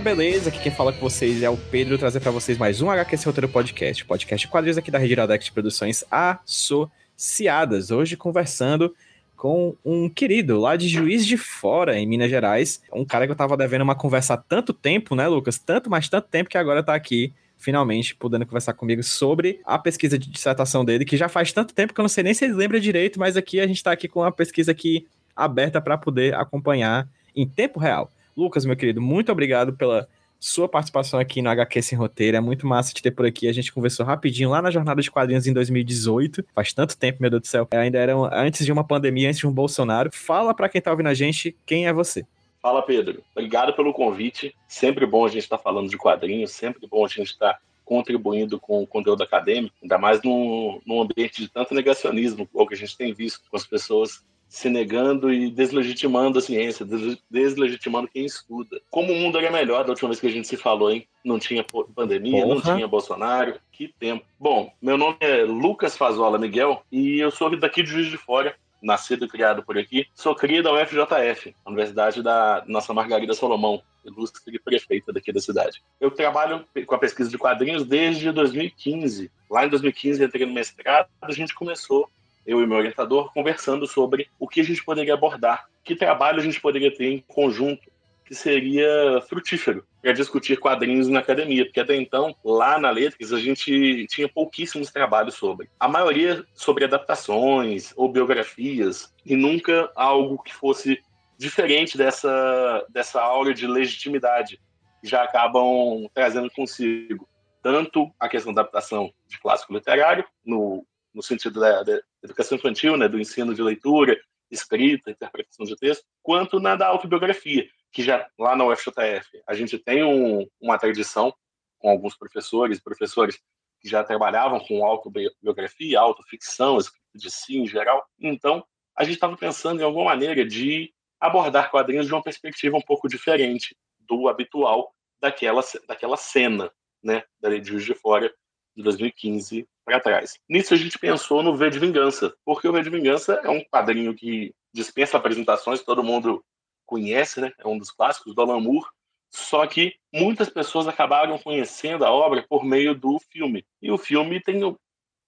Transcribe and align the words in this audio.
Galera, 0.00 0.16
beleza? 0.16 0.48
Aqui 0.48 0.58
quem 0.60 0.72
fala 0.72 0.92
com 0.92 1.00
vocês 1.00 1.42
é 1.42 1.50
o 1.50 1.56
Pedro, 1.56 1.98
trazer 1.98 2.20
para 2.20 2.30
vocês 2.30 2.56
mais 2.56 2.80
um 2.80 2.90
HQC 2.90 3.26
Roteiro 3.26 3.48
Podcast, 3.50 4.04
podcast 4.06 4.48
quadrinhos 4.48 4.78
aqui 4.78 4.90
da 4.90 4.98
Rede 4.98 5.12
Iradex 5.12 5.50
Produções 5.50 6.02
Associadas. 6.10 7.90
Hoje 7.90 8.16
conversando 8.16 8.94
com 9.36 9.76
um 9.84 10.08
querido 10.08 10.58
lá 10.58 10.74
de 10.74 10.88
Juiz 10.88 11.26
de 11.26 11.36
Fora, 11.36 11.98
em 11.98 12.06
Minas 12.06 12.30
Gerais. 12.30 12.82
Um 12.92 13.04
cara 13.04 13.26
que 13.26 13.32
eu 13.32 13.36
tava 13.36 13.58
devendo 13.58 13.82
uma 13.82 13.94
conversa 13.94 14.34
há 14.34 14.36
tanto 14.38 14.72
tempo, 14.72 15.14
né, 15.14 15.28
Lucas? 15.28 15.58
Tanto, 15.58 15.90
mas 15.90 16.08
tanto 16.08 16.28
tempo 16.28 16.48
que 16.48 16.56
agora 16.56 16.82
tá 16.82 16.94
aqui 16.94 17.34
finalmente 17.58 18.14
podendo 18.14 18.46
conversar 18.46 18.72
comigo 18.72 19.02
sobre 19.02 19.60
a 19.66 19.78
pesquisa 19.78 20.18
de 20.18 20.30
dissertação 20.30 20.82
dele, 20.82 21.04
que 21.04 21.16
já 21.16 21.28
faz 21.28 21.52
tanto 21.52 21.74
tempo 21.74 21.92
que 21.92 22.00
eu 22.00 22.04
não 22.04 22.08
sei 22.08 22.24
nem 22.24 22.32
se 22.32 22.46
ele 22.46 22.54
lembra 22.54 22.80
direito, 22.80 23.20
mas 23.20 23.36
aqui 23.36 23.60
a 23.60 23.66
gente 23.66 23.76
está 23.76 23.92
aqui 23.92 24.08
com 24.08 24.20
uma 24.20 24.32
pesquisa 24.32 24.72
aqui 24.72 25.06
aberta 25.36 25.78
para 25.78 25.98
poder 25.98 26.34
acompanhar 26.34 27.06
em 27.36 27.46
tempo 27.46 27.78
real. 27.78 28.10
Lucas, 28.36 28.64
meu 28.64 28.76
querido, 28.76 29.00
muito 29.00 29.30
obrigado 29.30 29.72
pela 29.72 30.08
sua 30.40 30.66
participação 30.66 31.20
aqui 31.20 31.42
no 31.42 31.50
HQ 31.50 31.82
Sem 31.82 31.98
Roteiro. 31.98 32.36
É 32.36 32.40
muito 32.40 32.66
massa 32.66 32.94
te 32.94 33.02
ter 33.02 33.10
por 33.10 33.26
aqui. 33.26 33.46
A 33.46 33.52
gente 33.52 33.72
conversou 33.72 34.06
rapidinho 34.06 34.48
lá 34.48 34.62
na 34.62 34.70
Jornada 34.70 35.02
de 35.02 35.10
Quadrinhos 35.10 35.46
em 35.46 35.52
2018. 35.52 36.46
Faz 36.54 36.72
tanto 36.72 36.96
tempo, 36.96 37.18
meu 37.20 37.30
Deus 37.30 37.42
do 37.42 37.46
céu. 37.46 37.68
Ainda 37.72 37.98
era 37.98 38.14
antes 38.32 38.64
de 38.64 38.72
uma 38.72 38.82
pandemia, 38.82 39.28
antes 39.28 39.40
de 39.40 39.46
um 39.46 39.52
Bolsonaro. 39.52 40.10
Fala 40.10 40.54
para 40.54 40.68
quem 40.68 40.80
tá 40.80 40.90
ouvindo 40.90 41.08
a 41.08 41.14
gente 41.14 41.54
quem 41.66 41.86
é 41.86 41.92
você. 41.92 42.24
Fala, 42.62 42.82
Pedro. 42.82 43.22
Obrigado 43.34 43.74
pelo 43.74 43.92
convite. 43.92 44.54
Sempre 44.66 45.04
bom 45.06 45.26
a 45.26 45.28
gente 45.28 45.42
estar 45.42 45.58
tá 45.58 45.62
falando 45.62 45.90
de 45.90 45.98
quadrinhos, 45.98 46.52
sempre 46.52 46.86
bom 46.88 47.04
a 47.04 47.08
gente 47.08 47.32
estar 47.32 47.54
tá 47.54 47.60
contribuindo 47.84 48.60
com 48.60 48.82
o 48.82 48.86
conteúdo 48.86 49.24
acadêmico, 49.24 49.74
ainda 49.82 49.98
mais 49.98 50.22
num, 50.22 50.80
num 50.86 51.02
ambiente 51.02 51.42
de 51.42 51.48
tanto 51.48 51.74
negacionismo, 51.74 52.48
o 52.54 52.64
que 52.64 52.74
a 52.74 52.76
gente 52.76 52.96
tem 52.96 53.12
visto 53.12 53.42
com 53.50 53.56
as 53.56 53.66
pessoas 53.66 54.24
se 54.50 54.68
negando 54.68 55.32
e 55.32 55.48
deslegitimando 55.48 56.40
a 56.40 56.42
ciência, 56.42 56.84
deslegitimando 57.30 58.08
quem 58.08 58.26
estuda. 58.26 58.82
Como 58.90 59.12
o 59.12 59.16
mundo 59.16 59.38
era 59.38 59.48
melhor 59.50 59.84
da 59.84 59.90
última 59.90 60.08
vez 60.08 60.20
que 60.20 60.26
a 60.26 60.30
gente 60.30 60.48
se 60.48 60.56
falou, 60.56 60.90
hein? 60.90 61.06
Não 61.24 61.38
tinha 61.38 61.64
pandemia, 61.94 62.42
Porra. 62.42 62.54
não 62.54 62.60
tinha 62.60 62.88
Bolsonaro. 62.88 63.60
Que 63.70 63.94
tempo. 63.98 64.26
Bom, 64.38 64.72
meu 64.82 64.98
nome 64.98 65.16
é 65.20 65.44
Lucas 65.44 65.96
Fazola 65.96 66.36
Miguel 66.36 66.82
e 66.90 67.20
eu 67.20 67.30
sou 67.30 67.56
daqui 67.56 67.80
de 67.84 67.90
Juiz 67.90 68.08
de 68.08 68.18
Fora, 68.18 68.56
nascido 68.82 69.24
e 69.24 69.28
criado 69.28 69.62
por 69.62 69.78
aqui. 69.78 70.08
Sou 70.16 70.34
cria 70.34 70.64
da 70.64 70.72
UFJF, 70.72 71.54
a 71.64 71.70
Universidade 71.70 72.20
da 72.20 72.64
nossa 72.66 72.92
Margarida 72.92 73.34
Solomão, 73.34 73.80
ilustre 74.04 74.58
prefeita 74.58 75.12
daqui 75.12 75.32
da 75.32 75.40
cidade. 75.40 75.80
Eu 76.00 76.10
trabalho 76.10 76.64
com 76.86 76.94
a 76.96 76.98
pesquisa 76.98 77.30
de 77.30 77.38
quadrinhos 77.38 77.84
desde 77.84 78.32
2015. 78.32 79.30
Lá 79.48 79.64
em 79.64 79.68
2015 79.68 80.24
entrei 80.24 80.44
no 80.44 80.52
mestrado, 80.52 81.08
a 81.22 81.30
gente 81.30 81.54
começou, 81.54 82.08
eu 82.50 82.60
e 82.60 82.66
meu 82.66 82.78
orientador, 82.78 83.32
conversando 83.32 83.86
sobre 83.86 84.28
o 84.38 84.48
que 84.48 84.60
a 84.60 84.64
gente 84.64 84.84
poderia 84.84 85.14
abordar, 85.14 85.68
que 85.84 85.94
trabalho 85.94 86.40
a 86.40 86.42
gente 86.42 86.60
poderia 86.60 86.92
ter 86.92 87.06
em 87.06 87.24
conjunto 87.28 87.88
que 88.24 88.34
seria 88.34 89.20
frutífero 89.28 89.84
para 90.02 90.12
discutir 90.12 90.58
quadrinhos 90.58 91.08
na 91.08 91.20
academia, 91.20 91.64
porque 91.64 91.80
até 91.80 91.94
então, 91.94 92.34
lá 92.44 92.78
na 92.78 92.90
Letras, 92.90 93.32
a 93.32 93.38
gente 93.38 94.06
tinha 94.08 94.28
pouquíssimos 94.28 94.90
trabalhos 94.90 95.34
sobre. 95.34 95.68
A 95.78 95.88
maioria 95.88 96.44
sobre 96.52 96.84
adaptações 96.84 97.92
ou 97.96 98.10
biografias, 98.10 99.12
e 99.24 99.36
nunca 99.36 99.90
algo 99.94 100.42
que 100.42 100.54
fosse 100.54 101.00
diferente 101.38 101.96
dessa, 101.96 102.84
dessa 102.88 103.20
aura 103.20 103.54
de 103.54 103.66
legitimidade 103.66 104.60
que 105.00 105.08
já 105.08 105.22
acabam 105.22 106.08
trazendo 106.12 106.50
consigo 106.50 107.28
tanto 107.62 108.10
a 108.18 108.28
questão 108.28 108.52
da 108.52 108.62
adaptação 108.62 109.12
de 109.28 109.38
clássico 109.38 109.72
literário, 109.72 110.24
no, 110.44 110.84
no 111.14 111.22
sentido 111.22 111.60
da, 111.60 111.82
educação 112.22 112.58
infantil, 112.58 112.96
né, 112.96 113.08
do 113.08 113.18
ensino 113.18 113.54
de 113.54 113.62
leitura, 113.62 114.18
escrita, 114.50 115.10
interpretação 115.10 115.64
de 115.64 115.76
texto, 115.76 116.04
quanto 116.22 116.58
na 116.58 116.76
da 116.76 116.86
autobiografia, 116.86 117.68
que 117.92 118.02
já 118.02 118.28
lá 118.38 118.56
na 118.56 118.64
UFJF 118.66 119.42
a 119.46 119.54
gente 119.54 119.78
tem 119.78 120.02
um, 120.02 120.46
uma 120.60 120.78
tradição 120.78 121.32
com 121.78 121.88
alguns 121.88 122.16
professores 122.16 122.80
professores 122.80 123.38
que 123.80 123.88
já 123.88 124.04
trabalhavam 124.04 124.60
com 124.60 124.84
autobiografia, 124.84 125.98
autoficção, 125.98 126.76
escrita 126.76 127.00
de 127.14 127.30
si 127.30 127.56
em 127.56 127.66
geral. 127.66 128.06
Então, 128.18 128.64
a 128.94 129.04
gente 129.04 129.14
estava 129.14 129.36
pensando 129.36 129.80
em 129.80 129.84
alguma 129.84 130.04
maneira 130.04 130.44
de 130.44 130.92
abordar 131.18 131.70
quadrinhos 131.70 132.06
de 132.06 132.12
uma 132.12 132.22
perspectiva 132.22 132.76
um 132.76 132.82
pouco 132.82 133.08
diferente 133.08 133.74
do 133.98 134.28
habitual 134.28 134.94
daquela, 135.20 135.62
daquela 135.88 136.16
cena, 136.16 136.70
né, 137.02 137.24
da 137.40 137.48
Lei 137.48 137.60
de 137.60 137.68
Juiz 137.68 137.84
de 137.84 137.94
Fora 137.94 138.32
de 138.76 138.82
2015 138.82 139.66
para 139.90 140.00
trás. 140.00 140.38
Nisso 140.48 140.72
a 140.72 140.76
gente 140.76 140.98
pensou 140.98 141.42
no 141.42 141.56
V 141.56 141.68
de 141.68 141.80
Vingança, 141.80 142.32
porque 142.44 142.68
o 142.68 142.72
V 142.72 142.82
de 142.82 142.90
Vingança 142.90 143.40
é 143.42 143.50
um 143.50 143.60
quadrinho 143.64 144.14
que 144.14 144.54
dispensa 144.72 145.16
apresentações, 145.16 145.82
todo 145.82 146.04
mundo 146.04 146.44
conhece, 146.86 147.40
né? 147.40 147.52
É 147.58 147.66
um 147.66 147.76
dos 147.76 147.90
clássicos 147.90 148.34
do 148.34 148.40
Alan 148.40 148.60
Moore. 148.60 148.86
Só 149.32 149.66
que 149.66 149.94
muitas 150.12 150.48
pessoas 150.48 150.86
acabaram 150.86 151.38
conhecendo 151.38 152.04
a 152.04 152.10
obra 152.10 152.44
por 152.48 152.64
meio 152.64 152.94
do 152.94 153.18
filme. 153.32 153.64
E 153.82 153.90
o 153.90 153.98
filme 153.98 154.40
tem 154.40 154.60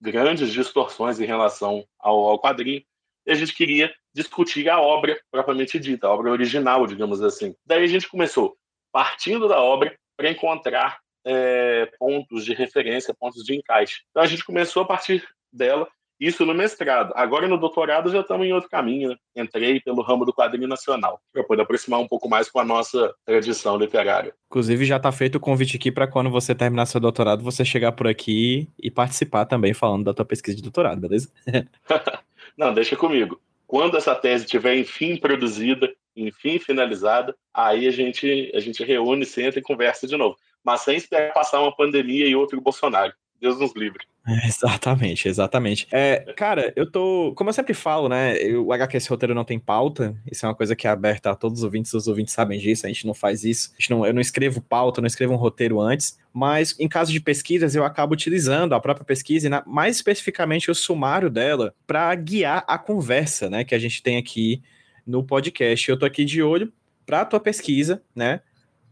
grandes 0.01 0.53
distorções 0.53 1.21
em 1.21 1.27
relação 1.27 1.85
ao, 1.99 2.29
ao 2.29 2.41
quadrinho. 2.41 2.83
E 3.27 3.31
a 3.31 3.35
gente 3.35 3.55
queria 3.55 3.93
discutir 4.15 4.69
a 4.69 4.81
obra 4.81 5.21
propriamente 5.31 5.79
dita, 5.79 6.07
a 6.07 6.11
obra 6.11 6.31
original, 6.31 6.87
digamos 6.87 7.21
assim. 7.23 7.55
Daí 7.65 7.85
a 7.85 7.89
gente 7.89 8.09
começou 8.09 8.57
partindo 8.93 9.49
da 9.49 9.61
obra 9.61 9.97
para 10.17 10.31
encontrar 10.31 11.01
é, 11.25 11.91
pontos 11.99 12.45
de 12.45 12.55
referência, 12.55 13.15
pontos 13.15 13.45
de 13.45 13.55
encaixe. 13.55 14.03
Então 14.11 14.23
a 14.23 14.27
gente 14.27 14.45
começou 14.45 14.83
a 14.83 14.87
partir 14.87 15.25
dela 15.53 15.89
isso 16.23 16.47
no 16.47 16.55
mestrado. 16.55 17.13
Agora 17.17 17.49
no 17.49 17.59
doutorado 17.59 18.11
já 18.11 18.21
estamos 18.21 18.47
em 18.47 18.53
outro 18.53 18.71
caminho. 18.71 19.11
Né? 19.11 19.17
Entrei 19.37 19.81
pelo 19.81 20.03
ramo 20.03 20.25
do 20.25 20.33
quadrinho 20.33 20.69
nacional, 20.69 21.21
para 21.33 21.43
poder 21.43 21.63
aproximar 21.63 21.99
um 21.99 22.07
pouco 22.07 22.29
mais 22.29 22.49
com 22.49 22.61
a 22.61 22.65
nossa 22.65 23.13
tradição 23.27 23.77
literária. 23.77 24.33
Inclusive, 24.49 24.85
já 24.85 24.99
está 24.99 25.11
feito 25.11 25.37
o 25.37 25.41
convite 25.41 25.77
aqui 25.77 25.91
para 25.91 26.07
quando 26.07 26.31
você 26.31 26.55
terminar 26.55 26.87
seu 26.87 27.01
doutorado, 27.01 27.43
você 27.43 27.65
chegar 27.65 27.91
por 27.93 28.07
aqui 28.07 28.69
e 28.81 28.91
participar 28.91 29.47
também 29.47 29.75
falando 29.75 30.05
da 30.05 30.15
tua 30.15 30.25
pesquisa 30.25 30.57
de 30.57 30.63
doutorado, 30.63 31.01
beleza? 31.01 31.29
Não, 32.57 32.73
deixa 32.73 32.95
comigo. 32.95 33.41
Quando 33.67 33.97
essa 33.97 34.15
tese 34.15 34.45
estiver 34.45 34.77
enfim 34.77 35.17
produzida, 35.17 35.93
enfim 36.15 36.59
finalizada, 36.59 37.35
aí 37.53 37.89
a 37.89 37.91
gente, 37.91 38.53
a 38.55 38.61
gente 38.61 38.85
reúne, 38.85 39.25
senta 39.25 39.59
e 39.59 39.63
conversa 39.63 40.07
de 40.07 40.17
novo. 40.17 40.37
Mas 40.65 40.83
sem 40.83 40.97
esperar 40.97 41.33
passar 41.33 41.61
uma 41.61 41.75
pandemia 41.75 42.27
e 42.27 42.37
outro 42.37 42.61
Bolsonaro. 42.61 43.13
Deus 43.41 43.59
nos 43.59 43.75
livre. 43.75 44.07
É, 44.25 44.47
exatamente, 44.47 45.27
exatamente. 45.27 45.89
É, 45.91 46.33
cara, 46.37 46.73
eu 46.77 46.89
tô. 46.89 47.35
Como 47.37 47.51
eu 47.51 47.55
sempre 47.55 47.75
falo, 47.75 48.09
né? 48.09 48.37
O 48.55 48.73
HQS 48.73 49.09
Roteiro 49.09 49.35
não 49.35 49.45
tem 49.45 49.59
pauta. 49.59 50.17
Isso 50.31 50.47
é 50.47 50.49
uma 50.49 50.55
coisa 50.55 50.77
que 50.77 50.87
é 50.87 50.91
aberta 50.91 51.33
a 51.33 51.35
todos 51.35 51.59
os 51.59 51.65
ouvintes, 51.65 51.93
os 51.93 52.07
ouvintes 52.07 52.33
sabem 52.33 52.61
disso, 52.61 52.87
a 52.87 52.89
gente 52.89 53.05
não 53.05 53.15
faz 53.15 53.43
isso. 53.43 53.75
Não, 53.91 54.07
eu 54.07 54.15
não 54.15 54.21
escrevo 54.21 54.61
pauta, 54.61 55.01
não 55.01 55.09
escrevo 55.09 55.33
um 55.33 55.37
roteiro 55.37 55.81
antes. 55.81 56.17
Mas 56.33 56.79
em 56.79 56.89
caso 56.89 57.11
de 57.11 57.21
pesquisas, 57.21 57.75
eu 57.75 57.85
acabo 57.85 58.15
utilizando 58.15 58.75
a 58.75 58.81
própria 58.81 59.05
pesquisa, 59.05 59.49
e 59.49 59.51
na, 59.51 59.65
mais 59.67 59.97
especificamente 59.97 60.71
o 60.71 60.75
sumário 60.75 61.29
dela, 61.29 61.75
para 61.85 62.15
guiar 62.15 62.65
a 62.69 62.79
conversa, 62.79 63.51
né? 63.51 63.65
Que 63.65 63.75
a 63.75 63.79
gente 63.79 64.01
tem 64.05 64.19
aqui 64.19 64.63
no 65.05 65.25
podcast. 65.25 65.91
Eu 65.91 65.99
tô 65.99 66.07
aqui 66.07 66.25
de 66.25 66.41
olho 66.41 66.73
para 67.05 67.23
a 67.23 67.25
tua 67.25 67.41
pesquisa, 67.41 68.01
né? 68.15 68.41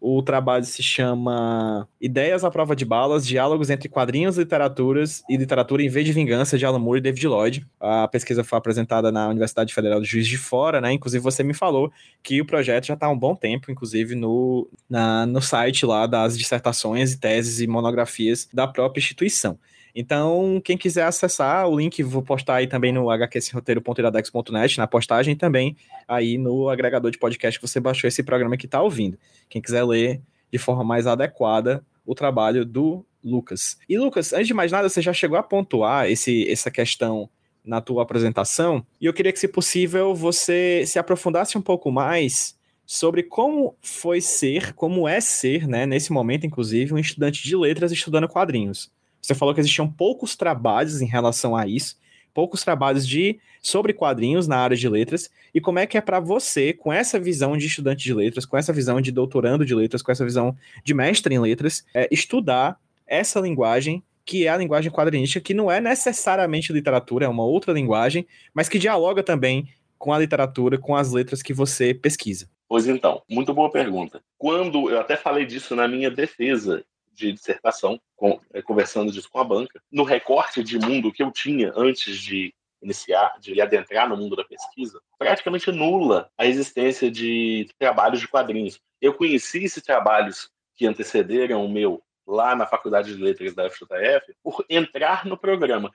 O 0.00 0.22
trabalho 0.22 0.64
se 0.64 0.82
chama 0.82 1.86
Ideias 2.00 2.42
à 2.42 2.50
Prova 2.50 2.74
de 2.74 2.86
Balas, 2.86 3.26
Diálogos 3.26 3.68
entre 3.68 3.88
Quadrinhos, 3.88 4.38
Literaturas 4.38 5.22
e 5.28 5.36
Literatura 5.36 5.82
em 5.82 5.88
Vez 5.88 6.06
de 6.06 6.12
Vingança, 6.12 6.56
de 6.56 6.64
Alan 6.64 6.78
Moore 6.78 7.00
e 7.00 7.02
David 7.02 7.26
Lloyd. 7.26 7.66
A 7.78 8.08
pesquisa 8.08 8.42
foi 8.42 8.56
apresentada 8.56 9.12
na 9.12 9.28
Universidade 9.28 9.74
Federal 9.74 10.00
de 10.00 10.06
Juiz 10.06 10.26
de 10.26 10.38
Fora, 10.38 10.80
né? 10.80 10.92
Inclusive, 10.92 11.22
você 11.22 11.42
me 11.42 11.52
falou 11.52 11.92
que 12.22 12.40
o 12.40 12.46
projeto 12.46 12.86
já 12.86 12.94
está 12.94 13.06
há 13.06 13.10
um 13.10 13.18
bom 13.18 13.34
tempo, 13.34 13.70
inclusive, 13.70 14.14
no, 14.14 14.66
na, 14.88 15.26
no 15.26 15.42
site 15.42 15.84
lá 15.84 16.06
das 16.06 16.38
dissertações 16.38 17.12
e 17.12 17.20
teses 17.20 17.60
e 17.60 17.66
monografias 17.66 18.48
da 18.52 18.66
própria 18.66 19.00
instituição. 19.00 19.58
Então, 19.94 20.60
quem 20.64 20.76
quiser 20.76 21.04
acessar, 21.04 21.68
o 21.68 21.78
link 21.78 22.02
vou 22.02 22.22
postar 22.22 22.56
aí 22.56 22.66
também 22.66 22.92
no 22.92 23.10
hqsroteiro.iradex.net, 23.10 24.78
na 24.78 24.86
postagem, 24.86 25.36
também 25.36 25.76
aí 26.06 26.38
no 26.38 26.68
agregador 26.68 27.10
de 27.10 27.18
podcast 27.18 27.58
que 27.58 27.66
você 27.66 27.80
baixou 27.80 28.08
esse 28.08 28.22
programa 28.22 28.56
que 28.56 28.66
está 28.66 28.80
ouvindo. 28.80 29.18
Quem 29.48 29.60
quiser 29.60 29.84
ler 29.84 30.20
de 30.50 30.58
forma 30.58 30.84
mais 30.84 31.06
adequada 31.06 31.84
o 32.04 32.14
trabalho 32.14 32.64
do 32.64 33.04
Lucas. 33.22 33.78
E 33.88 33.98
Lucas, 33.98 34.32
antes 34.32 34.46
de 34.46 34.54
mais 34.54 34.72
nada, 34.72 34.88
você 34.88 35.02
já 35.02 35.12
chegou 35.12 35.38
a 35.38 35.42
pontuar 35.42 36.10
esse, 36.10 36.48
essa 36.50 36.70
questão 36.70 37.28
na 37.64 37.80
tua 37.80 38.02
apresentação, 38.02 38.84
e 39.00 39.06
eu 39.06 39.12
queria 39.12 39.32
que, 39.32 39.38
se 39.38 39.46
possível, 39.46 40.14
você 40.14 40.82
se 40.86 40.98
aprofundasse 40.98 41.58
um 41.58 41.62
pouco 41.62 41.90
mais 41.90 42.58
sobre 42.86 43.22
como 43.22 43.76
foi 43.80 44.20
ser, 44.20 44.72
como 44.74 45.06
é 45.06 45.20
ser, 45.20 45.68
né, 45.68 45.86
nesse 45.86 46.10
momento, 46.10 46.46
inclusive, 46.46 46.92
um 46.92 46.98
estudante 46.98 47.42
de 47.42 47.54
letras 47.54 47.92
estudando 47.92 48.26
quadrinhos. 48.28 48.90
Você 49.20 49.34
falou 49.34 49.54
que 49.54 49.60
existiam 49.60 49.90
poucos 49.90 50.36
trabalhos 50.36 51.00
em 51.00 51.06
relação 51.06 51.56
a 51.56 51.66
isso, 51.66 51.96
poucos 52.32 52.62
trabalhos 52.62 53.06
de 53.06 53.38
sobre 53.62 53.92
quadrinhos 53.92 54.48
na 54.48 54.56
área 54.56 54.76
de 54.76 54.88
letras 54.88 55.30
e 55.54 55.60
como 55.60 55.78
é 55.78 55.86
que 55.86 55.98
é 55.98 56.00
para 56.00 56.20
você 56.20 56.72
com 56.72 56.92
essa 56.92 57.18
visão 57.18 57.56
de 57.56 57.66
estudante 57.66 58.02
de 58.02 58.14
letras, 58.14 58.46
com 58.46 58.56
essa 58.56 58.72
visão 58.72 59.00
de 59.00 59.12
doutorando 59.12 59.64
de 59.64 59.74
letras, 59.74 60.00
com 60.00 60.10
essa 60.10 60.24
visão 60.24 60.56
de 60.82 60.94
mestre 60.94 61.34
em 61.34 61.38
letras, 61.38 61.84
é, 61.94 62.08
estudar 62.10 62.78
essa 63.06 63.40
linguagem 63.40 64.02
que 64.24 64.46
é 64.46 64.48
a 64.48 64.56
linguagem 64.56 64.92
quadrinística, 64.92 65.40
que 65.40 65.52
não 65.52 65.70
é 65.70 65.80
necessariamente 65.80 66.72
literatura, 66.72 67.26
é 67.26 67.28
uma 67.28 67.44
outra 67.44 67.72
linguagem, 67.72 68.26
mas 68.54 68.68
que 68.68 68.78
dialoga 68.78 69.24
também 69.24 69.68
com 69.98 70.12
a 70.12 70.18
literatura, 70.18 70.78
com 70.78 70.94
as 70.94 71.10
letras 71.10 71.42
que 71.42 71.52
você 71.52 71.92
pesquisa. 71.92 72.48
Pois 72.68 72.86
então, 72.86 73.20
muito 73.28 73.52
boa 73.52 73.70
pergunta. 73.70 74.22
Quando 74.38 74.88
eu 74.88 75.00
até 75.00 75.16
falei 75.16 75.44
disso 75.44 75.74
na 75.74 75.88
minha 75.88 76.10
defesa 76.10 76.84
de 77.20 77.32
dissertação, 77.32 78.00
com, 78.16 78.40
é, 78.52 78.62
conversando 78.62 79.12
disso 79.12 79.28
com 79.30 79.38
a 79.38 79.44
banca, 79.44 79.80
no 79.92 80.02
recorte 80.02 80.62
de 80.64 80.78
mundo 80.78 81.12
que 81.12 81.22
eu 81.22 81.30
tinha 81.30 81.72
antes 81.76 82.18
de 82.18 82.54
iniciar, 82.82 83.38
de 83.38 83.60
adentrar 83.60 84.08
no 84.08 84.16
mundo 84.16 84.34
da 84.34 84.44
pesquisa, 84.44 85.00
praticamente 85.18 85.70
nula 85.70 86.30
a 86.36 86.46
existência 86.46 87.10
de 87.10 87.68
trabalhos 87.78 88.20
de 88.20 88.28
quadrinhos. 88.28 88.80
Eu 89.00 89.14
conheci 89.14 89.64
esses 89.64 89.82
trabalhos 89.82 90.50
que 90.74 90.86
antecederam 90.86 91.64
o 91.64 91.68
meu 91.68 92.02
lá 92.26 92.54
na 92.54 92.66
Faculdade 92.66 93.14
de 93.14 93.22
Letras 93.22 93.54
da 93.54 93.68
FJF 93.68 94.34
por 94.42 94.64
entrar 94.68 95.26
no 95.26 95.36
programa. 95.36 95.90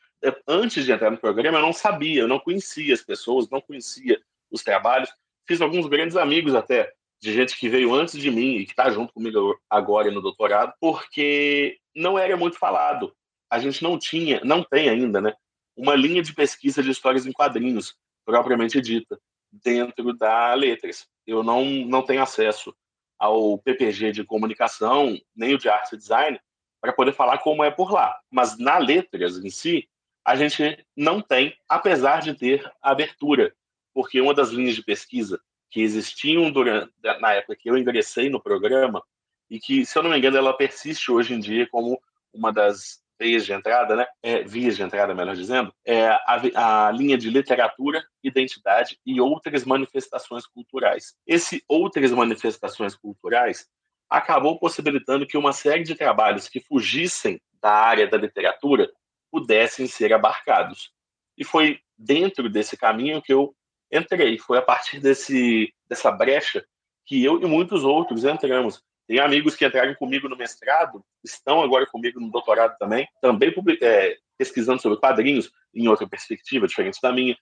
Antes 0.47 0.85
de 0.85 0.91
entrar 0.91 1.09
no 1.09 1.17
programa, 1.17 1.57
eu 1.57 1.61
não 1.61 1.73
sabia, 1.73 2.21
eu 2.21 2.27
não 2.27 2.39
conhecia 2.39 2.93
as 2.93 3.01
pessoas, 3.01 3.49
não 3.49 3.61
conhecia 3.61 4.19
os 4.51 4.61
trabalhos. 4.61 5.09
Fiz 5.47 5.61
alguns 5.61 5.87
grandes 5.87 6.17
amigos 6.17 6.53
até, 6.53 6.93
de 7.21 7.33
gente 7.33 7.57
que 7.57 7.69
veio 7.69 7.93
antes 7.93 8.19
de 8.19 8.29
mim 8.29 8.57
e 8.57 8.65
que 8.65 8.71
está 8.71 8.89
junto 8.89 9.13
comigo 9.13 9.59
agora 9.69 10.11
no 10.11 10.21
doutorado, 10.21 10.73
porque 10.79 11.77
não 11.95 12.17
era 12.17 12.37
muito 12.37 12.57
falado. 12.57 13.15
A 13.49 13.59
gente 13.59 13.83
não 13.83 13.97
tinha, 13.97 14.41
não 14.43 14.63
tem 14.63 14.89
ainda, 14.89 15.21
né, 15.21 15.33
uma 15.75 15.95
linha 15.95 16.21
de 16.21 16.33
pesquisa 16.33 16.81
de 16.81 16.91
histórias 16.91 17.25
em 17.25 17.31
quadrinhos, 17.31 17.95
propriamente 18.25 18.79
dita, 18.81 19.19
dentro 19.51 20.13
da 20.13 20.53
Letras. 20.53 21.07
Eu 21.25 21.43
não, 21.43 21.65
não 21.65 22.01
tenho 22.01 22.21
acesso 22.21 22.75
ao 23.17 23.57
PPG 23.59 24.11
de 24.11 24.23
comunicação, 24.23 25.17
nem 25.35 25.55
o 25.55 25.57
de 25.57 25.69
arte 25.69 25.95
e 25.95 25.97
design, 25.97 26.39
para 26.81 26.93
poder 26.93 27.13
falar 27.13 27.39
como 27.39 27.63
é 27.63 27.71
por 27.71 27.91
lá. 27.91 28.19
Mas 28.29 28.57
na 28.57 28.77
letras 28.77 29.37
em 29.37 29.49
si, 29.49 29.87
a 30.23 30.35
gente 30.35 30.85
não 30.95 31.21
tem, 31.21 31.55
apesar 31.67 32.21
de 32.21 32.33
ter 32.33 32.71
abertura, 32.81 33.55
porque 33.93 34.19
uma 34.19 34.33
das 34.33 34.49
linhas 34.49 34.75
de 34.75 34.83
pesquisa 34.83 35.41
que 35.75 35.81
existiam 35.81 36.49
durante, 36.49 36.89
na 37.19 37.33
época 37.33 37.57
que 37.57 37.69
eu 37.69 37.77
ingressei 37.77 38.29
no 38.29 38.41
programa, 38.41 39.03
e 39.49 39.59
que, 39.59 39.85
se 39.85 39.97
eu 39.97 40.03
não 40.03 40.09
me 40.09 40.17
engano, 40.17 40.37
ela 40.37 40.55
persiste 40.55 41.11
hoje 41.11 41.33
em 41.33 41.39
dia 41.39 41.67
como 41.69 42.01
uma 42.33 42.49
das 42.53 43.01
veias 43.19 43.45
de 43.45 43.51
entrada, 43.51 43.93
né? 43.93 44.07
É, 44.23 44.41
vias 44.41 44.77
de 44.77 44.83
entrada, 44.83 45.13
melhor 45.13 45.35
dizendo, 45.35 45.73
é 45.83 46.07
a, 46.07 46.87
a 46.87 46.91
linha 46.91 47.17
de 47.17 47.29
literatura, 47.29 48.01
identidade 48.23 48.97
e 49.05 49.19
outras 49.19 49.65
manifestações 49.65 50.47
culturais. 50.47 51.13
Esse 51.27 51.61
outras 51.67 52.09
manifestações 52.11 52.95
culturais 52.95 53.67
acabou 54.09 54.57
possibilitando 54.57 55.27
que 55.27 55.37
uma 55.37 55.51
série 55.51 55.83
de 55.83 55.93
trabalhos 55.93 56.47
que 56.47 56.61
fugissem 56.61 57.41
da 57.61 57.71
área 57.71 58.07
da 58.07 58.15
literatura 58.15 58.89
pudessem 59.29 59.87
ser 59.87 60.13
abarcados. 60.13 60.93
E 61.37 61.43
foi 61.43 61.81
dentro 61.97 62.49
desse 62.49 62.77
caminho 62.77 63.21
que 63.21 63.33
eu 63.33 63.53
entrei. 63.95 64.37
Foi 64.37 64.57
a 64.57 64.61
partir 64.61 64.99
desse, 64.99 65.73
dessa 65.87 66.11
brecha 66.11 66.65
que 67.05 67.23
eu 67.23 67.41
e 67.41 67.45
muitos 67.45 67.83
outros 67.83 68.23
entramos. 68.23 68.81
Tem 69.07 69.19
amigos 69.19 69.55
que 69.55 69.65
entraram 69.65 69.93
comigo 69.95 70.27
no 70.27 70.35
mestrado, 70.35 71.03
estão 71.23 71.61
agora 71.61 71.85
comigo 71.85 72.19
no 72.19 72.31
doutorado 72.31 72.75
também, 72.77 73.07
também 73.21 73.53
é, 73.81 74.17
pesquisando 74.37 74.81
sobre 74.81 74.99
quadrinhos 74.99 75.51
em 75.73 75.87
outra 75.87 76.07
perspectiva, 76.07 76.67
diferente 76.67 76.99
da 77.01 77.11
minha. 77.11 77.37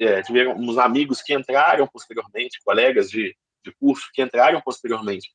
É, 0.00 0.22
tivemos 0.22 0.78
amigos 0.78 1.22
que 1.22 1.34
entraram 1.34 1.86
posteriormente, 1.86 2.60
colegas 2.64 3.10
de, 3.10 3.34
de 3.64 3.72
curso 3.72 4.10
que 4.12 4.22
entraram 4.22 4.60
posteriormente, 4.60 5.30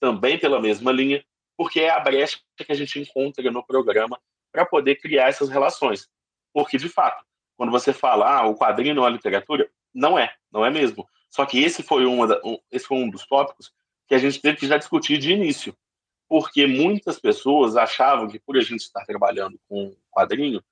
também 0.00 0.38
pela 0.38 0.60
mesma 0.60 0.92
linha, 0.92 1.24
porque 1.56 1.80
é 1.80 1.90
a 1.90 2.00
brecha 2.00 2.38
que 2.56 2.70
a 2.70 2.74
gente 2.74 3.00
encontra 3.00 3.50
no 3.50 3.64
programa 3.64 4.20
para 4.52 4.64
poder 4.64 4.96
criar 4.96 5.28
essas 5.28 5.48
relações. 5.48 6.08
Porque, 6.52 6.76
de 6.76 6.88
fato, 6.88 7.24
quando 7.56 7.70
você 7.70 7.92
fala, 7.92 8.38
ah, 8.38 8.46
o 8.46 8.56
quadrinho 8.56 8.94
não 8.94 9.06
é 9.06 9.10
literatura, 9.10 9.68
não 9.94 10.18
é, 10.18 10.34
não 10.50 10.64
é 10.64 10.70
mesmo. 10.70 11.08
Só 11.30 11.46
que 11.46 11.62
esse 11.62 11.82
foi, 11.82 12.04
uma 12.06 12.26
da, 12.26 12.40
um, 12.44 12.58
esse 12.70 12.86
foi 12.86 12.98
um 12.98 13.10
dos 13.10 13.26
tópicos 13.26 13.72
que 14.06 14.14
a 14.14 14.18
gente 14.18 14.40
teve 14.40 14.58
que 14.58 14.66
já 14.66 14.76
discutir 14.76 15.18
de 15.18 15.32
início, 15.32 15.76
porque 16.28 16.66
muitas 16.66 17.18
pessoas 17.18 17.76
achavam 17.76 18.28
que 18.28 18.38
por 18.38 18.56
a 18.56 18.60
gente 18.60 18.80
estar 18.80 19.04
trabalhando 19.04 19.58
com 19.68 19.96
quadrinho, 20.10 20.62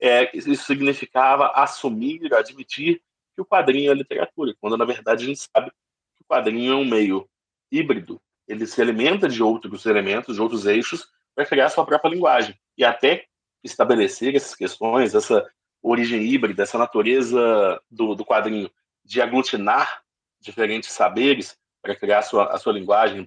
é, 0.00 0.30
isso 0.36 0.54
significava 0.64 1.48
assumir, 1.54 2.32
admitir 2.34 3.02
que 3.34 3.42
o 3.42 3.46
quadrinho 3.46 3.90
é 3.90 3.94
literatura, 3.94 4.54
quando 4.60 4.76
na 4.76 4.84
verdade 4.84 5.24
a 5.24 5.26
gente 5.26 5.40
sabe 5.40 5.70
que 5.70 6.22
o 6.22 6.26
quadrinho 6.26 6.72
é 6.72 6.76
um 6.76 6.84
meio 6.84 7.28
híbrido, 7.70 8.20
ele 8.46 8.66
se 8.66 8.80
alimenta 8.80 9.28
de 9.28 9.42
outros 9.42 9.84
elementos, 9.84 10.36
de 10.36 10.40
outros 10.40 10.66
eixos, 10.66 11.06
para 11.34 11.44
criar 11.44 11.68
sua 11.68 11.84
própria 11.84 12.10
linguagem. 12.10 12.58
E 12.76 12.84
até 12.84 13.26
estabelecer 13.62 14.34
essas 14.34 14.54
questões, 14.54 15.14
essa 15.14 15.48
origem 15.90 16.22
híbrida, 16.22 16.62
essa 16.62 16.78
natureza 16.78 17.80
do, 17.90 18.14
do 18.14 18.24
quadrinho 18.24 18.70
de 19.04 19.20
aglutinar 19.20 20.02
diferentes 20.40 20.90
saberes, 20.90 21.56
para 21.82 21.96
criar 21.96 22.18
a 22.18 22.22
sua, 22.22 22.44
a 22.52 22.58
sua 22.58 22.72
linguagem 22.72 23.26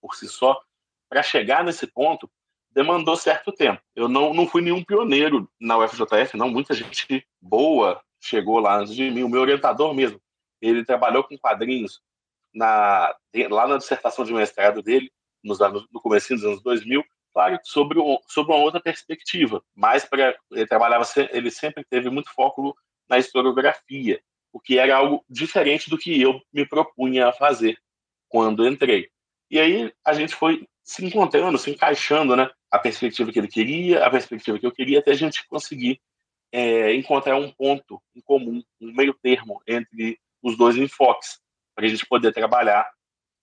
por 0.00 0.14
si 0.14 0.28
só, 0.28 0.60
para 1.08 1.22
chegar 1.22 1.64
nesse 1.64 1.86
ponto, 1.86 2.30
demandou 2.70 3.16
certo 3.16 3.52
tempo. 3.52 3.80
Eu 3.94 4.08
não, 4.08 4.32
não 4.32 4.46
fui 4.46 4.62
nenhum 4.62 4.84
pioneiro 4.84 5.50
na 5.60 5.78
UFJF, 5.78 6.36
não. 6.36 6.48
Muita 6.48 6.74
gente 6.74 7.26
boa 7.40 8.00
chegou 8.20 8.58
lá 8.58 8.78
antes 8.78 8.94
de 8.94 9.10
mim. 9.10 9.22
O 9.22 9.28
meu 9.28 9.40
orientador 9.40 9.94
mesmo, 9.94 10.20
ele 10.60 10.84
trabalhou 10.84 11.24
com 11.24 11.36
quadrinhos 11.38 12.00
na, 12.54 13.14
lá 13.50 13.66
na 13.66 13.78
dissertação 13.78 14.24
de 14.24 14.32
mestrado 14.32 14.82
dele, 14.82 15.10
nos 15.42 15.60
anos, 15.60 15.86
no 15.92 16.00
começo 16.00 16.34
dos 16.34 16.44
anos 16.44 16.62
2000, 16.62 17.04
claro, 17.38 17.60
sobre, 17.62 18.00
um, 18.00 18.18
sobre 18.26 18.52
uma 18.52 18.60
outra 18.60 18.80
perspectiva. 18.80 19.62
Mas 19.72 20.04
para 20.04 20.36
ele 20.50 20.66
trabalhava, 20.66 21.04
ele 21.30 21.52
sempre 21.52 21.84
teve 21.88 22.10
muito 22.10 22.34
foco 22.34 22.76
na 23.08 23.16
historiografia, 23.16 24.20
o 24.52 24.58
que 24.58 24.76
era 24.76 24.96
algo 24.96 25.24
diferente 25.30 25.88
do 25.88 25.96
que 25.96 26.20
eu 26.20 26.40
me 26.52 26.66
propunha 26.66 27.28
a 27.28 27.32
fazer 27.32 27.78
quando 28.28 28.66
entrei. 28.66 29.08
E 29.48 29.60
aí 29.60 29.92
a 30.04 30.12
gente 30.12 30.34
foi 30.34 30.66
se 30.82 31.04
encontrando, 31.04 31.56
se 31.58 31.70
encaixando, 31.70 32.34
né? 32.34 32.50
A 32.72 32.78
perspectiva 32.78 33.30
que 33.30 33.38
ele 33.38 33.48
queria, 33.48 34.04
a 34.04 34.10
perspectiva 34.10 34.58
que 34.58 34.66
eu 34.66 34.72
queria, 34.72 34.98
até 34.98 35.12
a 35.12 35.14
gente 35.16 35.46
conseguir 35.46 36.00
é, 36.50 36.92
encontrar 36.92 37.36
um 37.36 37.52
ponto 37.52 38.02
em 38.16 38.20
comum, 38.20 38.60
um 38.80 38.92
meio 38.92 39.14
termo 39.14 39.62
entre 39.64 40.18
os 40.42 40.56
dois 40.56 40.76
enfoques, 40.76 41.38
para 41.74 41.86
a 41.86 41.88
gente 41.88 42.04
poder 42.04 42.32
trabalhar 42.32 42.90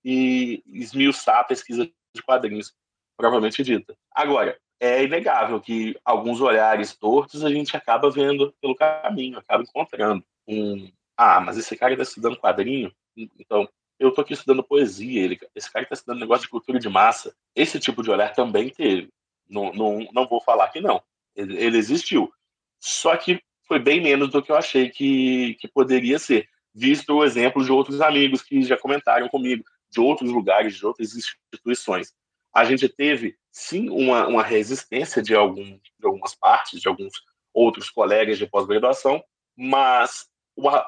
e 0.03 0.61
esmiuçar 0.67 1.39
a 1.39 1.43
pesquisa 1.45 1.89
de 2.13 2.21
quadrinhos, 2.21 2.73
provavelmente 3.17 3.63
dita. 3.63 3.95
Agora, 4.11 4.57
é 4.79 5.03
inegável 5.03 5.59
que 5.61 5.97
alguns 6.03 6.41
olhares 6.41 6.95
tortos 6.95 7.43
a 7.43 7.49
gente 7.49 7.75
acaba 7.75 8.11
vendo 8.11 8.53
pelo 8.61 8.75
caminho, 8.75 9.37
acaba 9.39 9.63
encontrando 9.63 10.23
um. 10.47 10.91
Ah, 11.17 11.39
mas 11.39 11.57
esse 11.57 11.75
cara 11.77 11.93
está 11.93 12.03
estudando 12.03 12.37
quadrinho, 12.37 12.91
então 13.39 13.67
eu 13.97 14.11
tô 14.11 14.21
aqui 14.21 14.33
estudando 14.33 14.63
poesia, 14.63 15.23
ele, 15.23 15.39
esse 15.55 15.71
cara 15.71 15.83
está 15.83 15.93
estudando 15.93 16.19
negócio 16.19 16.43
de 16.43 16.49
cultura 16.49 16.77
de 16.77 16.89
massa. 16.89 17.33
Esse 17.55 17.79
tipo 17.79 18.03
de 18.03 18.11
olhar 18.11 18.33
também 18.33 18.69
teve. 18.69 19.09
Não, 19.49 19.71
não, 19.71 20.07
não 20.11 20.27
vou 20.27 20.41
falar 20.41 20.67
que 20.69 20.81
não. 20.81 21.01
Ele, 21.35 21.57
ele 21.57 21.77
existiu. 21.77 22.31
Só 22.79 23.15
que 23.15 23.41
foi 23.63 23.79
bem 23.79 24.01
menos 24.01 24.29
do 24.29 24.41
que 24.41 24.51
eu 24.51 24.57
achei 24.57 24.89
que, 24.89 25.55
que 25.55 25.67
poderia 25.67 26.19
ser, 26.19 26.47
visto 26.73 27.13
o 27.13 27.23
exemplo 27.23 27.63
de 27.63 27.71
outros 27.71 28.01
amigos 28.01 28.41
que 28.41 28.61
já 28.63 28.77
comentaram 28.77 29.29
comigo, 29.29 29.63
de 29.89 29.99
outros 29.99 30.29
lugares, 30.29 30.75
de 30.75 30.85
outras 30.85 31.15
instituições. 31.15 32.13
A 32.55 32.63
gente 32.63 32.87
teve, 32.87 33.37
sim, 33.51 33.89
uma, 33.89 34.27
uma 34.27 34.41
resistência 34.41 35.21
de, 35.21 35.35
algum, 35.35 35.63
de 35.63 36.05
algumas 36.05 36.33
partes, 36.33 36.79
de 36.79 36.87
alguns 36.87 37.13
outros 37.53 37.89
colegas 37.89 38.37
de 38.37 38.47
pós-graduação, 38.47 39.21
mas 39.57 40.29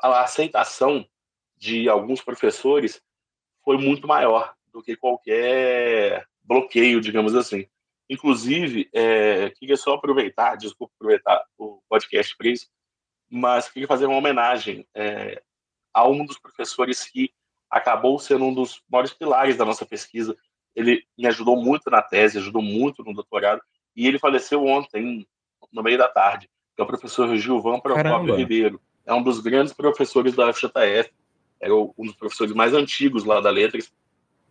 a 0.02 0.22
aceitação 0.22 1.06
de 1.58 1.90
alguns 1.90 2.22
professores 2.22 3.02
foi 3.64 3.78
muito 3.78 4.08
maior 4.08 4.54
do 4.72 4.82
que 4.82 4.96
qualquer 4.96 6.26
bloqueio, 6.42 7.02
digamos 7.02 7.36
assim. 7.36 7.68
Inclusive, 8.10 8.90
é, 8.94 9.50
queria 9.50 9.76
só 9.76 9.96
aproveitar, 9.96 10.56
desculpa 10.56 10.94
aproveitar 10.96 11.44
o 11.58 11.82
podcast 11.90 12.36
para 12.38 12.48
isso, 12.48 12.70
mas 13.30 13.70
queria 13.70 13.88
fazer 13.88 14.06
uma 14.06 14.18
homenagem 14.18 14.88
é, 14.96 15.42
a 15.94 16.08
um 16.08 16.26
dos 16.26 16.40
professores 16.40 17.04
que 17.04 17.34
acabou 17.70 18.18
sendo 18.20 18.46
um 18.46 18.54
dos 18.54 18.82
maiores 18.90 19.14
pilares 19.14 19.58
da 19.58 19.66
nossa 19.66 19.86
pesquisa. 19.86 20.38
Ele 20.78 21.04
me 21.18 21.26
ajudou 21.26 21.58
muito 21.58 21.90
na 21.90 22.04
tese, 22.04 22.38
ajudou 22.38 22.62
muito 22.62 23.04
no 23.04 23.12
doutorado, 23.12 23.60
e 23.96 24.06
ele 24.06 24.20
faleceu 24.20 24.64
ontem, 24.64 25.28
no 25.74 25.82
meio 25.82 25.98
da 25.98 26.08
tarde, 26.08 26.48
que 26.76 26.82
é 26.82 26.84
o 26.84 26.88
professor 26.88 27.36
Gilvan 27.36 27.80
Procópio 27.80 28.36
Ribeiro. 28.36 28.80
É 29.04 29.12
um 29.12 29.24
dos 29.24 29.40
grandes 29.40 29.74
professores 29.74 30.36
da 30.36 30.54
FJF, 30.54 31.10
era 31.60 31.76
um 31.76 31.94
dos 31.98 32.14
professores 32.14 32.54
mais 32.54 32.76
antigos 32.76 33.24
lá 33.24 33.42
da 33.42 33.50
Letras, 33.50 33.92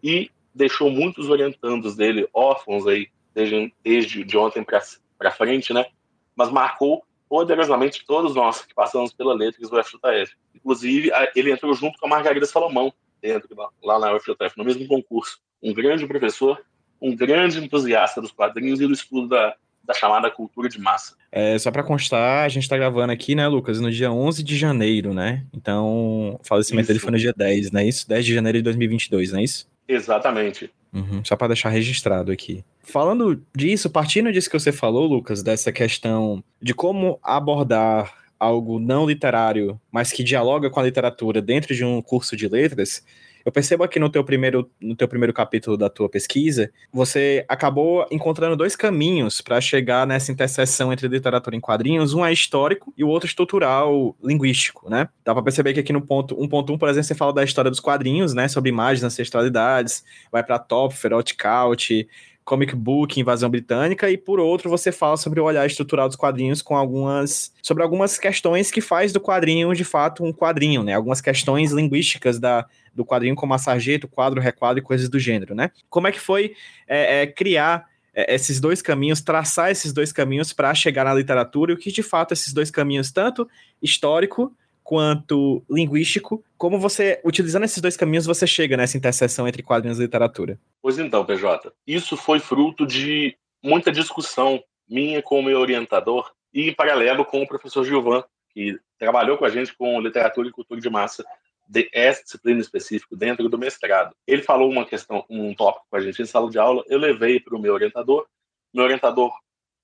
e 0.02 0.28
deixou 0.52 0.90
muitos 0.90 1.30
orientandos 1.30 1.94
dele 1.94 2.28
órfãos 2.34 2.88
aí, 2.88 3.08
desde, 3.32 3.72
desde 3.84 4.24
de 4.24 4.36
ontem 4.36 4.64
para 4.64 5.30
frente, 5.30 5.72
né? 5.72 5.86
Mas 6.34 6.50
marcou 6.50 7.04
poderosamente 7.28 8.04
todos 8.04 8.34
nós 8.34 8.62
que 8.64 8.74
passamos 8.74 9.12
pela 9.12 9.32
Letras 9.32 9.70
do 9.70 9.84
FJF. 9.84 10.34
Inclusive, 10.54 11.12
ele 11.36 11.52
entrou 11.52 11.72
junto 11.72 11.98
com 12.00 12.06
a 12.06 12.08
Margarida 12.08 12.46
Salomão, 12.46 12.92
dentro, 13.26 13.48
lá 13.82 13.98
na 13.98 14.14
UFJF, 14.14 14.56
no 14.56 14.64
mesmo 14.64 14.86
concurso. 14.86 15.38
Um 15.62 15.74
grande 15.74 16.06
professor, 16.06 16.60
um 17.00 17.14
grande 17.14 17.62
entusiasta 17.62 18.20
dos 18.20 18.30
quadrinhos 18.30 18.80
e 18.80 18.86
do 18.86 18.92
estudo 18.92 19.28
da, 19.28 19.54
da 19.82 19.94
chamada 19.94 20.30
cultura 20.30 20.68
de 20.68 20.78
massa. 20.78 21.16
É, 21.32 21.58
só 21.58 21.70
para 21.70 21.82
constar, 21.82 22.44
a 22.44 22.48
gente 22.48 22.62
está 22.62 22.76
gravando 22.76 23.12
aqui, 23.12 23.34
né, 23.34 23.46
Lucas, 23.48 23.80
no 23.80 23.90
dia 23.90 24.12
11 24.12 24.42
de 24.42 24.56
janeiro, 24.56 25.12
né? 25.12 25.44
Então, 25.52 26.38
o 26.40 26.44
falecimento 26.44 26.86
dele 26.86 27.00
foi 27.00 27.10
no 27.10 27.18
dia 27.18 27.32
10, 27.36 27.72
não 27.72 27.80
é 27.80 27.86
isso? 27.86 28.08
10 28.08 28.24
de 28.24 28.34
janeiro 28.34 28.58
de 28.58 28.64
2022, 28.64 29.32
não 29.32 29.40
é 29.40 29.44
isso? 29.44 29.68
Exatamente. 29.88 30.70
Uhum, 30.92 31.22
só 31.24 31.36
para 31.36 31.48
deixar 31.48 31.68
registrado 31.68 32.32
aqui. 32.32 32.64
Falando 32.82 33.42
disso, 33.54 33.90
partindo 33.90 34.32
disso 34.32 34.48
que 34.48 34.58
você 34.58 34.72
falou, 34.72 35.06
Lucas, 35.06 35.42
dessa 35.42 35.70
questão 35.70 36.42
de 36.62 36.72
como 36.72 37.18
abordar 37.22 38.25
algo 38.38 38.78
não 38.78 39.06
literário, 39.06 39.80
mas 39.90 40.12
que 40.12 40.22
dialoga 40.22 40.70
com 40.70 40.80
a 40.80 40.82
literatura 40.82 41.40
dentro 41.40 41.74
de 41.74 41.84
um 41.84 42.00
curso 42.02 42.36
de 42.36 42.48
letras, 42.48 43.04
eu 43.46 43.52
percebo 43.52 43.84
aqui 43.84 44.00
no 44.00 44.10
teu 44.10 44.24
primeiro, 44.24 44.68
no 44.80 44.96
teu 44.96 45.06
primeiro 45.06 45.32
capítulo 45.32 45.76
da 45.76 45.88
tua 45.88 46.08
pesquisa, 46.08 46.68
você 46.92 47.44
acabou 47.48 48.04
encontrando 48.10 48.56
dois 48.56 48.74
caminhos 48.74 49.40
para 49.40 49.60
chegar 49.60 50.04
nessa 50.04 50.32
interseção 50.32 50.92
entre 50.92 51.06
literatura 51.06 51.54
em 51.54 51.60
quadrinhos. 51.60 52.12
Um 52.12 52.26
é 52.26 52.32
histórico 52.32 52.92
e 52.98 53.04
o 53.04 53.08
outro 53.08 53.28
estrutural 53.28 54.16
linguístico, 54.20 54.90
né? 54.90 55.08
Dá 55.24 55.32
para 55.32 55.44
perceber 55.44 55.74
que 55.74 55.78
aqui 55.78 55.92
no 55.92 56.02
ponto 56.02 56.34
1.1, 56.34 56.70
um, 56.74 56.76
por 56.76 56.88
exemplo, 56.88 57.06
você 57.06 57.14
fala 57.14 57.32
da 57.32 57.44
história 57.44 57.70
dos 57.70 57.78
quadrinhos, 57.78 58.34
né? 58.34 58.48
Sobre 58.48 58.68
imagens, 58.68 59.04
ancestralidades, 59.04 60.04
vai 60.32 60.42
para 60.42 60.58
Topfer, 60.58 61.12
Outcaut, 61.12 62.08
comic 62.46 62.76
book, 62.76 63.18
invasão 63.18 63.50
britânica, 63.50 64.08
e 64.08 64.16
por 64.16 64.38
outro 64.38 64.70
você 64.70 64.92
fala 64.92 65.16
sobre 65.16 65.40
o 65.40 65.44
olhar 65.44 65.66
estrutural 65.66 66.06
dos 66.06 66.16
quadrinhos 66.16 66.62
com 66.62 66.76
algumas 66.76 67.52
sobre 67.60 67.82
algumas 67.82 68.16
questões 68.18 68.70
que 68.70 68.80
faz 68.80 69.12
do 69.12 69.20
quadrinho 69.20 69.74
de 69.74 69.82
fato 69.82 70.24
um 70.24 70.32
quadrinho, 70.32 70.84
né? 70.84 70.94
Algumas 70.94 71.20
questões 71.20 71.72
linguísticas 71.72 72.38
da, 72.38 72.64
do 72.94 73.04
quadrinho 73.04 73.34
como 73.34 73.52
a 73.52 73.58
sarjeto, 73.58 74.06
quadro, 74.06 74.40
requadro 74.40 74.78
e 74.78 74.82
coisas 74.82 75.08
do 75.08 75.18
gênero, 75.18 75.56
né? 75.56 75.72
Como 75.90 76.06
é 76.06 76.12
que 76.12 76.20
foi 76.20 76.54
é, 76.86 77.22
é, 77.22 77.26
criar 77.26 77.84
é, 78.14 78.32
esses 78.36 78.60
dois 78.60 78.80
caminhos, 78.80 79.20
traçar 79.20 79.72
esses 79.72 79.92
dois 79.92 80.12
caminhos 80.12 80.52
para 80.52 80.72
chegar 80.72 81.04
na 81.04 81.14
literatura 81.14 81.72
e 81.72 81.74
o 81.74 81.78
que 81.78 81.90
de 81.90 82.02
fato 82.02 82.32
esses 82.32 82.52
dois 82.52 82.70
caminhos, 82.70 83.10
tanto 83.10 83.48
histórico 83.82 84.54
quanto 84.86 85.64
linguístico, 85.68 86.44
como 86.56 86.78
você, 86.78 87.20
utilizando 87.24 87.64
esses 87.64 87.82
dois 87.82 87.96
caminhos, 87.96 88.24
você 88.24 88.46
chega 88.46 88.76
nessa 88.76 88.96
interseção 88.96 89.48
entre 89.48 89.60
quadrinhos 89.60 89.98
e 89.98 90.02
literatura? 90.02 90.60
Pois 90.80 90.96
então, 90.96 91.26
PJ, 91.26 91.72
isso 91.84 92.16
foi 92.16 92.38
fruto 92.38 92.86
de 92.86 93.36
muita 93.60 93.90
discussão 93.90 94.62
minha 94.88 95.20
com 95.20 95.40
o 95.40 95.42
meu 95.42 95.58
orientador 95.58 96.30
e 96.54 96.68
em 96.68 96.72
paralelo 96.72 97.24
com 97.24 97.42
o 97.42 97.48
professor 97.48 97.84
Gilvan, 97.84 98.22
que 98.50 98.78
trabalhou 98.96 99.36
com 99.36 99.44
a 99.44 99.48
gente 99.48 99.76
com 99.76 100.00
literatura 100.00 100.46
e 100.46 100.52
cultura 100.52 100.80
de 100.80 100.88
massa 100.88 101.24
de 101.68 101.90
essa 101.92 102.22
disciplina 102.22 102.60
específica 102.60 103.16
dentro 103.16 103.48
do 103.48 103.58
mestrado. 103.58 104.14
Ele 104.24 104.42
falou 104.42 104.70
uma 104.70 104.86
questão, 104.86 105.24
um 105.28 105.52
tópico 105.52 105.84
com 105.90 105.96
a 105.96 106.00
gente 106.00 106.22
em 106.22 106.26
sala 106.26 106.48
de 106.48 106.60
aula, 106.60 106.84
eu 106.86 107.00
levei 107.00 107.40
para 107.40 107.56
o 107.56 107.58
meu 107.58 107.74
orientador, 107.74 108.24
meu 108.72 108.84
orientador 108.84 109.36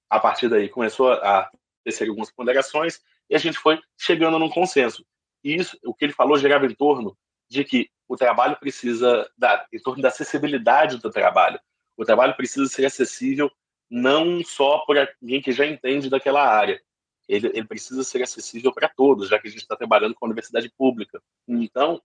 a 0.08 0.20
partir 0.20 0.48
daí 0.48 0.68
começou 0.68 1.12
a 1.12 1.50
tecer 1.84 2.08
algumas 2.08 2.30
ponderações 2.30 3.00
e 3.32 3.34
a 3.34 3.38
gente 3.38 3.58
foi 3.58 3.80
chegando 3.96 4.38
num 4.38 4.50
consenso. 4.50 5.02
E 5.42 5.54
isso, 5.54 5.78
o 5.82 5.94
que 5.94 6.04
ele 6.04 6.12
falou 6.12 6.36
gerava 6.36 6.66
em 6.66 6.74
torno 6.74 7.16
de 7.48 7.64
que 7.64 7.88
o 8.06 8.14
trabalho 8.14 8.58
precisa 8.60 9.26
da 9.38 9.66
em 9.72 9.78
torno 9.78 10.02
da 10.02 10.08
acessibilidade 10.08 10.98
do 10.98 11.10
trabalho. 11.10 11.58
O 11.96 12.04
trabalho 12.04 12.36
precisa 12.36 12.66
ser 12.68 12.84
acessível 12.84 13.50
não 13.90 14.44
só 14.44 14.84
para 14.86 15.10
alguém 15.22 15.40
que 15.40 15.50
já 15.50 15.64
entende 15.64 16.10
daquela 16.10 16.46
área. 16.46 16.78
Ele, 17.26 17.46
ele 17.54 17.66
precisa 17.66 18.04
ser 18.04 18.22
acessível 18.22 18.70
para 18.70 18.90
todos, 18.90 19.30
já 19.30 19.38
que 19.38 19.48
a 19.48 19.50
gente 19.50 19.62
está 19.62 19.76
trabalhando 19.76 20.14
com 20.14 20.26
a 20.26 20.28
universidade 20.28 20.70
pública. 20.76 21.22
Então, 21.48 22.02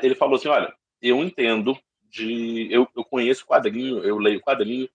ele 0.00 0.14
falou 0.14 0.36
assim, 0.36 0.48
olha, 0.48 0.72
eu 1.02 1.24
entendo 1.24 1.76
de, 2.08 2.68
eu, 2.70 2.86
eu 2.96 3.04
conheço 3.04 3.46
quadrinho, 3.46 3.98
eu 4.04 4.16
leio 4.18 4.40
quadrinho. 4.40 4.88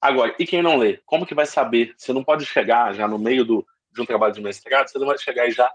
Agora, 0.00 0.34
e 0.38 0.46
quem 0.46 0.62
não 0.62 0.78
lê? 0.78 0.96
Como 1.04 1.26
que 1.26 1.34
vai 1.34 1.44
saber? 1.44 1.94
Você 1.98 2.10
não 2.10 2.24
pode 2.24 2.46
chegar 2.46 2.94
já 2.94 3.06
no 3.06 3.18
meio 3.18 3.44
do, 3.44 3.66
de 3.92 4.00
um 4.00 4.06
trabalho 4.06 4.32
de 4.32 4.40
mestrado, 4.40 4.88
você 4.88 4.98
não 4.98 5.06
vai 5.06 5.18
chegar 5.18 5.46
e 5.48 5.52
já 5.52 5.70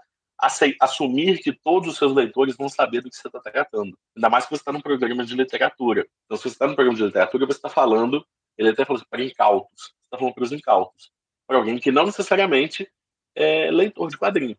assumir 0.80 1.38
que 1.38 1.52
todos 1.52 1.92
os 1.92 1.98
seus 1.98 2.12
leitores 2.14 2.56
vão 2.56 2.68
saber 2.68 3.00
do 3.00 3.08
que 3.08 3.16
você 3.16 3.26
está 3.26 3.40
tratando. 3.40 3.98
Ainda 4.14 4.28
mais 4.28 4.44
que 4.44 4.50
você 4.50 4.60
está 4.60 4.72
num 4.72 4.80
programa 4.80 5.24
de 5.24 5.34
literatura. 5.34 6.06
Então, 6.24 6.36
se 6.36 6.42
você 6.42 6.48
está 6.50 6.66
num 6.66 6.74
programa 6.74 6.96
de 6.96 7.04
literatura, 7.04 7.46
você 7.46 7.58
está 7.58 7.70
falando, 7.70 8.24
ele 8.58 8.68
até 8.68 8.84
falou 8.84 9.00
assim, 9.00 9.08
para 9.08 9.24
incautos. 9.24 9.82
Você 9.82 10.04
está 10.04 10.18
falando 10.18 10.34
para 10.34 10.44
os 10.44 10.52
incautos. 10.52 11.10
Para 11.46 11.56
alguém 11.56 11.78
que 11.78 11.90
não 11.90 12.04
necessariamente 12.04 12.90
é 13.34 13.70
leitor 13.70 14.10
de 14.10 14.18
quadrinho. 14.18 14.56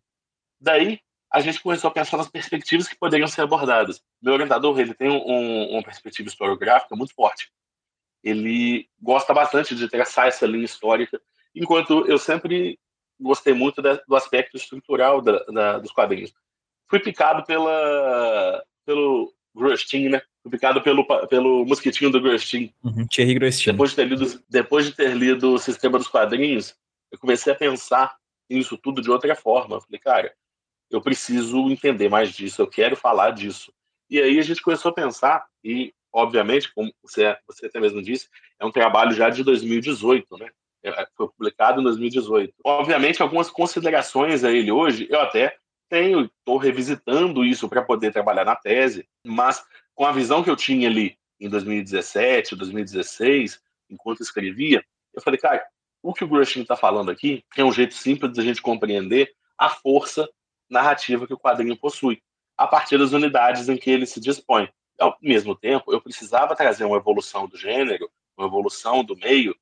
Daí, 0.60 1.00
a 1.32 1.42
gente 1.42 1.62
começou 1.62 1.90
a 1.90 1.94
pensar 1.94 2.18
nas 2.18 2.30
perspectivas 2.30 2.88
que 2.88 2.96
poderiam 2.96 3.28
ser 3.28 3.42
abordadas. 3.42 4.02
Meu 4.22 4.34
orientador, 4.34 4.80
ele 4.80 4.94
tem 4.94 5.10
um, 5.10 5.72
uma 5.72 5.84
perspectiva 5.84 6.28
historiográfica 6.28 6.96
muito 6.96 7.14
forte. 7.14 7.52
Ele 8.24 8.90
gosta 9.00 9.34
bastante 9.34 9.76
de 9.76 9.88
traçar 9.90 10.28
essa 10.28 10.48
linha 10.48 10.66
histórica, 10.66 11.22
enquanto 11.54 12.06
eu 12.08 12.18
sempre 12.18 12.80
gostei 13.20 13.54
muito 13.54 13.82
da, 13.82 13.96
do 14.08 14.16
aspecto 14.16 14.58
estrutural 14.58 15.22
da, 15.22 15.44
da, 15.46 15.78
dos 15.80 15.92
quadrinhos. 15.92 16.34
Fui 16.90 17.00
picado 17.00 17.44
pela, 17.46 18.64
pelo 18.86 19.34
Grostin, 19.56 20.10
né? 20.10 20.22
Fui 20.42 20.52
picado 20.52 20.82
pelo, 20.82 21.06
pelo 21.28 21.66
mosquitinho 21.66 22.12
do 22.12 22.22
Grostin. 22.22 22.74
Uhum, 22.84 23.06
Thierry 23.08 23.34
Grostin. 23.34 23.72
Depois 23.72 23.90
de, 23.90 23.96
ter 23.96 24.08
lido, 24.08 24.44
depois 24.50 24.86
de 24.86 24.94
ter 24.94 25.16
lido 25.16 25.54
o 25.54 25.60
Sistema 25.60 25.98
dos 25.98 26.08
Quadrinhos, 26.08 26.76
eu 27.12 27.18
comecei 27.18 27.52
a 27.52 27.56
pensar 27.56 28.16
isso 28.50 28.78
tudo 28.78 29.02
de 29.02 29.12
outra 29.12 29.36
forma. 29.36 29.76
Eu 29.76 29.82
falei, 29.82 30.00
cara, 30.00 30.34
eu 30.90 31.02
preciso 31.02 31.70
entender 31.70 32.10
mais 32.10 32.32
disso, 32.32 32.62
eu 32.62 32.68
quero 32.68 32.96
falar 32.96 33.32
disso. 33.32 33.74
E 34.10 34.22
aí 34.22 34.40
a 34.40 34.42
gente 34.42 34.62
começou 34.62 34.92
a 34.92 34.94
pensar, 34.94 35.46
e 35.62 35.94
obviamente, 36.14 36.74
como 36.74 36.94
você, 37.04 37.36
você 37.46 37.66
até 37.66 37.80
mesmo 37.80 38.02
disse, 38.02 38.30
é 38.60 38.66
um 38.66 38.72
trabalho 38.72 39.12
já 39.12 39.30
de 39.30 39.44
2018, 39.44 40.38
né? 40.38 40.50
É, 40.84 41.08
foi 41.16 41.28
publicado 41.30 41.82
em 41.82 41.84
2018. 41.84 42.54
Obviamente, 42.64 43.22
algumas 43.22 43.50
considerações 43.50 44.44
a 44.44 44.52
ele 44.52 44.72
hoje, 44.72 45.08
eu 45.10 45.20
até 45.20 45.58
tenho, 45.90 46.26
estou 46.26 46.58
revisitando 46.58 47.44
isso 47.44 47.68
para 47.68 47.82
poder 47.82 48.12
trabalhar 48.12 48.46
na 48.46 48.56
tese, 48.56 49.08
mas 49.26 49.64
com 49.96 50.06
a 50.06 50.12
visão 50.12 50.44
que 50.44 50.50
eu 50.50 50.56
tinha 50.56 50.88
ali 50.88 51.18
em 51.40 51.50
2017, 51.50 52.56
2016, 52.56 53.60
enquanto 53.90 54.22
escrevia, 54.22 54.84
eu 55.14 55.22
falei, 55.22 55.40
cara, 55.40 55.66
o 56.02 56.14
que 56.14 56.24
o 56.24 56.28
Grushin 56.28 56.62
está 56.62 56.76
falando 56.76 57.10
aqui 57.10 57.44
é 57.56 57.64
um 57.64 57.72
jeito 57.72 57.94
simples 57.94 58.32
de 58.32 58.40
a 58.40 58.44
gente 58.44 58.62
compreender 58.62 59.34
a 59.58 59.70
força 59.70 60.30
narrativa 60.70 61.26
que 61.26 61.34
o 61.34 61.40
quadrinho 61.40 61.78
possui, 61.78 62.22
a 62.58 62.68
partir 62.68 62.98
das 62.98 63.14
unidades 63.14 63.70
em 63.70 63.78
que 63.78 63.90
ele 63.90 64.06
se 64.06 64.20
dispõe. 64.20 64.70
Ao 65.00 65.18
mesmo 65.22 65.56
tempo, 65.56 65.92
eu 65.94 66.02
precisava 66.02 66.56
trazer 66.56 66.86
uma 66.86 66.98
evolução 66.98 67.48
do 67.48 67.58
gênero, 67.58 68.10
uma 68.38 68.48
evolução 68.48 69.04
do 69.04 69.16
meio, 69.16 69.56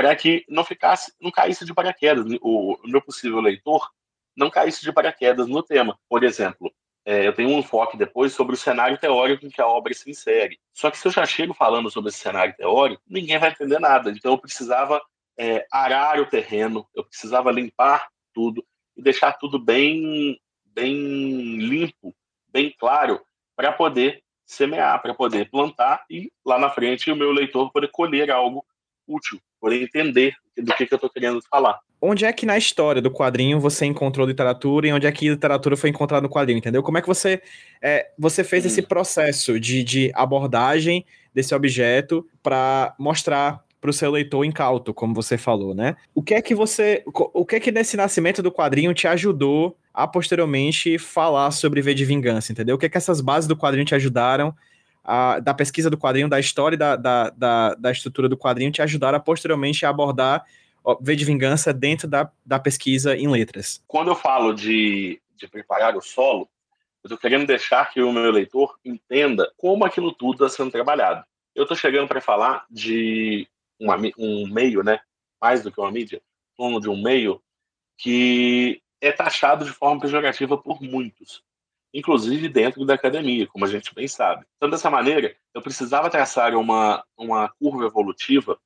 para 0.00 0.16
que 0.16 0.46
não 0.48 0.64
ficasse, 0.64 1.12
não 1.20 1.30
caísse 1.30 1.62
de 1.62 1.74
paraquedas. 1.74 2.24
O, 2.40 2.72
o 2.72 2.88
meu 2.88 3.02
possível 3.02 3.38
leitor 3.38 3.86
não 4.34 4.48
caísse 4.48 4.80
de 4.80 4.90
paraquedas 4.90 5.46
no 5.46 5.62
tema. 5.62 5.98
Por 6.08 6.24
exemplo, 6.24 6.72
é, 7.04 7.26
eu 7.26 7.34
tenho 7.34 7.50
um 7.50 7.58
enfoque 7.58 7.98
depois 7.98 8.32
sobre 8.32 8.54
o 8.54 8.58
cenário 8.58 8.96
teórico 8.96 9.44
em 9.44 9.50
que 9.50 9.60
a 9.60 9.66
obra 9.66 9.92
se 9.92 10.08
insere. 10.08 10.58
Só 10.72 10.90
que 10.90 10.96
se 10.96 11.06
eu 11.06 11.12
já 11.12 11.26
chego 11.26 11.52
falando 11.52 11.90
sobre 11.90 12.08
esse 12.08 12.16
cenário 12.16 12.56
teórico, 12.56 13.02
ninguém 13.06 13.38
vai 13.38 13.50
entender 13.50 13.78
nada. 13.78 14.10
Então 14.10 14.32
eu 14.32 14.38
precisava 14.38 15.02
é, 15.38 15.66
arar 15.70 16.18
o 16.18 16.24
terreno, 16.24 16.88
eu 16.94 17.04
precisava 17.04 17.52
limpar 17.52 18.08
tudo 18.32 18.66
e 18.96 19.02
deixar 19.02 19.34
tudo 19.34 19.58
bem, 19.58 20.40
bem 20.64 20.94
limpo, 21.58 22.16
bem 22.48 22.74
claro, 22.78 23.20
para 23.54 23.70
poder 23.70 24.24
semear, 24.46 25.02
para 25.02 25.12
poder 25.12 25.50
plantar 25.50 26.06
e 26.08 26.32
lá 26.42 26.58
na 26.58 26.70
frente 26.70 27.12
o 27.12 27.16
meu 27.16 27.32
leitor 27.32 27.70
poder 27.70 27.88
colher 27.88 28.30
algo 28.30 28.64
útil 29.06 29.38
poder 29.60 29.82
entender 29.82 30.34
do 30.56 30.72
que, 30.74 30.86
que 30.86 30.94
eu 30.94 30.96
estou 30.96 31.10
querendo 31.10 31.40
falar. 31.50 31.78
Onde 32.00 32.24
é 32.24 32.32
que 32.32 32.46
na 32.46 32.56
história 32.56 33.02
do 33.02 33.10
quadrinho 33.10 33.60
você 33.60 33.84
encontrou 33.84 34.26
literatura 34.26 34.88
e 34.88 34.92
onde 34.92 35.06
é 35.06 35.12
que 35.12 35.28
literatura 35.28 35.76
foi 35.76 35.90
encontrada 35.90 36.22
no 36.22 36.32
quadrinho, 36.32 36.58
entendeu? 36.58 36.82
Como 36.82 36.96
é 36.96 37.02
que 37.02 37.06
você, 37.06 37.42
é, 37.82 38.10
você 38.18 38.42
fez 38.42 38.64
hum. 38.64 38.68
esse 38.68 38.82
processo 38.82 39.60
de, 39.60 39.84
de 39.84 40.10
abordagem 40.14 41.04
desse 41.34 41.54
objeto 41.54 42.26
para 42.42 42.94
mostrar 42.98 43.62
para 43.80 43.90
o 43.90 43.94
seu 43.94 44.10
leitor 44.10 44.44
incauto, 44.44 44.92
como 44.92 45.14
você 45.14 45.38
falou, 45.38 45.74
né? 45.74 45.96
O 46.14 46.22
que 46.22 46.34
é 46.34 46.42
que 46.42 46.54
você, 46.54 47.02
o 47.06 47.46
que 47.46 47.56
é 47.56 47.60
que 47.60 47.72
nesse 47.72 47.96
nascimento 47.96 48.42
do 48.42 48.52
quadrinho 48.52 48.92
te 48.92 49.06
ajudou 49.08 49.74
a 49.92 50.06
posteriormente 50.06 50.98
falar 50.98 51.50
sobre 51.50 51.80
V 51.80 51.94
de 51.94 52.04
Vingança, 52.04 52.52
entendeu? 52.52 52.76
O 52.76 52.78
que 52.78 52.86
é 52.86 52.88
que 52.88 52.98
essas 52.98 53.22
bases 53.22 53.48
do 53.48 53.56
quadrinho 53.56 53.86
te 53.86 53.94
ajudaram 53.94 54.54
a, 55.04 55.40
da 55.40 55.54
pesquisa 55.54 55.90
do 55.90 55.98
quadrinho, 55.98 56.28
da 56.28 56.38
história 56.38 56.76
da, 56.76 56.96
da, 56.96 57.30
da, 57.30 57.74
da, 57.74 57.90
estrutura 57.90 58.28
do 58.28 58.36
quadrinho, 58.36 58.72
te 58.72 58.82
ajudaram 58.82 59.16
a 59.16 59.20
posteriormente 59.20 59.84
a 59.84 59.88
abordar 59.88 60.44
V 61.00 61.16
de 61.16 61.24
Vingança 61.24 61.72
dentro 61.72 62.08
da, 62.08 62.30
da 62.44 62.58
pesquisa 62.58 63.16
em 63.16 63.28
letras? 63.28 63.82
Quando 63.86 64.08
eu 64.08 64.14
falo 64.14 64.52
de, 64.52 65.20
de 65.36 65.48
preparar 65.48 65.96
o 65.96 66.00
solo, 66.00 66.48
eu 67.02 67.08
estou 67.08 67.18
querendo 67.18 67.46
deixar 67.46 67.90
que 67.90 68.02
o 68.02 68.12
meu 68.12 68.30
leitor 68.30 68.78
entenda 68.84 69.50
como 69.56 69.84
aquilo 69.84 70.12
tudo 70.12 70.44
está 70.44 70.56
sendo 70.56 70.70
trabalhado. 70.70 71.24
Eu 71.54 71.62
estou 71.62 71.76
chegando 71.76 72.08
para 72.08 72.20
falar 72.20 72.64
de 72.70 73.48
uma, 73.78 73.96
um 74.18 74.46
meio, 74.46 74.82
né, 74.82 75.00
mais 75.40 75.62
do 75.62 75.72
que 75.72 75.80
uma 75.80 75.90
mídia, 75.90 76.20
falando 76.56 76.80
de 76.80 76.88
um 76.88 77.00
meio 77.00 77.42
que 77.96 78.82
é 79.00 79.10
taxado 79.10 79.64
de 79.64 79.70
forma 79.70 80.00
pejorativa 80.00 80.56
por 80.56 80.80
muitos 80.82 81.42
inclusive 81.92 82.48
dentro 82.48 82.84
da 82.84 82.94
academia, 82.94 83.46
como 83.46 83.64
a 83.64 83.68
gente 83.68 83.94
bem 83.94 84.06
sabe. 84.06 84.44
Então, 84.56 84.70
dessa 84.70 84.90
maneira, 84.90 85.36
eu 85.54 85.60
precisava 85.60 86.10
traçar 86.10 86.54
uma, 86.54 87.04
uma 87.16 87.48
curva 87.48 87.86
evolutiva 87.86 88.58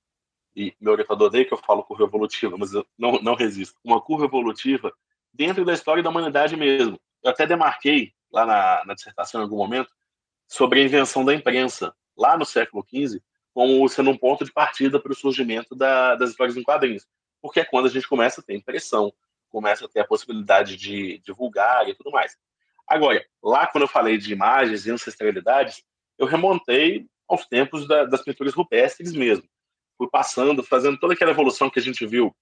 e 0.57 0.73
meu 0.81 0.93
orientador 0.93 1.26
odeia 1.26 1.45
que 1.45 1.52
eu 1.52 1.59
falo 1.59 1.83
curva 1.83 2.04
evolutiva, 2.04 2.57
mas 2.57 2.73
eu 2.73 2.87
não, 2.97 3.21
não 3.21 3.35
resisto. 3.35 3.78
Uma 3.83 4.00
curva 4.00 4.25
evolutiva 4.25 4.93
dentro 5.33 5.64
da 5.64 5.73
história 5.73 6.02
da 6.02 6.11
humanidade 6.11 6.57
mesmo. 6.57 7.00
Eu 7.23 7.31
até 7.31 7.47
demarquei 7.47 8.12
lá 8.31 8.47
na, 8.47 8.85
na 8.85 8.95
dissertação 8.95 9.40
em 9.40 9.45
algum 9.45 9.57
momento 9.57 9.90
sobre 10.47 10.81
a 10.81 10.85
invenção 10.85 11.25
da 11.25 11.35
imprensa, 11.35 11.95
lá 12.16 12.37
no 12.37 12.45
século 12.45 12.87
XV, 12.88 13.21
como 13.52 13.88
sendo 13.88 14.11
um 14.11 14.19
ponto 14.19 14.45
de 14.45 14.52
partida 14.52 15.00
para 15.00 15.12
o 15.12 15.16
surgimento 15.16 15.75
da, 15.75 16.14
das 16.14 16.31
histórias 16.31 16.57
em 16.57 16.62
quadrinhos. 16.62 17.07
Porque 17.40 17.61
é 17.61 17.64
quando 17.64 17.87
a 17.87 17.90
gente 17.90 18.09
começa 18.09 18.40
a 18.40 18.45
ter 18.45 18.54
impressão, 18.54 19.12
começa 19.49 19.87
a 19.87 19.88
ter 19.88 20.00
a 20.00 20.07
possibilidade 20.07 20.76
de 20.76 21.19
divulgar 21.19 21.88
e 21.88 21.95
tudo 21.95 22.11
mais. 22.11 22.37
Agora, 22.87 23.25
lá 23.43 23.67
quando 23.67 23.83
eu 23.83 23.88
falei 23.88 24.19
de 24.19 24.33
imagens 24.33 24.87
e 24.87 24.91
ancestralidades, 24.91 25.83
eu 26.19 26.26
remontei 26.26 27.07
aos 27.29 27.47
tempos 27.47 27.88
da, 27.88 28.05
das 28.05 28.23
pinturas 28.23 28.55
rupestres 28.55 29.12
mesmo. 29.12 29.45
Fui 29.97 30.09
passando, 30.11 30.62
fazendo 30.62 30.99
toda 30.99 31.14
aquela 31.14 31.31
evolução 31.31 31.71
que 31.71 31.79
a 31.79 31.83
gente 31.83 32.07
viu 32.07 32.35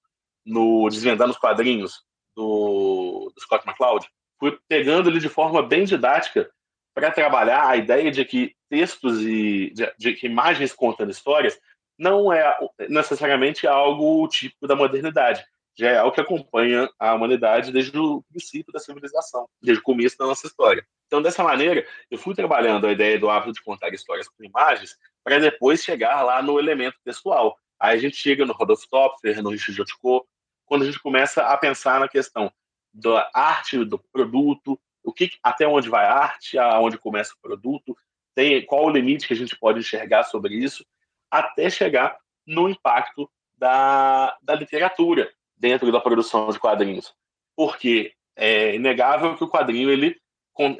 no 0.44 0.88
Desvendando 0.88 1.32
os 1.32 1.38
Quadrinhos 1.38 2.02
do, 2.34 3.32
do 3.34 3.40
Scott 3.40 3.66
McCloud. 3.66 4.06
Fui 4.38 4.58
pegando 4.68 5.08
ele 5.08 5.20
de 5.20 5.28
forma 5.28 5.62
bem 5.62 5.84
didática 5.84 6.50
para 6.94 7.10
trabalhar 7.10 7.68
a 7.68 7.76
ideia 7.76 8.10
de 8.10 8.24
que 8.24 8.54
textos 8.68 9.20
e 9.20 9.70
de, 9.72 9.92
de 9.98 10.14
que 10.14 10.26
imagens 10.26 10.72
contando 10.72 11.10
histórias 11.10 11.58
não 11.98 12.32
é 12.32 12.58
necessariamente 12.88 13.66
algo 13.66 14.26
típico 14.28 14.66
da 14.66 14.74
modernidade 14.74 15.44
já 15.76 15.90
é 15.90 15.98
algo 15.98 16.14
que 16.14 16.20
acompanha 16.20 16.88
a 16.98 17.14
humanidade 17.14 17.72
desde 17.72 17.96
o 17.98 18.22
princípio 18.22 18.72
da 18.72 18.78
civilização, 18.78 19.48
desde 19.60 19.80
o 19.80 19.84
começo 19.84 20.18
da 20.18 20.26
nossa 20.26 20.46
história. 20.46 20.86
Então, 21.06 21.22
dessa 21.22 21.42
maneira, 21.42 21.86
eu 22.10 22.18
fui 22.18 22.34
trabalhando 22.34 22.86
a 22.86 22.92
ideia 22.92 23.18
do 23.18 23.30
hábito 23.30 23.52
de 23.52 23.62
contar 23.62 23.92
histórias 23.92 24.28
com 24.28 24.44
imagens 24.44 24.96
para 25.24 25.38
depois 25.38 25.82
chegar 25.82 26.22
lá 26.22 26.42
no 26.42 26.58
elemento 26.58 26.98
textual. 27.04 27.56
Aí 27.78 27.96
a 27.96 28.00
gente 28.00 28.16
chega 28.16 28.46
no 28.46 28.52
Rodolfo 28.52 28.88
Topfer, 28.88 29.42
no 29.42 29.50
Richard 29.50 29.76
Jotko, 29.76 30.26
quando 30.64 30.82
a 30.82 30.86
gente 30.86 31.00
começa 31.00 31.42
a 31.42 31.56
pensar 31.56 32.00
na 32.00 32.08
questão 32.08 32.52
da 32.92 33.30
arte, 33.34 33.84
do 33.84 33.98
produto, 33.98 34.78
o 35.02 35.12
que, 35.12 35.30
até 35.42 35.66
onde 35.66 35.88
vai 35.88 36.04
a 36.04 36.14
arte, 36.14 36.58
aonde 36.58 36.98
começa 36.98 37.34
o 37.34 37.40
produto, 37.40 37.96
tem, 38.34 38.64
qual 38.64 38.86
o 38.86 38.90
limite 38.90 39.26
que 39.26 39.34
a 39.34 39.36
gente 39.36 39.56
pode 39.56 39.80
enxergar 39.80 40.24
sobre 40.24 40.54
isso, 40.54 40.84
até 41.30 41.68
chegar 41.68 42.16
no 42.46 42.68
impacto 42.68 43.30
da, 43.56 44.36
da 44.42 44.54
literatura, 44.54 45.32
dentro 45.62 45.92
da 45.92 46.00
produção 46.00 46.50
de 46.50 46.58
quadrinhos, 46.58 47.14
porque 47.56 48.12
é 48.34 48.74
inegável 48.74 49.36
que 49.36 49.44
o 49.44 49.48
quadrinho 49.48 49.90
ele 49.90 50.20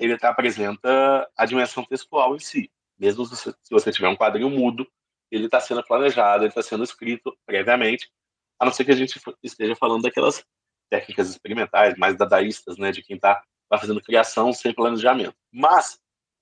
ele 0.00 0.18
apresenta 0.20 1.30
a 1.36 1.46
dimensão 1.46 1.84
textual 1.84 2.34
em 2.34 2.40
si. 2.40 2.70
Mesmo 2.98 3.24
se 3.24 3.54
você 3.70 3.92
tiver 3.92 4.08
um 4.08 4.16
quadrinho 4.16 4.50
mudo, 4.50 4.86
ele 5.30 5.46
está 5.46 5.60
sendo 5.60 5.82
planejado, 5.84 6.42
ele 6.42 6.48
está 6.48 6.62
sendo 6.62 6.84
escrito 6.84 7.34
previamente, 7.46 8.10
a 8.58 8.66
não 8.66 8.72
ser 8.72 8.84
que 8.84 8.90
a 8.90 8.96
gente 8.96 9.18
esteja 9.42 9.74
falando 9.76 10.02
daquelas 10.02 10.44
técnicas 10.90 11.30
experimentais, 11.30 11.96
mais 11.96 12.16
dadaístas, 12.16 12.76
né, 12.76 12.92
de 12.92 13.02
quem 13.02 13.16
está 13.16 13.42
tá 13.70 13.78
fazendo 13.78 14.02
criação 14.02 14.52
sem 14.52 14.74
planejamento. 14.74 15.34
Mas 15.50 15.98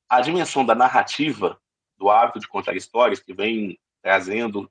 a 0.09 0.21
dimensão 0.21 0.65
da 0.65 0.75
narrativa, 0.75 1.61
do 1.97 2.11
hábito 2.11 2.41
de 2.41 2.49
contar 2.49 2.75
histórias, 2.75 3.21
que 3.21 3.35
vem 3.35 3.79
trazendo 4.03 4.69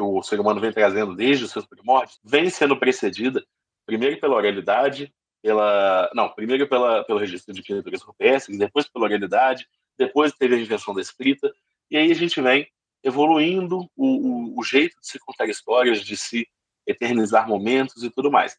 que 0.00 0.02
o 0.02 0.22
ser 0.22 0.40
humano 0.40 0.60
vem 0.60 0.72
trazendo 0.72 1.14
desde 1.14 1.44
os 1.44 1.50
seus 1.50 1.66
primórdios, 1.66 2.18
vem 2.24 2.48
sendo 2.48 2.78
precedida 2.78 3.44
primeiro 3.84 4.18
pela 4.18 4.36
oralidade, 4.36 5.12
pela 5.42 6.10
não, 6.14 6.28
primeiro 6.30 6.66
pela, 6.66 7.04
pelo 7.04 7.18
registro 7.18 7.52
de 7.52 7.62
pinturas 7.62 8.02
rupestres, 8.02 8.58
depois 8.58 8.88
pela 8.88 9.04
oralidade, 9.04 9.66
depois 9.98 10.32
teve 10.32 10.54
a 10.54 10.58
invenção 10.58 10.94
da 10.94 11.02
escrita, 11.02 11.52
e 11.90 11.98
aí 11.98 12.10
a 12.10 12.14
gente 12.14 12.40
vem 12.40 12.66
evoluindo 13.02 13.90
o, 13.96 14.06
o, 14.06 14.58
o 14.58 14.64
jeito 14.64 14.98
de 15.00 15.06
se 15.06 15.18
contar 15.18 15.46
histórias, 15.46 16.02
de 16.02 16.16
se 16.16 16.48
eternizar 16.86 17.46
momentos 17.46 18.02
e 18.02 18.10
tudo 18.10 18.30
mais. 18.30 18.56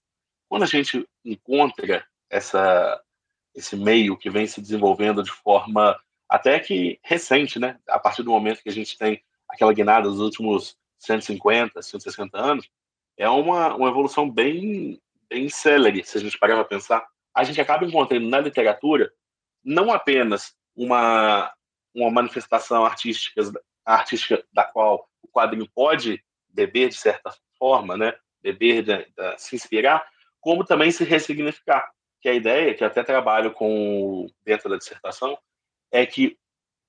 Quando 0.48 0.64
a 0.64 0.68
gente 0.68 1.08
encontra 1.26 2.06
essa 2.30 3.02
esse 3.54 3.76
meio 3.76 4.18
que 4.18 4.30
vem 4.30 4.48
se 4.48 4.62
desenvolvendo 4.62 5.22
de 5.22 5.32
forma 5.32 6.00
até 6.30 6.58
que 6.60 7.00
recente, 7.04 7.60
né? 7.60 7.78
A 7.88 8.00
partir 8.00 8.24
do 8.24 8.32
momento 8.32 8.64
que 8.64 8.70
a 8.70 8.74
gente 8.74 8.98
tem 8.98 9.22
aquela 9.50 9.74
guinada 9.74 10.08
dos 10.08 10.22
últimos 10.22 10.78
150, 11.02 11.82
160 11.82 12.38
anos, 12.38 12.70
é 13.18 13.28
uma, 13.30 13.76
uma 13.76 13.90
evolução 13.90 14.30
bem, 14.30 15.02
bem 15.30 15.50
célere, 15.50 16.04
se 16.04 16.18
a 16.18 16.22
gente 16.22 16.38
parar 16.38 16.56
para 16.56 16.66
pensar. 16.66 17.06
A 17.34 17.44
gente 17.44 17.60
acaba 17.60 17.86
encontrando 17.86 18.28
na 18.28 18.40
literatura 18.40 19.12
não 19.64 19.92
apenas 19.92 20.56
uma, 20.76 21.52
uma 21.94 22.10
manifestação 22.10 22.86
artística, 22.86 23.42
artística 23.86 24.44
da 24.54 24.64
qual 24.64 25.08
o 25.22 25.28
quadrinho 25.28 25.68
pode 25.74 26.24
beber 26.50 26.90
de 26.90 26.96
certa 26.96 27.34
forma, 27.58 27.98
né? 27.98 28.14
beber, 28.42 28.84
de, 28.84 28.98
de, 28.98 29.38
se 29.38 29.56
inspirar, 29.56 30.06
como 30.40 30.66
também 30.66 30.92
se 30.92 31.04
ressignificar. 31.04 31.92
Que 32.20 32.30
a 32.30 32.34
ideia, 32.34 32.74
que 32.74 32.84
eu 32.84 32.88
até 32.88 33.04
trabalho 33.04 33.52
com 33.52 34.28
dentro 34.44 34.70
da 34.70 34.78
dissertação, 34.78 35.38
é 35.92 36.06
que 36.06 36.38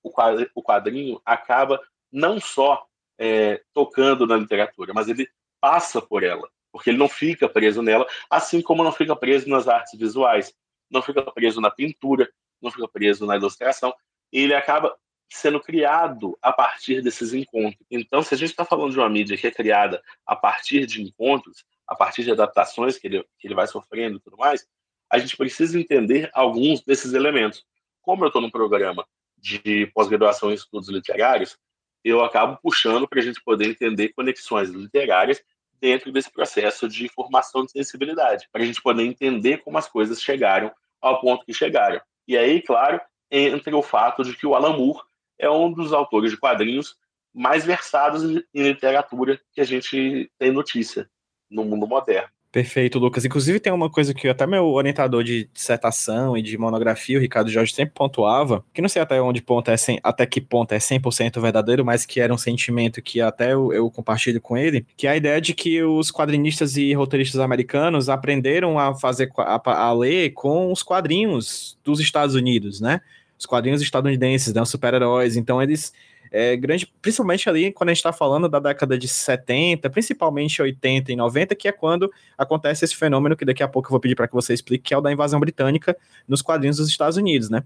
o 0.02 0.62
quadrinho 0.62 1.20
acaba 1.24 1.80
não 2.10 2.40
só 2.40 2.86
é, 3.18 3.62
tocando 3.72 4.26
na 4.26 4.36
literatura, 4.36 4.92
mas 4.94 5.08
ele 5.08 5.28
passa 5.60 6.00
por 6.00 6.22
ela, 6.22 6.48
porque 6.72 6.90
ele 6.90 6.98
não 6.98 7.08
fica 7.08 7.48
preso 7.48 7.82
nela, 7.82 8.06
assim 8.30 8.60
como 8.60 8.82
não 8.82 8.92
fica 8.92 9.14
preso 9.14 9.48
nas 9.48 9.68
artes 9.68 9.98
visuais, 9.98 10.54
não 10.90 11.02
fica 11.02 11.22
preso 11.22 11.60
na 11.60 11.70
pintura, 11.70 12.30
não 12.60 12.70
fica 12.70 12.88
preso 12.88 13.26
na 13.26 13.36
ilustração, 13.36 13.94
ele 14.32 14.54
acaba 14.54 14.96
sendo 15.30 15.60
criado 15.60 16.38
a 16.42 16.52
partir 16.52 17.02
desses 17.02 17.32
encontros. 17.32 17.86
Então, 17.90 18.22
se 18.22 18.34
a 18.34 18.36
gente 18.36 18.50
está 18.50 18.64
falando 18.64 18.92
de 18.92 18.98
uma 18.98 19.08
mídia 19.08 19.36
que 19.36 19.46
é 19.46 19.50
criada 19.50 20.02
a 20.26 20.36
partir 20.36 20.86
de 20.86 21.02
encontros, 21.02 21.64
a 21.86 21.94
partir 21.94 22.22
de 22.24 22.30
adaptações 22.30 22.98
que 22.98 23.06
ele, 23.06 23.24
que 23.38 23.46
ele 23.46 23.54
vai 23.54 23.66
sofrendo 23.66 24.18
e 24.18 24.20
tudo 24.20 24.36
mais, 24.36 24.66
a 25.10 25.18
gente 25.18 25.36
precisa 25.36 25.78
entender 25.78 26.30
alguns 26.32 26.82
desses 26.82 27.12
elementos. 27.12 27.64
Como 28.00 28.24
eu 28.24 28.28
estou 28.28 28.42
num 28.42 28.50
programa 28.50 29.06
de 29.36 29.86
pós-graduação 29.88 30.50
em 30.50 30.54
estudos 30.54 30.88
literários, 30.88 31.58
eu 32.04 32.24
acabo 32.24 32.58
puxando 32.62 33.06
para 33.06 33.20
a 33.20 33.22
gente 33.22 33.42
poder 33.42 33.68
entender 33.68 34.10
conexões 34.10 34.70
literárias 34.70 35.42
dentro 35.80 36.12
desse 36.12 36.30
processo 36.30 36.88
de 36.88 37.08
formação 37.08 37.64
de 37.64 37.72
sensibilidade, 37.72 38.48
para 38.52 38.62
a 38.62 38.64
gente 38.64 38.80
poder 38.80 39.02
entender 39.02 39.58
como 39.58 39.78
as 39.78 39.88
coisas 39.88 40.22
chegaram 40.22 40.72
ao 41.00 41.20
ponto 41.20 41.44
que 41.44 41.52
chegaram. 41.52 42.00
E 42.26 42.36
aí, 42.36 42.62
claro, 42.62 43.00
entra 43.30 43.76
o 43.76 43.82
fato 43.82 44.22
de 44.22 44.36
que 44.36 44.46
o 44.46 44.54
Alan 44.54 44.76
Moore 44.76 45.02
é 45.38 45.50
um 45.50 45.72
dos 45.72 45.92
autores 45.92 46.30
de 46.30 46.36
quadrinhos 46.36 46.96
mais 47.34 47.64
versados 47.64 48.22
em 48.22 48.62
literatura 48.62 49.40
que 49.52 49.60
a 49.60 49.64
gente 49.64 50.30
tem 50.38 50.52
notícia 50.52 51.10
no 51.50 51.64
mundo 51.64 51.86
moderno. 51.86 52.30
Perfeito, 52.52 52.98
Lucas. 52.98 53.24
Inclusive, 53.24 53.58
tem 53.58 53.72
uma 53.72 53.88
coisa 53.88 54.12
que 54.12 54.28
até 54.28 54.46
meu 54.46 54.66
orientador 54.66 55.24
de 55.24 55.48
dissertação 55.54 56.36
e 56.36 56.42
de 56.42 56.58
monografia, 56.58 57.16
o 57.16 57.20
Ricardo 57.20 57.50
Jorge, 57.50 57.72
sempre 57.72 57.94
pontuava, 57.94 58.62
que 58.74 58.82
não 58.82 58.90
sei 58.90 59.00
até 59.00 59.22
onde 59.22 59.40
ponto 59.40 59.70
é 59.70 59.76
100, 59.78 60.00
até 60.02 60.26
que 60.26 60.38
ponto 60.38 60.70
é 60.72 60.76
100% 60.76 61.40
verdadeiro, 61.40 61.82
mas 61.82 62.04
que 62.04 62.20
era 62.20 62.32
um 62.32 62.36
sentimento 62.36 63.00
que 63.00 63.22
até 63.22 63.54
eu, 63.54 63.72
eu, 63.72 63.90
compartilho 63.90 64.38
com 64.38 64.54
ele, 64.54 64.86
que 64.98 65.06
é 65.06 65.10
a 65.12 65.16
ideia 65.16 65.40
de 65.40 65.54
que 65.54 65.82
os 65.82 66.12
quadrinistas 66.12 66.76
e 66.76 66.92
roteiristas 66.92 67.40
americanos 67.40 68.10
aprenderam 68.10 68.78
a 68.78 68.94
fazer 68.94 69.32
a, 69.38 69.86
a 69.86 69.92
ler 69.94 70.34
com 70.34 70.70
os 70.70 70.82
quadrinhos 70.82 71.78
dos 71.82 72.00
Estados 72.00 72.34
Unidos, 72.34 72.82
né? 72.82 73.00
Os 73.38 73.46
quadrinhos 73.46 73.80
estadunidenses, 73.80 74.52
né? 74.52 74.60
Os 74.60 74.68
super-heróis. 74.68 75.36
Então, 75.36 75.62
eles 75.62 75.90
é, 76.32 76.56
grande, 76.56 76.90
principalmente 77.02 77.46
ali 77.46 77.70
quando 77.70 77.90
a 77.90 77.92
gente 77.92 77.98
está 77.98 78.12
falando 78.12 78.48
da 78.48 78.58
década 78.58 78.96
de 78.96 79.06
70, 79.06 79.90
principalmente 79.90 80.62
80 80.62 81.12
e 81.12 81.16
90, 81.16 81.54
que 81.54 81.68
é 81.68 81.72
quando 81.72 82.10
acontece 82.38 82.86
esse 82.86 82.96
fenômeno 82.96 83.36
que 83.36 83.44
daqui 83.44 83.62
a 83.62 83.68
pouco 83.68 83.88
eu 83.88 83.90
vou 83.90 84.00
pedir 84.00 84.14
para 84.14 84.26
que 84.26 84.34
você 84.34 84.54
explique, 84.54 84.84
que 84.84 84.94
é 84.94 84.98
o 84.98 85.02
da 85.02 85.12
invasão 85.12 85.38
britânica 85.38 85.94
nos 86.26 86.40
quadrinhos 86.40 86.78
dos 86.78 86.88
Estados 86.88 87.18
Unidos, 87.18 87.50
né? 87.50 87.62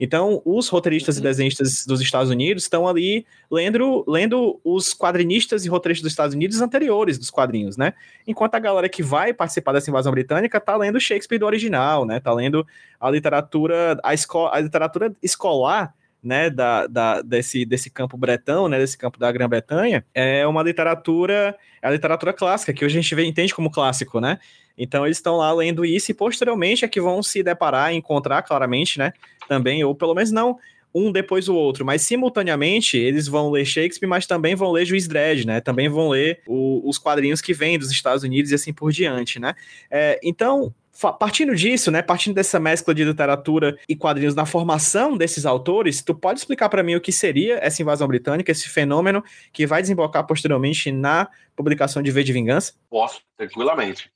Então, 0.00 0.40
os 0.44 0.68
roteiristas 0.68 1.16
uhum. 1.16 1.22
e 1.22 1.24
desenhistas 1.24 1.84
dos 1.84 2.00
Estados 2.00 2.30
Unidos 2.30 2.64
estão 2.64 2.86
ali 2.86 3.26
lendo, 3.50 4.04
lendo 4.06 4.60
os 4.62 4.94
quadrinistas 4.94 5.64
e 5.64 5.68
roteiristas 5.68 6.04
dos 6.04 6.12
Estados 6.12 6.34
Unidos 6.34 6.60
anteriores 6.60 7.18
dos 7.18 7.30
quadrinhos, 7.30 7.76
né? 7.76 7.94
Enquanto 8.26 8.54
a 8.54 8.58
galera 8.60 8.88
que 8.88 9.02
vai 9.02 9.32
participar 9.32 9.72
dessa 9.72 9.90
invasão 9.90 10.12
britânica 10.12 10.60
tá 10.60 10.76
lendo 10.76 11.00
Shakespeare 11.00 11.38
do 11.38 11.46
original, 11.46 12.04
né? 12.04 12.20
Tá 12.20 12.32
lendo 12.32 12.66
a 13.00 13.10
literatura, 13.10 13.98
a, 14.02 14.14
esco 14.14 14.46
a 14.46 14.60
literatura 14.60 15.12
escolar 15.20 15.94
né, 16.22 16.50
da, 16.50 16.86
da, 16.86 17.22
desse, 17.22 17.64
desse 17.64 17.90
campo 17.90 18.16
bretão, 18.16 18.68
né, 18.68 18.78
desse 18.78 18.98
campo 18.98 19.18
da 19.18 19.30
Grã-Bretanha, 19.30 20.04
é 20.14 20.46
uma 20.46 20.62
literatura, 20.62 21.56
é 21.80 21.88
a 21.88 21.90
literatura 21.90 22.32
clássica, 22.32 22.72
que 22.72 22.84
hoje 22.84 22.98
a 22.98 23.02
gente 23.02 23.14
vê, 23.14 23.24
entende 23.24 23.54
como 23.54 23.70
clássico, 23.70 24.20
né? 24.20 24.38
Então 24.76 25.04
eles 25.04 25.18
estão 25.18 25.36
lá 25.36 25.52
lendo 25.52 25.84
isso 25.84 26.10
e 26.10 26.14
posteriormente 26.14 26.84
é 26.84 26.88
que 26.88 27.00
vão 27.00 27.22
se 27.22 27.42
deparar 27.42 27.92
e 27.92 27.96
encontrar 27.96 28.42
claramente, 28.42 28.98
né, 28.98 29.12
também, 29.48 29.82
ou 29.84 29.94
pelo 29.94 30.14
menos 30.14 30.30
não 30.30 30.58
um 30.94 31.12
depois 31.12 31.46
do 31.46 31.54
outro, 31.54 31.84
mas 31.84 32.02
simultaneamente 32.02 32.96
eles 32.96 33.28
vão 33.28 33.50
ler 33.50 33.64
Shakespeare, 33.64 34.08
mas 34.08 34.26
também 34.26 34.54
vão 34.54 34.72
ler 34.72 34.86
Juiz 34.86 35.06
Dredd, 35.06 35.44
né? 35.46 35.60
Também 35.60 35.88
vão 35.88 36.08
ler 36.08 36.40
o, 36.46 36.82
os 36.88 36.98
quadrinhos 36.98 37.40
que 37.40 37.52
vêm 37.52 37.78
dos 37.78 37.90
Estados 37.90 38.24
Unidos 38.24 38.50
e 38.50 38.54
assim 38.54 38.72
por 38.72 38.90
diante, 38.90 39.38
né? 39.38 39.54
É, 39.90 40.18
então, 40.22 40.74
partindo 41.18 41.54
disso, 41.54 41.90
né, 41.90 42.02
partindo 42.02 42.34
dessa 42.34 42.58
mescla 42.58 42.94
de 42.94 43.04
literatura 43.04 43.78
e 43.88 43.94
quadrinhos 43.94 44.34
na 44.34 44.44
formação 44.44 45.16
desses 45.16 45.46
autores, 45.46 46.02
tu 46.02 46.14
pode 46.14 46.40
explicar 46.40 46.68
para 46.68 46.82
mim 46.82 46.96
o 46.96 47.00
que 47.00 47.12
seria 47.12 47.58
essa 47.58 47.80
invasão 47.82 48.08
britânica, 48.08 48.50
esse 48.50 48.68
fenômeno 48.68 49.22
que 49.52 49.66
vai 49.66 49.80
desembocar 49.80 50.26
posteriormente 50.26 50.90
na 50.90 51.28
publicação 51.54 52.02
de 52.02 52.10
V 52.10 52.24
de 52.24 52.32
Vingança? 52.32 52.74
Posso, 52.90 53.22
tranquilamente. 53.36 54.10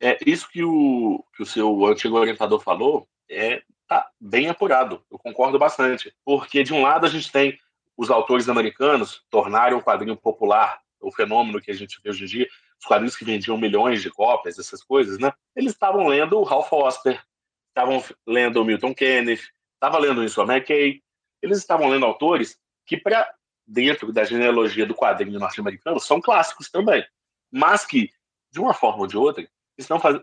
É 0.00 0.16
isso 0.24 0.48
que 0.48 0.62
o, 0.62 1.24
que 1.36 1.42
o 1.42 1.46
seu 1.46 1.86
antigo 1.86 2.16
orientador 2.16 2.60
falou 2.60 3.08
é 3.28 3.62
tá 3.88 4.08
bem 4.20 4.48
apurado. 4.48 5.02
Eu 5.10 5.18
concordo 5.18 5.58
bastante, 5.58 6.14
porque 6.24 6.62
de 6.62 6.72
um 6.72 6.82
lado 6.82 7.06
a 7.06 7.08
gente 7.08 7.32
tem 7.32 7.58
os 7.96 8.10
autores 8.10 8.48
americanos 8.48 9.24
tornaram 9.28 9.78
o 9.78 9.82
quadrinho 9.82 10.16
popular, 10.16 10.78
o 11.00 11.10
fenômeno 11.10 11.60
que 11.60 11.70
a 11.70 11.74
gente 11.74 11.98
vê 12.02 12.10
hoje 12.10 12.24
em 12.24 12.28
dia, 12.28 12.48
os 12.80 12.86
quadrinhos 12.86 13.16
que 13.16 13.24
vendiam 13.24 13.58
milhões 13.58 14.02
de 14.02 14.10
cópias, 14.10 14.58
essas 14.58 14.82
coisas, 14.82 15.18
né? 15.18 15.32
Eles 15.54 15.72
estavam 15.72 16.06
lendo 16.06 16.40
o 16.40 16.48
Hal 16.48 16.68
Foster, 16.68 17.20
estavam 17.68 18.02
lendo 18.26 18.60
o 18.60 18.64
Milton 18.64 18.94
Kenneth, 18.94 19.40
estavam 19.74 20.00
lendo 20.00 20.18
o 20.18 20.20
Winsor 20.22 20.50
McKay, 20.50 21.02
eles 21.42 21.58
estavam 21.58 21.88
lendo 21.88 22.06
autores 22.06 22.58
que, 22.86 22.96
para 22.96 23.32
dentro 23.66 24.12
da 24.12 24.24
genealogia 24.24 24.86
do 24.86 24.94
quadrinho 24.94 25.38
norte-americano, 25.38 26.00
são 26.00 26.20
clássicos 26.20 26.70
também, 26.70 27.04
mas 27.52 27.84
que, 27.84 28.10
de 28.50 28.60
uma 28.60 28.72
forma 28.72 29.00
ou 29.00 29.06
de 29.06 29.16
outra, 29.16 29.46
estão 29.76 30.00
faz 30.00 30.18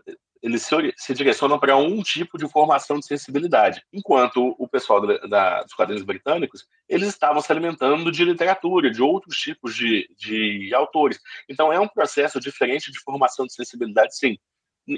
eles 0.46 0.62
se, 0.62 0.94
se 0.96 1.12
direcionam 1.12 1.58
para 1.58 1.76
um 1.76 2.00
tipo 2.02 2.38
de 2.38 2.48
formação 2.48 3.00
de 3.00 3.06
sensibilidade, 3.06 3.84
enquanto 3.92 4.54
o 4.56 4.68
pessoal 4.68 5.04
da, 5.04 5.18
da, 5.26 5.62
dos 5.64 5.74
quadrinhos 5.74 6.04
britânicos 6.04 6.64
eles 6.88 7.08
estavam 7.08 7.42
se 7.42 7.50
alimentando 7.50 8.12
de 8.12 8.24
literatura, 8.24 8.88
de 8.88 9.02
outros 9.02 9.36
tipos 9.36 9.74
de, 9.74 10.08
de 10.16 10.72
autores. 10.72 11.18
Então 11.48 11.72
é 11.72 11.80
um 11.80 11.88
processo 11.88 12.38
diferente 12.38 12.92
de 12.92 13.00
formação 13.00 13.44
de 13.44 13.54
sensibilidade, 13.54 14.16
sim. 14.16 14.38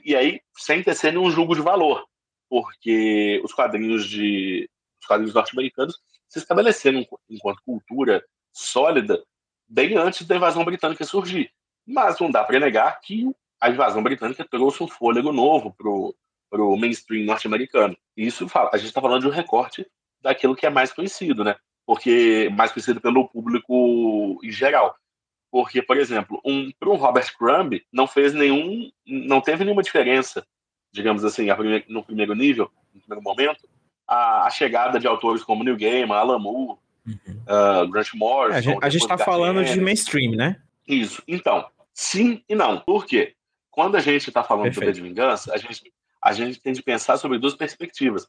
E 0.05 0.15
aí 0.15 0.39
sem 0.55 0.83
ter 0.83 0.95
nenhum 1.05 1.31
julgo 1.31 1.55
de 1.55 1.63
valor, 1.63 2.07
porque 2.47 3.41
os 3.43 3.55
quadrinhos 3.55 4.07
de 4.07 4.69
os 5.01 5.07
quadrinhos 5.07 5.35
norte-americanos 5.35 5.97
se 6.29 6.39
estabeleceram 6.41 7.07
enquanto 7.31 7.63
cultura 7.65 8.23
sólida 8.53 9.25
bem 9.67 9.97
antes 9.97 10.27
da 10.27 10.37
invasão 10.37 10.63
britânica 10.63 11.07
surgir. 11.07 11.51
Mas 11.87 12.21
não 12.21 12.31
dá 12.31 12.45
para 12.45 12.61
negar 12.61 13.01
que 13.01 13.35
a 13.61 13.71
invasão 13.71 14.03
britânica 14.03 14.47
trouxe 14.49 14.83
um 14.83 14.89
fôlego 14.89 15.33
novo 15.33 15.75
para 15.77 16.63
o 16.63 16.77
mainstream 16.77 17.25
norte-americano. 17.25 17.97
Isso 18.17 18.47
a 18.55 18.77
gente 18.77 18.89
está 18.89 19.01
falando 19.01 19.23
de 19.23 19.29
um 19.29 19.33
recorte 19.33 19.87
daquilo 20.21 20.57
que 20.57 20.67
é 20.67 20.71
mais 20.71 20.93
conhecido, 20.93 21.45
né? 21.45 21.57
Porque 21.87 22.51
mais 22.53 22.73
conhecido 22.73 23.01
pelo 23.01 23.29
público 23.29 24.39
em 24.43 24.51
geral. 24.51 24.95
Porque, 25.51 25.81
por 25.81 25.97
exemplo, 25.97 26.41
um, 26.45 26.71
para 26.79 26.91
um 26.91 26.97
Robert 26.97 27.33
Crumb 27.37 27.81
não 27.93 28.07
fez 28.07 28.35
nenhum, 28.35 28.91
não 29.07 29.41
teve 29.41 29.65
nenhuma 29.65 29.83
diferença, 29.83 30.47
digamos 30.93 31.25
assim, 31.25 31.47
no 31.89 32.05
primeiro 32.05 32.35
nível, 32.35 32.71
no 32.93 33.01
primeiro 33.01 33.23
momento, 33.23 33.67
a, 34.07 34.47
a 34.47 34.51
chegada 34.51 35.01
de 35.01 35.07
autores 35.07 35.43
como 35.43 35.65
Neil 35.65 35.77
Gaiman, 35.77 36.15
Alan 36.15 36.39
Moore, 36.39 36.79
uhum. 37.07 37.43
uh, 37.47 37.89
Grant 37.89 38.13
Morrison. 38.15 38.73
É, 38.73 38.79
a 38.83 38.91
gente 38.91 39.03
está 39.03 39.17
falando 39.17 39.65
de 39.65 39.81
mainstream, 39.81 40.33
né? 40.33 40.61
Isso. 40.87 41.23
Então, 41.27 41.67
sim 41.95 42.43
e 42.49 42.55
não. 42.55 42.81
Por 42.81 43.07
quê? 43.07 43.35
Quando 43.79 43.95
a 43.95 44.01
gente 44.01 44.27
está 44.27 44.43
falando 44.43 44.65
Perfeito. 44.65 44.95
de 44.95 45.03
vingança, 45.03 45.55
a 45.55 45.57
gente, 45.57 45.93
a 46.21 46.33
gente 46.33 46.61
tem 46.61 46.73
de 46.73 46.83
pensar 46.83 47.17
sobre 47.17 47.39
duas 47.39 47.55
perspectivas. 47.55 48.27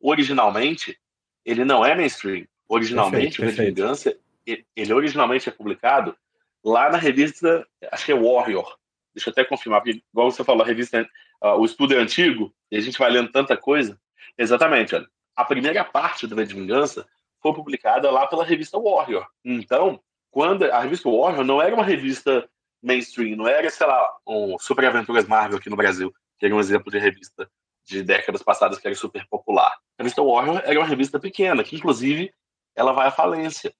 Originalmente, 0.00 0.98
ele 1.44 1.64
não 1.64 1.86
é 1.86 1.94
mainstream. 1.94 2.48
Originalmente, 2.68 3.40
perfeito, 3.40 3.60
o 3.60 3.64
de 3.64 3.80
Vingança, 3.80 4.18
ele 4.44 4.92
originalmente 4.92 5.48
é 5.48 5.52
publicado 5.52 6.16
lá 6.64 6.90
na 6.90 6.98
revista, 6.98 7.64
acho 7.92 8.06
que 8.06 8.10
é 8.10 8.14
Warrior. 8.16 8.76
Deixa 9.14 9.28
eu 9.28 9.30
até 9.30 9.44
confirmar, 9.44 9.82
porque, 9.82 10.02
igual 10.12 10.32
você 10.32 10.42
falou, 10.42 10.64
a 10.64 10.66
revista, 10.66 11.08
uh, 11.44 11.50
o 11.50 11.64
estudo 11.64 11.94
é 11.94 11.98
antigo, 11.98 12.52
e 12.68 12.76
a 12.76 12.80
gente 12.80 12.98
vai 12.98 13.08
lendo 13.08 13.30
tanta 13.30 13.56
coisa. 13.56 13.96
Exatamente, 14.36 14.96
olha. 14.96 15.08
A 15.36 15.44
primeira 15.44 15.84
parte 15.84 16.26
do 16.26 16.34
V 16.34 16.44
de 16.44 16.54
Vingança 16.56 17.06
foi 17.40 17.54
publicada 17.54 18.10
lá 18.10 18.26
pela 18.26 18.44
revista 18.44 18.76
Warrior. 18.76 19.28
Então, 19.44 20.00
quando 20.28 20.64
a 20.64 20.80
revista 20.80 21.08
Warrior 21.08 21.44
não 21.44 21.62
era 21.62 21.72
uma 21.72 21.84
revista 21.84 22.50
mainstream, 22.82 23.36
não 23.36 23.46
era, 23.48 23.68
sei 23.70 23.86
lá, 23.86 24.16
um 24.26 24.58
Super 24.58 24.86
Aventuras 24.86 25.26
Marvel 25.26 25.58
aqui 25.58 25.70
no 25.70 25.76
Brasil, 25.76 26.12
que 26.38 26.46
era 26.46 26.54
um 26.54 26.60
exemplo 26.60 26.90
de 26.90 26.98
revista 26.98 27.50
de 27.84 28.02
décadas 28.02 28.42
passadas 28.42 28.78
que 28.78 28.86
era 28.86 28.94
super 28.94 29.26
popular. 29.28 29.72
A 29.98 30.02
revista 30.02 30.22
Warrior 30.22 30.60
era 30.64 30.78
uma 30.78 30.86
revista 30.86 31.18
pequena, 31.18 31.64
que 31.64 31.76
inclusive 31.76 32.32
ela 32.76 32.92
vai 32.92 33.08
à 33.08 33.10
falência. 33.10 33.74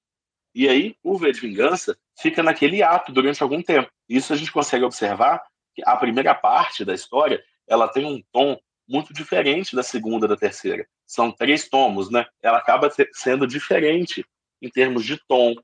E 0.55 0.69
aí 0.69 0.97
o 1.03 1.17
V 1.17 1.31
de 1.31 1.41
Vingança 1.41 1.97
fica 2.19 2.43
naquele 2.43 2.83
ato 2.83 3.13
durante 3.13 3.43
algum 3.43 3.63
tempo. 3.63 3.91
Isso 4.09 4.33
a 4.33 4.37
gente 4.37 4.51
consegue 4.51 4.85
observar 4.85 5.43
que 5.75 5.83
a 5.85 5.95
primeira 5.97 6.35
parte 6.35 6.85
da 6.85 6.95
história 6.95 7.45
ela 7.69 7.87
tem 7.87 8.05
um 8.05 8.23
tom 8.33 8.59
muito 8.89 9.13
diferente 9.13 9.77
da 9.77 9.83
segunda 9.83 10.27
da 10.27 10.37
terceira. 10.37 10.87
São 11.07 11.31
três 11.31 11.69
tomos, 11.69 12.11
né? 12.11 12.27
Ela 12.43 12.59
acaba 12.59 12.91
sendo 13.13 13.47
diferente 13.47 14.25
em 14.61 14.71
termos 14.71 15.05
de 15.05 15.19
tom, 15.29 15.55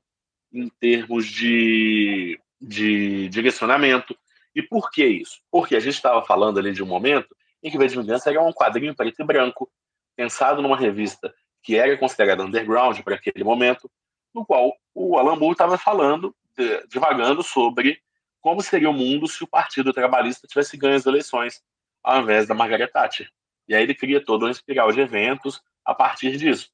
em 0.53 0.69
termos 0.79 1.25
de 1.25 2.39
de 2.59 3.29
direcionamento. 3.29 4.17
E 4.53 4.61
por 4.61 4.89
que 4.89 5.05
isso? 5.05 5.41
Porque 5.51 5.75
a 5.75 5.79
gente 5.79 5.95
estava 5.95 6.25
falando 6.25 6.59
ali 6.59 6.71
de 6.71 6.83
um 6.83 6.87
momento 6.87 7.35
em 7.61 7.69
que 7.69 7.77
V 7.77 7.87
de 7.87 7.97
Vingança 7.97 8.29
era 8.29 8.41
um 8.41 8.53
quadrinho 8.53 8.95
preto 8.95 9.21
e 9.21 9.25
branco, 9.25 9.69
pensado 10.15 10.61
numa 10.61 10.77
revista 10.77 11.33
que 11.63 11.75
era 11.75 11.97
considerada 11.97 12.43
underground 12.43 12.99
para 13.01 13.15
aquele 13.15 13.43
momento, 13.43 13.89
no 14.33 14.45
qual 14.45 14.71
o 14.93 15.17
Alan 15.17 15.35
Moore 15.35 15.53
estava 15.53 15.77
falando, 15.77 16.35
de, 16.55 16.87
divagando 16.87 17.41
sobre 17.41 17.99
como 18.39 18.61
seria 18.61 18.89
o 18.89 18.93
mundo 18.93 19.27
se 19.27 19.43
o 19.43 19.47
Partido 19.47 19.91
Trabalhista 19.91 20.47
tivesse 20.47 20.77
ganho 20.77 20.95
as 20.95 21.05
eleições 21.07 21.63
ao 22.03 22.21
invés 22.21 22.47
da 22.47 22.53
Margaret 22.53 22.87
Thatcher. 22.89 23.27
E 23.67 23.73
aí 23.73 23.81
ele 23.81 23.95
cria 23.95 24.23
toda 24.23 24.45
uma 24.45 24.51
espiral 24.51 24.91
de 24.91 25.01
eventos 25.01 25.59
a 25.83 25.95
partir 25.95 26.37
disso. 26.37 26.69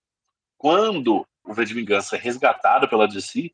Quando 0.58 1.26
o 1.44 1.54
V 1.54 1.63
de 1.63 1.74
Vingança 1.74 2.17
é 2.17 2.20
resgatado 2.20 2.89
pela 2.89 3.08
DC, 3.08 3.54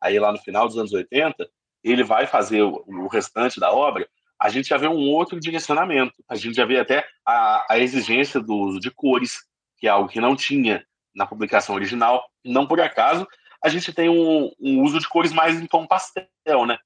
aí 0.00 0.18
lá 0.18 0.32
no 0.32 0.38
final 0.38 0.66
dos 0.66 0.76
anos 0.76 0.92
80, 0.92 1.48
ele 1.82 2.04
vai 2.04 2.26
fazer 2.26 2.62
o, 2.62 2.84
o 2.86 3.08
restante 3.08 3.58
da 3.58 3.72
obra, 3.72 4.08
a 4.38 4.48
gente 4.48 4.68
já 4.68 4.76
vê 4.76 4.88
um 4.88 5.10
outro 5.10 5.38
direcionamento. 5.38 6.14
A 6.28 6.34
gente 6.34 6.54
já 6.54 6.64
vê 6.64 6.78
até 6.78 7.06
a, 7.24 7.64
a 7.70 7.78
exigência 7.78 8.40
do 8.40 8.54
uso 8.54 8.80
de 8.80 8.90
cores, 8.90 9.44
que 9.78 9.86
é 9.86 9.90
algo 9.90 10.08
que 10.08 10.20
não 10.20 10.34
tinha 10.34 10.84
na 11.14 11.26
publicação 11.26 11.74
original. 11.74 12.24
Não 12.44 12.66
por 12.66 12.80
acaso, 12.80 13.26
a 13.62 13.68
gente 13.68 13.92
tem 13.92 14.08
um, 14.08 14.50
um 14.60 14.82
uso 14.82 14.98
de 14.98 15.08
cores 15.08 15.32
mais 15.32 15.60
em 15.60 15.66
tom 15.66 15.86
pastel, 15.86 16.66
né? 16.66 16.78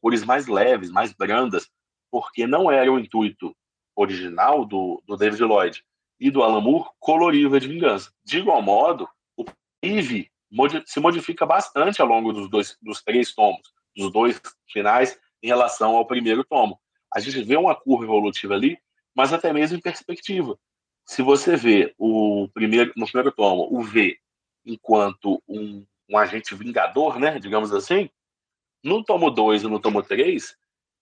Cores 0.00 0.24
mais 0.24 0.46
leves, 0.46 0.90
mais 0.90 1.12
brandas, 1.12 1.68
porque 2.10 2.46
não 2.46 2.70
era 2.70 2.92
o 2.92 2.98
intuito 2.98 3.54
original 3.96 4.64
do, 4.64 5.02
do 5.06 5.16
David 5.16 5.42
Lloyd 5.42 5.82
e 6.20 6.30
do 6.30 6.42
Alan 6.42 6.60
Moore 6.60 6.90
colorir 6.98 7.50
o 7.50 7.58
de 7.60 7.68
Vingança. 7.68 8.12
De 8.24 8.38
igual 8.38 8.60
modo, 8.60 9.08
o 9.36 9.44
Eve 9.82 10.30
se 10.86 11.00
modifica 11.00 11.46
bastante 11.46 12.00
ao 12.00 12.08
longo 12.08 12.32
dos, 12.32 12.50
dois, 12.50 12.76
dos 12.82 13.02
três 13.02 13.34
tomos 13.34 13.72
dos 13.98 14.12
dois 14.12 14.40
finais 14.68 15.18
em 15.42 15.48
relação 15.48 15.96
ao 15.96 16.06
primeiro 16.06 16.44
tomo. 16.44 16.78
A 17.12 17.20
gente 17.20 17.42
vê 17.42 17.56
uma 17.56 17.74
curva 17.74 18.04
evolutiva 18.04 18.54
ali, 18.54 18.78
mas 19.14 19.32
até 19.32 19.52
mesmo 19.52 19.76
em 19.76 19.80
perspectiva. 19.80 20.56
Se 21.04 21.22
você 21.22 21.56
vê 21.56 21.94
o 21.98 22.48
primeiro, 22.54 22.92
no 22.96 23.06
primeiro 23.06 23.32
tomo 23.32 23.66
o 23.70 23.82
V 23.82 24.16
enquanto 24.64 25.42
um, 25.48 25.84
um 26.08 26.18
agente 26.18 26.54
vingador, 26.54 27.18
né, 27.18 27.38
digamos 27.38 27.72
assim, 27.72 28.10
no 28.84 29.02
tomo 29.02 29.30
2 29.30 29.62
e 29.62 29.66
no 29.66 29.80
tomo 29.80 30.02
3 30.02 30.56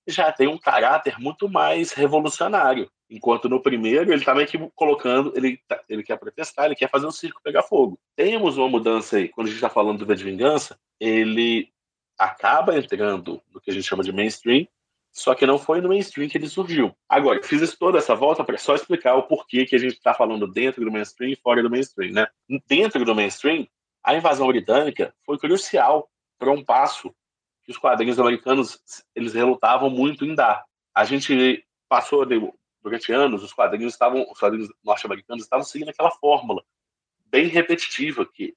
já 0.08 0.30
tem 0.30 0.46
um 0.46 0.56
caráter 0.56 1.18
muito 1.18 1.48
mais 1.48 1.92
revolucionário. 1.92 2.88
Enquanto 3.10 3.48
no 3.48 3.60
primeiro 3.60 4.12
ele 4.12 4.20
está 4.20 4.34
meio 4.34 4.46
que 4.46 4.58
colocando, 4.74 5.32
ele, 5.36 5.60
tá, 5.66 5.82
ele 5.88 6.04
quer 6.04 6.16
protestar, 6.16 6.66
ele 6.66 6.76
quer 6.76 6.88
fazer 6.88 7.06
o 7.06 7.12
circo 7.12 7.40
pegar 7.42 7.62
fogo. 7.62 7.98
Temos 8.14 8.56
uma 8.56 8.68
mudança 8.68 9.16
aí, 9.16 9.28
quando 9.28 9.48
a 9.48 9.50
gente 9.50 9.58
está 9.58 9.68
falando 9.68 9.98
do 9.98 10.06
V 10.06 10.14
de 10.14 10.24
Vingança, 10.24 10.78
ele 11.00 11.72
acaba 12.18 12.76
entrando 12.76 13.42
no 13.52 13.60
que 13.60 13.70
a 13.70 13.74
gente 13.74 13.86
chama 13.86 14.02
de 14.02 14.12
mainstream, 14.12 14.66
só 15.12 15.34
que 15.34 15.46
não 15.46 15.58
foi 15.58 15.80
no 15.80 15.88
mainstream 15.88 16.28
que 16.28 16.36
ele 16.36 16.48
surgiu. 16.48 16.94
Agora, 17.08 17.42
fiz 17.42 17.74
toda 17.76 17.98
essa 17.98 18.14
volta 18.14 18.44
para 18.44 18.58
só 18.58 18.74
explicar 18.74 19.14
o 19.14 19.22
porquê 19.22 19.64
que 19.64 19.74
a 19.74 19.78
gente 19.78 19.94
está 19.94 20.12
falando 20.12 20.46
dentro 20.46 20.84
do 20.84 20.92
mainstream 20.92 21.30
e 21.30 21.36
fora 21.36 21.62
do 21.62 21.70
mainstream, 21.70 22.12
né? 22.12 22.26
Dentro 22.66 23.04
do 23.04 23.14
mainstream, 23.14 23.66
a 24.04 24.14
invasão 24.14 24.46
britânica 24.46 25.14
foi 25.24 25.38
crucial 25.38 26.10
para 26.38 26.50
um 26.50 26.62
passo 26.62 27.14
que 27.64 27.72
os 27.72 27.78
quadrinhos 27.78 28.20
americanos 28.20 28.78
eles 29.14 29.32
relutavam 29.32 29.88
muito 29.88 30.24
em 30.24 30.34
dar. 30.34 30.64
A 30.94 31.04
gente 31.04 31.64
passou 31.88 32.26
durante 32.82 33.12
anos, 33.12 33.42
os 33.42 33.52
quadrinhos 33.52 33.94
estavam, 33.94 34.24
os 34.30 34.38
quadrinhos 34.38 34.68
norte-americanos 34.84 35.44
estavam 35.44 35.64
seguindo 35.64 35.88
aquela 35.88 36.10
fórmula 36.10 36.62
bem 37.24 37.48
repetitiva 37.48 38.24
que 38.24 38.54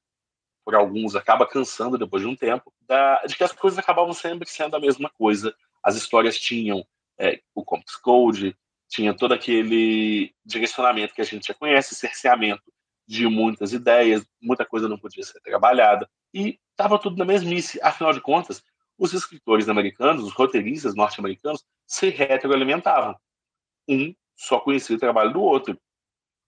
por 0.69 0.75
alguns 0.75 1.15
acaba 1.15 1.47
cansando 1.47 1.97
depois 1.97 2.21
de 2.21 2.29
um 2.29 2.36
tempo, 2.36 2.71
da, 2.88 3.23
de 3.23 3.36
que 3.36 3.43
as 3.43 3.51
coisas 3.51 3.79
acabavam 3.79 4.13
sempre 4.13 4.47
sendo 4.47 4.75
a 4.75 4.79
mesma 4.79 5.10
coisa. 5.10 5.51
As 5.82 5.95
histórias 5.95 6.38
tinham 6.38 6.86
é, 7.17 7.41
o 7.55 7.65
Comics 7.65 7.95
Code, 7.95 8.55
tinha 8.88 9.12
todo 9.17 9.34
aquele 9.34 10.32
direcionamento 10.45 11.15
que 11.15 11.21
a 11.21 11.25
gente 11.25 11.47
já 11.47 11.55
conhece, 11.55 11.95
cerceamento 11.95 12.71
de 13.08 13.25
muitas 13.27 13.73
ideias, 13.73 14.23
muita 14.39 14.63
coisa 14.63 14.88
não 14.88 14.99
podia 14.99 15.23
ser 15.23 15.39
trabalhada, 15.39 16.08
e 16.32 16.60
estava 16.69 16.99
tudo 16.99 17.17
na 17.17 17.25
mesmice. 17.25 17.79
Afinal 17.82 18.13
de 18.13 18.21
contas, 18.21 18.63
os 18.95 19.12
escritores 19.12 19.69
americanos, 19.69 20.23
os 20.23 20.34
roteiristas 20.34 20.93
norte-americanos, 20.93 21.65
se 21.88 22.10
retroalimentavam. 22.10 23.15
Um 23.88 24.13
só 24.36 24.60
conhecia 24.60 24.95
o 24.95 24.99
trabalho 24.99 25.34
do 25.34 25.41
outro. 25.41 25.82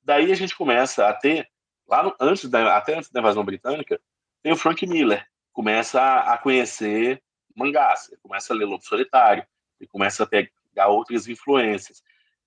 Daí 0.04 0.32
a 0.32 0.36
gente 0.36 0.56
começa 0.56 1.10
a 1.10 1.14
ter, 1.16 1.50
lá 1.88 2.04
no, 2.04 2.16
antes 2.20 2.48
da, 2.48 2.78
até 2.78 2.96
antes 2.96 3.10
da 3.10 3.20
invasão 3.20 3.44
britânica, 3.44 4.00
tem 4.42 4.52
o 4.52 4.58
Frank 4.58 4.86
Miller, 4.86 5.26
começa 5.54 6.02
a, 6.02 6.38
conhecer 6.38 7.22
mangás, 7.56 8.10
começa 8.22 8.54
a 8.54 8.56
ler 8.56 8.66
Lobo 8.66 8.84
Solitário, 8.84 9.46
e 9.80 9.88
começa 9.88 10.24
a 10.24 10.28
pegar 10.28 10.88
outras 10.88 11.28
influências. 11.28 12.02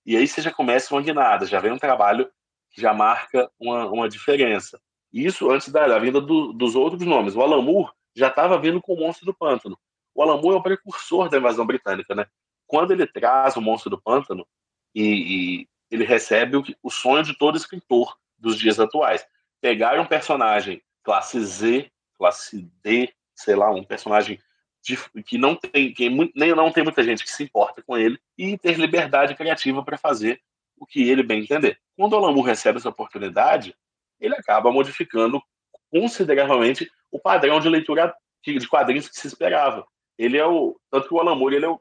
E 0.05 0.15
aí 0.15 0.27
você 0.27 0.41
já 0.41 0.51
começa 0.51 0.93
uma 0.93 1.01
guinada, 1.01 1.45
já 1.45 1.59
vem 1.59 1.71
um 1.71 1.77
trabalho 1.77 2.29
que 2.71 2.81
já 2.81 2.93
marca 2.93 3.51
uma, 3.59 3.85
uma 3.87 4.09
diferença. 4.09 4.79
Isso 5.11 5.49
antes 5.49 5.69
da, 5.69 5.87
da 5.87 5.99
vinda 5.99 6.21
do, 6.21 6.53
dos 6.53 6.75
outros 6.75 7.05
nomes. 7.05 7.35
O 7.35 7.41
Alan 7.41 7.61
Moore 7.61 7.91
já 8.15 8.27
estava 8.27 8.59
vindo 8.59 8.81
com 8.81 8.93
o 8.93 8.99
Monstro 8.99 9.25
do 9.25 9.33
Pântano. 9.33 9.77
O 10.13 10.21
Alan 10.21 10.41
Moore 10.41 10.55
é 10.55 10.59
o 10.59 10.63
precursor 10.63 11.29
da 11.29 11.37
invasão 11.37 11.65
britânica, 11.65 12.15
né? 12.15 12.25
Quando 12.67 12.91
ele 12.91 13.05
traz 13.05 13.55
o 13.55 13.61
Monstro 13.61 13.89
do 13.89 14.01
Pântano 14.01 14.45
e, 14.93 15.61
e 15.61 15.69
ele 15.91 16.03
recebe 16.03 16.57
o, 16.57 16.63
o 16.81 16.89
sonho 16.89 17.23
de 17.23 17.37
todo 17.37 17.57
escritor 17.57 18.17
dos 18.37 18.57
dias 18.57 18.79
atuais. 18.79 19.25
Pegar 19.61 19.99
um 19.99 20.05
personagem 20.05 20.81
classe 21.05 21.39
Z, 21.39 21.89
classe 22.17 22.67
D, 22.83 23.13
sei 23.35 23.55
lá, 23.55 23.71
um 23.71 23.83
personagem 23.83 24.41
de, 24.83 24.97
que 25.23 25.37
não 25.37 25.55
tem 25.55 25.93
que 25.93 26.09
nem 26.09 26.53
não 26.53 26.71
tem 26.71 26.83
muita 26.83 27.03
gente 27.03 27.23
que 27.23 27.31
se 27.31 27.43
importa 27.43 27.81
com 27.81 27.97
ele 27.97 28.19
e 28.37 28.57
ter 28.57 28.77
liberdade 28.77 29.35
criativa 29.35 29.83
para 29.83 29.97
fazer 29.97 30.41
o 30.77 30.85
que 30.85 31.07
ele 31.09 31.23
bem 31.23 31.43
entender. 31.43 31.79
Quando 31.95 32.13
o 32.13 32.17
Alan 32.17 32.43
recebe 32.43 32.79
essa 32.79 32.89
oportunidade, 32.89 33.75
ele 34.19 34.35
acaba 34.35 34.71
modificando 34.71 35.41
consideravelmente 35.89 36.91
o 37.11 37.19
padrão 37.19 37.59
de 37.59 37.69
leitura 37.69 38.13
de 38.43 38.67
quadrinhos 38.67 39.07
que 39.07 39.15
se 39.15 39.27
esperava. 39.27 39.87
Ele 40.17 40.37
é 40.37 40.45
o 40.45 40.79
tanto 40.91 41.07
que 41.07 41.13
o 41.13 41.19
Alan 41.19 41.39
ele 41.53 41.65
é 41.65 41.69
o, 41.69 41.79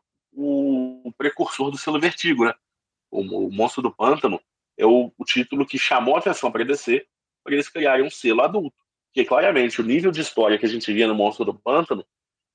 o 1.04 1.12
precursor 1.16 1.70
do 1.70 1.78
selo 1.78 2.00
Vertigo, 2.00 2.44
né? 2.44 2.54
O, 3.10 3.20
o 3.20 3.52
Monstro 3.52 3.82
do 3.82 3.94
Pântano 3.94 4.40
é 4.78 4.86
o, 4.86 5.12
o 5.16 5.24
título 5.24 5.66
que 5.66 5.78
chamou 5.78 6.16
a 6.16 6.18
atenção 6.18 6.50
para 6.50 6.64
DC 6.64 7.06
para 7.42 7.54
eles 7.54 7.68
criarem 7.68 8.04
um 8.04 8.10
selo 8.10 8.42
adulto. 8.42 8.83
Porque 9.14 9.28
claramente 9.28 9.80
o 9.80 9.84
nível 9.84 10.10
de 10.10 10.20
história 10.20 10.58
que 10.58 10.66
a 10.66 10.68
gente 10.68 10.92
via 10.92 11.06
no 11.06 11.14
Monstro 11.14 11.44
do 11.44 11.54
Pântano 11.54 12.04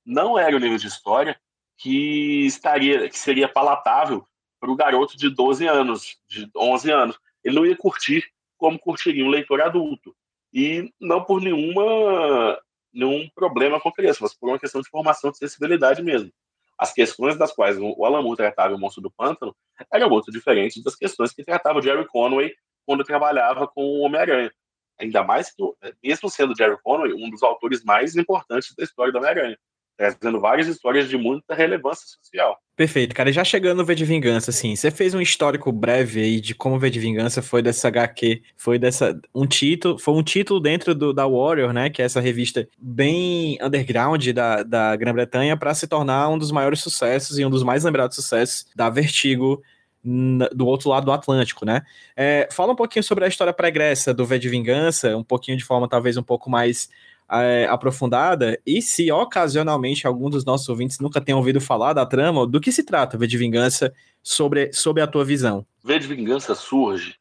não 0.04 0.38
era 0.38 0.54
o 0.54 0.58
nível 0.58 0.76
de 0.76 0.88
história 0.88 1.40
que 1.78 2.44
estaria, 2.44 3.08
que 3.08 3.18
seria 3.18 3.48
palatável 3.48 4.26
para 4.60 4.70
o 4.70 4.76
garoto 4.76 5.16
de 5.16 5.30
12 5.30 5.66
anos, 5.66 6.18
de 6.28 6.46
11 6.54 6.90
anos. 6.90 7.18
Ele 7.42 7.54
não 7.54 7.64
ia 7.64 7.74
curtir 7.74 8.30
como 8.58 8.78
curtiria 8.78 9.24
um 9.24 9.30
leitor 9.30 9.62
adulto. 9.62 10.14
E 10.52 10.92
não 11.00 11.24
por 11.24 11.40
nenhuma 11.40 12.60
nenhum 12.92 13.26
problema 13.34 13.80
com 13.80 13.88
a 13.88 13.94
criança, 13.94 14.18
mas 14.20 14.34
por 14.34 14.50
uma 14.50 14.58
questão 14.58 14.82
de 14.82 14.90
formação 14.90 15.30
de 15.30 15.38
sensibilidade 15.38 16.02
mesmo. 16.02 16.30
As 16.76 16.92
questões 16.92 17.38
das 17.38 17.52
quais 17.52 17.78
o 17.78 18.04
Alan 18.04 18.34
tratava 18.34 18.74
o 18.74 18.78
Monstro 18.78 19.02
do 19.02 19.10
Pântano 19.10 19.56
eram 19.90 20.10
muito 20.10 20.30
diferentes 20.30 20.82
das 20.82 20.94
questões 20.94 21.32
que 21.32 21.42
tratava 21.42 21.78
o 21.78 21.82
Jerry 21.82 22.06
Conway 22.06 22.52
quando 22.84 23.02
trabalhava 23.02 23.66
com 23.66 23.82
o 23.82 24.00
Homem-Aranha. 24.00 24.52
Ainda 25.00 25.24
mais 25.24 25.50
que, 25.50 25.62
mesmo 26.02 26.30
sendo 26.30 26.56
Jerry 26.56 26.76
Conway 26.82 27.12
um 27.12 27.30
dos 27.30 27.42
autores 27.42 27.82
mais 27.82 28.16
importantes 28.16 28.74
da 28.76 28.84
história 28.84 29.12
do 29.12 29.18
Homem-Aranha 29.18 29.56
trazendo 30.00 30.40
várias 30.40 30.66
histórias 30.66 31.10
de 31.10 31.18
muita 31.18 31.54
relevância 31.54 32.06
social. 32.22 32.56
Perfeito, 32.74 33.14
cara. 33.14 33.28
E 33.28 33.34
já 33.34 33.44
chegando 33.44 33.78
no 33.78 33.84
V 33.84 33.94
de 33.94 34.06
Vingança, 34.06 34.50
assim, 34.50 34.74
você 34.74 34.90
fez 34.90 35.12
um 35.12 35.20
histórico 35.20 35.70
breve 35.70 36.22
aí 36.22 36.40
de 36.40 36.54
como 36.54 36.76
o 36.76 36.78
V 36.78 36.88
de 36.88 36.98
Vingança 36.98 37.42
foi 37.42 37.60
dessa 37.60 37.88
HQ, 37.88 38.40
foi 38.56 38.78
dessa 38.78 39.20
um 39.34 39.46
título, 39.46 39.98
foi 39.98 40.14
um 40.14 40.22
título 40.22 40.58
dentro 40.58 40.94
do, 40.94 41.12
da 41.12 41.26
Warrior, 41.26 41.74
né, 41.74 41.90
que 41.90 42.00
é 42.00 42.06
essa 42.06 42.18
revista 42.18 42.66
bem 42.78 43.58
underground 43.60 44.26
da, 44.28 44.62
da 44.62 44.96
Grã-Bretanha, 44.96 45.54
para 45.54 45.74
se 45.74 45.86
tornar 45.86 46.30
um 46.30 46.38
dos 46.38 46.50
maiores 46.50 46.80
sucessos 46.80 47.38
e 47.38 47.44
um 47.44 47.50
dos 47.50 47.62
mais 47.62 47.84
lembrados 47.84 48.16
sucessos 48.16 48.64
da 48.74 48.88
Vertigo 48.88 49.62
do 50.02 50.66
outro 50.66 50.88
lado 50.88 51.04
do 51.04 51.12
Atlântico, 51.12 51.64
né? 51.64 51.82
É, 52.16 52.48
fala 52.50 52.72
um 52.72 52.76
pouquinho 52.76 53.02
sobre 53.02 53.24
a 53.24 53.28
história 53.28 53.52
pregressa 53.52 54.14
do 54.14 54.24
V 54.24 54.38
de 54.38 54.48
Vingança, 54.48 55.16
um 55.16 55.24
pouquinho 55.24 55.58
de 55.58 55.64
forma 55.64 55.88
talvez 55.88 56.16
um 56.16 56.22
pouco 56.22 56.48
mais 56.48 56.88
é, 57.30 57.66
aprofundada 57.70 58.58
e 58.66 58.82
se 58.82 59.10
ocasionalmente 59.12 60.06
algum 60.06 60.28
dos 60.28 60.44
nossos 60.44 60.68
ouvintes 60.68 60.98
nunca 60.98 61.20
tenham 61.20 61.38
ouvido 61.38 61.60
falar 61.60 61.92
da 61.92 62.04
trama, 62.04 62.46
do 62.46 62.60
que 62.60 62.72
se 62.72 62.82
trata 62.82 63.18
V 63.18 63.26
de 63.26 63.38
Vingança 63.38 63.92
sobre, 64.22 64.72
sobre 64.72 65.02
a 65.02 65.06
tua 65.06 65.24
visão? 65.24 65.64
V 65.84 65.98
de 65.98 66.06
Vingança 66.06 66.54
surge 66.54 67.14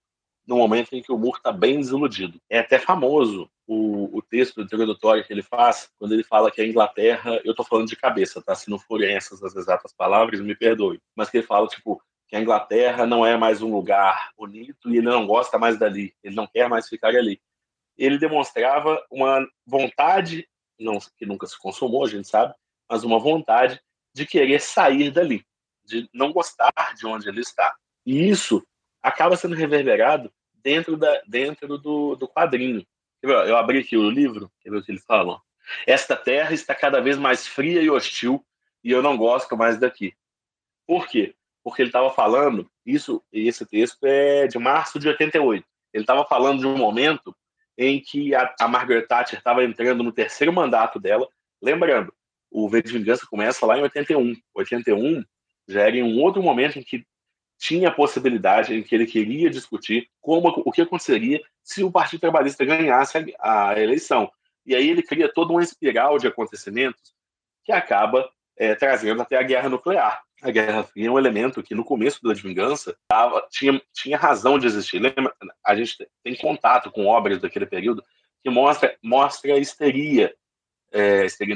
no 0.48 0.58
momento 0.58 0.94
em 0.94 1.02
que 1.02 1.12
o 1.12 1.18
Moore 1.18 1.38
está 1.38 1.52
bem 1.52 1.78
desiludido. 1.78 2.42
É 2.50 2.58
até 2.58 2.80
famoso 2.80 3.48
o, 3.68 4.18
o 4.18 4.20
texto 4.20 4.62
introdutório 4.62 5.24
que 5.24 5.32
ele 5.32 5.44
faz 5.44 5.92
quando 6.00 6.14
ele 6.14 6.24
fala 6.24 6.50
que 6.50 6.60
a 6.60 6.68
Inglaterra, 6.68 7.40
eu 7.46 7.52
estou 7.52 7.64
falando 7.64 7.88
de 7.88 7.96
cabeça, 7.96 8.42
tá? 8.42 8.56
Se 8.56 8.68
não 8.68 8.80
forem 8.80 9.14
essas 9.16 9.44
as 9.44 9.56
exatas 9.56 9.94
palavras, 9.94 10.42
me 10.42 10.56
perdoe. 10.56 11.00
Mas 11.16 11.30
que 11.30 11.38
ele 11.38 11.46
fala, 11.46 11.68
tipo, 11.68 12.02
que 12.30 12.36
a 12.36 12.40
Inglaterra 12.40 13.06
não 13.06 13.26
é 13.26 13.36
mais 13.36 13.62
um 13.62 13.74
lugar 13.74 14.32
bonito 14.38 14.90
e 14.90 14.98
ele 14.98 15.10
não 15.10 15.28
gosta 15.28 15.58
mais 15.58 15.78
dali, 15.78 16.16
ele 16.24 16.36
não 16.36 16.48
quer 16.48 16.70
mais 16.70 16.88
ficar 16.88 17.10
ali 17.10 17.42
ele 18.00 18.18
demonstrava 18.18 19.06
uma 19.12 19.46
vontade, 19.68 20.48
não, 20.80 20.98
que 21.18 21.26
nunca 21.26 21.46
se 21.46 21.60
consumou, 21.60 22.06
a 22.06 22.08
gente 22.08 22.28
sabe, 22.28 22.56
mas 22.90 23.04
uma 23.04 23.20
vontade 23.20 23.80
de 24.14 24.26
querer 24.26 24.62
sair 24.62 25.12
dali, 25.12 25.46
de 25.84 26.10
não 26.14 26.32
gostar 26.32 26.72
de 26.96 27.06
onde 27.06 27.28
ele 27.28 27.42
está. 27.42 27.76
E 28.06 28.30
isso 28.30 28.66
acaba 29.04 29.36
sendo 29.36 29.54
reverberado 29.54 30.32
dentro, 30.54 30.96
da, 30.96 31.22
dentro 31.28 31.78
do, 31.78 32.16
do 32.16 32.28
quadrinho. 32.28 32.88
Eu 33.22 33.58
abri 33.58 33.80
aqui 33.80 33.98
o 33.98 34.10
livro, 34.10 34.50
quer 34.62 34.70
ver 34.70 34.78
o 34.78 34.84
que 34.84 34.92
ele 34.94 35.02
fala? 35.02 35.42
Esta 35.86 36.16
terra 36.16 36.54
está 36.54 36.74
cada 36.74 37.02
vez 37.02 37.18
mais 37.18 37.46
fria 37.46 37.82
e 37.82 37.90
hostil 37.90 38.44
e 38.82 38.92
eu 38.92 39.02
não 39.02 39.18
gosto 39.18 39.58
mais 39.58 39.78
daqui. 39.78 40.16
Por 40.88 41.06
quê? 41.06 41.36
Porque 41.70 41.84
ele 41.84 41.90
estava 41.90 42.10
falando, 42.10 42.68
isso, 42.84 43.24
esse 43.32 43.64
texto 43.64 44.04
é 44.04 44.48
de 44.48 44.58
março 44.58 44.98
de 44.98 45.08
88. 45.08 45.64
Ele 45.94 46.04
estava 46.04 46.26
falando 46.26 46.62
de 46.62 46.68
um 46.68 46.76
momento 46.76 47.36
em 47.78 48.02
que 48.02 48.34
a, 48.34 48.54
a 48.60 48.68
Margaret 48.68 49.04
Thatcher 49.04 49.38
estava 49.38 49.64
entrando 49.64 50.04
no 50.04 50.12
terceiro 50.12 50.52
mandato 50.52 51.00
dela. 51.00 51.28
Lembrando, 51.62 52.12
o 52.50 52.68
V 52.68 52.82
de 52.82 52.92
Vingança 52.92 53.28
começa 53.30 53.68
lá 53.68 53.78
em 53.78 53.84
81. 53.84 54.34
81 54.56 55.24
já 55.68 55.82
era 55.82 55.96
em 55.96 56.02
um 56.02 56.20
outro 56.20 56.42
momento 56.42 56.80
em 56.80 56.84
que 56.84 57.06
tinha 57.60 57.90
a 57.90 57.94
possibilidade, 57.94 58.74
em 58.74 58.82
que 58.82 58.96
ele 58.96 59.06
queria 59.06 59.48
discutir 59.48 60.10
como 60.20 60.48
o 60.66 60.72
que 60.72 60.82
aconteceria 60.82 61.40
se 61.64 61.84
o 61.84 61.92
Partido 61.92 62.22
Trabalhista 62.22 62.66
ganhasse 62.66 63.36
a, 63.40 63.70
a 63.70 63.80
eleição. 63.80 64.32
E 64.66 64.74
aí 64.74 64.90
ele 64.90 65.04
cria 65.04 65.32
toda 65.32 65.54
uma 65.54 65.62
espiral 65.62 66.18
de 66.18 66.28
acontecimentos 66.28 67.14
que 67.64 67.72
acaba 67.72 68.28
é, 68.58 68.74
trazendo 68.74 69.22
até 69.22 69.38
a 69.38 69.44
guerra 69.44 69.70
nuclear 69.70 70.24
a 70.42 70.52
Guerra 70.52 70.84
Fria 70.84 71.08
é 71.08 71.12
um 71.12 71.18
elemento 71.18 71.62
que 71.62 71.76
no 71.76 71.84
começo 71.84 72.22
da 72.24 72.34
Vingança 72.34 72.96
tava, 73.08 73.46
tinha, 73.50 73.82
tinha 73.94 74.18
razão 74.18 74.58
de 74.58 74.68
existir. 74.68 75.00
Lembra? 75.00 75.34
A 75.66 75.76
gente 75.76 76.08
tem 76.24 76.36
contato 76.36 76.92
com 76.92 77.06
obras 77.06 77.40
daquele 77.40 77.66
período 77.66 78.04
que 78.42 78.50
mostra, 78.50 78.98
mostra 79.04 79.54
a 79.54 79.58
histeria, 79.58 80.34
é, 80.92 81.22
a 81.22 81.26
histeria 81.26 81.56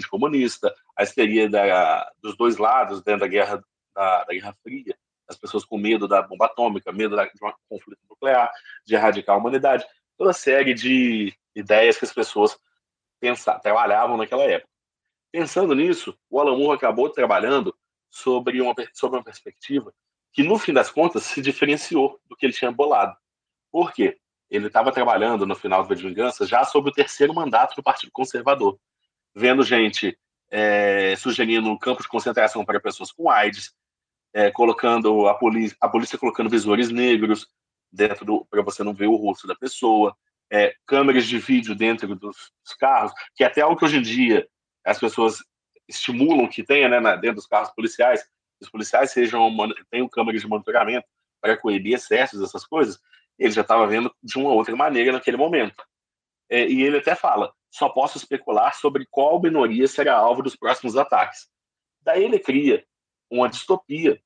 a 0.98 1.04
histeria 1.04 1.50
da, 1.50 2.12
dos 2.22 2.36
dois 2.36 2.58
lados 2.58 3.02
dentro 3.02 3.22
da 3.22 3.28
Guerra, 3.28 3.64
da, 3.96 4.24
da 4.26 4.34
Guerra 4.34 4.56
Fria, 4.62 4.96
as 5.28 5.38
pessoas 5.38 5.64
com 5.64 5.78
medo 5.78 6.08
da 6.08 6.22
bomba 6.22 6.46
atômica, 6.46 6.92
medo 6.92 7.16
da, 7.16 7.26
de 7.26 7.32
um 7.42 7.52
conflito 7.70 8.00
nuclear, 8.10 8.52
de 8.86 8.96
erradicar 8.96 9.36
a 9.36 9.40
humanidade, 9.40 9.86
toda 10.18 10.34
série 10.34 10.74
de 10.74 11.34
ideias 11.56 11.98
que 11.98 12.06
as 12.06 12.14
pessoas 12.14 12.58
pensavam, 13.20 13.62
trabalhavam 13.62 14.18
naquela 14.18 14.44
época. 14.44 14.70
Pensando 15.32 15.74
nisso, 15.74 16.16
o 16.30 16.40
Alan 16.40 16.58
Moore 16.58 16.78
acabou 16.78 17.10
trabalhando 17.10 17.74
sobre 18.14 18.62
uma, 18.62 18.76
sobre 18.94 19.18
uma 19.18 19.24
perspectiva 19.24 19.92
que, 20.32 20.44
no 20.44 20.60
fim 20.60 20.72
das 20.72 20.92
contas, 20.92 21.24
se 21.24 21.42
diferenciou 21.42 22.20
do 22.30 22.36
que 22.36 22.46
ele 22.46 22.54
tinha 22.54 22.72
bolado. 22.72 23.16
Por 23.72 23.92
quê? 23.92 24.20
Ele 24.52 24.68
estava 24.68 24.92
trabalhando 24.92 25.48
no 25.48 25.56
final 25.56 25.84
do 25.84 25.96
de 25.96 26.08
Vingança 26.08 26.46
já 26.46 26.64
sobre 26.64 26.92
o 26.92 26.94
terceiro 26.94 27.34
mandato 27.34 27.76
do 27.76 27.82
Partido 27.82 28.12
Conservador, 28.12 28.80
vendo 29.34 29.64
gente 29.64 30.16
é, 30.52 31.16
sugerindo 31.16 31.78
campos 31.80 32.04
de 32.04 32.10
concentração 32.10 32.64
para 32.64 32.80
pessoas 32.80 33.12
com 33.12 33.32
AIDS, 33.32 33.74
é, 34.32 34.52
colocando 34.52 35.28
a 35.28 35.34
polícia, 35.34 35.76
a 35.82 35.90
polícia 35.90 36.18
colocando 36.18 36.52
visores 36.52 36.92
negros 36.92 37.48
dentro 37.92 38.24
do 38.24 38.46
para 38.46 38.62
você 38.62 38.84
não 38.84 38.94
ver 38.94 39.08
o 39.08 39.16
rosto 39.16 39.48
da 39.48 39.56
pessoa, 39.56 40.16
é, 40.52 40.76
câmeras 40.86 41.26
de 41.26 41.40
vídeo 41.40 41.74
dentro 41.74 42.16
dos, 42.16 42.52
dos 42.64 42.76
carros, 42.76 43.12
que 43.36 43.44
até 43.44 43.62
algo 43.62 43.76
que 43.76 43.86
hoje 43.86 43.98
em 43.98 44.04
dia 44.04 44.48
as 44.86 45.00
pessoas 45.00 45.44
estimulam 45.96 46.48
que 46.48 46.64
tenha 46.64 46.88
né, 46.90 47.18
dentro 47.18 47.36
dos 47.36 47.48
carros 47.48 47.70
policiais, 47.72 48.28
os 48.62 48.70
policiais 48.70 49.12
sejam 49.12 49.50
tenham 49.90 50.08
câmeras 50.08 50.42
de 50.42 50.48
monitoramento 50.48 51.08
para 51.42 51.58
coibir 51.58 51.96
excessos, 51.96 52.42
essas 52.42 52.66
coisas, 52.66 53.00
ele 53.38 53.52
já 53.52 53.62
estava 53.62 53.86
vendo 53.86 54.14
de 54.24 54.38
uma 54.38 54.52
outra 54.52 54.76
maneira 54.76 55.12
naquele 55.12 55.38
momento. 55.38 55.84
É, 56.50 56.68
e 56.68 56.82
ele 56.82 56.98
até 56.98 57.16
fala: 57.16 57.54
só 57.70 57.90
posso 57.90 58.18
especular 58.18 58.76
sobre 58.76 59.06
qual 59.10 59.42
minoria 59.42 59.88
será 59.88 60.16
alvo 60.16 60.42
dos 60.42 60.56
próximos 60.56 60.96
ataques. 60.96 61.50
Daí 62.02 62.24
ele 62.24 62.40
cria 62.40 62.86
uma 63.30 63.50
distopia 63.50 64.22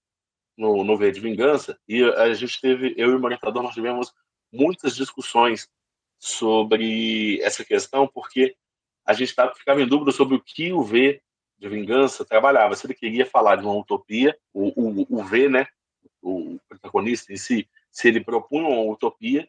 no, 0.57 0.83
no 0.83 0.97
V 0.97 1.11
de 1.11 1.19
Vingança, 1.19 1.79
e 1.87 2.03
a 2.03 2.33
gente 2.33 2.59
teve, 2.59 2.93
eu 2.97 3.11
e 3.11 3.15
o 3.15 3.23
orientador, 3.23 3.61
nós 3.61 3.73
tivemos 3.73 4.13
muitas 4.51 4.95
discussões 4.95 5.69
sobre 6.19 7.39
essa 7.41 7.63
questão, 7.63 8.07
porque 8.07 8.55
a 9.05 9.13
gente 9.13 9.33
tá, 9.33 9.53
ficava 9.53 9.81
em 9.81 9.87
dúvida 9.87 10.11
sobre 10.11 10.35
o 10.35 10.43
que 10.43 10.73
o 10.73 10.81
V 10.81 11.21
de 11.57 11.67
vingança 11.67 12.25
trabalhava. 12.25 12.75
Se 12.75 12.85
ele 12.85 12.93
queria 12.93 13.25
falar 13.25 13.55
de 13.55 13.65
uma 13.65 13.75
utopia, 13.75 14.37
o, 14.53 14.67
o, 14.75 15.19
o 15.19 15.23
V, 15.23 15.49
né, 15.49 15.67
o 16.21 16.59
protagonista 16.67 17.33
em 17.33 17.37
si, 17.37 17.67
se 17.91 18.07
ele 18.07 18.23
propunha 18.23 18.67
uma 18.67 18.91
utopia 18.91 19.47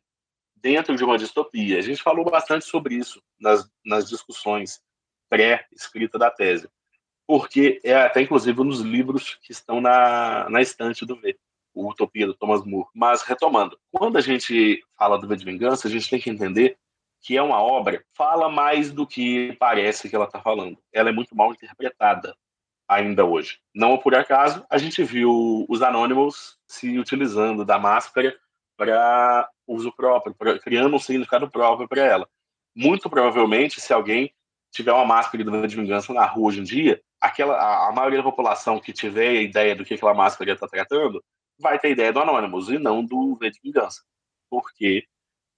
dentro 0.57 0.97
de 0.97 1.05
uma 1.05 1.19
distopia. 1.19 1.79
A 1.79 1.83
gente 1.83 2.03
falou 2.03 2.25
bastante 2.25 2.65
sobre 2.65 2.95
isso 2.95 3.23
nas, 3.39 3.69
nas 3.85 4.09
discussões 4.09 4.81
pré-escrita 5.29 6.19
da 6.19 6.31
tese, 6.31 6.69
porque 7.27 7.81
é 7.85 7.95
até 7.95 8.23
inclusive 8.23 8.63
nos 8.65 8.81
livros 8.81 9.35
que 9.43 9.53
estão 9.53 9.81
na, 9.81 10.49
na 10.49 10.63
estante 10.63 11.05
do 11.05 11.17
V, 11.17 11.39
o 11.75 11.89
Utopia 11.91 12.27
do 12.27 12.35
Thomas 12.35 12.65
More. 12.65 12.89
Mas 12.95 13.23
retomando, 13.23 13.79
quando 13.93 14.17
a 14.17 14.21
gente 14.21 14.83
fala 14.99 15.19
do 15.19 15.29
V 15.29 15.37
de 15.37 15.45
Vingança, 15.45 15.87
a 15.87 15.91
gente 15.91 16.09
tem 16.09 16.19
que 16.19 16.31
entender 16.31 16.79
que 17.21 17.37
é 17.37 17.43
uma 17.43 17.61
obra 17.63 18.03
fala 18.15 18.49
mais 18.49 18.93
do 18.93 19.07
que 19.07 19.55
parece 19.59 20.09
que 20.09 20.17
ela 20.17 20.25
está 20.25 20.41
falando. 20.41 20.79
Ela 20.93 21.11
é 21.11 21.13
muito 21.13 21.35
mal 21.37 21.53
interpretada 21.53 22.35
ainda 22.89 23.25
hoje. 23.25 23.59
Não 23.75 23.99
por 23.99 24.15
acaso, 24.15 24.65
a 24.71 24.79
gente 24.79 25.05
viu 25.05 25.67
os 25.69 25.83
Anonymous 25.83 26.57
se 26.67 26.99
utilizando 26.99 27.65
da 27.65 27.79
máscara 27.79 28.35
para 28.77 29.51
uso 29.67 29.93
próprio, 29.93 30.35
pra, 30.35 30.59
criando 30.59 30.95
um 30.95 30.99
significado 30.99 31.51
próprio 31.51 31.89
para 31.89 32.03
ela. 32.03 32.29
Muito 32.75 33.11
provavelmente, 33.11 33.81
se 33.81 33.93
alguém 33.93 34.33
tiver 34.71 34.93
uma 34.93 35.05
máscara 35.05 35.45
de 35.67 35.77
vingança 35.77 36.13
na 36.13 36.25
rua 36.25 36.49
hoje 36.49 36.61
em 36.61 36.65
dia, 36.65 37.03
aquela, 37.21 37.55
a, 37.55 37.89
a 37.89 37.93
maioria 37.93 38.19
da 38.19 38.25
população 38.25 38.81
que 38.81 38.93
tiver 38.93 39.29
a 39.31 39.43
ideia 39.43 39.75
do 39.75 39.85
que 39.85 39.95
aquela 39.95 40.15
máscara 40.15 40.53
está 40.53 40.67
tratando 40.67 41.23
vai 41.59 41.79
ter 41.79 41.91
ideia 41.91 42.13
do 42.13 42.21
Anonymous 42.21 42.69
e 42.69 42.79
não 42.79 43.05
do 43.05 43.37
V 43.37 43.51
de 43.51 43.61
Vingança. 43.63 44.03
Porque 44.49 45.05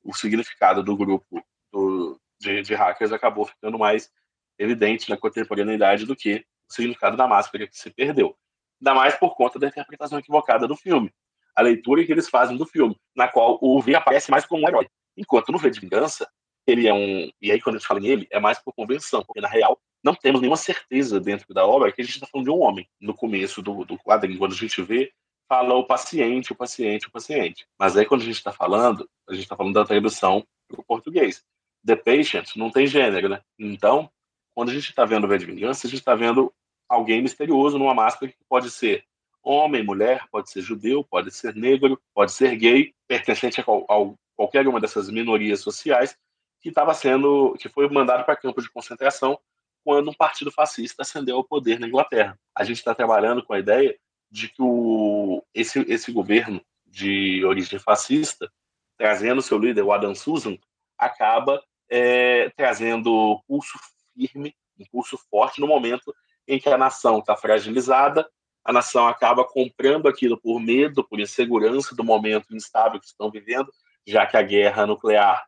o 0.03 0.14
significado 0.14 0.83
do 0.83 0.96
grupo 0.96 1.44
do, 1.72 2.20
de, 2.40 2.62
de 2.62 2.74
hackers 2.74 3.12
acabou 3.12 3.44
ficando 3.44 3.78
mais 3.78 4.11
evidente 4.59 5.09
na 5.09 5.16
contemporaneidade 5.16 6.06
do 6.06 6.16
que 6.16 6.44
o 6.68 6.72
significado 6.72 7.16
da 7.16 7.26
máscara 7.26 7.66
que 7.66 7.76
se 7.76 7.90
perdeu. 7.90 8.37
Ainda 8.80 8.94
mais 8.94 9.14
por 9.16 9.35
conta 9.37 9.59
da 9.59 9.68
interpretação 9.68 10.18
equivocada 10.18 10.66
do 10.66 10.76
filme. 10.76 11.12
A 11.54 11.62
leitura 11.62 12.04
que 12.04 12.12
eles 12.12 12.28
fazem 12.28 12.56
do 12.56 12.66
filme, 12.66 12.96
na 13.14 13.28
qual 13.28 13.59
o 13.61 13.80
V 13.80 13.94
aparece 13.94 14.30
mais 14.30 14.46
como 14.46 14.64
um 14.64 14.68
herói. 14.68 14.88
Enquanto 15.16 15.52
no 15.52 15.59
V 15.59 15.70
de 15.70 15.80
Vingança, 15.80 16.28
ele 16.66 16.87
é 16.87 16.94
um. 16.94 17.30
E 17.40 17.50
aí, 17.50 17.61
quando 17.61 17.76
a 17.76 17.78
gente 17.78 17.88
fala 17.88 18.00
em 18.00 18.06
ele, 18.06 18.26
é 18.30 18.38
mais 18.38 18.59
por 18.59 18.72
convenção, 18.72 19.24
porque 19.24 19.40
na 19.40 19.48
real, 19.48 19.78
não 20.02 20.14
temos 20.14 20.40
nenhuma 20.40 20.56
certeza 20.56 21.20
dentro 21.20 21.52
da 21.52 21.66
obra 21.66 21.92
que 21.92 22.00
a 22.00 22.04
gente 22.04 22.14
está 22.14 22.26
falando 22.26 22.46
de 22.46 22.50
um 22.50 22.61
homem 22.61 22.88
no 23.00 23.14
começo 23.14 23.61
do, 23.61 23.85
do 23.85 23.98
quadrinho. 23.98 24.38
Quando 24.38 24.52
a 24.52 24.56
gente 24.56 24.80
vê, 24.83 25.12
fala 25.48 25.74
o 25.74 25.85
paciente, 25.85 26.52
o 26.52 26.56
paciente, 26.56 27.09
o 27.09 27.11
paciente. 27.11 27.66
Mas 27.78 27.96
aí, 27.96 28.06
quando 28.06 28.22
a 28.22 28.24
gente 28.24 28.37
está 28.37 28.52
falando, 28.52 29.09
a 29.28 29.33
gente 29.33 29.42
está 29.42 29.56
falando 29.56 29.74
da 29.74 29.85
tradução 29.85 30.46
para 30.68 30.80
o 30.80 30.85
português. 30.85 31.44
The 31.87 31.97
Patient 31.97 32.57
não 32.57 32.71
tem 32.71 32.87
gênero, 32.87 33.29
né? 33.29 33.40
Então, 33.59 34.11
quando 34.55 34.71
a 34.71 34.75
gente 34.75 34.90
está 34.90 35.05
vendo 35.05 35.25
o 35.25 35.29
V 35.29 35.38
de 35.38 35.47
Vingança, 35.47 35.87
a 35.87 35.90
gente 35.90 36.01
está 36.01 36.14
vendo 36.14 36.53
alguém 36.88 37.23
misterioso 37.23 37.79
numa 37.79 37.95
máscara 37.95 38.31
que 38.31 38.38
pode 38.49 38.71
ser 38.71 39.05
homem, 39.43 39.83
mulher, 39.83 40.25
pode 40.31 40.51
ser 40.51 40.61
judeu, 40.61 41.05
pode 41.05 41.31
ser 41.31 41.55
negro, 41.55 42.01
pode 42.14 42.33
ser 42.33 42.57
gay, 42.57 42.93
pertencente 43.09 43.61
a, 43.61 43.64
qual, 43.64 43.87
a 43.88 44.14
qualquer 44.37 44.66
uma 44.69 44.81
dessas 44.81 45.09
minorias 45.09 45.61
sociais, 45.61 46.16
que 46.61 46.69
estava 46.69 46.93
sendo, 46.93 47.57
que 47.59 47.69
foi 47.69 47.88
mandado 47.88 48.25
para 48.25 48.37
campo 48.37 48.61
de 48.61 48.71
concentração 48.71 49.38
quando 49.83 50.11
um 50.11 50.14
partido 50.14 50.53
fascista 50.53 51.03
ascendeu 51.03 51.37
ao 51.37 51.45
poder 51.45 51.81
na 51.81 51.88
Inglaterra. 51.88 52.38
A 52.55 52.64
gente 52.64 52.79
está 52.79 52.95
trabalhando 52.95 53.43
com 53.43 53.55
a 53.55 53.59
ideia 53.59 53.99
de 54.31 54.49
que 54.49 54.61
o, 54.61 55.43
esse, 55.55 55.81
esse 55.88 56.12
governo 56.12 56.61
de 56.85 57.43
origem 57.45 57.79
fascista, 57.79 58.51
trazendo 58.99 59.40
seu 59.40 59.59
líder, 59.59 59.83
o 59.83 59.93
Adam 59.93 60.14
Susan, 60.14 60.59
acaba 60.99 61.62
é, 61.90 62.50
trazendo 62.57 63.42
pulso 63.46 63.79
firme, 64.14 64.55
um 64.79 64.85
pulso 64.87 65.18
forte 65.31 65.61
no 65.61 65.66
momento 65.66 66.14
em 66.46 66.59
que 66.59 66.68
a 66.68 66.79
nação 66.79 67.18
está 67.18 67.37
fragilizada, 67.37 68.29
a 68.64 68.72
nação 68.72 69.09
acaba 69.09 69.44
comprando 69.44 70.07
aquilo 70.07 70.40
por 70.40 70.61
medo, 70.61 71.07
por 71.07 71.18
insegurança 71.18 71.94
do 71.94 72.05
momento 72.05 72.55
instável 72.55 73.00
que 73.00 73.07
estão 73.07 73.31
vivendo, 73.31 73.72
já 74.07 74.26
que 74.26 74.37
a 74.37 74.42
guerra 74.42 74.87
nuclear 74.87 75.44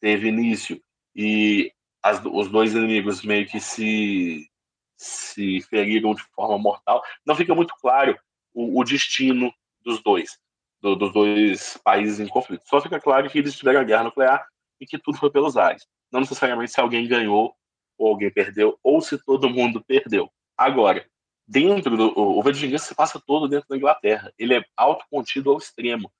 teve 0.00 0.28
início 0.28 0.80
e 1.14 1.72
as, 2.02 2.22
os 2.24 2.48
dois 2.48 2.74
inimigos 2.74 3.22
meio 3.22 3.46
que 3.46 3.60
se, 3.60 4.48
se 4.96 5.60
feriram 5.62 6.14
de 6.14 6.22
forma 6.34 6.58
mortal. 6.58 7.02
Não 7.24 7.34
fica 7.34 7.54
muito 7.54 7.74
claro 7.80 8.18
o, 8.52 8.80
o 8.80 8.84
destino 8.84 9.52
dos 9.80 10.02
dois, 10.02 10.38
do, 10.80 10.94
dos 10.96 11.12
dois 11.12 11.78
países 11.84 12.20
em 12.20 12.28
conflito. 12.28 12.64
Só 12.66 12.80
fica 12.80 13.00
claro 13.00 13.28
que 13.30 13.38
eles 13.38 13.56
tiveram 13.56 13.80
a 13.80 13.84
guerra 13.84 14.04
nuclear 14.04 14.46
e 14.82 14.86
que 14.86 14.98
tudo 14.98 15.16
foi 15.16 15.30
pelos 15.30 15.56
ares. 15.56 15.86
Não 16.10 16.20
necessariamente 16.20 16.72
se 16.72 16.80
alguém 16.80 17.06
ganhou 17.06 17.54
ou 17.96 18.08
alguém 18.08 18.32
perdeu, 18.32 18.76
ou 18.82 19.00
se 19.00 19.16
todo 19.24 19.48
mundo 19.48 19.82
perdeu. 19.84 20.28
Agora, 20.58 21.06
dentro 21.46 21.96
do. 21.96 22.12
O 22.18 22.42
V 22.42 22.52
de 22.52 22.66
Vingança 22.66 22.86
se 22.86 22.94
passa 22.94 23.22
todo 23.24 23.48
dentro 23.48 23.68
da 23.68 23.76
Inglaterra. 23.76 24.32
Ele 24.36 24.56
é 24.56 24.64
autocontido 24.76 25.52
ao 25.52 25.58
extremo. 25.58 26.12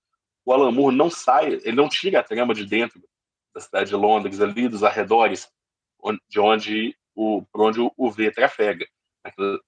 O 0.44 0.52
Alan 0.52 0.70
Moore 0.70 0.94
não 0.94 1.10
sai, 1.10 1.54
ele 1.64 1.72
não 1.72 1.88
tira 1.88 2.20
a 2.20 2.22
trama 2.22 2.54
de 2.54 2.64
dentro 2.64 3.02
da 3.52 3.60
cidade 3.60 3.90
de 3.90 3.96
Londres, 3.96 4.40
ali 4.40 4.68
dos 4.68 4.84
arredores, 4.84 5.50
de 6.28 6.38
onde 6.38 6.96
o, 7.14 7.42
por 7.52 7.62
onde 7.62 7.80
o 7.80 8.10
V 8.10 8.30
trafega, 8.30 8.86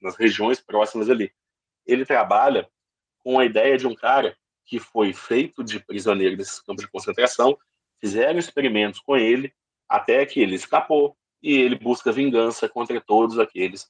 nas 0.00 0.16
regiões 0.16 0.61
próximas 0.61 1.11
ali. 1.11 1.33
Ele 1.85 2.07
trabalha 2.07 2.68
com 3.18 3.38
a 3.38 3.44
ideia 3.44 3.76
de 3.76 3.87
um 3.87 3.94
cara 3.94 4.37
que 4.64 4.78
foi 4.78 5.12
feito 5.12 5.64
de 5.64 5.80
prisioneiro 5.80 6.37
desses 6.37 6.61
campos 6.61 6.85
de 6.85 6.90
concentração, 6.90 7.59
fizeram 8.00 8.38
experimentos 8.38 9.00
com 9.00 9.16
ele, 9.16 9.52
até 9.88 10.24
que 10.26 10.40
ele 10.40 10.54
escapou, 10.54 11.16
e 11.42 11.57
ele 11.59 11.78
busca 11.78 12.11
vingança 12.11 12.68
contra 12.68 13.00
todos 13.00 13.38
aqueles 13.38 13.87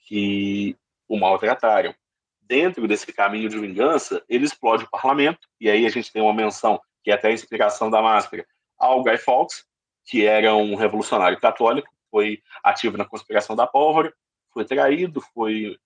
que 0.00 0.76
o 1.08 1.18
maltrataram. 1.18 1.94
Dentro 2.40 2.86
desse 2.86 3.12
caminho 3.12 3.48
de 3.48 3.58
vingança, 3.58 4.22
ele 4.28 4.44
explode 4.44 4.84
o 4.84 4.90
parlamento, 4.90 5.48
e 5.60 5.70
aí 5.70 5.86
a 5.86 5.90
gente 5.90 6.12
tem 6.12 6.22
uma 6.22 6.34
menção, 6.34 6.80
que 7.02 7.10
é 7.10 7.14
até 7.14 7.28
a 7.28 7.32
inspiração 7.32 7.90
da 7.90 8.02
máscara, 8.02 8.46
ao 8.78 9.02
Guy 9.02 9.18
Fawkes, 9.18 9.64
que 10.04 10.24
era 10.24 10.54
um 10.54 10.74
revolucionário 10.74 11.38
católico, 11.38 11.88
foi 12.10 12.42
ativo 12.62 12.96
na 12.96 13.04
conspiração 13.04 13.54
da 13.54 13.66
pólvora, 13.66 14.12
foi 14.52 14.64
traído, 14.64 15.20
foi 15.20 15.78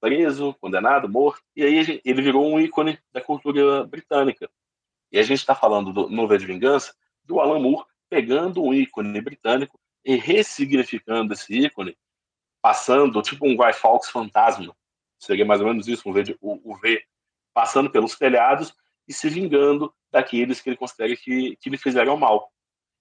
preso, 0.00 0.54
condenado, 0.60 1.08
morto, 1.08 1.42
e 1.56 1.64
aí 1.64 2.00
ele 2.04 2.22
virou 2.22 2.46
um 2.46 2.60
ícone 2.60 2.98
da 3.12 3.20
cultura 3.20 3.84
britânica. 3.84 4.50
E 5.10 5.18
a 5.18 5.22
gente 5.22 5.38
está 5.38 5.54
falando 5.54 5.92
do, 5.92 6.08
no 6.08 6.38
de 6.38 6.46
Vingança 6.46 6.94
do 7.24 7.40
Alan 7.40 7.58
Moore 7.58 7.86
pegando 8.08 8.62
um 8.62 8.72
ícone 8.72 9.20
britânico 9.20 9.78
e 10.04 10.16
ressignificando 10.16 11.32
esse 11.32 11.52
ícone, 11.52 11.96
passando, 12.62 13.22
tipo 13.22 13.46
um 13.46 13.56
Guy 13.56 13.72
Fawkes 13.72 14.10
fantasma, 14.10 14.74
seria 15.18 15.44
mais 15.44 15.60
ou 15.60 15.68
menos 15.68 15.88
isso, 15.88 16.08
um 16.08 16.12
v, 16.12 16.36
o, 16.40 16.72
o 16.72 16.76
V 16.76 17.02
passando 17.52 17.90
pelos 17.90 18.16
telhados 18.16 18.74
e 19.08 19.12
se 19.12 19.28
vingando 19.28 19.94
daqueles 20.10 20.60
que 20.60 20.70
ele 20.70 20.76
considera 20.76 21.16
que, 21.16 21.56
que 21.56 21.70
lhe 21.70 21.78
fizeram 21.78 22.16
mal. 22.16 22.50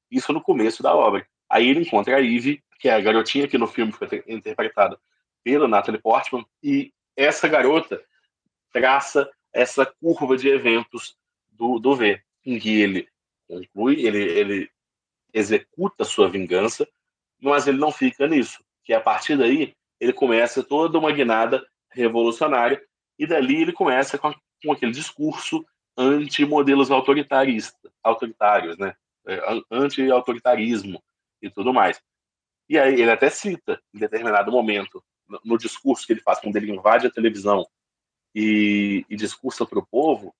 Isso 0.09 0.31
no 0.31 0.41
começo 0.41 0.83
da 0.83 0.95
obra. 0.95 1.27
Aí 1.49 1.67
ele 1.67 1.81
encontra 1.81 2.17
a 2.17 2.21
Eve, 2.21 2.63
que 2.79 2.89
é 2.89 2.93
a 2.93 3.01
garotinha 3.01 3.47
que 3.47 3.57
no 3.57 3.67
filme 3.67 3.91
foi 3.91 4.23
interpretada 4.27 4.99
pela 5.43 5.67
Natalie 5.67 6.01
Portman, 6.01 6.45
e 6.61 6.93
essa 7.15 7.47
garota 7.47 8.01
traça 8.71 9.29
essa 9.51 9.85
curva 9.85 10.35
de 10.35 10.49
eventos 10.49 11.15
do, 11.51 11.77
do 11.79 11.95
V, 11.95 12.21
em 12.45 12.59
que 12.59 12.81
ele 12.81 13.07
conclui, 13.47 14.05
ele, 14.05 14.23
ele 14.23 14.69
executa 15.33 16.03
sua 16.03 16.29
vingança, 16.29 16.87
mas 17.41 17.67
ele 17.67 17.77
não 17.77 17.91
fica 17.91 18.27
nisso. 18.27 18.63
Que 18.83 18.93
a 18.93 19.01
partir 19.01 19.37
daí 19.37 19.73
ele 19.99 20.13
começa 20.13 20.63
toda 20.63 20.97
uma 20.97 21.11
guinada 21.11 21.65
revolucionária 21.91 22.81
e 23.17 23.25
dali 23.25 23.61
ele 23.61 23.73
começa 23.73 24.17
com, 24.17 24.33
com 24.63 24.71
aquele 24.71 24.91
discurso 24.91 25.65
anti-modelos 25.97 26.89
autoritários, 26.91 28.77
né? 28.77 28.95
É, 29.25 29.39
anti-autoritarismo 29.71 31.01
e 31.41 31.49
tudo 31.49 31.73
mais. 31.73 32.01
E 32.67 32.77
aí 32.77 32.99
ele 32.99 33.11
até 33.11 33.29
cita, 33.29 33.81
em 33.93 33.99
determinado 33.99 34.51
momento, 34.51 35.03
no, 35.27 35.39
no 35.45 35.57
discurso 35.57 36.05
que 36.05 36.13
ele 36.13 36.21
faz 36.21 36.39
quando 36.39 36.55
ele 36.57 36.71
invade 36.71 37.07
a 37.07 37.11
televisão 37.11 37.65
e, 38.35 39.05
e 39.09 39.15
discursa 39.15 39.65
para 39.65 39.79
o 39.79 39.85
povo, 39.85 40.33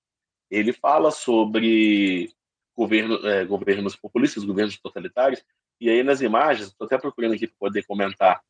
ele 0.50 0.72
fala 0.72 1.10
sobre 1.10 2.32
governo, 2.76 3.26
é, 3.26 3.44
governos 3.44 3.96
populistas, 3.96 4.44
governos 4.44 4.78
totalitários. 4.78 5.42
E 5.80 5.88
aí 5.88 6.02
nas 6.02 6.20
imagens, 6.20 6.68
estou 6.68 6.86
até 6.86 6.98
procurando 6.98 7.34
aqui 7.34 7.46
para 7.46 7.56
poder 7.58 7.84
comentar 7.84 8.40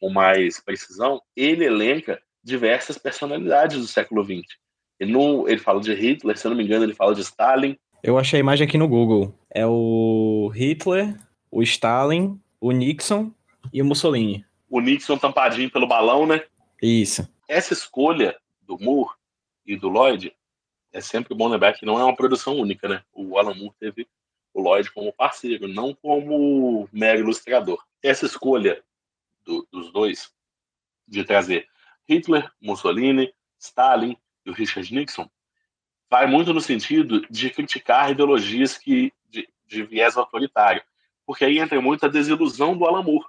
com 0.00 0.10
mais 0.10 0.60
precisão, 0.60 1.22
ele 1.34 1.64
elenca 1.64 2.20
diversas 2.42 2.98
personalidades 2.98 3.78
do 3.78 3.86
século 3.86 4.24
XX. 4.24 4.46
Ele, 5.00 5.12
não, 5.12 5.48
ele 5.48 5.58
fala 5.58 5.80
de 5.80 5.92
Hitler, 5.92 6.36
se 6.36 6.46
eu 6.46 6.50
não 6.50 6.56
me 6.56 6.64
engano, 6.64 6.84
ele 6.84 6.94
fala 6.94 7.14
de 7.14 7.20
Stalin. 7.22 7.76
Eu 8.02 8.18
achei 8.18 8.38
a 8.38 8.40
imagem 8.40 8.66
aqui 8.66 8.78
no 8.78 8.88
Google. 8.88 9.34
É 9.50 9.66
o 9.66 10.50
Hitler, 10.54 11.16
o 11.50 11.62
Stalin, 11.62 12.40
o 12.60 12.70
Nixon 12.72 13.32
e 13.72 13.82
o 13.82 13.84
Mussolini. 13.84 14.44
O 14.70 14.80
Nixon 14.80 15.18
tampadinho 15.18 15.70
pelo 15.70 15.86
balão, 15.86 16.26
né? 16.26 16.42
Isso. 16.80 17.28
Essa 17.48 17.72
escolha 17.72 18.36
do 18.62 18.78
Moore 18.78 19.14
e 19.66 19.76
do 19.76 19.88
Lloyd 19.88 20.32
é 20.96 21.00
sempre 21.02 21.34
bom 21.34 21.46
lembrar 21.46 21.74
que 21.74 21.84
não 21.84 21.98
é 22.00 22.04
uma 22.04 22.16
produção 22.16 22.56
única, 22.56 22.88
né? 22.88 23.04
O 23.12 23.38
Alan 23.38 23.54
Moore 23.54 23.76
teve 23.78 24.08
o 24.54 24.62
Lloyd 24.62 24.90
como 24.92 25.12
parceiro, 25.12 25.68
não 25.68 25.94
como 25.94 26.88
mero 26.90 27.20
ilustrador. 27.20 27.84
Essa 28.02 28.24
escolha 28.24 28.82
do, 29.44 29.68
dos 29.70 29.92
dois 29.92 30.32
de 31.06 31.22
trazer 31.22 31.68
Hitler, 32.08 32.50
Mussolini, 32.58 33.30
Stalin 33.60 34.16
e 34.46 34.50
o 34.50 34.54
Richard 34.54 34.92
Nixon 34.94 35.28
vai 36.08 36.26
muito 36.26 36.54
no 36.54 36.62
sentido 36.62 37.20
de 37.28 37.50
criticar 37.50 38.10
ideologias 38.10 38.78
que, 38.78 39.12
de, 39.28 39.46
de 39.66 39.82
viés 39.82 40.16
autoritário, 40.16 40.82
porque 41.26 41.44
aí 41.44 41.58
entra 41.58 41.78
muito 41.78 42.06
a 42.06 42.08
desilusão 42.08 42.74
do 42.74 42.86
Alan 42.86 43.02
Moore, 43.02 43.26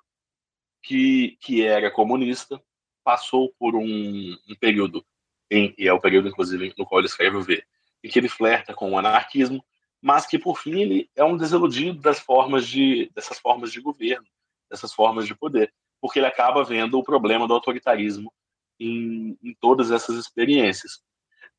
que, 0.81 1.37
que 1.41 1.65
era 1.65 1.91
comunista, 1.91 2.63
passou 3.03 3.53
por 3.59 3.75
um, 3.75 4.37
um 4.47 4.55
período, 4.57 5.05
em, 5.49 5.73
e 5.77 5.87
é 5.87 5.93
o 5.93 5.99
período, 5.99 6.27
inclusive, 6.27 6.73
no 6.77 6.85
qual 6.85 6.99
ele 6.99 7.07
escreve 7.07 7.37
o 7.37 7.41
V, 7.41 7.63
em 8.03 8.09
que 8.09 8.19
ele 8.19 8.29
flerta 8.29 8.73
com 8.73 8.91
o 8.91 8.97
anarquismo, 8.97 9.63
mas 10.01 10.25
que, 10.25 10.37
por 10.37 10.57
fim, 10.59 10.79
ele 10.79 11.09
é 11.15 11.23
um 11.23 11.37
desiludido 11.37 11.99
das 11.99 12.19
formas 12.19 12.67
de, 12.67 13.09
dessas 13.13 13.39
formas 13.39 13.71
de 13.71 13.81
governo, 13.81 14.27
dessas 14.69 14.93
formas 14.93 15.25
de 15.25 15.35
poder, 15.35 15.73
porque 15.99 16.19
ele 16.19 16.27
acaba 16.27 16.63
vendo 16.63 16.97
o 16.99 17.03
problema 17.03 17.47
do 17.47 17.53
autoritarismo 17.53 18.31
em, 18.79 19.37
em 19.41 19.53
todas 19.59 19.91
essas 19.91 20.15
experiências. 20.17 21.01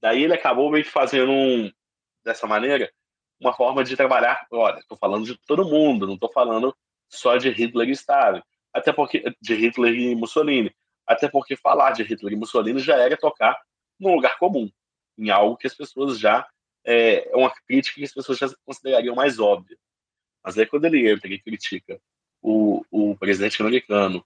Daí 0.00 0.22
ele 0.22 0.34
acabou 0.34 0.70
meio 0.70 0.84
que 0.84 0.90
fazendo 0.90 1.32
um, 1.32 1.70
dessa 2.24 2.46
maneira 2.46 2.90
uma 3.40 3.52
forma 3.52 3.82
de 3.82 3.96
trabalhar. 3.96 4.46
Olha, 4.50 4.78
estou 4.78 4.96
falando 4.96 5.24
de 5.24 5.36
todo 5.46 5.64
mundo, 5.64 6.06
não 6.06 6.14
estou 6.14 6.30
falando 6.32 6.74
só 7.08 7.36
de 7.36 7.50
Hitler 7.50 7.88
e 7.88 7.92
Stalin, 7.92 8.42
até 8.72 8.92
porque 8.92 9.24
de 9.40 9.54
Hitler 9.54 9.94
e 9.94 10.14
Mussolini, 10.14 10.72
até 11.06 11.28
porque 11.28 11.56
falar 11.56 11.92
de 11.92 12.02
Hitler 12.02 12.34
e 12.34 12.36
Mussolini 12.36 12.78
já 12.80 12.96
era 12.96 13.16
tocar 13.16 13.58
num 13.98 14.14
lugar 14.14 14.38
comum, 14.38 14.70
em 15.16 15.30
algo 15.30 15.56
que 15.56 15.66
as 15.66 15.74
pessoas 15.74 16.18
já 16.18 16.46
é, 16.84 17.30
é 17.30 17.36
uma 17.36 17.50
crítica 17.50 17.96
que 17.96 18.04
as 18.04 18.12
pessoas 18.12 18.38
já 18.38 18.48
considerariam 18.64 19.14
mais 19.14 19.38
óbvia. 19.38 19.76
Mas 20.42 20.56
aí 20.56 20.66
quando 20.66 20.84
ele 20.84 21.10
entra 21.10 21.28
e 21.28 21.38
critica 21.38 22.00
o, 22.40 22.84
o 22.90 23.16
presidente 23.16 23.60
americano 23.60 24.24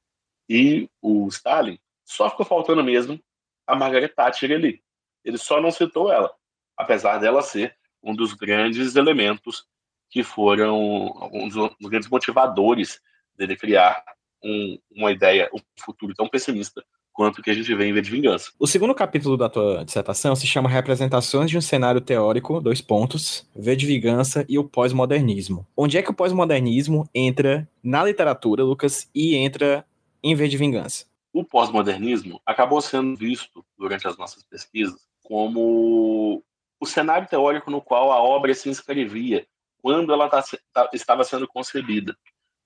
e 0.49 0.89
o 1.01 1.27
Stalin, 1.29 1.79
só 2.05 2.29
ficou 2.31 2.45
faltando 2.45 2.85
mesmo 2.85 3.19
a 3.67 3.75
Margaret 3.75 4.09
Thatcher 4.09 4.53
ali. 4.53 4.83
Ele 5.25 5.39
só 5.39 5.61
não 5.61 5.71
citou 5.71 6.13
ela, 6.13 6.35
apesar 6.77 7.19
dela 7.19 7.43
ser 7.43 7.77
um 8.03 8.15
dos 8.15 8.35
grandes 8.35 8.97
elementos 8.97 9.67
que 10.11 10.23
foram 10.23 11.31
um 11.33 11.49
dos 11.49 11.75
grandes 11.89 12.09
motivadores 12.09 13.01
dele 13.35 13.57
criar 13.57 14.05
um, 14.45 14.79
uma 14.91 15.11
ideia, 15.11 15.49
um 15.55 15.61
futuro 15.81 16.15
tão 16.15 16.29
pessimista 16.29 16.85
quanto 17.13 17.39
o 17.39 17.43
que 17.43 17.51
a 17.51 17.55
gente 17.55 17.75
vê 17.75 17.87
em 17.87 17.93
V 17.93 18.01
de 18.01 18.11
Vingança. 18.11 18.51
O 18.59 18.67
segundo 18.67 18.95
capítulo 18.95 19.37
da 19.37 19.49
tua 19.49 19.85
dissertação 19.85 20.35
se 20.35 20.47
chama 20.47 20.69
Representações 20.69 21.51
de 21.51 21.59
um 21.59 21.61
cenário 21.61 22.01
teórico, 22.01 22.61
dois 22.61 22.81
pontos, 22.81 23.47
V 23.55 23.77
de 23.77 23.87
Vingança 23.87 24.45
e 24.49 24.59
o 24.59 24.65
pós-modernismo. 24.65 25.67
Onde 25.77 25.99
é 25.99 26.03
que 26.03 26.11
o 26.11 26.15
pós-modernismo 26.15 27.09
entra 27.15 27.69
na 27.83 28.03
literatura, 28.05 28.65
Lucas, 28.65 29.09
e 29.15 29.37
entra 29.37 29.85
em 30.23 30.35
V 30.35 30.49
de 30.49 30.57
Vingança? 30.57 31.07
O 31.33 31.45
pós-modernismo 31.45 32.41
acabou 32.45 32.81
sendo 32.81 33.17
visto 33.17 33.65
durante 33.79 34.07
as 34.07 34.17
nossas 34.17 34.43
pesquisas 34.43 35.01
como 35.23 36.43
o 36.79 36.87
cenário 36.87 37.29
teórico 37.29 37.71
no 37.71 37.81
qual 37.81 38.13
a 38.13 38.21
obra 38.21 38.53
se 38.55 38.69
inscrevia 38.69 39.47
quando 39.81 40.13
ela 40.13 40.29
tá, 40.29 40.43
tá, 40.73 40.91
estava 40.93 41.25
sendo 41.25 41.49
concebida. 41.49 42.17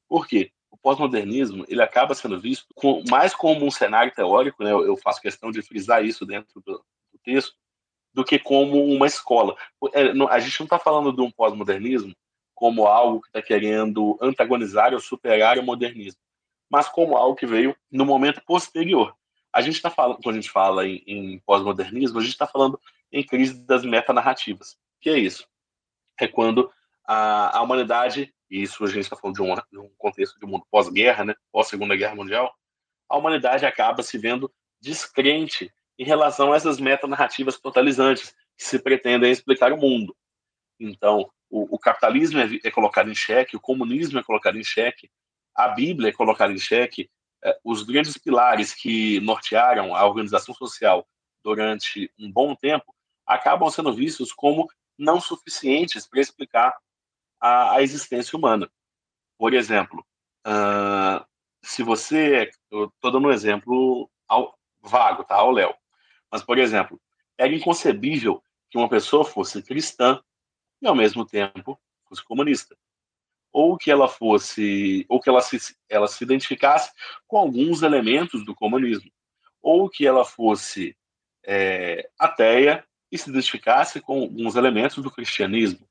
Por 0.09 0.27
quê? 0.27 0.51
Pós-modernismo 0.87 1.65
ele 1.67 1.83
acaba 1.83 2.15
sendo 2.15 2.39
visto 2.39 2.69
com, 2.73 3.03
mais 3.11 3.35
como 3.35 3.67
um 3.67 3.73
cenário 3.73 4.15
teórico, 4.15 4.63
né? 4.63 4.71
eu 4.71 4.97
faço 4.97 5.21
questão 5.21 5.51
de 5.51 5.61
frisar 5.61 6.05
isso 6.05 6.25
dentro 6.25 6.63
do, 6.65 6.75
do 6.75 7.19
texto, 7.25 7.57
do 8.15 8.25
que 8.25 8.39
como 8.39 8.85
uma 8.85 9.05
escola. 9.05 9.57
É, 9.93 10.13
a 10.31 10.39
gente 10.39 10.61
não 10.61 10.67
está 10.67 10.79
falando 10.79 11.13
de 11.13 11.21
um 11.21 11.29
pós-modernismo 11.29 12.15
como 12.55 12.87
algo 12.87 13.21
que 13.21 13.27
está 13.27 13.43
querendo 13.43 14.17
antagonizar 14.23 14.95
ou 14.95 15.01
superar 15.01 15.59
o 15.59 15.65
modernismo, 15.65 16.21
mas 16.71 16.87
como 16.87 17.17
algo 17.17 17.35
que 17.35 17.47
veio 17.47 17.75
no 17.91 18.07
momento 18.07 18.41
posterior. 18.47 19.13
A 19.53 19.63
gente 19.63 19.75
está 19.75 19.91
falando, 19.91 20.23
quando 20.23 20.37
a 20.37 20.41
gente 20.41 20.53
fala 20.53 20.87
em, 20.87 21.03
em 21.05 21.39
pós-modernismo, 21.41 22.21
a 22.21 22.23
gente 22.23 22.31
está 22.31 22.47
falando 22.47 22.81
em 23.11 23.27
crise 23.27 23.59
das 23.67 23.85
metanarrativas. 23.85 24.75
O 24.75 25.01
que 25.01 25.11
é 25.11 25.19
isso? 25.19 25.49
É 26.21 26.29
quando 26.29 26.71
a, 27.05 27.59
a 27.59 27.63
humanidade, 27.63 28.33
e 28.51 28.63
isso 28.63 28.85
a 28.85 28.89
gente 28.89 29.05
está 29.05 29.17
falando 29.17 29.37
de 29.37 29.43
um, 29.43 29.55
de 29.55 29.79
um, 29.79 29.91
contexto 29.97 30.39
de 30.39 30.45
um 30.45 30.49
mundo 30.49 30.67
pós-guerra, 30.71 31.25
né, 31.25 31.35
pós-segunda 31.53 31.97
guerra 31.97 32.15
mundial, 32.15 32.55
a 33.09 33.17
humanidade 33.17 33.67
acaba 33.67 34.03
se 34.03 34.19
vendo 34.19 34.53
descrente 34.81 35.73
em 35.99 36.05
relação 36.05 36.53
a 36.53 36.57
essas 36.57 36.79
metanarrativas 36.79 37.59
totalizantes 37.59 38.35
que 38.57 38.65
se 38.65 38.79
pretendem 38.79 39.31
explicar 39.31 39.73
o 39.73 39.77
mundo. 39.77 40.15
Então, 40.79 41.31
o, 41.49 41.77
o 41.77 41.79
capitalismo 41.79 42.39
é, 42.39 42.49
é 42.65 42.71
colocado 42.71 43.11
em 43.11 43.15
xeque, 43.15 43.57
o 43.57 43.61
comunismo 43.61 44.19
é 44.19 44.23
colocado 44.23 44.59
em 44.59 44.65
xeque, 44.65 45.11
a 45.55 45.69
Bíblia 45.69 46.11
é 46.11 46.13
colocada 46.13 46.53
em 46.53 46.59
xeque, 46.59 47.11
é, 47.43 47.59
os 47.65 47.83
grandes 47.83 48.19
pilares 48.19 48.75
que 48.75 49.21
nortearam 49.21 49.95
a 49.95 50.05
organização 50.07 50.55
social 50.55 51.07
durante 51.43 52.11
um 52.19 52.31
bom 52.31 52.55
tempo 52.55 52.95
acabam 53.27 53.71
sendo 53.71 53.95
vistos 53.95 54.33
como 54.33 54.69
não 54.99 55.21
suficientes 55.21 56.07
para 56.07 56.21
explicar 56.21 56.75
a, 57.41 57.83
existência 57.83 58.37
humana. 58.37 58.71
Por 59.39 59.55
exemplo, 59.55 60.05
uh, 60.47 61.25
se 61.63 61.83
você. 61.83 62.51
Estou 62.71 63.13
dando 63.13 63.29
um 63.29 63.33
exemplo 63.33 64.11
ao, 64.29 64.59
vago, 64.81 65.25
tá? 65.25 65.37
Ao 65.37 65.51
Léo. 65.51 65.75
Mas, 66.31 66.43
por 66.43 66.59
exemplo, 66.59 67.01
era 67.39 67.55
inconcebível 67.55 68.43
que 68.71 68.79
uma 68.79 68.89
pessoa 68.89 69.25
fosse 69.25 69.63
cristã 69.63 70.21
e, 70.81 70.87
ao 70.87 70.95
mesmo 70.95 71.25
tempo, 71.25 71.81
fosse 72.09 72.25
comunista 72.25 72.77
ou 73.57 73.79
que 73.79 73.91
ela 73.91 74.07
fosse, 74.07 75.07
ou 75.09 75.19
que 75.19 75.31
ela 75.31 75.41
se, 75.41 75.59
ela 75.89 76.07
se 76.07 76.23
identificasse 76.23 76.93
com 77.27 77.39
alguns 77.39 77.81
elementos 77.81 78.45
do 78.45 78.55
comunismo, 78.55 79.11
ou 79.63 79.89
que 79.89 80.07
ela 80.07 80.27
fosse 80.27 80.95
é, 81.43 82.07
ateia 82.19 82.87
e 83.11 83.17
se 83.17 83.31
identificasse 83.31 83.99
com 83.99 84.21
alguns 84.21 84.57
elementos 84.57 85.03
do 85.03 85.11
cristianismo. 85.11 85.89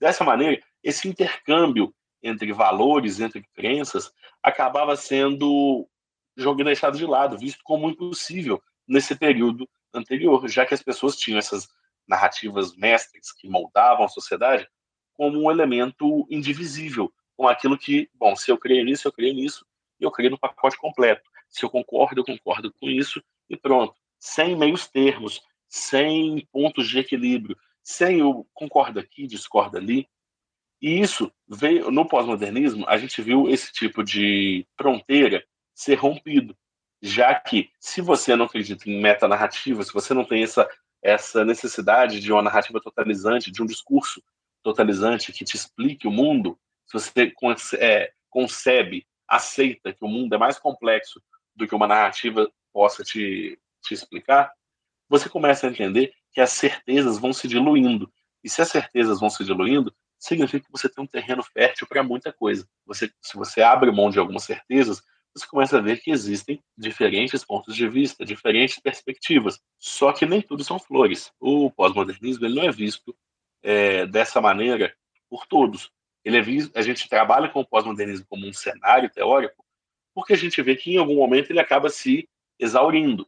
Dessa 0.00 0.24
maneira, 0.24 0.60
esse 0.82 1.08
intercâmbio 1.08 1.94
entre 2.22 2.52
valores, 2.52 3.20
entre 3.20 3.42
crenças, 3.54 4.12
acabava 4.42 4.96
sendo 4.96 5.88
jogado 6.36 6.66
deixado 6.66 6.96
de 6.96 7.06
lado, 7.06 7.38
visto 7.38 7.60
como 7.64 7.90
impossível 7.90 8.62
nesse 8.86 9.14
período 9.16 9.68
anterior, 9.92 10.48
já 10.48 10.64
que 10.64 10.74
as 10.74 10.82
pessoas 10.82 11.16
tinham 11.16 11.38
essas 11.38 11.68
narrativas 12.06 12.74
mestres 12.76 13.32
que 13.32 13.48
moldavam 13.48 14.04
a 14.04 14.08
sociedade 14.08 14.68
como 15.14 15.42
um 15.42 15.50
elemento 15.50 16.26
indivisível, 16.30 17.12
com 17.36 17.48
aquilo 17.48 17.76
que, 17.76 18.08
bom, 18.14 18.34
se 18.36 18.50
eu 18.50 18.56
creio 18.56 18.84
nisso, 18.84 19.06
eu 19.06 19.12
creio 19.12 19.34
nisso, 19.34 19.66
e 20.00 20.04
eu 20.04 20.10
creio 20.10 20.30
no 20.30 20.38
pacote 20.38 20.76
completo. 20.78 21.28
Se 21.48 21.64
eu 21.64 21.70
concordo, 21.70 22.20
eu 22.20 22.24
concordo 22.24 22.72
com 22.72 22.88
isso, 22.88 23.22
e 23.50 23.56
pronto. 23.56 23.94
Sem 24.18 24.56
meios 24.56 24.86
termos, 24.86 25.40
sem 25.68 26.46
pontos 26.52 26.88
de 26.88 26.98
equilíbrio, 26.98 27.56
sem 27.82 28.22
o 28.22 28.44
concorda 28.54 29.00
aqui, 29.00 29.26
discorda 29.26 29.78
ali. 29.78 30.08
E 30.80 31.00
isso 31.00 31.32
veio 31.48 31.90
no 31.90 32.06
pós-modernismo, 32.06 32.84
a 32.88 32.96
gente 32.96 33.20
viu 33.20 33.48
esse 33.48 33.72
tipo 33.72 34.04
de 34.04 34.66
fronteira 34.76 35.44
ser 35.74 35.96
rompido, 35.96 36.56
já 37.02 37.34
que 37.34 37.70
se 37.78 38.00
você 38.00 38.36
não 38.36 38.46
acredita 38.46 38.88
em 38.88 39.00
metanarrativa, 39.00 39.82
se 39.82 39.92
você 39.92 40.14
não 40.14 40.24
tem 40.24 40.42
essa 40.42 40.68
essa 41.02 41.44
necessidade 41.44 42.20
de 42.20 42.32
uma 42.32 42.42
narrativa 42.42 42.80
totalizante, 42.80 43.50
de 43.52 43.62
um 43.62 43.66
discurso 43.66 44.22
totalizante 44.62 45.32
que 45.32 45.44
te 45.44 45.54
explique 45.54 46.08
o 46.08 46.10
mundo, 46.10 46.58
se 46.86 46.94
você 46.94 47.32
é, 47.78 48.12
concebe, 48.28 49.06
aceita 49.26 49.92
que 49.92 50.04
o 50.04 50.08
mundo 50.08 50.34
é 50.34 50.38
mais 50.38 50.58
complexo 50.58 51.22
do 51.54 51.66
que 51.66 51.74
uma 51.74 51.86
narrativa 51.86 52.50
possa 52.72 53.04
te, 53.04 53.58
te 53.82 53.94
explicar, 53.94 54.52
você 55.08 55.28
começa 55.28 55.66
a 55.66 55.70
entender 55.70 56.12
que 56.32 56.40
as 56.40 56.50
certezas 56.50 57.18
vão 57.18 57.32
se 57.32 57.48
diluindo. 57.48 58.12
E 58.42 58.48
se 58.48 58.60
as 58.60 58.68
certezas 58.68 59.20
vão 59.20 59.30
se 59.30 59.44
diluindo, 59.44 59.94
significa 60.18 60.66
que 60.66 60.72
você 60.72 60.88
tem 60.88 61.02
um 61.02 61.06
terreno 61.06 61.42
fértil 61.42 61.86
para 61.86 62.02
muita 62.02 62.32
coisa. 62.32 62.68
Você, 62.86 63.10
se 63.22 63.36
você 63.36 63.62
abre 63.62 63.90
mão 63.90 64.10
de 64.10 64.18
algumas 64.18 64.44
certezas, 64.44 65.02
você 65.34 65.46
começa 65.46 65.78
a 65.78 65.80
ver 65.80 66.00
que 66.00 66.10
existem 66.10 66.62
diferentes 66.76 67.44
pontos 67.44 67.76
de 67.76 67.88
vista, 67.88 68.24
diferentes 68.24 68.78
perspectivas. 68.80 69.60
Só 69.78 70.12
que 70.12 70.26
nem 70.26 70.42
tudo 70.42 70.64
são 70.64 70.78
flores. 70.78 71.32
O 71.38 71.70
pós-modernismo 71.70 72.48
não 72.48 72.62
é 72.62 72.72
visto 72.72 73.16
é, 73.62 74.06
dessa 74.06 74.40
maneira 74.40 74.94
por 75.30 75.46
todos. 75.46 75.90
Ele 76.24 76.38
é 76.38 76.42
visto, 76.42 76.76
a 76.76 76.82
gente 76.82 77.08
trabalha 77.08 77.48
com 77.48 77.60
o 77.60 77.66
pós-modernismo 77.66 78.26
como 78.28 78.46
um 78.46 78.52
cenário 78.52 79.10
teórico, 79.10 79.64
porque 80.14 80.32
a 80.32 80.36
gente 80.36 80.60
vê 80.60 80.74
que 80.74 80.92
em 80.92 80.98
algum 80.98 81.16
momento 81.16 81.50
ele 81.50 81.60
acaba 81.60 81.88
se 81.88 82.28
exaurindo. 82.58 83.26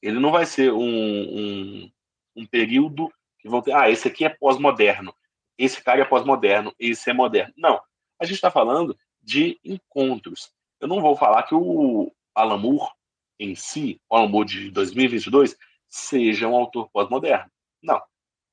Ele 0.00 0.20
não 0.20 0.30
vai 0.30 0.46
ser 0.46 0.72
um, 0.72 0.80
um, 0.80 1.90
um 2.36 2.46
período 2.46 3.12
que 3.40 3.48
vão 3.48 3.60
ter, 3.60 3.72
ah, 3.72 3.90
esse 3.90 4.06
aqui 4.06 4.24
é 4.24 4.28
pós-moderno, 4.28 5.14
esse 5.58 5.82
cara 5.82 6.00
é 6.00 6.04
pós-moderno, 6.04 6.72
esse 6.78 7.10
é 7.10 7.12
moderno. 7.12 7.52
Não. 7.56 7.80
A 8.18 8.24
gente 8.24 8.36
está 8.36 8.50
falando 8.50 8.96
de 9.20 9.58
encontros. 9.64 10.52
Eu 10.80 10.88
não 10.88 11.00
vou 11.00 11.16
falar 11.16 11.42
que 11.42 11.54
o 11.54 12.12
Alan 12.34 12.56
Moore 12.56 12.92
em 13.38 13.54
si, 13.54 14.00
o 14.08 14.16
Alan 14.16 14.28
Moore 14.28 14.48
de 14.48 14.70
2022, 14.70 15.56
seja 15.86 16.48
um 16.48 16.56
autor 16.56 16.88
pós-moderno. 16.90 17.50
Não. 17.82 18.00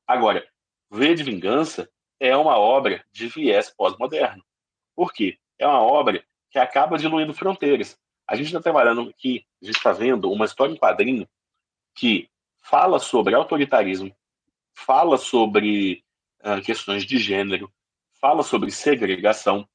Agora, 0.07 0.47
V 0.89 1.15
de 1.15 1.23
Vingança 1.23 1.89
é 2.19 2.35
uma 2.35 2.57
obra 2.57 3.03
de 3.11 3.27
viés 3.27 3.69
pós-moderno. 3.69 4.43
Por 4.95 5.11
quê? 5.11 5.37
É 5.57 5.67
uma 5.67 5.81
obra 5.81 6.23
que 6.49 6.59
acaba 6.59 6.97
diluindo 6.97 7.33
fronteiras. 7.33 7.99
A 8.27 8.35
gente 8.35 8.47
está 8.47 8.61
trabalhando 8.61 9.09
aqui, 9.09 9.45
a 9.61 9.65
gente 9.65 9.77
está 9.77 9.91
vendo 9.91 10.31
uma 10.31 10.45
história 10.45 10.71
em 10.71 10.77
quadrinho 10.77 11.27
que 11.93 12.29
fala 12.61 12.99
sobre 12.99 13.35
autoritarismo, 13.35 14.15
fala 14.73 15.17
sobre 15.17 16.04
uh, 16.45 16.61
questões 16.61 17.03
de 17.05 17.17
gênero, 17.17 17.71
fala 18.21 18.43
sobre 18.43 18.71
segregação, 18.71 19.67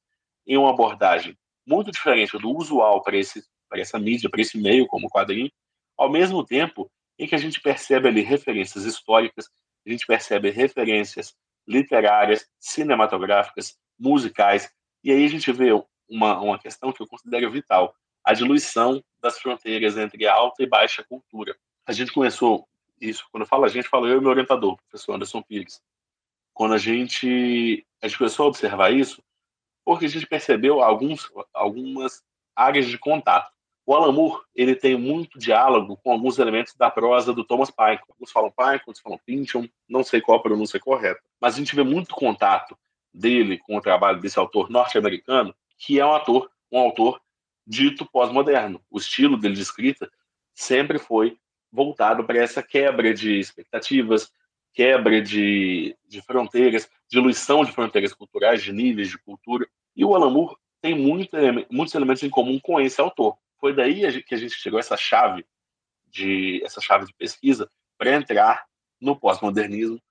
em 0.47 0.57
uma 0.57 0.71
abordagem 0.71 1.37
muito 1.65 1.91
diferente 1.91 2.37
do 2.37 2.49
usual 2.49 3.01
para, 3.03 3.17
esse, 3.17 3.43
para 3.69 3.79
essa 3.79 3.99
mídia, 3.99 4.29
para 4.29 4.41
esse 4.41 4.57
meio 4.57 4.87
como 4.87 5.09
quadrinho, 5.09 5.51
ao 5.97 6.09
mesmo 6.09 6.43
tempo 6.43 6.91
em 7.19 7.27
que 7.27 7.35
a 7.35 7.37
gente 7.37 7.61
percebe 7.61 8.07
ali 8.07 8.21
referências 8.21 8.83
históricas, 8.83 9.47
a 9.85 9.89
gente 9.89 10.05
percebe 10.05 10.49
referências 10.49 11.35
literárias, 11.67 12.47
cinematográficas, 12.59 13.77
musicais, 13.99 14.71
e 15.03 15.11
aí 15.11 15.23
a 15.23 15.29
gente 15.29 15.51
vê 15.51 15.71
uma, 16.09 16.39
uma 16.39 16.59
questão 16.59 16.91
que 16.91 17.01
eu 17.01 17.07
considero 17.07 17.51
vital, 17.51 17.93
a 18.23 18.33
diluição 18.33 19.03
das 19.21 19.39
fronteiras 19.39 19.97
entre 19.97 20.27
alta 20.27 20.63
e 20.63 20.67
baixa 20.67 21.03
cultura. 21.03 21.55
A 21.85 21.91
gente 21.91 22.11
começou 22.11 22.67
isso, 22.99 23.25
quando 23.31 23.43
eu 23.43 23.47
falo 23.47 23.65
a 23.65 23.67
gente, 23.67 23.87
falo 23.87 24.07
eu 24.07 24.17
e 24.17 24.21
meu 24.21 24.29
orientador, 24.29 24.73
o 24.73 24.77
professor 24.77 25.13
Anderson 25.13 25.41
Pires. 25.41 25.81
Quando 26.61 26.75
a 26.75 26.77
gente, 26.77 27.83
a 28.03 28.07
gente 28.07 28.19
começou 28.19 28.45
a 28.45 28.49
observar 28.49 28.93
isso, 28.93 29.19
porque 29.83 30.05
a 30.05 30.07
gente 30.07 30.27
percebeu 30.27 30.79
alguns, 30.79 31.27
algumas 31.51 32.21
áreas 32.55 32.85
de 32.85 32.99
contato. 32.99 33.51
O 33.83 33.95
Alan 33.95 34.11
Moore, 34.11 34.43
ele 34.53 34.75
tem 34.75 34.95
muito 34.95 35.39
diálogo 35.39 35.97
com 35.97 36.11
alguns 36.11 36.37
elementos 36.37 36.75
da 36.75 36.91
prosa 36.91 37.33
do 37.33 37.43
Thomas 37.43 37.71
Pynchon. 37.71 38.03
Alguns 38.07 38.31
falam 38.31 38.51
Pynchon, 38.51 38.83
outros 38.85 39.01
falam 39.01 39.19
Pynchon, 39.25 39.67
não 39.89 40.03
sei 40.03 40.21
qual 40.21 40.37
a 40.37 40.43
pronúncia 40.43 40.79
correta. 40.79 41.19
Mas 41.41 41.55
a 41.55 41.57
gente 41.57 41.75
vê 41.75 41.81
muito 41.81 42.13
contato 42.13 42.77
dele 43.11 43.57
com 43.57 43.75
o 43.75 43.81
trabalho 43.81 44.21
desse 44.21 44.37
autor 44.37 44.69
norte-americano, 44.69 45.55
que 45.79 45.99
é 45.99 46.05
um 46.05 46.11
autor, 46.11 46.51
um 46.71 46.77
autor 46.77 47.19
dito 47.65 48.05
pós-moderno. 48.05 48.79
O 48.91 48.99
estilo 48.99 49.35
dele 49.35 49.55
de 49.55 49.63
escrita 49.63 50.11
sempre 50.53 50.99
foi 50.99 51.39
voltado 51.71 52.23
para 52.23 52.37
essa 52.37 52.61
quebra 52.61 53.11
de 53.15 53.39
expectativas, 53.39 54.31
quebra 54.73 55.21
de, 55.21 55.95
de 56.07 56.21
fronteiras, 56.21 56.89
diluição 57.09 57.63
de 57.63 57.71
fronteiras 57.71 58.13
culturais, 58.13 58.63
de 58.63 58.71
níveis 58.71 59.09
de 59.09 59.17
cultura. 59.17 59.67
E 59.95 60.05
o 60.05 60.15
Alan 60.15 60.29
Moore 60.29 60.55
tem 60.81 60.95
muito, 60.97 61.35
muitos 61.69 61.93
elementos 61.93 62.23
em 62.23 62.29
comum 62.29 62.59
com 62.59 62.79
esse 62.79 62.99
autor. 62.99 63.37
Foi 63.59 63.73
daí 63.73 64.23
que 64.23 64.33
a 64.33 64.37
gente 64.37 64.55
chegou 64.55 64.79
essa 64.79 64.97
chave 64.97 65.45
de 66.07 66.61
essa 66.63 66.81
chave 66.81 67.05
de 67.05 67.13
pesquisa 67.13 67.69
para 67.97 68.15
entrar 68.15 68.65
no 68.99 69.15
pós-modernismo 69.15 70.01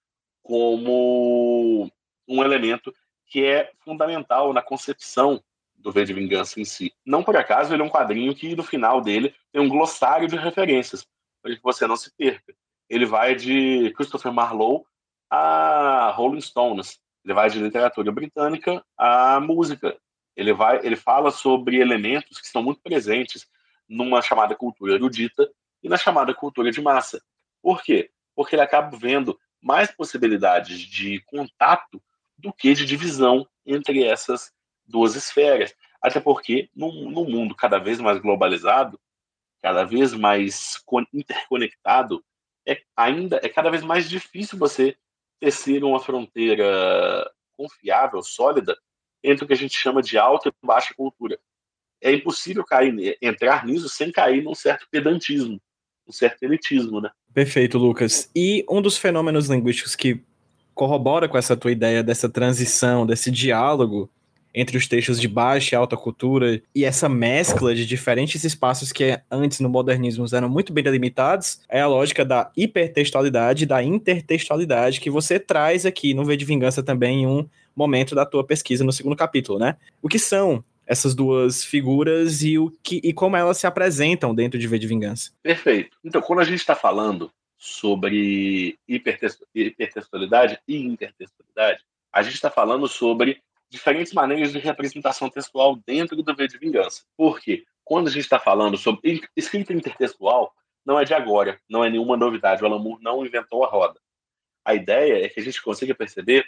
como 0.42 1.90
um 2.26 2.42
elemento 2.42 2.94
que 3.26 3.44
é 3.44 3.72
fundamental 3.80 4.52
na 4.52 4.62
concepção 4.62 5.42
do 5.74 5.92
V 5.92 6.04
de 6.04 6.12
Vingança 6.12 6.60
em 6.60 6.64
si. 6.64 6.92
Não 7.04 7.22
por 7.22 7.36
acaso 7.36 7.72
ele 7.72 7.82
é 7.82 7.84
um 7.84 7.90
quadrinho 7.90 8.34
que 8.34 8.54
no 8.54 8.62
final 8.62 9.00
dele 9.00 9.34
tem 9.52 9.60
um 9.60 9.68
glossário 9.68 10.28
de 10.28 10.36
referências 10.36 11.06
para 11.42 11.54
que 11.54 11.62
você 11.62 11.86
não 11.86 11.96
se 11.96 12.14
perca. 12.16 12.54
Ele 12.90 13.06
vai 13.06 13.36
de 13.36 13.92
Christopher 13.96 14.32
Marlowe 14.32 14.84
a 15.30 16.10
Rolling 16.10 16.40
Stones. 16.40 16.98
Ele 17.24 17.32
vai 17.32 17.48
de 17.48 17.60
literatura 17.60 18.10
britânica 18.10 18.84
à 18.98 19.38
música. 19.38 19.96
Ele 20.36 20.52
vai, 20.52 20.84
ele 20.84 20.96
fala 20.96 21.30
sobre 21.30 21.78
elementos 21.78 22.40
que 22.40 22.46
estão 22.46 22.62
muito 22.62 22.80
presentes 22.82 23.46
numa 23.88 24.20
chamada 24.20 24.56
cultura 24.56 24.94
erudita 24.94 25.48
e 25.82 25.88
na 25.88 25.96
chamada 25.96 26.34
cultura 26.34 26.72
de 26.72 26.82
massa. 26.82 27.22
Por 27.62 27.82
quê? 27.82 28.10
Porque 28.34 28.56
ele 28.56 28.62
acaba 28.62 28.96
vendo 28.96 29.38
mais 29.62 29.90
possibilidades 29.92 30.78
de 30.80 31.20
contato 31.26 32.02
do 32.36 32.52
que 32.52 32.74
de 32.74 32.84
divisão 32.84 33.46
entre 33.64 34.02
essas 34.02 34.52
duas 34.84 35.14
esferas. 35.14 35.74
Até 36.02 36.18
porque, 36.18 36.70
num, 36.74 37.10
num 37.10 37.28
mundo 37.28 37.54
cada 37.54 37.78
vez 37.78 38.00
mais 38.00 38.18
globalizado, 38.18 38.98
cada 39.62 39.84
vez 39.84 40.14
mais 40.14 40.82
interconectado, 41.12 42.24
é 42.66 42.80
ainda 42.96 43.40
é 43.42 43.48
cada 43.48 43.70
vez 43.70 43.82
mais 43.82 44.08
difícil 44.08 44.58
você 44.58 44.96
tecer 45.40 45.82
uma 45.82 46.00
fronteira 46.00 47.30
confiável, 47.56 48.22
sólida, 48.22 48.76
entre 49.22 49.44
o 49.44 49.46
que 49.46 49.52
a 49.52 49.56
gente 49.56 49.76
chama 49.76 50.02
de 50.02 50.16
alta 50.18 50.48
e 50.48 50.66
baixa 50.66 50.94
cultura. 50.94 51.38
É 52.02 52.12
impossível 52.12 52.64
cair, 52.64 53.18
entrar 53.20 53.66
nisso 53.66 53.88
sem 53.88 54.10
cair 54.10 54.42
num 54.42 54.54
certo 54.54 54.86
pedantismo, 54.90 55.60
um 56.06 56.12
certo 56.12 56.42
elitismo, 56.42 57.00
né? 57.00 57.10
Perfeito, 57.32 57.78
Lucas. 57.78 58.30
E 58.34 58.64
um 58.68 58.80
dos 58.80 58.96
fenômenos 58.96 59.48
linguísticos 59.48 59.94
que 59.94 60.22
corrobora 60.74 61.28
com 61.28 61.36
essa 61.36 61.56
tua 61.56 61.70
ideia 61.70 62.02
dessa 62.02 62.28
transição, 62.28 63.06
desse 63.06 63.30
diálogo 63.30 64.10
entre 64.54 64.76
os 64.76 64.86
textos 64.86 65.20
de 65.20 65.28
baixa 65.28 65.74
e 65.74 65.76
alta 65.76 65.96
cultura 65.96 66.60
e 66.74 66.84
essa 66.84 67.08
mescla 67.08 67.74
de 67.74 67.86
diferentes 67.86 68.44
espaços 68.44 68.92
que 68.92 69.18
antes 69.30 69.60
no 69.60 69.68
modernismo 69.68 70.26
eram 70.32 70.48
muito 70.48 70.72
bem 70.72 70.84
delimitados, 70.84 71.60
é 71.68 71.80
a 71.80 71.86
lógica 71.86 72.24
da 72.24 72.50
hipertextualidade 72.56 73.66
da 73.66 73.82
intertextualidade 73.82 75.00
que 75.00 75.10
você 75.10 75.38
traz 75.38 75.86
aqui 75.86 76.14
no 76.14 76.24
V 76.24 76.36
de 76.36 76.44
Vingança 76.44 76.82
também 76.82 77.22
em 77.22 77.26
um 77.26 77.48
momento 77.74 78.14
da 78.14 78.26
tua 78.26 78.44
pesquisa 78.44 78.84
no 78.84 78.92
segundo 78.92 79.16
capítulo, 79.16 79.58
né? 79.58 79.76
O 80.02 80.08
que 80.08 80.18
são 80.18 80.64
essas 80.86 81.14
duas 81.14 81.64
figuras 81.64 82.42
e, 82.42 82.58
o 82.58 82.72
que, 82.82 83.00
e 83.04 83.12
como 83.12 83.36
elas 83.36 83.58
se 83.58 83.66
apresentam 83.66 84.34
dentro 84.34 84.58
de 84.58 84.66
V 84.66 84.76
de 84.78 84.88
Vingança? 84.88 85.30
Perfeito. 85.40 85.96
Então, 86.04 86.20
quando 86.20 86.40
a 86.40 86.44
gente 86.44 86.58
está 86.58 86.74
falando 86.74 87.30
sobre 87.56 88.76
hipertextualidade 88.88 90.58
e 90.66 90.78
intertextualidade, 90.78 91.84
a 92.12 92.22
gente 92.22 92.34
está 92.34 92.50
falando 92.50 92.88
sobre 92.88 93.40
diferentes 93.70 94.12
maneiras 94.12 94.52
de 94.52 94.58
representação 94.58 95.30
textual 95.30 95.76
dentro 95.86 96.16
do 96.22 96.34
V 96.34 96.48
de 96.48 96.58
Vingança. 96.58 97.04
Por 97.16 97.40
quê? 97.40 97.64
Quando 97.84 98.08
a 98.08 98.10
gente 98.10 98.22
está 98.22 98.38
falando 98.38 98.76
sobre 98.76 99.22
escrita 99.36 99.72
intertextual, 99.72 100.52
não 100.84 100.98
é 100.98 101.04
de 101.04 101.14
agora, 101.14 101.60
não 101.68 101.84
é 101.84 101.90
nenhuma 101.90 102.16
novidade. 102.16 102.62
O 102.62 102.66
Alan 102.66 102.78
Moore 102.78 103.02
não 103.02 103.24
inventou 103.24 103.64
a 103.64 103.68
roda. 103.68 104.00
A 104.64 104.74
ideia 104.74 105.24
é 105.24 105.28
que 105.28 105.40
a 105.40 105.42
gente 105.42 105.62
consiga 105.62 105.94
perceber 105.94 106.44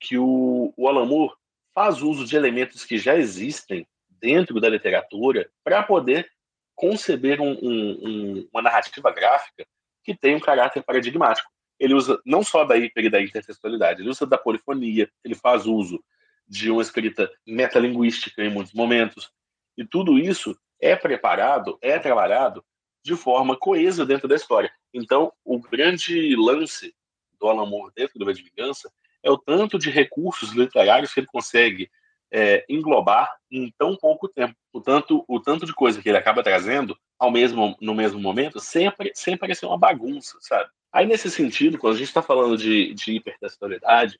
que 0.00 0.18
o, 0.18 0.72
o 0.76 0.88
Alan 0.88 1.06
Moore 1.06 1.34
faz 1.74 2.02
uso 2.02 2.24
de 2.24 2.36
elementos 2.36 2.84
que 2.84 2.98
já 2.98 3.16
existem 3.16 3.86
dentro 4.08 4.60
da 4.60 4.68
literatura 4.68 5.50
para 5.62 5.82
poder 5.82 6.30
conceber 6.74 7.40
um, 7.40 7.52
um, 7.52 8.48
uma 8.52 8.62
narrativa 8.62 9.10
gráfica 9.12 9.66
que 10.02 10.16
tem 10.16 10.34
um 10.34 10.40
caráter 10.40 10.82
paradigmático. 10.82 11.50
Ele 11.78 11.94
usa 11.94 12.20
não 12.24 12.42
só 12.42 12.64
da 12.64 12.76
hiper 12.76 13.04
e 13.04 13.10
da 13.10 13.20
intertextualidade, 13.20 14.00
ele 14.00 14.10
usa 14.10 14.26
da 14.26 14.38
polifonia, 14.38 15.10
ele 15.24 15.34
faz 15.34 15.66
uso 15.66 16.02
de 16.46 16.70
uma 16.70 16.82
escrita 16.82 17.30
metalinguística 17.46 18.42
em 18.42 18.50
muitos 18.50 18.72
momentos. 18.72 19.30
E 19.76 19.84
tudo 19.84 20.18
isso 20.18 20.56
é 20.80 20.94
preparado, 20.94 21.78
é 21.80 21.98
trabalhado 21.98 22.64
de 23.02 23.14
forma 23.16 23.56
coesa 23.56 24.06
dentro 24.06 24.26
da 24.28 24.34
história. 24.34 24.72
Então, 24.92 25.32
o 25.44 25.58
grande 25.58 26.34
lance 26.36 26.94
do 27.38 27.48
Alan 27.48 27.66
Moore 27.66 27.92
dentro 27.94 28.18
do 28.18 28.24
V 28.24 28.32
de 28.32 28.42
Vingança 28.42 28.90
é 29.22 29.30
o 29.30 29.38
tanto 29.38 29.78
de 29.78 29.90
recursos 29.90 30.52
literários 30.52 31.12
que 31.12 31.20
ele 31.20 31.26
consegue 31.26 31.90
é, 32.30 32.64
englobar 32.68 33.30
em 33.50 33.72
tão 33.78 33.96
pouco 33.96 34.28
tempo. 34.28 34.54
O 34.72 34.80
tanto, 34.80 35.24
o 35.28 35.40
tanto 35.40 35.66
de 35.66 35.74
coisa 35.74 36.02
que 36.02 36.08
ele 36.08 36.18
acaba 36.18 36.42
trazendo 36.42 36.96
ao 37.18 37.30
mesmo, 37.30 37.76
no 37.80 37.94
mesmo 37.94 38.20
momento, 38.20 38.58
sempre, 38.58 39.12
sempre 39.14 39.40
parece 39.40 39.64
uma 39.64 39.78
bagunça, 39.78 40.36
sabe? 40.40 40.68
Aí, 40.92 41.06
nesse 41.06 41.30
sentido, 41.30 41.78
quando 41.78 41.94
a 41.94 41.98
gente 41.98 42.08
está 42.08 42.22
falando 42.22 42.56
de, 42.56 42.92
de 42.94 43.12
hipertextualidade 43.12 44.18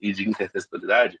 e 0.00 0.12
de 0.12 0.28
intertextualidade, 0.28 1.18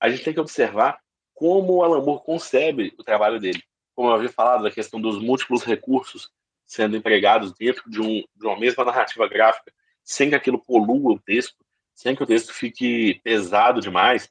a 0.00 0.08
gente 0.08 0.24
tem 0.24 0.34
que 0.34 0.40
observar 0.40 0.98
como 1.34 1.74
o 1.74 1.82
Alan 1.82 2.02
Moore 2.02 2.24
concebe 2.24 2.94
o 2.98 3.04
trabalho 3.04 3.38
dele. 3.38 3.62
Como 3.94 4.08
eu 4.08 4.14
havia 4.14 4.28
falado, 4.28 4.62
da 4.62 4.70
questão 4.70 5.00
dos 5.00 5.20
múltiplos 5.20 5.62
recursos 5.62 6.30
sendo 6.66 6.96
empregados 6.96 7.52
dentro 7.52 7.88
de, 7.88 8.00
um, 8.00 8.24
de 8.34 8.46
uma 8.46 8.58
mesma 8.58 8.84
narrativa 8.84 9.28
gráfica, 9.28 9.72
sem 10.02 10.28
que 10.28 10.34
aquilo 10.34 10.58
polua 10.58 11.12
o 11.12 11.18
texto, 11.18 11.64
sem 11.94 12.14
que 12.14 12.22
o 12.22 12.26
texto 12.26 12.52
fique 12.52 13.20
pesado 13.22 13.80
demais. 13.80 14.30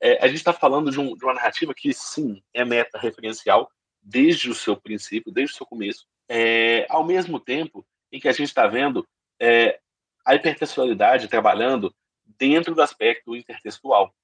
É, 0.00 0.24
a 0.24 0.26
gente 0.26 0.38
está 0.38 0.52
falando 0.52 0.90
de, 0.90 0.98
um, 0.98 1.16
de, 1.16 1.24
uma 1.24 1.34
narrativa 1.34 1.74
que, 1.74 1.92
sim, 1.92 2.42
é 2.52 2.64
meta-referencial 2.64 3.70
desde 4.02 4.50
o 4.50 4.54
seu 4.54 4.76
princípio, 4.76 5.32
desde 5.32 5.54
o 5.54 5.56
seu 5.56 5.66
começo, 5.66 6.06
é, 6.28 6.86
ao 6.88 7.04
mesmo 7.04 7.38
tempo 7.38 7.86
em 8.12 8.20
que 8.20 8.28
a 8.28 8.32
gente 8.32 8.48
está 8.48 8.66
vendo 8.66 9.06
é, 9.40 9.78
a 10.24 10.34
hipertextualidade 10.34 11.28
trabalhando 11.28 11.94
dentro 12.38 12.74
do 12.74 12.82
aspecto 12.82 13.34
intertextual 13.34 14.14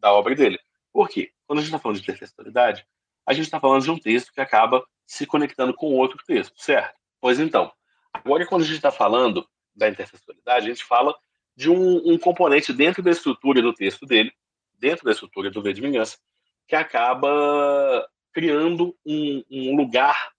da 0.00 0.12
obra 0.12 0.34
dele. 0.34 0.58
Por 0.92 1.08
quê? 1.08 1.30
Quando 1.46 1.58
a 1.58 1.62
gente 1.62 1.68
está 1.68 1.78
falando 1.78 1.96
de 1.96 2.02
intertextualidade, 2.02 2.86
a 3.26 3.32
gente 3.32 3.44
está 3.44 3.60
falando 3.60 3.82
de 3.82 3.90
um 3.90 3.98
texto 3.98 4.32
que 4.32 4.40
acaba 4.40 4.84
se 5.06 5.26
conectando 5.26 5.74
com 5.74 5.94
outro 5.94 6.18
texto, 6.26 6.54
certo? 6.56 6.94
Pois 7.20 7.38
então, 7.38 7.72
agora 8.12 8.46
quando 8.46 8.62
a 8.62 8.64
gente 8.64 8.76
está 8.76 8.90
falando 8.90 9.46
da 9.74 9.88
intertextualidade, 9.88 10.66
a 10.66 10.68
gente 10.68 10.84
fala 10.84 11.14
de 11.56 11.70
um, 11.70 12.12
um, 12.12 12.18
componente 12.18 12.72
dentro 12.72 13.02
da 13.02 13.10
estrutura 13.10 13.60
do 13.60 13.74
texto 13.74 14.06
dele, 14.06 14.32
dentro 14.78 15.04
da 15.04 15.10
estrutura 15.10 15.50
do 15.50 15.62
V 15.62 15.72
de 15.72 15.80
Vingança, 15.80 16.18
que 16.66 16.74
acaba 16.74 18.08
criando 18.32 18.96
um, 19.04 19.44
um 19.50 19.76
lugar 19.76 20.32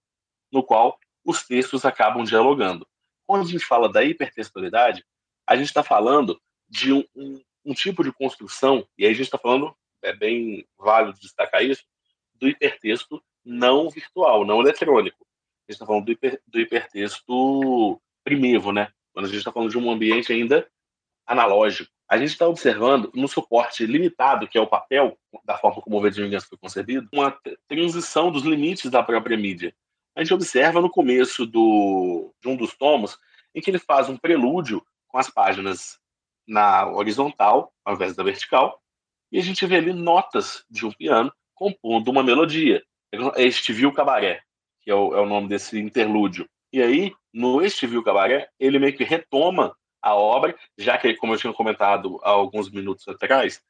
no 0.51 0.63
qual 0.63 0.97
os 1.23 1.43
textos 1.45 1.85
acabam 1.85 2.23
dialogando. 2.23 2.87
Quando 3.27 3.43
a 3.43 3.49
gente 3.49 3.65
fala 3.65 3.91
da 3.91 4.03
hipertextualidade, 4.03 5.05
a 5.45 5.55
gente 5.55 5.67
está 5.67 5.83
falando 5.83 6.41
de 6.67 6.91
um, 6.91 7.03
um, 7.15 7.41
um 7.65 7.73
tipo 7.73 8.03
de 8.03 8.11
construção, 8.11 8.87
e 8.97 9.05
aí 9.05 9.11
a 9.11 9.13
gente 9.13 9.25
está 9.25 9.37
falando, 9.37 9.75
é 10.01 10.13
bem 10.13 10.65
válido 10.77 11.19
destacar 11.19 11.63
isso, 11.63 11.83
do 12.35 12.47
hipertexto 12.47 13.23
não 13.43 13.89
virtual, 13.89 14.45
não 14.45 14.61
eletrônico. 14.61 15.25
A 15.67 15.71
gente 15.71 15.75
está 15.75 15.85
falando 15.85 16.05
do, 16.05 16.11
hiper, 16.11 16.41
do 16.47 16.59
hipertexto 16.59 18.01
primevo, 18.23 18.71
né? 18.71 18.91
Quando 19.13 19.25
a 19.25 19.29
gente 19.29 19.39
está 19.39 19.51
falando 19.51 19.69
de 19.69 19.77
um 19.77 19.91
ambiente 19.91 20.31
ainda 20.31 20.67
analógico. 21.25 21.91
A 22.09 22.17
gente 22.17 22.31
está 22.31 22.47
observando, 22.47 23.09
no 23.15 23.27
suporte 23.27 23.85
limitado, 23.85 24.47
que 24.47 24.57
é 24.57 24.61
o 24.61 24.67
papel, 24.67 25.17
da 25.45 25.57
forma 25.57 25.81
como 25.81 25.97
o 25.97 26.01
V 26.01 26.09
de 26.09 26.41
foi 26.41 26.57
concebido, 26.57 27.07
uma 27.13 27.37
transição 27.69 28.31
dos 28.31 28.43
limites 28.43 28.91
da 28.91 29.01
própria 29.01 29.37
mídia. 29.37 29.73
A 30.13 30.21
gente 30.21 30.33
observa 30.33 30.81
no 30.81 30.89
começo 30.89 31.45
do, 31.45 32.33
de 32.41 32.49
um 32.49 32.57
dos 32.57 32.75
tomos, 32.75 33.17
em 33.55 33.61
que 33.61 33.69
ele 33.69 33.79
faz 33.79 34.09
um 34.09 34.17
prelúdio 34.17 34.85
com 35.07 35.17
as 35.17 35.29
páginas 35.29 36.00
na 36.47 36.87
horizontal, 36.87 37.73
ao 37.85 37.95
invés 37.95 38.15
da 38.15 38.23
vertical, 38.23 38.81
e 39.31 39.39
a 39.39 39.41
gente 39.41 39.65
vê 39.65 39.77
ali 39.77 39.93
notas 39.93 40.65
de 40.69 40.85
um 40.85 40.91
piano 40.91 41.31
compondo 41.53 42.09
uma 42.09 42.23
melodia. 42.23 42.83
É 43.35 43.43
este 43.43 43.71
Viu 43.71 43.93
Cabaré, 43.93 44.41
que 44.81 44.91
é 44.91 44.95
o, 44.95 45.15
é 45.15 45.21
o 45.21 45.25
nome 45.25 45.47
desse 45.47 45.79
interlúdio. 45.79 46.47
E 46.73 46.81
aí, 46.81 47.13
no 47.33 47.61
Este 47.61 47.85
Viu 47.85 48.03
Cabaré, 48.03 48.49
ele 48.59 48.79
meio 48.79 48.95
que 48.95 49.03
retoma 49.03 49.75
a 50.01 50.15
obra, 50.15 50.57
já 50.77 50.97
que, 50.97 51.13
como 51.15 51.33
eu 51.33 51.37
tinha 51.37 51.53
comentado 51.53 52.19
há 52.23 52.29
alguns 52.29 52.69
minutos 52.69 53.07
atrás, 53.07 53.61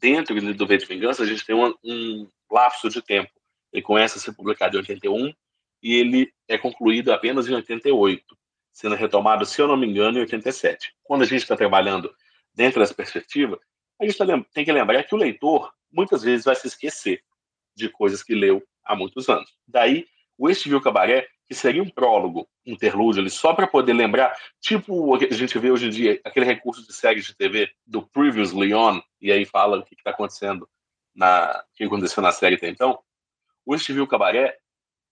dentro 0.00 0.34
do 0.54 0.66
V 0.66 0.78
de 0.78 0.86
Vingança, 0.86 1.22
a 1.22 1.26
gente 1.26 1.44
tem 1.44 1.54
um, 1.54 1.74
um 1.84 2.28
lapso 2.50 2.88
de 2.88 3.02
tempo. 3.02 3.30
Ele 3.72 3.82
começa 3.82 4.18
a 4.18 4.20
ser 4.20 4.32
publicado 4.32 4.76
em 4.76 4.80
81 4.80 5.32
e 5.82 5.94
ele 5.94 6.32
é 6.48 6.56
concluído 6.56 7.12
apenas 7.12 7.48
em 7.48 7.54
88, 7.54 8.37
sendo 8.78 8.94
retomado, 8.94 9.44
se 9.44 9.60
eu 9.60 9.66
não 9.66 9.76
me 9.76 9.88
engano, 9.88 10.18
em 10.18 10.20
87. 10.20 10.94
Quando 11.02 11.22
a 11.22 11.24
gente 11.24 11.42
está 11.42 11.56
trabalhando 11.56 12.14
dentro 12.54 12.78
dessa 12.78 12.94
perspectiva, 12.94 13.58
a 14.00 14.04
gente 14.04 14.16
tá, 14.16 14.24
tem 14.54 14.64
que 14.64 14.70
lembrar 14.70 15.02
que 15.02 15.16
o 15.16 15.18
leitor 15.18 15.72
muitas 15.90 16.22
vezes 16.22 16.44
vai 16.44 16.54
se 16.54 16.68
esquecer 16.68 17.20
de 17.74 17.88
coisas 17.88 18.22
que 18.22 18.36
leu 18.36 18.62
há 18.84 18.94
muitos 18.94 19.28
anos. 19.28 19.52
Daí, 19.66 20.06
o 20.38 20.48
Este 20.48 20.68
Viu 20.68 20.80
Cabaré 20.80 21.26
que 21.48 21.54
seria 21.54 21.82
um 21.82 21.90
prólogo, 21.90 22.48
um 22.64 22.74
interlúdio 22.74 23.20
ali, 23.20 23.30
só 23.30 23.52
para 23.52 23.66
poder 23.66 23.94
lembrar, 23.94 24.36
tipo 24.60 25.12
a 25.16 25.34
gente 25.34 25.58
vê 25.58 25.72
hoje 25.72 25.86
em 25.86 25.90
dia, 25.90 26.20
aquele 26.22 26.46
recurso 26.46 26.86
de 26.86 26.92
séries 26.92 27.24
de 27.24 27.34
TV 27.34 27.68
do 27.84 28.06
Previously 28.06 28.74
On, 28.74 29.00
e 29.20 29.32
aí 29.32 29.44
fala 29.44 29.78
o 29.78 29.82
que 29.82 29.94
está 29.94 30.10
acontecendo, 30.10 30.68
na, 31.12 31.64
o 31.72 31.74
que 31.74 31.84
aconteceu 31.84 32.22
na 32.22 32.30
série 32.30 32.54
até 32.54 32.68
então. 32.68 33.00
O 33.66 33.76
Steve 33.76 34.06
Cabaré 34.06 34.56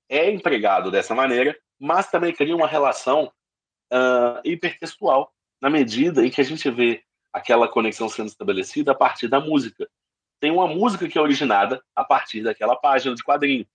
é 0.08 0.30
empregado 0.30 0.90
dessa 0.90 1.14
maneira, 1.14 1.58
mas 1.80 2.10
também 2.10 2.32
cria 2.32 2.54
uma 2.54 2.68
relação 2.68 3.32
uh, 3.92 4.40
hipertextual, 4.44 5.32
na 5.60 5.70
medida 5.70 6.24
em 6.24 6.30
que 6.30 6.40
a 6.40 6.44
gente 6.44 6.70
vê 6.70 7.02
aquela 7.32 7.68
conexão 7.68 8.08
sendo 8.08 8.28
estabelecida 8.28 8.92
a 8.92 8.94
partir 8.94 9.28
da 9.28 9.40
música. 9.40 9.88
Tem 10.40 10.50
uma 10.50 10.66
música 10.66 11.08
que 11.08 11.18
é 11.18 11.20
originada 11.20 11.82
a 11.94 12.04
partir 12.04 12.42
daquela 12.42 12.76
página 12.76 13.14
de 13.14 13.22
quadrinho 13.22 13.66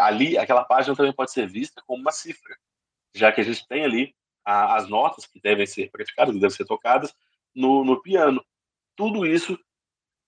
ali, 0.00 0.38
aquela 0.38 0.64
página 0.64 0.96
também 0.96 1.12
pode 1.12 1.32
ser 1.32 1.46
vista 1.46 1.82
como 1.86 2.00
uma 2.00 2.12
cifra, 2.12 2.56
já 3.14 3.30
que 3.32 3.40
a 3.40 3.44
gente 3.44 3.66
tem 3.66 3.84
ali 3.84 4.14
a, 4.44 4.76
as 4.76 4.88
notas 4.88 5.26
que 5.26 5.40
devem 5.40 5.66
ser 5.66 5.90
praticadas, 5.90 6.34
que 6.34 6.40
devem 6.40 6.56
ser 6.56 6.64
tocadas 6.64 7.14
no, 7.54 7.84
no 7.84 8.00
piano. 8.00 8.44
Tudo 8.96 9.26
isso 9.26 9.58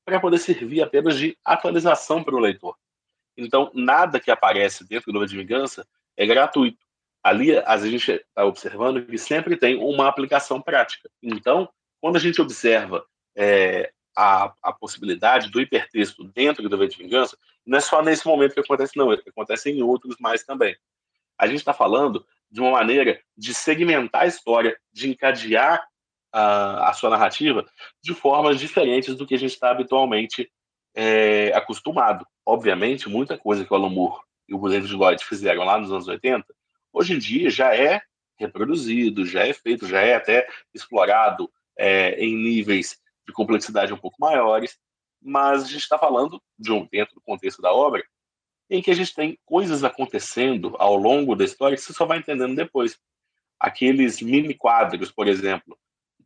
para 0.05 0.21
poder 0.21 0.39
servir 0.39 0.83
apenas 0.83 1.17
de 1.17 1.37
atualização 1.45 2.23
para 2.23 2.35
o 2.35 2.41
leitor. 2.41 2.77
Então, 3.37 3.71
nada 3.73 4.21
que 4.21 4.31
aparece 4.31 4.87
dentro 4.87 5.13
do 5.13 5.27
de 5.27 5.37
Vingança 5.37 5.87
é 6.17 6.27
gratuito. 6.27 6.82
Ali, 7.23 7.57
a 7.57 7.77
gente 7.79 8.11
está 8.11 8.45
observando 8.45 9.05
que 9.07 9.17
sempre 9.17 9.57
tem 9.57 9.77
uma 9.77 10.09
aplicação 10.09 10.61
prática. 10.61 11.09
Então, 11.23 11.69
quando 12.01 12.17
a 12.17 12.19
gente 12.19 12.41
observa 12.43 13.05
é, 13.37 13.93
a, 14.17 14.53
a 14.61 14.73
possibilidade 14.73 15.51
do 15.51 15.61
hipertexto 15.61 16.25
dentro 16.25 16.69
do 16.69 16.77
V 16.77 16.89
de 16.89 16.99
Vingança, 16.99 17.37
não 17.65 17.79
é 17.79 17.81
só 17.81 18.03
nesse 18.03 18.27
momento 18.27 18.55
que 18.55 18.61
acontece, 18.61 18.97
não, 18.97 19.11
acontece 19.11 19.71
em 19.71 19.83
outros 19.83 20.17
mais 20.19 20.43
também. 20.43 20.77
A 21.39 21.47
gente 21.47 21.59
está 21.59 21.73
falando 21.73 22.27
de 22.51 22.61
uma 22.61 22.73
maneira 22.73 23.21
de 23.37 23.55
segmentar 23.55 24.23
a 24.23 24.27
história, 24.27 24.77
de 24.93 25.09
encadear 25.09 25.87
a, 26.33 26.91
a 26.91 26.93
sua 26.93 27.11
narrativa 27.11 27.65
de 28.03 28.15
formas 28.15 28.59
diferentes 28.59 29.15
do 29.15 29.27
que 29.27 29.35
a 29.35 29.39
gente 29.39 29.53
está 29.53 29.71
habitualmente 29.71 30.51
é, 30.95 31.53
acostumado. 31.55 32.27
Obviamente, 32.45 33.09
muita 33.09 33.39
coisa 33.39 33.65
que 33.65 33.73
o 33.73 33.77
Alan 33.77 33.91
Moore 33.91 34.21
e 34.49 34.55
o 34.55 34.69
David 34.69 34.93
Lloyd 34.93 35.25
fizeram 35.25 35.65
lá 35.65 35.79
nos 35.79 35.93
anos 35.93 36.09
80, 36.09 36.45
hoje 36.93 37.15
em 37.15 37.19
dia 37.19 37.51
já 37.51 37.75
é 37.75 38.03
reproduzido, 38.37 39.25
já 39.25 39.47
é 39.47 39.53
feito, 39.53 39.87
já 39.87 40.01
é 40.01 40.15
até 40.15 40.47
explorado 40.75 41.51
é, 41.77 42.15
em 42.25 42.37
níveis 42.37 43.01
de 43.27 43.33
complexidade 43.33 43.93
um 43.93 43.99
pouco 43.99 44.17
maiores, 44.21 44.79
mas 45.21 45.63
a 45.63 45.67
gente 45.67 45.83
está 45.83 45.99
falando 45.99 46.43
de 46.59 46.73
um 46.73 46.87
dentro 46.91 47.15
do 47.15 47.21
contexto 47.21 47.63
da 47.63 47.73
obra 47.73 48.05
em 48.69 48.81
que 48.83 48.91
a 48.91 48.95
gente 48.95 49.15
tem 49.15 49.39
coisas 49.45 49.85
acontecendo 49.85 50.75
ao 50.79 50.97
longo 50.97 51.37
da 51.37 51.45
história 51.45 51.77
que 51.77 51.83
você 51.83 51.93
só 51.93 52.07
vai 52.07 52.19
entendendo 52.19 52.57
depois. 52.57 52.99
Aqueles 53.61 54.21
mini 54.21 54.55
quadros, 54.55 55.13
por 55.13 55.29
exemplo, 55.29 55.79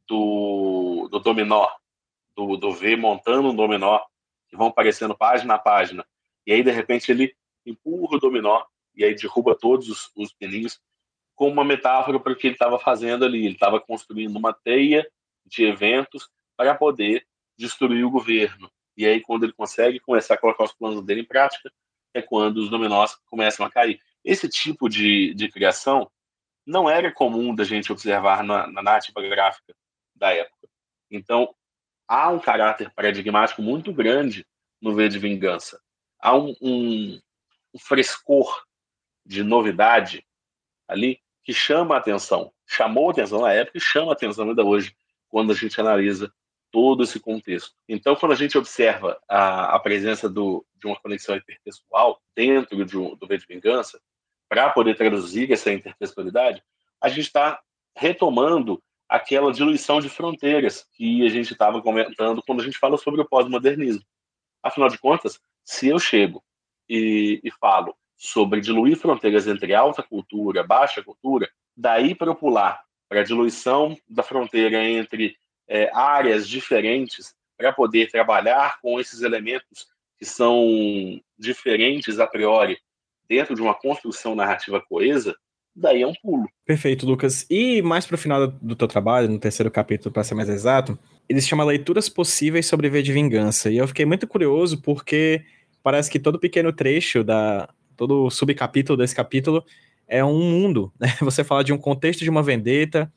do, 0.08 1.08
do 1.10 1.18
dominó, 1.18 1.68
do, 2.34 2.56
do 2.56 2.72
V 2.72 2.96
montando 2.96 3.50
um 3.50 3.54
dominó, 3.54 4.00
que 4.48 4.56
vão 4.56 4.68
aparecendo 4.68 5.16
página 5.16 5.54
a 5.54 5.58
página, 5.58 6.06
e 6.46 6.52
aí 6.52 6.62
de 6.62 6.70
repente 6.70 7.10
ele 7.10 7.34
empurra 7.66 8.16
o 8.16 8.20
dominó 8.20 8.64
e 8.96 9.04
aí 9.04 9.14
derruba 9.14 9.54
todos 9.54 9.88
os, 9.88 10.10
os 10.16 10.32
pininhos, 10.32 10.80
como 11.34 11.52
uma 11.52 11.64
metáfora 11.64 12.18
para 12.18 12.32
o 12.32 12.36
que 12.36 12.46
ele 12.46 12.54
estava 12.54 12.78
fazendo 12.78 13.24
ali. 13.24 13.44
Ele 13.44 13.54
estava 13.54 13.78
construindo 13.78 14.36
uma 14.36 14.52
teia 14.52 15.06
de 15.44 15.64
eventos 15.64 16.28
para 16.56 16.74
poder 16.74 17.26
destruir 17.58 18.04
o 18.04 18.10
governo. 18.10 18.70
E 18.96 19.06
aí, 19.06 19.20
quando 19.20 19.44
ele 19.44 19.52
consegue 19.52 20.00
começar 20.00 20.34
a 20.34 20.38
colocar 20.38 20.64
os 20.64 20.72
planos 20.72 21.04
dele 21.04 21.20
em 21.20 21.26
prática, 21.26 21.70
é 22.14 22.22
quando 22.22 22.56
os 22.56 22.70
dominós 22.70 23.14
começam 23.26 23.64
a 23.66 23.70
cair. 23.70 24.00
Esse 24.24 24.48
tipo 24.48 24.88
de, 24.88 25.34
de 25.34 25.48
criação 25.50 26.10
não 26.64 26.88
era 26.88 27.12
comum 27.12 27.54
da 27.54 27.62
gente 27.62 27.92
observar 27.92 28.42
na, 28.42 28.66
na 28.66 28.82
narrativa 28.82 29.20
gráfica 29.20 29.74
da 30.14 30.32
época. 30.32 30.68
Então, 31.10 31.54
há 32.08 32.30
um 32.30 32.40
caráter 32.40 32.90
paradigmático 32.90 33.60
muito 33.60 33.92
grande 33.92 34.46
no 34.80 34.94
V 34.94 35.08
de 35.08 35.18
Vingança. 35.18 35.80
Há 36.18 36.34
um, 36.34 36.56
um, 36.60 37.20
um 37.74 37.78
frescor 37.78 38.64
de 39.26 39.42
novidade 39.42 40.24
ali 40.88 41.20
que 41.42 41.52
chama 41.52 41.94
a 41.94 41.98
atenção. 41.98 42.52
Chamou 42.66 43.08
a 43.08 43.12
atenção 43.12 43.42
na 43.42 43.52
época 43.52 43.78
e 43.78 43.80
chama 43.80 44.12
a 44.12 44.14
atenção 44.14 44.48
ainda 44.48 44.64
hoje, 44.64 44.96
quando 45.28 45.52
a 45.52 45.54
gente 45.54 45.80
analisa 45.80 46.32
todo 46.70 47.02
esse 47.04 47.20
contexto. 47.20 47.74
Então, 47.88 48.16
quando 48.16 48.32
a 48.32 48.36
gente 48.36 48.58
observa 48.58 49.20
a, 49.28 49.74
a 49.74 49.78
presença 49.78 50.28
do, 50.28 50.66
de 50.74 50.86
uma 50.86 50.98
conexão 51.00 51.36
intertextual 51.36 52.20
dentro 52.34 52.84
de 52.84 52.98
um, 52.98 53.14
do 53.16 53.26
V 53.26 53.38
de 53.38 53.46
Vingança, 53.46 54.00
para 54.48 54.70
poder 54.70 54.96
traduzir 54.96 55.50
essa 55.52 55.72
intertextualidade, 55.72 56.62
a 57.00 57.08
gente 57.08 57.26
está 57.26 57.60
retomando 57.96 58.82
aquela 59.08 59.52
diluição 59.52 60.00
de 60.00 60.08
fronteiras 60.08 60.86
que 60.92 61.24
a 61.24 61.28
gente 61.28 61.52
estava 61.52 61.80
comentando 61.80 62.42
quando 62.44 62.60
a 62.60 62.64
gente 62.64 62.78
fala 62.78 62.96
sobre 62.98 63.20
o 63.20 63.28
pós-modernismo. 63.28 64.04
Afinal 64.62 64.88
de 64.88 64.98
contas, 64.98 65.40
se 65.64 65.88
eu 65.88 65.98
chego 65.98 66.42
e, 66.88 67.40
e 67.42 67.50
falo 67.52 67.96
sobre 68.16 68.60
diluir 68.60 68.96
fronteiras 68.96 69.46
entre 69.46 69.74
alta 69.74 70.02
cultura, 70.02 70.62
baixa 70.62 71.02
cultura, 71.02 71.48
daí 71.76 72.14
para 72.14 72.34
pular 72.34 72.80
para 73.08 73.20
a 73.20 73.24
diluição 73.24 73.96
da 74.08 74.22
fronteira 74.22 74.82
entre 74.84 75.36
é, 75.68 75.90
áreas 75.94 76.48
diferentes 76.48 77.34
para 77.56 77.72
poder 77.72 78.10
trabalhar 78.10 78.80
com 78.80 79.00
esses 79.00 79.22
elementos 79.22 79.86
que 80.18 80.24
são 80.24 81.20
diferentes 81.38 82.18
a 82.18 82.26
priori 82.26 82.78
dentro 83.28 83.54
de 83.54 83.62
uma 83.62 83.74
construção 83.74 84.34
narrativa 84.34 84.80
coesa, 84.80 85.36
daí 85.74 86.02
é 86.02 86.06
um 86.06 86.14
pulo. 86.14 86.48
Perfeito, 86.64 87.06
Lucas. 87.06 87.46
E 87.50 87.82
mais 87.82 88.06
para 88.06 88.14
o 88.14 88.18
final 88.18 88.46
do 88.46 88.76
teu 88.76 88.88
trabalho, 88.88 89.28
no 89.28 89.38
terceiro 89.38 89.70
capítulo, 89.70 90.12
para 90.12 90.24
ser 90.24 90.34
mais 90.34 90.48
exato, 90.48 90.98
ele 91.28 91.40
se 91.40 91.48
chama 91.48 91.64
Leituras 91.64 92.08
Possíveis 92.08 92.66
sobre 92.66 92.88
V 92.88 93.02
de 93.02 93.12
Vingança. 93.12 93.70
E 93.70 93.76
eu 93.76 93.88
fiquei 93.88 94.06
muito 94.06 94.26
curioso 94.26 94.80
porque 94.80 95.44
parece 95.82 96.10
que 96.10 96.18
todo 96.18 96.38
pequeno 96.38 96.72
trecho 96.72 97.22
da 97.22 97.68
todo 97.96 98.30
subcapítulo 98.30 98.96
desse 98.96 99.14
capítulo 99.14 99.64
é 100.06 100.24
um 100.24 100.38
mundo, 100.38 100.92
né? 101.00 101.14
Você 101.20 101.42
fala 101.42 101.64
de 101.64 101.72
um 101.72 101.78
contexto 101.78 102.20
de 102.20 102.30
uma 102.30 102.42
vendetta, 102.42 103.12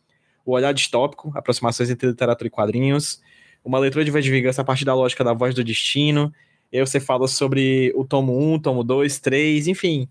o 0.46 0.54
olhar 0.54 0.74
distópico, 0.74 1.32
aproximações 1.36 1.90
entre 1.90 2.08
literatura 2.08 2.48
e 2.48 2.52
quadrinhos, 2.52 3.22
uma 3.64 3.78
leitura 3.78 4.06
de 4.06 4.12
de 4.12 4.32
Vingança 4.32 4.62
a 4.62 4.66
partir 4.66 4.86
da 4.86 4.96
lógica 4.96 5.24
da 5.24 5.34
voz 5.34 5.54
do 5.54 5.64
destino, 5.64 6.34
e 6.72 6.78
aí 6.78 6.86
você 6.86 7.00
fala 7.00 7.28
sobre 7.28 7.92
o 7.96 8.06
tomo 8.06 8.54
1, 8.54 8.60
tomo 8.60 8.84
2, 8.84 9.20
3, 9.20 9.68
enfim. 9.68 10.08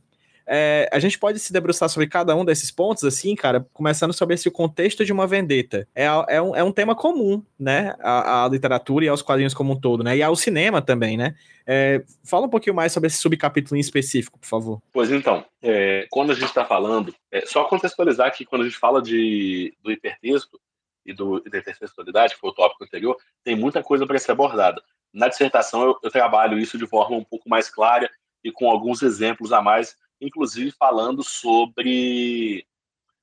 É, 0.51 0.89
a 0.91 0.99
gente 0.99 1.19
pode 1.19 1.39
se 1.39 1.53
debruçar 1.53 1.91
sobre 1.91 2.09
cada 2.09 2.35
um 2.35 2.43
desses 2.43 2.71
pontos, 2.71 3.05
assim, 3.05 3.35
cara, 3.35 3.67
começando 3.75 4.15
sobre 4.15 4.35
esse 4.35 4.51
contexto 4.51 5.05
de 5.05 5.13
uma 5.13 5.27
vendetta. 5.27 5.87
É, 5.95 6.07
é, 6.07 6.41
um, 6.41 6.57
é 6.57 6.65
um 6.65 6.73
tema 6.73 6.95
comum, 6.95 7.43
né, 7.59 7.95
à, 8.01 8.49
literatura 8.51 9.05
e 9.05 9.09
aos 9.09 9.21
quadrinhos 9.21 9.53
como 9.53 9.75
um 9.75 9.81
todo, 9.81 10.03
né, 10.03 10.17
e 10.17 10.23
ao 10.23 10.35
cinema 10.35 10.81
também, 10.81 11.19
né. 11.19 11.35
É, 11.67 12.03
fala 12.25 12.47
um 12.47 12.49
pouquinho 12.49 12.75
mais 12.75 12.93
sobre 12.93 13.09
esse 13.09 13.19
subcapítulo 13.19 13.77
em 13.77 13.81
específico, 13.81 14.39
por 14.39 14.47
favor. 14.47 14.83
Pois 14.91 15.11
então, 15.11 15.45
é, 15.63 16.07
quando 16.11 16.31
a 16.31 16.35
gente 16.35 16.47
está 16.47 16.65
falando, 16.65 17.15
é, 17.31 17.45
só 17.45 17.65
contextualizar 17.65 18.35
que 18.35 18.47
quando 18.47 18.63
a 18.63 18.65
gente 18.65 18.79
fala 18.79 19.03
de, 19.03 19.77
do 19.83 19.93
hipertexto 19.93 20.59
e 21.05 21.13
do, 21.13 21.41
da 21.41 21.59
intertextualidade, 21.59 22.35
que 22.35 22.41
foi 22.41 22.49
o 22.49 22.55
tópico 22.55 22.85
anterior, 22.85 23.19
tem 23.45 23.55
muita 23.55 23.83
coisa 23.83 24.07
para 24.07 24.19
ser 24.19 24.33
abordada. 24.33 24.83
Na 25.13 25.29
dissertação, 25.29 25.83
eu, 25.83 25.99
eu 26.03 26.11
trabalho 26.11 26.59
isso 26.59 26.79
de 26.79 26.87
forma 26.87 27.17
um 27.17 27.25
pouco 27.25 27.51
mais 27.51 27.69
clara 27.69 28.11
e 28.43 28.51
com 28.51 28.71
alguns 28.71 29.03
exemplos 29.03 29.53
a 29.53 29.61
mais 29.61 29.95
inclusive 30.21 30.73
falando 30.73 31.23
sobre 31.23 32.67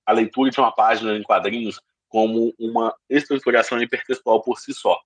a 0.06 0.12
leitura 0.12 0.52
de 0.52 0.60
uma 0.60 0.72
página 0.72 1.16
em 1.18 1.24
quadrinhos 1.24 1.82
como 2.08 2.54
uma 2.60 2.96
estruturação 3.10 3.82
hipertextual 3.82 4.42
por 4.42 4.60
si 4.60 4.74
só. 4.74 5.00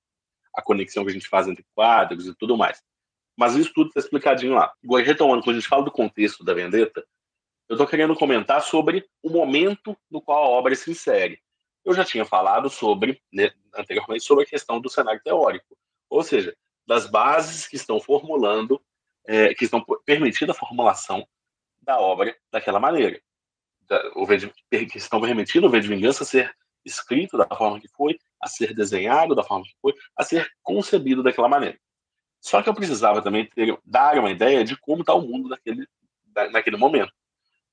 A 0.55 0.61
conexão 0.61 1.03
que 1.03 1.11
a 1.11 1.13
gente 1.13 1.27
faz 1.27 1.47
entre 1.47 1.65
quadros 1.73 2.27
e 2.27 2.35
tudo 2.35 2.57
mais. 2.57 2.81
Mas 3.37 3.55
isso 3.55 3.71
tudo 3.73 3.87
está 3.87 3.99
explicadinho 4.01 4.53
lá. 4.53 4.73
Agora, 4.83 5.03
retomando, 5.03 5.41
quando 5.41 5.55
a 5.55 5.59
gente 5.59 5.69
fala 5.69 5.83
do 5.83 5.91
contexto 5.91 6.43
da 6.43 6.53
Vendetta, 6.53 7.05
eu 7.69 7.75
estou 7.75 7.87
querendo 7.87 8.15
comentar 8.15 8.61
sobre 8.61 9.07
o 9.23 9.29
momento 9.29 9.95
no 10.09 10.21
qual 10.21 10.43
a 10.43 10.47
obra 10.49 10.75
se 10.75 10.91
insere. 10.91 11.39
Eu 11.85 11.93
já 11.93 12.03
tinha 12.03 12.25
falado 12.25 12.69
sobre, 12.69 13.21
né, 13.31 13.51
anteriormente, 13.73 14.25
sobre 14.25 14.43
a 14.43 14.47
questão 14.47 14.81
do 14.81 14.89
cenário 14.89 15.21
teórico, 15.23 15.77
ou 16.09 16.21
seja, 16.21 16.55
das 16.85 17.09
bases 17.09 17.67
que 17.67 17.75
estão 17.75 17.99
formulando, 17.99 18.81
é, 19.25 19.53
que 19.53 19.65
estão 19.65 19.85
permitindo 20.03 20.51
a 20.51 20.55
formulação 20.55 21.25
da 21.89 21.99
obra 21.99 22.37
daquela 22.51 22.79
maneira. 22.79 23.19
O 24.13 24.27
que 24.27 24.97
estão 24.97 25.19
permitindo 25.19 25.65
o 25.65 25.69
V 25.71 25.79
de 25.79 25.87
Vingança 25.87 26.23
ser 26.23 26.55
escrito 26.85 27.35
da 27.35 27.47
forma 27.47 27.79
que 27.79 27.87
foi, 27.87 28.19
a 28.39 28.47
ser 28.47 28.75
desenhado 28.75 29.33
da 29.33 29.43
forma 29.43 29.65
que 29.65 29.75
foi, 29.81 29.95
a 30.15 30.23
ser 30.23 30.47
concebido 30.61 31.23
daquela 31.23 31.49
maneira. 31.49 31.79
Só 32.39 32.61
que 32.61 32.69
eu 32.69 32.75
precisava 32.75 33.23
também 33.23 33.47
ter, 33.47 33.75
dar 33.83 34.19
uma 34.19 34.29
ideia 34.29 34.63
de 34.63 34.77
como 34.77 35.01
está 35.01 35.15
o 35.15 35.21
mundo 35.21 35.49
naquele, 35.49 35.87
naquele 36.51 36.77
momento. 36.77 37.11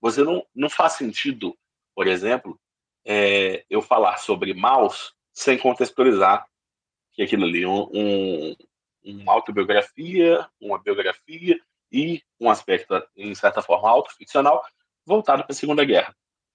Você 0.00 0.24
não, 0.24 0.44
não 0.54 0.70
faz 0.70 0.94
sentido, 0.94 1.56
por 1.94 2.06
exemplo, 2.06 2.58
é, 3.04 3.64
eu 3.68 3.82
falar 3.82 4.16
sobre 4.16 4.54
Maus 4.54 5.14
sem 5.32 5.58
contextualizar 5.58 6.46
que 7.12 7.22
aquilo 7.22 7.44
ali 7.44 7.66
um, 7.66 7.88
um, 7.92 8.56
uma 9.04 9.34
autobiografia, 9.34 10.48
uma 10.58 10.78
biografia 10.78 11.60
e 11.90 12.22
um 12.40 12.50
aspecto, 12.50 12.94
em 13.16 13.34
certa 13.34 13.62
forma, 13.62 13.88
autoficcional 13.88 14.64
voltado 15.04 15.44
para 15.44 15.52
a 15.52 15.54
Segunda 15.54 15.84
Guerra. 15.84 16.14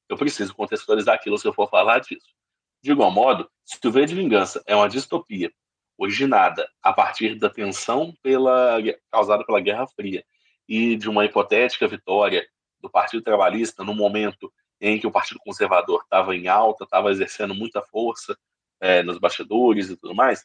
Eu 0.10 0.18
preciso 0.18 0.54
contextualizar 0.54 1.16
aquilo 1.16 1.38
se 1.38 1.48
eu 1.48 1.54
for 1.54 1.70
falar 1.70 2.00
disso. 2.00 2.36
De 2.84 2.92
igual 2.92 3.12
modo, 3.12 3.50
se 3.64 3.80
o 3.84 3.92
V 3.92 4.06
de 4.06 4.16
Vingança 4.16 4.62
é 4.66 4.76
uma 4.76 4.90
distopia 4.90 5.52
originada 5.98 6.68
a 6.82 6.92
partir 6.92 7.36
da 7.36 7.50
tensão 7.50 8.14
pela, 8.22 8.78
causada 9.12 9.46
pela 9.46 9.62
Guerra 9.62 9.88
Fria 9.88 10.26
e 10.68 10.96
de 10.96 11.08
uma 11.08 11.24
hipotética 11.26 11.88
vitória 11.88 12.46
do 12.80 12.90
Partido 12.90 13.24
Trabalhista 13.24 13.84
no 13.84 13.94
momento 13.94 14.52
em 14.82 15.00
que 15.00 15.06
o 15.06 15.12
Partido 15.12 15.40
Conservador 15.40 16.02
estava 16.02 16.36
em 16.36 16.48
alta, 16.48 16.86
estava 16.86 17.12
exercendo 17.12 17.54
muita 17.54 17.84
força 17.84 18.36
é, 18.80 19.04
nos 19.04 19.20
bastidores 19.20 19.90
e 19.90 19.96
tudo 19.96 20.16
mais, 20.16 20.44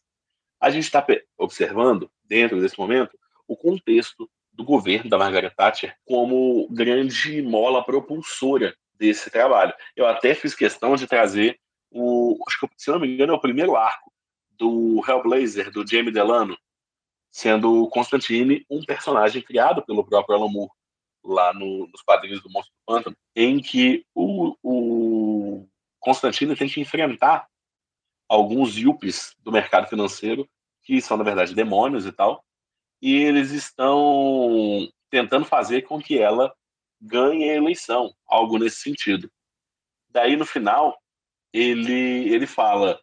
a 0.60 0.70
gente 0.70 0.84
está 0.84 1.04
observando, 1.38 2.10
dentro 2.22 2.60
desse 2.60 2.78
momento, 2.78 3.18
o 3.48 3.56
contexto 3.56 4.30
do 4.56 4.64
governo 4.64 5.10
da 5.10 5.18
Margaret 5.18 5.50
Thatcher 5.50 5.94
como 6.04 6.66
grande 6.70 7.42
mola 7.42 7.84
propulsora 7.84 8.74
desse 8.94 9.30
trabalho. 9.30 9.74
Eu 9.94 10.06
até 10.06 10.34
fiz 10.34 10.54
questão 10.54 10.96
de 10.96 11.06
trazer 11.06 11.60
o, 11.90 12.36
acho 12.48 12.66
que 12.66 12.68
se 12.76 12.90
não 12.90 12.98
me 12.98 13.12
engano 13.12 13.32
é 13.32 13.36
o 13.36 13.40
primeiro 13.40 13.76
arco 13.76 14.10
do 14.50 15.02
Hellblazer, 15.06 15.70
do 15.70 15.86
Jamie 15.86 16.10
Delano, 16.12 16.56
sendo 17.30 17.86
Constantine 17.88 18.64
um 18.70 18.82
personagem 18.82 19.42
criado 19.42 19.84
pelo 19.84 20.04
próprio 20.04 20.36
Alan 20.36 20.48
Moore, 20.48 20.70
lá 21.22 21.52
no, 21.52 21.86
nos 21.88 22.00
quadrinhos 22.02 22.42
do 22.42 22.50
Monstro 22.50 22.72
do 22.72 22.94
Pântano, 22.94 23.16
em 23.34 23.60
que 23.60 24.06
o, 24.14 24.56
o 24.62 25.68
Constantine 26.00 26.56
tem 26.56 26.68
que 26.68 26.80
enfrentar 26.80 27.46
alguns 28.28 28.76
yuppies 28.76 29.34
do 29.40 29.52
mercado 29.52 29.88
financeiro, 29.88 30.48
que 30.82 31.00
são, 31.00 31.16
na 31.16 31.24
verdade, 31.24 31.54
demônios 31.54 32.06
e 32.06 32.12
tal, 32.12 32.44
e 33.00 33.14
eles 33.14 33.50
estão 33.50 34.88
tentando 35.10 35.44
fazer 35.44 35.82
com 35.82 36.00
que 36.00 36.18
ela 36.18 36.54
ganhe 37.00 37.50
a 37.50 37.54
eleição, 37.54 38.12
algo 38.26 38.58
nesse 38.58 38.80
sentido. 38.80 39.30
Daí, 40.10 40.36
no 40.36 40.46
final, 40.46 40.98
ele, 41.52 42.28
ele 42.32 42.46
fala 42.46 43.00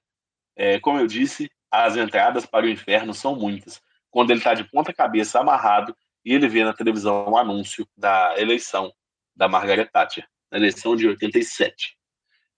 é, 0.56 0.80
como 0.80 1.00
eu 1.00 1.08
disse, 1.08 1.50
as 1.72 1.96
entradas 1.96 2.46
para 2.46 2.66
o 2.66 2.70
inferno 2.70 3.14
são 3.14 3.36
muitas. 3.36 3.82
Quando 4.10 4.30
ele 4.30 4.40
está 4.40 4.54
de 4.54 4.64
ponta 4.64 4.94
cabeça 4.94 5.40
amarrado 5.40 5.96
e 6.24 6.34
ele 6.34 6.48
vê 6.48 6.64
na 6.64 6.74
televisão 6.74 7.26
o 7.26 7.32
um 7.32 7.38
anúncio 7.38 7.88
da 7.98 8.36
eleição 8.38 8.94
da 9.36 9.48
Margaret 9.48 9.88
Thatcher, 9.88 10.28
na 10.52 10.58
eleição 10.60 10.96
de 10.96 11.08
87. 11.08 11.98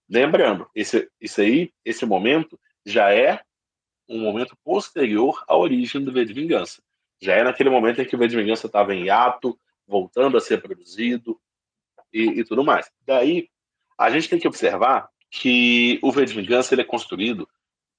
Lembrando, 0.09 0.69
esse, 0.75 1.09
isso 1.19 1.41
aí, 1.41 1.71
esse 1.83 2.05
momento 2.05 2.59
já 2.85 3.13
é 3.13 3.41
um 4.07 4.19
momento 4.19 4.55
posterior 4.63 5.43
à 5.47 5.55
origem 5.55 6.03
do 6.03 6.11
V 6.11 6.25
de 6.25 6.33
Vingança. 6.33 6.83
Já 7.21 7.33
é 7.33 7.43
naquele 7.43 7.69
momento 7.69 8.01
em 8.01 8.05
que 8.05 8.15
o 8.15 8.19
V 8.19 8.27
Vingança 8.27 8.67
estava 8.67 8.93
em 8.93 9.09
ato, 9.09 9.57
voltando 9.87 10.37
a 10.37 10.41
ser 10.41 10.61
produzido 10.61 11.39
e, 12.13 12.39
e, 12.39 12.43
tudo 12.43 12.63
mais. 12.63 12.91
Daí, 13.05 13.49
a 13.97 14.09
gente 14.09 14.29
tem 14.29 14.39
que 14.39 14.47
observar 14.47 15.09
que 15.29 15.99
o 16.01 16.11
V 16.11 16.25
Vingança 16.25 16.73
ele 16.73 16.81
é 16.81 16.85
construído 16.85 17.47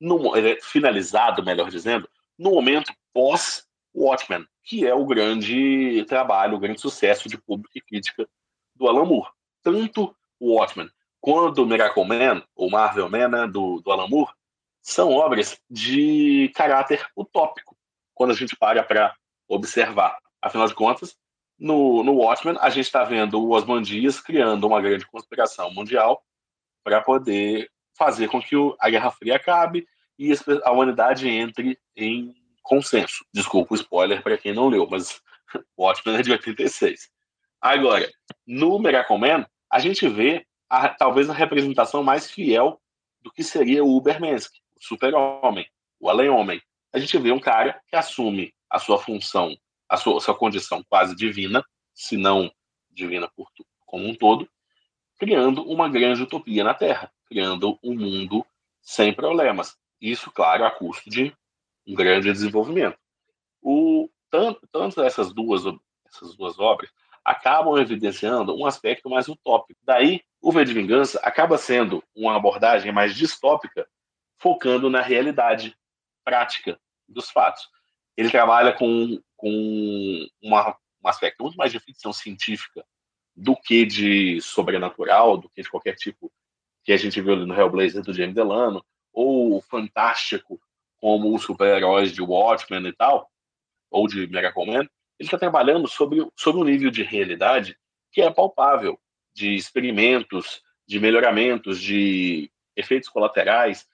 no, 0.00 0.36
ele 0.36 0.52
é 0.52 0.58
finalizado, 0.60 1.44
melhor 1.44 1.70
dizendo, 1.70 2.08
no 2.38 2.50
momento 2.50 2.92
pós 3.12 3.66
Watchmen, 3.94 4.46
que 4.62 4.86
é 4.86 4.94
o 4.94 5.06
grande 5.06 6.04
trabalho, 6.06 6.56
o 6.56 6.60
grande 6.60 6.80
sucesso 6.80 7.28
de 7.28 7.38
público 7.38 7.76
e 7.76 7.80
crítica 7.80 8.28
do 8.74 8.86
Alan 8.86 9.06
Moore. 9.06 9.30
Tanto 9.62 10.14
o 10.38 10.54
Watchmen 10.54 10.90
quanto 11.20 11.62
o 11.62 11.66
Miracle 11.66 12.04
Man, 12.04 12.42
ou 12.54 12.70
Marvel 12.70 13.08
Man, 13.08 13.28
né, 13.28 13.46
do, 13.46 13.80
do 13.80 13.90
Alan 13.90 14.06
Moore, 14.06 14.32
são 14.82 15.12
obras 15.12 15.60
de 15.68 16.52
caráter 16.54 17.04
utópico, 17.16 17.75
quando 18.16 18.30
a 18.32 18.34
gente 18.34 18.56
para 18.56 18.82
para 18.82 19.14
observar. 19.46 20.18
Afinal 20.42 20.66
de 20.66 20.74
contas, 20.74 21.14
no, 21.58 22.02
no 22.02 22.14
Watchmen, 22.14 22.56
a 22.60 22.70
gente 22.70 22.86
está 22.86 23.04
vendo 23.04 23.40
o 23.40 23.50
Osman 23.50 23.82
Dias 23.82 24.20
criando 24.20 24.66
uma 24.66 24.80
grande 24.80 25.06
conspiração 25.06 25.72
mundial 25.72 26.22
para 26.82 27.00
poder 27.00 27.70
fazer 27.96 28.28
com 28.28 28.40
que 28.40 28.56
a 28.80 28.90
Guerra 28.90 29.10
Fria 29.10 29.36
acabe 29.36 29.86
e 30.18 30.32
a 30.64 30.72
humanidade 30.72 31.28
entre 31.28 31.78
em 31.94 32.34
consenso. 32.62 33.24
Desculpa 33.32 33.74
o 33.74 33.76
spoiler 33.76 34.22
para 34.22 34.38
quem 34.38 34.54
não 34.54 34.68
leu, 34.68 34.88
mas 34.90 35.20
o 35.76 35.84
Watchmen 35.84 36.16
é 36.16 36.22
de 36.22 36.32
86. 36.32 37.10
Agora, 37.60 38.10
no 38.46 38.78
Miracle 38.78 39.18
Man, 39.18 39.46
a 39.70 39.78
gente 39.78 40.08
vê 40.08 40.46
a, 40.68 40.88
talvez 40.88 41.28
a 41.28 41.34
representação 41.34 42.02
mais 42.02 42.30
fiel 42.30 42.80
do 43.20 43.30
que 43.30 43.42
seria 43.42 43.84
o 43.84 43.96
Ubermensch, 43.96 44.48
o 44.76 44.84
super-homem, 44.84 45.66
o 45.98 46.08
além-homem. 46.08 46.60
A 46.96 46.98
gente 46.98 47.18
vê 47.18 47.30
um 47.30 47.38
cara 47.38 47.78
que 47.88 47.94
assume 47.94 48.54
a 48.70 48.78
sua 48.78 48.96
função, 48.96 49.54
a 49.86 49.98
sua, 49.98 50.16
a 50.16 50.20
sua 50.20 50.34
condição 50.34 50.82
quase 50.88 51.14
divina, 51.14 51.62
se 51.92 52.16
não 52.16 52.50
divina 52.90 53.30
por, 53.36 53.50
como 53.84 54.08
um 54.08 54.14
todo, 54.14 54.48
criando 55.18 55.62
uma 55.62 55.90
grande 55.90 56.22
utopia 56.22 56.64
na 56.64 56.72
Terra 56.72 57.12
criando 57.26 57.78
um 57.84 57.94
mundo 57.94 58.46
sem 58.80 59.12
problemas. 59.12 59.76
Isso, 60.00 60.30
claro, 60.30 60.64
a 60.64 60.70
custo 60.70 61.10
de 61.10 61.36
um 61.86 61.94
grande 61.94 62.32
desenvolvimento. 62.32 62.96
O, 63.60 64.08
tanto, 64.30 64.66
tanto 64.72 65.02
essas 65.02 65.34
duas, 65.34 65.64
essas 66.06 66.34
duas 66.34 66.58
obras 66.58 66.90
acabam 67.22 67.76
evidenciando 67.76 68.56
um 68.56 68.64
aspecto 68.64 69.10
mais 69.10 69.28
utópico. 69.28 69.78
Daí, 69.84 70.22
o 70.40 70.50
V 70.50 70.64
de 70.64 70.72
Vingança 70.72 71.20
acaba 71.22 71.58
sendo 71.58 72.02
uma 72.14 72.36
abordagem 72.36 72.90
mais 72.90 73.14
distópica, 73.14 73.86
focando 74.38 74.88
na 74.88 75.02
realidade 75.02 75.76
prática 76.24 76.80
dos 77.08 77.30
fatos. 77.30 77.68
Ele 78.16 78.30
trabalha 78.30 78.72
com, 78.72 79.20
com 79.36 80.26
uma, 80.42 80.76
um 81.02 81.08
aspecto 81.08 81.42
muito 81.42 81.56
mais 81.56 81.72
de 81.72 81.80
ficção 81.80 82.12
científica 82.12 82.84
do 83.34 83.54
que 83.54 83.84
de 83.84 84.40
sobrenatural, 84.40 85.36
do 85.36 85.48
que 85.50 85.62
de 85.62 85.70
qualquer 85.70 85.94
tipo 85.94 86.32
que 86.84 86.92
a 86.92 86.96
gente 86.96 87.20
viu 87.20 87.36
no 87.36 87.54
Hellblazer 87.54 88.02
do 88.02 88.14
James 88.14 88.34
Delano, 88.34 88.84
ou 89.12 89.60
fantástico 89.60 90.60
como 90.98 91.34
os 91.34 91.42
super-heróis 91.42 92.12
de 92.12 92.22
Watchmen 92.22 92.86
e 92.86 92.92
tal, 92.92 93.30
ou 93.90 94.06
de 94.06 94.26
Miracle 94.26 94.66
Man, 94.66 94.88
ele 95.18 95.26
está 95.26 95.38
trabalhando 95.38 95.88
sobre, 95.88 96.26
sobre 96.36 96.60
um 96.60 96.64
nível 96.64 96.90
de 96.90 97.02
realidade 97.02 97.76
que 98.12 98.22
é 98.22 98.30
palpável, 98.30 98.98
de 99.34 99.54
experimentos, 99.54 100.62
de 100.86 100.98
melhoramentos, 101.00 101.80
de 101.80 102.50
efeitos 102.74 103.08
colaterais. 103.08 103.86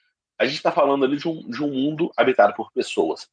A 0.43 0.45
gente 0.45 0.57
está 0.57 0.73
falando 0.73 1.05
ali 1.05 1.17
de 1.17 1.29
um, 1.29 1.49
de 1.49 1.63
um 1.63 1.69
mundo 1.69 2.11
habitado 2.17 2.53
por 2.55 2.73
pessoas, 2.73 3.31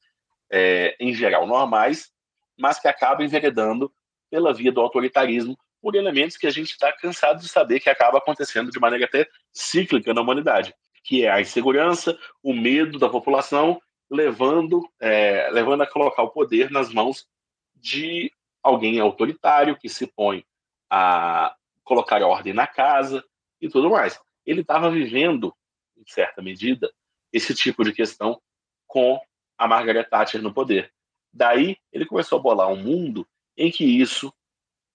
é, 0.48 0.96
em 1.00 1.12
geral 1.12 1.48
normais, 1.48 2.12
mas 2.56 2.80
que 2.80 2.88
acabam 2.88 3.26
enveredando 3.26 3.92
pela 4.30 4.54
via 4.54 4.72
do 4.72 4.80
autoritarismo 4.80 5.58
por 5.82 5.96
elementos 5.96 6.38
que 6.38 6.46
a 6.46 6.52
gente 6.52 6.70
está 6.70 6.94
cansado 6.94 7.40
de 7.40 7.50
saber 7.50 7.80
que 7.80 7.90
acaba 7.90 8.20
acontecendo 8.20 8.70
de 8.70 8.80
maneira 8.80 9.06
até 9.06 9.28
cíclica 9.52 10.14
na 10.14 10.22
humanidade, 10.22 10.72
que 11.04 11.26
é 11.26 11.32
a 11.32 11.42
insegurança, 11.42 12.16
o 12.44 12.54
medo 12.54 13.00
da 13.00 13.10
população, 13.10 13.82
levando, 14.08 14.88
é, 15.00 15.50
levando 15.52 15.82
a 15.82 15.88
colocar 15.88 16.22
o 16.22 16.30
poder 16.30 16.70
nas 16.70 16.94
mãos 16.94 17.28
de 17.74 18.32
alguém 18.62 19.00
autoritário 19.00 19.76
que 19.76 19.90
se 19.90 20.06
põe 20.06 20.46
a 20.92 21.56
colocar 21.84 22.22
ordem 22.22 22.54
na 22.54 22.68
casa 22.68 23.26
e 23.60 23.68
tudo 23.68 23.90
mais. 23.90 24.22
Ele 24.46 24.62
estava 24.62 24.92
vivendo, 24.92 25.52
em 25.98 26.04
certa 26.06 26.40
medida, 26.40 26.94
esse 27.32 27.54
tipo 27.54 27.84
de 27.84 27.94
questão 27.94 28.42
com 28.88 29.20
a 29.58 29.68
Margaret 29.68 30.06
Thatcher 30.06 30.42
no 30.42 30.54
poder. 30.54 30.92
Daí 31.32 31.78
ele 31.92 32.06
começou 32.06 32.40
a 32.40 32.42
bolar 32.42 32.70
um 32.70 32.78
mundo 32.78 33.28
em 33.56 33.70
que 33.70 33.84
isso 33.84 34.34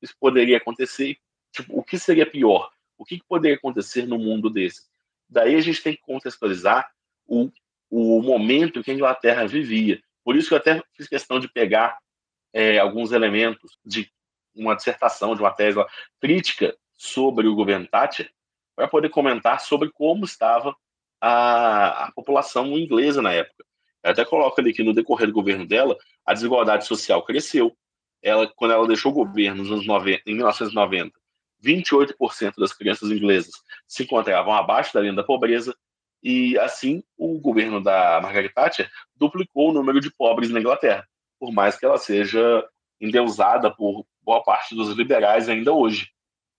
isso 0.05 0.14
poderia 0.20 0.59
acontecer? 0.59 1.16
Tipo, 1.51 1.78
o 1.78 1.82
que 1.82 1.99
seria 1.99 2.30
pior? 2.30 2.70
O 2.99 3.05
que 3.05 3.22
poderia 3.26 3.57
acontecer 3.57 4.07
no 4.07 4.18
mundo 4.18 4.51
desse? 4.51 4.82
Daí 5.28 5.55
a 5.55 5.61
gente 5.61 5.82
tem 5.82 5.95
que 5.95 6.03
contextualizar 6.03 6.91
o, 7.26 7.51
o 7.91 8.22
momento 8.22 8.82
que 8.82 8.91
a 8.91 8.95
Inglaterra 8.95 9.47
vivia. 9.47 10.03
Por 10.22 10.37
isso 10.37 10.49
que 10.49 10.55
eu 10.55 10.59
até 10.59 10.82
fiz 10.93 11.09
questão 11.09 11.41
de 11.41 11.49
pegar 11.49 11.99
é, 12.53 12.78
alguns 12.78 13.12
elementos 13.12 13.78
de 13.85 14.11
uma 14.55 14.74
dissertação, 14.74 15.35
de 15.35 15.41
uma 15.41 15.51
tese 15.51 15.78
crítica 16.20 16.76
sobre 16.93 17.49
o 17.49 17.55
governo 17.55 17.89
Thatcher, 17.89 18.30
para 18.76 18.87
poder 18.87 19.09
comentar 19.09 19.61
sobre 19.61 19.91
como 19.91 20.24
estava 20.24 20.76
a, 21.27 22.05
a 22.05 22.12
população 22.12 22.77
inglesa 22.79 23.22
na 23.22 23.33
época. 23.33 23.64
Eu 24.03 24.11
até 24.11 24.27
coloco 24.27 24.61
ali 24.61 24.75
que 24.75 24.83
no 24.83 24.93
decorrer 24.93 25.27
do 25.27 25.33
governo 25.33 25.66
dela, 25.66 25.97
a 26.27 26.35
desigualdade 26.35 26.87
social 26.87 27.25
cresceu. 27.25 27.75
Ela, 28.22 28.47
quando 28.55 28.72
ela 28.72 28.87
deixou 28.87 29.11
o 29.11 29.14
governo 29.14 29.62
nos 29.62 29.72
anos 29.72 29.87
90, 29.87 30.22
em 30.27 30.35
1990, 30.35 31.18
28% 31.64 32.53
das 32.59 32.75
crianças 32.75 33.11
inglesas 33.11 33.55
se 33.89 34.03
encontravam 34.03 34.53
abaixo 34.53 34.93
da 34.93 35.01
linha 35.01 35.14
da 35.14 35.25
pobreza, 35.25 35.75
e 36.22 36.59
assim 36.59 37.03
o 37.16 37.41
governo 37.41 37.83
da 37.83 38.20
Margaret 38.22 38.51
Thatcher 38.51 38.91
duplicou 39.16 39.70
o 39.70 39.72
número 39.72 40.01
de 40.01 40.11
pobres 40.11 40.51
na 40.51 40.61
Inglaterra, 40.61 41.09
por 41.41 41.51
mais 41.51 41.79
que 41.79 41.87
ela 41.87 41.97
seja 41.97 42.68
endeusada 43.01 43.75
por 43.75 44.05
boa 44.22 44.43
parte 44.43 44.75
dos 44.75 44.91
liberais 44.91 45.49
ainda 45.49 45.72
hoje. 45.72 46.11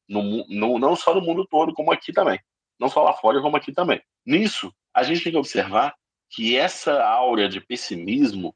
No, 0.09 0.43
no, 0.47 0.79
não 0.79 0.95
só 0.95 1.13
no 1.13 1.21
mundo 1.21 1.45
todo, 1.45 1.73
como 1.73 1.91
aqui 1.91 2.11
também. 2.11 2.39
Não 2.79 2.89
só 2.89 3.03
lá 3.03 3.13
fora, 3.13 3.41
como 3.41 3.57
aqui 3.57 3.71
também. 3.71 4.01
Nisso, 4.25 4.73
a 4.93 5.03
gente 5.03 5.23
tem 5.23 5.31
que 5.31 5.37
observar 5.37 5.95
que 6.29 6.55
essa 6.55 7.03
aura 7.03 7.47
de 7.47 7.61
pessimismo 7.61 8.55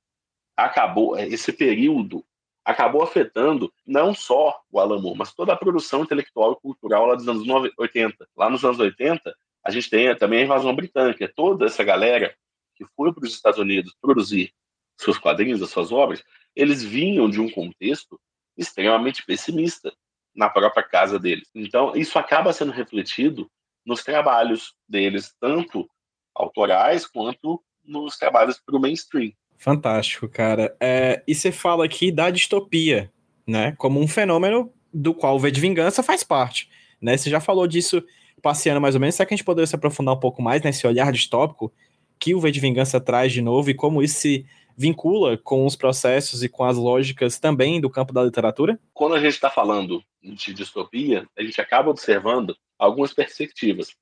acabou, 0.56 1.18
esse 1.18 1.54
período 1.54 2.26
acabou 2.66 3.02
afetando 3.02 3.72
não 3.86 4.14
só 4.14 4.62
o 4.72 4.80
Alamo, 4.80 5.16
mas 5.16 5.34
toda 5.34 5.54
a 5.54 5.58
produção 5.58 6.04
intelectual 6.04 6.54
e 6.54 6.62
cultural 6.62 7.06
lá 7.06 7.16
dos 7.16 7.28
anos 7.28 7.44
80. 7.78 8.28
Lá 8.36 8.50
nos 8.50 8.64
anos 8.64 8.80
80, 8.80 9.34
a 9.64 9.72
gente 9.72 9.90
tem 9.90 10.16
também 10.16 10.42
a 10.42 10.44
invasão 10.44 10.76
britânica. 10.76 11.32
Toda 11.34 11.66
essa 11.66 11.84
galera 11.84 12.36
que 12.76 12.86
foi 12.96 13.14
para 13.14 13.26
os 13.26 13.34
Estados 13.34 13.60
Unidos 13.60 13.96
produzir 14.02 14.54
seus 14.98 15.18
quadrinhos, 15.18 15.62
as 15.62 15.70
suas 15.70 15.92
obras, 15.92 16.24
eles 16.56 16.84
vinham 16.84 17.30
de 17.30 17.40
um 17.40 17.50
contexto 17.50 18.20
extremamente 18.58 19.26
pessimista 19.26 19.94
na 20.36 20.50
própria 20.50 20.84
casa 20.84 21.18
deles. 21.18 21.50
Então, 21.56 21.96
isso 21.96 22.20
acaba 22.20 22.54
sendo 22.54 22.72
refletido 22.72 23.50
nos 23.90 24.04
trabalhos 24.04 24.76
deles, 24.88 25.34
tanto 25.42 25.90
autorais 26.36 27.08
quanto 27.08 27.60
nos 27.84 28.18
trabalhos 28.18 28.62
para 28.64 28.78
o 28.78 28.80
mainstream. 28.80 29.32
Fantástico, 29.58 30.30
cara. 30.30 30.76
É, 30.80 31.24
e 31.28 31.34
você 31.34 31.52
fala 31.52 31.84
aqui 31.84 32.12
da 32.12 32.30
distopia, 32.30 33.12
né? 33.48 33.74
Como 33.78 34.00
um 34.00 34.08
fenômeno 34.08 34.72
do 34.94 35.14
qual 35.14 35.36
o 35.36 35.40
V 35.40 35.50
de 35.50 35.60
Vingança 35.60 36.04
faz 36.04 36.24
parte. 36.24 36.70
Né? 37.02 37.18
Você 37.18 37.32
já 37.32 37.40
falou 37.40 37.66
disso 37.66 38.04
passeando 38.44 38.80
mais 38.80 38.94
ou 38.94 39.02
menos. 39.02 39.16
Será 39.16 39.26
que 39.26 39.34
a 39.34 39.38
gente 39.38 39.46
poderia 39.46 39.68
se 39.68 39.76
aprofundar 39.76 40.14
um 40.16 40.20
pouco 40.20 40.42
mais 40.42 40.62
nesse 40.62 40.86
olhar 40.86 41.12
distópico 41.12 41.74
que 42.20 42.36
o 42.36 42.40
V 42.40 42.52
de 42.52 42.60
Vingança 42.60 43.02
traz 43.02 43.34
de 43.34 43.42
novo 43.42 43.72
e 43.72 43.74
como 43.74 44.04
isso 44.04 44.20
se 44.20 44.46
vincula 44.78 45.36
com 45.36 45.66
os 45.66 45.76
processos 45.76 46.44
e 46.44 46.48
com 46.48 46.64
as 46.64 46.78
lógicas 46.78 47.40
também 47.40 47.82
do 47.82 47.90
campo 47.90 48.14
da 48.14 48.24
literatura? 48.24 48.80
Quando 48.94 49.16
a 49.16 49.20
gente 49.20 49.34
está 49.34 49.50
falando 49.50 50.02
de 50.24 50.54
distopia, 50.54 51.28
a 51.38 51.42
gente 51.42 51.60
acaba 51.60 51.90
observando 51.90 52.56
algumas 52.80 53.14
perspectivas. 53.14 53.96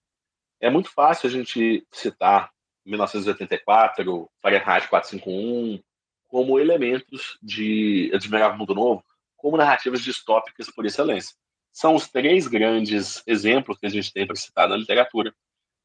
É 0.61 0.69
muito 0.69 0.89
fácil 0.89 1.27
a 1.27 1.31
gente 1.31 1.85
citar 1.91 2.51
1984, 2.85 4.29
Fahrenheit 4.41 4.87
451, 4.87 5.81
como 6.27 6.59
elementos 6.59 7.37
de 7.41 8.11
Admirável 8.13 8.57
Mundo 8.57 8.75
Novo, 8.75 9.03
como 9.35 9.57
narrativas 9.57 10.01
distópicas 10.01 10.69
por 10.69 10.85
excelência. 10.85 11.35
São 11.71 11.95
os 11.95 12.07
três 12.07 12.47
grandes 12.47 13.21
exemplos 13.27 13.77
que 13.77 13.85
a 13.85 13.89
gente 13.89 14.11
tem 14.11 14.25
para 14.25 14.35
citar 14.35 14.67
na 14.69 14.77
literatura 14.77 15.33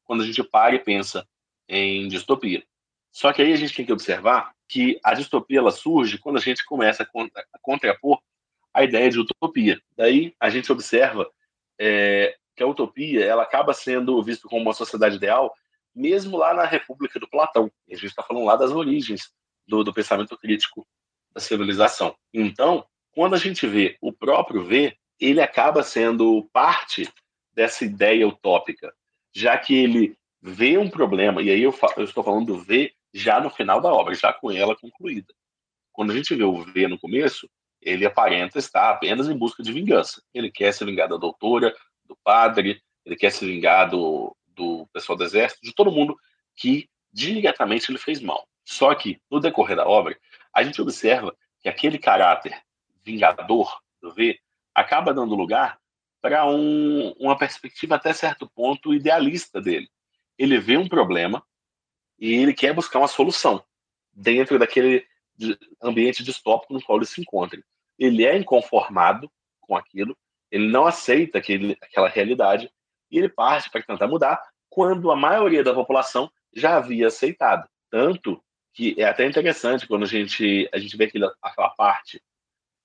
quando 0.03 0.23
a 0.23 0.25
gente 0.25 0.43
para 0.43 0.75
e 0.75 0.79
pensa 0.79 1.27
em 1.67 2.07
distopia. 2.07 2.63
Só 3.11 3.31
que 3.31 3.41
aí 3.41 3.53
a 3.53 3.55
gente 3.55 3.75
tem 3.75 3.85
que 3.85 3.93
observar 3.93 4.53
que 4.67 4.99
a 5.03 5.13
distopia 5.13 5.59
ela 5.59 5.71
surge 5.71 6.17
quando 6.17 6.37
a 6.37 6.41
gente 6.41 6.65
começa 6.65 7.03
a 7.03 7.59
contrapor 7.61 8.19
a 8.73 8.83
ideia 8.83 9.09
de 9.09 9.19
utopia. 9.19 9.79
Daí 9.95 10.33
a 10.39 10.49
gente 10.49 10.71
observa 10.71 11.29
é, 11.79 12.35
que 12.55 12.63
a 12.63 12.67
utopia 12.67 13.25
ela 13.25 13.43
acaba 13.43 13.73
sendo 13.73 14.21
vista 14.23 14.47
como 14.47 14.61
uma 14.61 14.73
sociedade 14.73 15.15
ideal 15.15 15.53
mesmo 15.95 16.37
lá 16.37 16.53
na 16.53 16.65
República 16.65 17.19
do 17.19 17.29
Platão. 17.29 17.71
E 17.87 17.93
a 17.93 17.97
gente 17.97 18.07
está 18.07 18.23
falando 18.23 18.45
lá 18.45 18.55
das 18.55 18.71
origens 18.71 19.31
do, 19.67 19.83
do 19.83 19.93
pensamento 19.93 20.37
crítico 20.37 20.87
da 21.31 21.39
civilização. 21.39 22.15
Então, 22.33 22.85
quando 23.11 23.35
a 23.35 23.39
gente 23.39 23.67
vê 23.67 23.97
o 24.01 24.11
próprio 24.11 24.63
V, 24.63 24.95
ele 25.19 25.41
acaba 25.41 25.83
sendo 25.83 26.49
parte 26.51 27.07
dessa 27.53 27.85
ideia 27.85 28.27
utópica, 28.27 28.93
já 29.31 29.57
que 29.57 29.75
ele 29.75 30.17
vê 30.41 30.77
um 30.77 30.89
problema, 30.89 31.41
e 31.41 31.49
aí 31.49 31.61
eu, 31.61 31.73
eu 31.95 32.03
estou 32.03 32.23
falando 32.23 32.47
do 32.47 32.57
V 32.57 32.91
já 33.13 33.39
no 33.39 33.49
final 33.49 33.79
da 33.79 33.93
obra, 33.93 34.15
já 34.15 34.33
com 34.33 34.51
ela 34.51 34.75
concluída. 34.75 35.33
Quando 35.91 36.11
a 36.11 36.15
gente 36.15 36.33
vê 36.33 36.43
o 36.43 36.63
V 36.63 36.87
no 36.87 36.99
começo, 36.99 37.47
ele 37.79 38.05
aparenta 38.05 38.57
estar 38.57 38.89
apenas 38.89 39.29
em 39.29 39.37
busca 39.37 39.61
de 39.61 39.71
vingança. 39.71 40.21
Ele 40.33 40.49
quer 40.51 40.73
se 40.73 40.83
vingar 40.83 41.07
da 41.07 41.17
doutora, 41.17 41.75
do 42.13 42.19
padre, 42.23 42.81
ele 43.05 43.15
quer 43.15 43.31
se 43.31 43.45
vingar 43.45 43.89
do, 43.89 44.35
do 44.47 44.87
pessoal 44.93 45.17
do 45.17 45.23
exército, 45.23 45.61
de 45.63 45.73
todo 45.73 45.91
mundo 45.91 46.15
que 46.55 46.89
diretamente 47.11 47.91
ele 47.91 47.97
fez 47.97 48.21
mal. 48.21 48.47
Só 48.63 48.93
que, 48.95 49.21
no 49.29 49.39
decorrer 49.39 49.75
da 49.75 49.87
obra, 49.87 50.17
a 50.53 50.63
gente 50.63 50.81
observa 50.81 51.35
que 51.59 51.67
aquele 51.67 51.97
caráter 51.97 52.55
vingador 53.03 53.79
do 54.01 54.13
V 54.13 54.39
acaba 54.73 55.13
dando 55.13 55.35
lugar 55.35 55.77
para 56.21 56.45
um, 56.45 57.11
uma 57.19 57.37
perspectiva 57.37 57.95
até 57.95 58.13
certo 58.13 58.49
ponto 58.49 58.93
idealista 58.93 59.59
dele. 59.59 59.89
Ele 60.37 60.57
vê 60.57 60.77
um 60.77 60.87
problema 60.87 61.43
e 62.17 62.33
ele 62.33 62.53
quer 62.53 62.73
buscar 62.73 62.99
uma 62.99 63.07
solução 63.07 63.63
dentro 64.13 64.57
daquele 64.57 65.05
ambiente 65.81 66.23
distópico 66.23 66.73
no 66.73 66.81
qual 66.81 66.97
ele 66.97 67.05
se 67.05 67.19
encontra. 67.19 67.61
Ele 67.99 68.25
é 68.25 68.37
inconformado 68.37 69.29
com 69.59 69.75
aquilo, 69.75 70.17
ele 70.53 70.67
não 70.67 70.85
aceita 70.85 71.39
aquele, 71.39 71.75
aquela 71.81 72.07
realidade 72.07 72.71
e 73.09 73.17
ele 73.17 73.27
parte 73.27 73.71
para 73.71 73.81
tentar 73.81 74.07
mudar, 74.07 74.39
quando 74.69 75.09
a 75.09 75.15
maioria 75.15 75.63
da 75.63 75.73
população 75.73 76.31
já 76.53 76.77
havia 76.77 77.07
aceitado. 77.07 77.67
Tanto 77.89 78.39
que 78.71 78.95
é 78.99 79.05
até 79.05 79.25
interessante 79.25 79.87
quando 79.87 80.03
a 80.03 80.07
gente, 80.07 80.69
a 80.71 80.77
gente 80.77 80.95
vê 80.95 81.05
aquela, 81.05 81.33
aquela 81.41 81.69
parte 81.69 82.21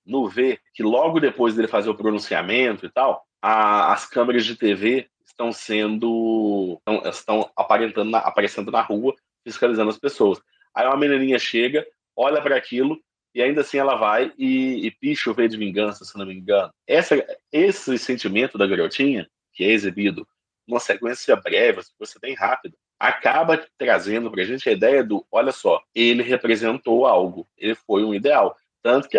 no 0.03 0.27
V, 0.27 0.59
que 0.73 0.81
logo 0.81 1.19
depois 1.19 1.55
dele 1.55 1.67
fazer 1.67 1.91
o 1.91 1.95
pronunciamento 1.95 2.87
e 2.87 2.89
tal, 2.89 3.23
a, 3.39 3.93
as 3.93 4.07
câmeras 4.07 4.45
de 4.45 4.55
TV 4.55 5.07
estão 5.23 5.51
sendo. 5.51 6.79
estão, 6.79 7.09
estão 7.09 7.51
aparentando 7.55 8.09
na, 8.09 8.17
aparecendo 8.17 8.71
na 8.71 8.81
rua, 8.81 9.15
fiscalizando 9.43 9.91
as 9.91 9.99
pessoas. 9.99 10.41
Aí 10.73 10.87
uma 10.87 10.97
menininha 10.97 11.37
chega, 11.37 11.85
olha 12.15 12.41
para 12.41 12.55
aquilo 12.55 12.99
e 13.33 13.41
ainda 13.41 13.61
assim 13.61 13.77
ela 13.77 13.95
vai 13.95 14.33
e, 14.37 14.87
e 14.87 14.91
picha 14.91 15.29
o 15.29 15.33
V 15.33 15.47
de 15.47 15.57
vingança, 15.57 16.03
se 16.05 16.17
não 16.17 16.25
me 16.25 16.33
engano. 16.33 16.71
Essa, 16.87 17.15
esse 17.51 17.97
sentimento 17.97 18.57
da 18.57 18.67
garotinha 18.67 19.29
que 19.53 19.63
é 19.63 19.71
exibido 19.71 20.27
numa 20.67 20.79
sequência 20.79 21.35
breve, 21.35 21.77
uma 21.77 21.83
sequência 21.83 22.19
bem 22.21 22.35
rápida, 22.35 22.77
acaba 22.99 23.65
trazendo 23.77 24.29
para 24.29 24.41
a 24.41 24.45
gente 24.45 24.69
a 24.69 24.71
ideia 24.71 25.03
do, 25.03 25.25
olha 25.31 25.51
só, 25.51 25.81
ele 25.95 26.21
representou 26.21 27.05
algo, 27.05 27.47
ele 27.57 27.73
foi 27.73 28.03
um 28.03 28.13
ideal. 28.13 28.55
Tanto 28.83 29.07
que 29.07 29.17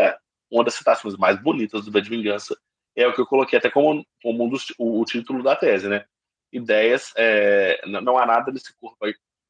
uma 0.50 0.64
das 0.64 0.74
citações 0.74 1.16
mais 1.16 1.40
bonitas 1.40 1.84
do 1.84 1.90
V 1.90 2.00
de 2.00 2.10
Vingança 2.10 2.56
é 2.94 3.06
o 3.06 3.14
que 3.14 3.20
eu 3.20 3.26
coloquei 3.26 3.58
até 3.58 3.70
como, 3.70 4.04
como 4.22 4.44
um 4.44 4.48
dos, 4.48 4.70
o, 4.78 5.00
o, 5.00 5.04
título 5.04 5.42
da 5.42 5.56
tese, 5.56 5.88
né? 5.88 6.04
Ideias, 6.52 7.12
é, 7.16 7.80
não 7.86 8.18
há 8.18 8.26
nada 8.26 8.50
nesse 8.52 8.74
corpo 8.78 8.98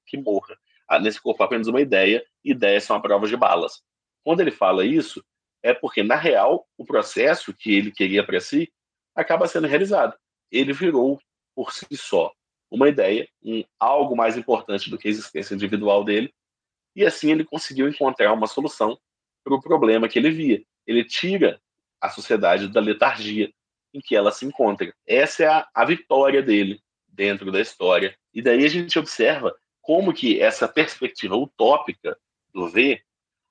que 0.06 0.16
morra. 0.16 0.56
Nesse 1.00 1.20
corpo 1.20 1.42
apenas 1.42 1.66
uma 1.68 1.80
ideia, 1.80 2.24
ideias 2.44 2.84
são 2.84 2.96
a 2.96 3.00
prova 3.00 3.26
de 3.26 3.36
balas. 3.36 3.82
Quando 4.24 4.40
ele 4.40 4.50
fala 4.50 4.84
isso, 4.84 5.24
é 5.62 5.74
porque, 5.74 6.02
na 6.02 6.16
real, 6.16 6.66
o 6.76 6.84
processo 6.84 7.54
que 7.54 7.74
ele 7.74 7.90
queria 7.90 8.24
para 8.24 8.40
si 8.40 8.72
acaba 9.14 9.46
sendo 9.46 9.66
realizado 9.66 10.14
ele 10.50 10.72
virou 10.72 11.20
por 11.54 11.72
si 11.72 11.86
só 11.96 12.32
uma 12.70 12.88
ideia, 12.88 13.28
um 13.42 13.64
algo 13.78 14.16
mais 14.16 14.36
importante 14.36 14.90
do 14.90 14.98
que 14.98 15.08
a 15.08 15.10
existência 15.10 15.54
individual 15.54 16.04
dele, 16.04 16.32
e 16.94 17.04
assim 17.04 17.32
ele 17.32 17.44
conseguiu 17.44 17.88
encontrar 17.88 18.32
uma 18.32 18.46
solução 18.46 18.98
para 19.42 19.54
o 19.54 19.60
problema 19.60 20.08
que 20.08 20.18
ele 20.18 20.30
via. 20.30 20.62
Ele 20.86 21.04
tira 21.04 21.60
a 22.00 22.08
sociedade 22.08 22.68
da 22.68 22.80
letargia 22.80 23.52
em 23.92 24.00
que 24.00 24.14
ela 24.14 24.30
se 24.30 24.46
encontra. 24.46 24.92
Essa 25.06 25.42
é 25.42 25.46
a, 25.46 25.68
a 25.74 25.84
vitória 25.84 26.42
dele 26.42 26.80
dentro 27.08 27.50
da 27.50 27.60
história. 27.60 28.16
E 28.32 28.40
daí 28.40 28.64
a 28.64 28.68
gente 28.68 28.98
observa 28.98 29.54
como 29.80 30.14
que 30.14 30.40
essa 30.40 30.68
perspectiva 30.68 31.36
utópica 31.36 32.16
do 32.54 32.68
V 32.68 33.02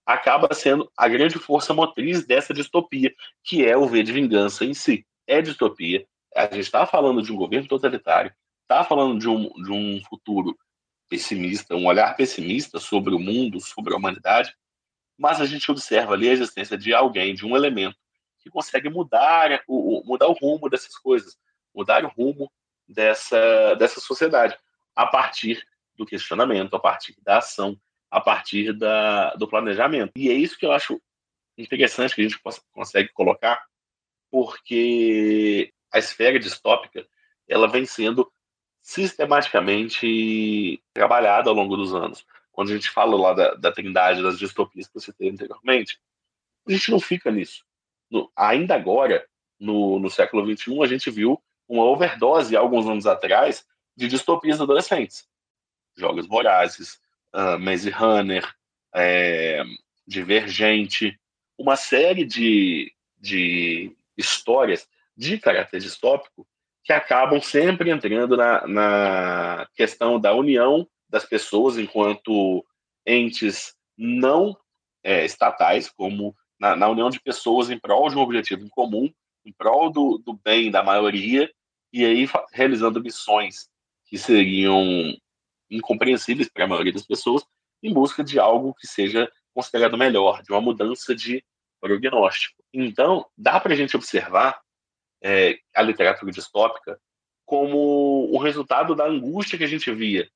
acaba 0.06 0.54
sendo 0.54 0.92
a 0.98 1.08
grande 1.08 1.38
força 1.38 1.74
motriz 1.74 2.26
dessa 2.26 2.54
distopia, 2.54 3.14
que 3.44 3.66
é 3.66 3.78
o 3.78 3.88
V 3.88 4.04
de 4.04 4.12
vingança 4.12 4.66
em 4.66 4.74
si. 4.74 5.06
É 5.28 5.42
distopia, 5.42 6.06
a 6.36 6.44
gente 6.44 6.60
está 6.60 6.86
falando 6.86 7.22
de 7.22 7.32
um 7.32 7.36
governo 7.36 7.68
totalitário, 7.68 8.34
está 8.64 8.84
falando 8.84 9.20
de 9.20 9.28
um, 9.28 9.50
de 9.64 9.72
um 9.72 10.02
futuro 10.10 10.58
pessimista, 11.08 11.76
um 11.76 11.88
olhar 11.88 12.16
pessimista 12.16 12.80
sobre 12.80 13.14
o 13.14 13.20
mundo, 13.20 13.60
sobre 13.60 13.94
a 13.94 13.98
humanidade, 13.98 14.56
mas 15.18 15.42
a 15.42 15.46
gente 15.46 15.70
observa 15.70 16.14
ali 16.14 16.30
a 16.30 16.34
existência 16.34 16.78
de 16.78 16.94
alguém, 16.94 17.34
de 17.34 17.46
um 17.46 17.56
elemento 17.56 17.98
que 18.40 18.50
consegue 18.50 18.90
mudar 18.90 19.62
o, 19.68 20.02
mudar 20.06 20.28
o 20.28 20.34
rumo 20.34 20.70
dessas 20.70 20.98
coisas, 20.98 21.38
mudar 21.76 22.06
o 22.06 22.08
rumo 22.08 22.50
dessa, 22.88 23.76
dessa 23.76 24.00
sociedade. 24.00 24.58
a 24.96 25.06
partir 25.06 25.64
do 25.96 26.06
questionamento, 26.06 26.76
a 26.76 26.80
partir 26.80 27.16
da 27.22 27.38
ação, 27.38 27.80
a 28.10 28.20
partir 28.20 28.74
da, 28.74 29.34
do 29.36 29.48
planejamento. 29.48 30.12
E 30.16 30.30
é 30.30 30.34
isso 30.34 30.58
que 30.58 30.66
eu 30.66 30.72
acho 30.72 31.00
interessante 31.58 32.16
que 32.16 32.22
a 32.22 32.24
gente 32.24 32.42
consegue 32.72 33.10
colocar, 33.10 33.64
porque 34.32 35.72
a 35.92 36.00
esfera 36.00 36.40
distópica 36.40 37.06
ela 37.48 37.68
vem 37.68 37.86
sendo 37.86 38.32
sistematicamente 38.82 40.82
trabalhada 40.94 41.50
ao 41.50 41.56
longo 41.56 41.76
dos 41.76 41.94
anos. 41.94 42.26
Quando 42.52 42.72
a 42.72 42.74
gente 42.74 42.90
fala 42.90 43.16
lá 43.16 43.34
da, 43.34 43.54
da 43.56 43.72
trindade 43.72 44.24
das 44.24 44.38
distopias 44.38 44.88
que 44.88 44.94
você 44.94 45.14
teve 45.14 45.32
anteriormente, 45.32 46.00
a 46.68 46.72
gente 46.72 46.92
não 46.92 47.00
fica 47.00 47.32
nisso. 47.32 47.64
No, 48.10 48.32
ainda 48.36 48.76
agora, 48.76 49.28
no, 49.60 50.00
no 50.00 50.10
século 50.10 50.46
XXI, 50.46 50.82
a 50.82 50.88
gente 50.88 51.12
viu 51.12 51.42
uma 51.68 51.84
overdose, 51.84 52.56
alguns 52.56 52.88
anos 52.88 53.06
atrás, 53.06 53.66
de 53.96 54.08
distopias 54.08 54.60
adolescentes. 54.60 55.28
Jogos 55.96 56.28
Vorazes, 56.28 57.00
uh, 57.36 57.60
Maze 57.60 57.90
Runner, 57.90 58.48
é, 58.94 59.64
Divergente, 60.08 61.20
uma 61.58 61.76
série 61.76 62.26
de, 62.26 62.92
de 63.20 63.96
histórias 64.18 64.88
de 65.16 65.38
caráter 65.38 65.80
distópico 65.80 66.48
que 66.84 66.94
acabam 66.94 67.42
sempre 67.42 67.92
entrando 67.92 68.36
na, 68.36 68.66
na 68.68 69.68
questão 69.76 70.20
da 70.20 70.34
união 70.34 70.88
das 71.08 71.26
pessoas 71.26 71.78
enquanto 71.78 72.66
entes 73.06 73.76
não 73.98 74.58
é, 75.04 75.26
estatais, 75.26 75.90
como 75.90 76.36
na, 76.60 76.76
na, 76.76 76.88
união 76.88 77.10
de 77.10 77.20
pessoas 77.20 77.70
em 77.70 77.78
prol 77.78 78.10
de 78.10 78.16
um 78.16 78.22
objetivo 78.22 78.64
em 78.64 78.70
comum, 78.70 79.12
em 79.46 79.52
prol 79.52 79.92
do, 79.92 80.18
do 80.18 80.34
bem 80.34 80.72
da 80.72 80.84
maioria, 80.84 81.52
e 81.92 82.06
aí 82.06 82.28
realizando 82.52 83.02
missões 83.02 83.70
que 84.06 84.18
seriam 84.18 85.16
incompreensíveis 85.70 86.50
para 86.50 86.66
a 86.66 86.68
maioria 86.68 86.94
das 86.94 87.06
pessoas, 87.06 87.44
em 87.82 87.94
busca 87.94 88.24
de 88.24 88.40
algo 88.40 88.74
que 88.74 88.88
seja 88.88 89.32
considerado 89.54 89.98
melhor, 89.98 90.42
de 90.42 90.52
uma 90.52 90.62
mudança 90.62 91.16
de 91.16 91.44
prognóstico. 91.80 92.62
Então, 92.74 93.26
dá 93.38 93.60
para 93.60 93.74
a 93.74 93.76
gente 93.76 93.96
observar 93.96 94.60
é, 95.24 95.60
a 95.76 95.82
literatura 95.82 96.32
distópica 96.32 97.00
como 97.46 98.30
o 98.32 98.38
resultado 98.38 98.96
da 98.96 99.06
angústia 99.06 99.58
que 99.58 99.64
a 99.64 99.68
gente 99.68 99.92
via 99.92 100.30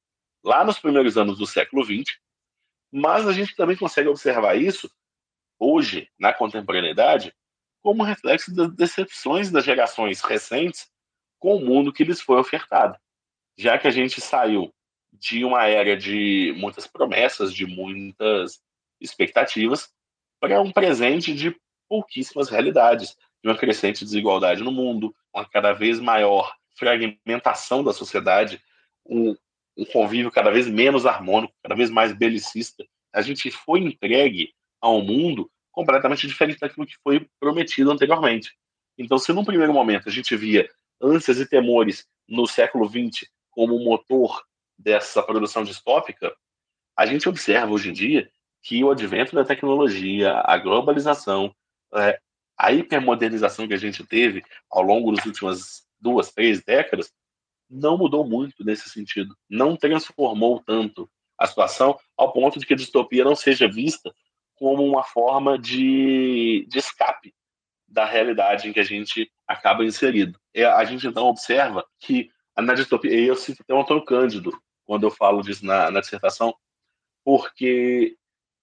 lá 0.43 0.63
nos 0.63 0.79
primeiros 0.79 1.17
anos 1.17 1.37
do 1.37 1.45
século 1.45 1.83
XX, 1.83 2.17
mas 2.91 3.27
a 3.27 3.31
gente 3.31 3.55
também 3.55 3.77
consegue 3.77 4.09
observar 4.09 4.55
isso 4.55 4.89
hoje, 5.59 6.09
na 6.19 6.33
contemporaneidade, 6.33 7.33
como 7.81 8.03
reflexo 8.03 8.53
das 8.53 8.73
decepções 8.73 9.51
das 9.51 9.63
gerações 9.63 10.21
recentes 10.21 10.89
com 11.39 11.55
o 11.55 11.65
mundo 11.65 11.93
que 11.93 12.03
lhes 12.03 12.21
foi 12.21 12.39
ofertado. 12.39 12.97
Já 13.57 13.77
que 13.77 13.87
a 13.87 13.91
gente 13.91 14.19
saiu 14.19 14.73
de 15.19 15.45
uma 15.45 15.65
era 15.67 15.95
de 15.95 16.53
muitas 16.57 16.87
promessas, 16.87 17.53
de 17.53 17.65
muitas 17.65 18.61
expectativas, 18.99 19.91
para 20.39 20.61
um 20.61 20.71
presente 20.71 21.33
de 21.33 21.55
pouquíssimas 21.87 22.49
realidades, 22.49 23.15
de 23.43 23.49
uma 23.49 23.57
crescente 23.57 24.03
desigualdade 24.03 24.63
no 24.63 24.71
mundo, 24.71 25.15
uma 25.33 25.47
cada 25.47 25.73
vez 25.73 25.99
maior 25.99 26.53
fragmentação 26.75 27.83
da 27.83 27.93
sociedade, 27.93 28.61
um, 29.05 29.35
um 29.77 29.85
convívio 29.85 30.31
cada 30.31 30.49
vez 30.49 30.67
menos 30.67 31.05
harmônico, 31.05 31.53
cada 31.61 31.75
vez 31.75 31.89
mais 31.89 32.13
belicista. 32.13 32.83
A 33.13 33.21
gente 33.21 33.51
foi 33.51 33.79
entregue 33.79 34.53
a 34.81 34.89
um 34.89 35.03
mundo 35.03 35.49
completamente 35.71 36.27
diferente 36.27 36.59
daquilo 36.59 36.85
que 36.85 36.97
foi 37.03 37.27
prometido 37.39 37.91
anteriormente. 37.91 38.55
Então, 38.97 39.17
se 39.17 39.33
num 39.33 39.45
primeiro 39.45 39.73
momento 39.73 40.07
a 40.07 40.11
gente 40.11 40.35
via 40.35 40.69
ânsias 41.01 41.39
e 41.39 41.47
temores 41.47 42.07
no 42.27 42.47
século 42.47 42.87
XX 42.87 43.27
como 43.49 43.79
motor 43.79 44.41
dessa 44.77 45.21
produção 45.21 45.63
distópica, 45.63 46.35
a 46.95 47.05
gente 47.05 47.27
observa 47.27 47.71
hoje 47.71 47.89
em 47.89 47.93
dia 47.93 48.29
que 48.61 48.83
o 48.83 48.91
advento 48.91 49.35
da 49.35 49.43
tecnologia, 49.43 50.41
a 50.45 50.57
globalização, 50.57 51.53
é, 51.95 52.19
a 52.57 52.71
hipermodernização 52.71 53.67
que 53.67 53.73
a 53.73 53.77
gente 53.77 54.05
teve 54.05 54.43
ao 54.69 54.81
longo 54.81 55.11
das 55.11 55.25
últimas 55.25 55.83
duas, 55.99 56.31
três 56.31 56.63
décadas, 56.63 57.11
não 57.69 57.97
mudou 57.97 58.25
muito 58.25 58.63
nesse 58.63 58.89
sentido. 58.89 59.35
Não 59.49 59.75
transformou 59.75 60.61
tanto 60.63 61.09
a 61.37 61.47
situação 61.47 61.97
ao 62.15 62.31
ponto 62.31 62.59
de 62.59 62.65
que 62.65 62.73
a 62.73 62.77
distopia 62.77 63.23
não 63.23 63.35
seja 63.35 63.67
vista 63.67 64.13
como 64.55 64.85
uma 64.85 65.03
forma 65.03 65.57
de, 65.57 66.65
de 66.69 66.77
escape 66.77 67.33
da 67.87 68.05
realidade 68.05 68.67
em 68.67 68.73
que 68.73 68.79
a 68.79 68.83
gente 68.83 69.31
acaba 69.47 69.83
inserido. 69.83 70.39
É, 70.53 70.65
a 70.65 70.83
gente 70.85 71.05
então 71.05 71.25
observa 71.25 71.85
que 71.99 72.29
na 72.57 72.73
distopia, 72.73 73.11
eu 73.11 73.35
cito 73.35 73.61
até 73.61 73.73
o 73.73 73.81
Antônio 73.81 74.05
Cândido 74.05 74.51
quando 74.85 75.03
eu 75.03 75.11
falo 75.11 75.41
disso 75.41 75.65
na, 75.65 75.89
na 75.89 76.01
dissertação, 76.01 76.53
porque 77.23 78.17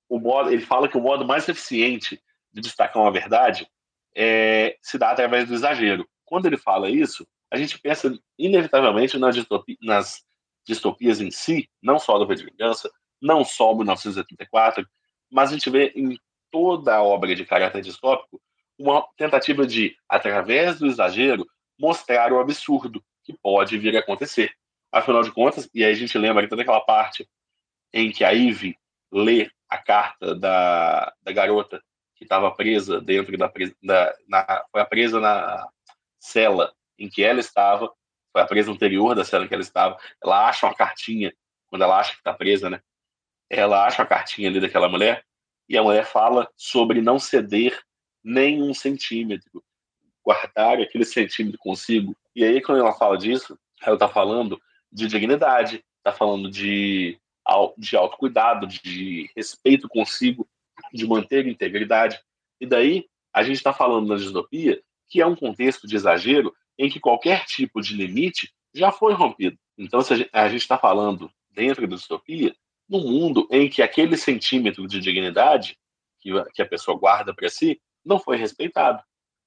o 0.09 0.18
modo, 0.18 0.51
ele 0.51 0.62
fala 0.62 0.88
que 0.88 0.97
o 0.97 1.01
modo 1.01 1.24
mais 1.24 1.49
eficiente 1.49 2.20
de 2.53 2.61
destacar 2.61 3.03
uma 3.03 3.12
verdade 3.12 3.66
é, 4.14 4.76
se 4.82 4.99
dá 4.99 5.11
através 5.11 5.49
do 5.49 5.55
exagero. 5.55 6.07
Quando 6.24 6.47
ele 6.47 6.57
fala 6.57 6.91
isso, 6.91 7.26
a 7.51 7.57
gente 7.57 7.78
pensa 7.80 8.12
inevitavelmente 8.38 9.18
nas, 9.18 9.36
nas 9.82 10.22
distopias 10.66 11.20
em 11.20 11.30
si, 11.30 11.68
não 11.82 11.99
só 11.99 12.18
do 12.18 12.26
V 12.26 12.34
de 12.34 12.45
Vingança, 12.45 12.91
não 13.20 13.45
só 13.45 13.74
1984, 13.74 14.86
mas 15.30 15.51
a 15.51 15.53
gente 15.53 15.70
vê 15.70 15.93
em 15.95 16.18
toda 16.51 16.97
a 16.97 17.03
obra 17.03 17.34
de 17.34 17.45
caráter 17.45 17.82
distópico 17.82 18.41
uma 18.78 19.07
tentativa 19.16 19.66
de, 19.66 19.95
através 20.09 20.78
do 20.78 20.86
exagero, 20.86 21.47
mostrar 21.78 22.32
o 22.32 22.41
absurdo 22.41 23.03
que 23.33 23.39
pode 23.43 23.78
vir 23.78 23.97
a 23.97 24.01
acontecer. 24.01 24.53
Afinal 24.93 25.22
de 25.22 25.31
contas, 25.31 25.68
e 25.74 25.85
aí 25.85 25.93
a 25.93 25.97
gente 25.97 26.16
lembra 26.18 26.49
toda 26.49 26.62
aquela 26.62 26.81
parte 26.81 27.28
em 27.93 28.11
que 28.11 28.24
a 28.24 28.31
Ivy 28.31 28.76
lê 29.12 29.51
a 29.68 29.78
carta 29.78 30.35
da, 30.35 31.12
da 31.22 31.33
garota 31.33 31.83
que 32.16 32.24
estava 32.24 32.51
presa 32.51 33.01
dentro 33.01 33.37
da, 33.39 33.51
da 33.83 34.14
na, 34.28 34.64
foi 34.70 34.85
presa 34.85 35.20
na 35.20 35.68
cela 36.18 36.74
em 36.99 37.09
que 37.09 37.22
ela 37.22 37.41
estava, 37.41 37.91
foi 38.33 38.43
a 38.43 38.47
presa 38.47 38.70
anterior 38.70 39.14
da 39.14 39.24
cela 39.24 39.45
em 39.45 39.49
que 39.49 39.55
ela 39.55 39.62
estava. 39.62 39.97
Ela 40.22 40.49
acha 40.49 40.66
uma 40.66 40.74
cartinha 40.74 41.33
quando 41.68 41.83
ela 41.83 41.99
acha 41.99 42.12
que 42.12 42.18
está 42.18 42.35
presa, 42.35 42.68
né? 42.68 42.83
Ela 43.49 43.87
acha 43.87 44.03
a 44.03 44.07
cartinha 44.07 44.51
ali 44.51 44.61
daquela 44.61 44.89
mulher 44.89 45.24
e 45.68 45.78
a 45.78 45.83
mulher 45.83 46.05
fala 46.05 46.51
sobre 46.57 47.01
não 47.01 47.18
ceder 47.18 47.81
nem 48.22 48.62
um 48.62 48.74
centímetro, 48.74 49.64
guardar 50.22 50.81
aquele 50.81 51.05
centímetro 51.05 51.59
consigo. 51.59 52.14
E 52.35 52.45
aí, 52.45 52.61
quando 52.62 52.78
ela 52.78 52.93
fala 52.93 53.18
disso, 53.18 53.59
ela 53.83 53.95
está 53.95 54.09
falando 54.09 54.61
de 54.93 55.07
dignidade, 55.07 55.85
está 55.99 56.12
falando 56.12 56.51
de, 56.51 57.18
de 57.78 57.97
autocuidado, 57.97 58.66
de 58.66 59.31
respeito 59.37 59.89
consigo, 59.89 60.49
de 60.93 61.07
manter 61.07 61.47
integridade. 61.47 62.20
E 62.61 62.66
daí, 62.66 63.07
a 63.33 63.43
gente 63.43 63.57
está 63.57 63.72
falando 63.72 64.09
na 64.09 64.16
distopia 64.16 64.83
que 65.09 65.20
é 65.20 65.26
um 65.26 65.35
contexto 65.35 65.89
de 65.89 65.97
exagero 65.97 66.55
em 66.78 66.89
que 66.89 67.01
qualquer 67.01 67.45
tipo 67.45 67.81
de 67.81 67.95
limite 67.95 68.53
já 68.72 68.93
foi 68.93 69.12
rompido. 69.12 69.59
Então, 69.76 70.01
a 70.33 70.49
gente 70.49 70.62
está 70.62 70.78
falando 70.78 71.31
dentro 71.51 71.87
da 71.87 71.97
distopia, 71.97 72.55
num 72.89 73.01
mundo 73.01 73.49
em 73.51 73.68
que 73.68 73.83
aquele 73.83 74.16
centímetro 74.16 74.87
de 74.87 75.01
dignidade 75.01 75.76
que, 76.20 76.31
que 76.53 76.62
a 76.62 76.66
pessoa 76.66 76.97
guarda 76.97 77.35
para 77.35 77.49
si 77.49 77.81
não 78.05 78.18
foi 78.18 78.37
respeitado. 78.37 79.03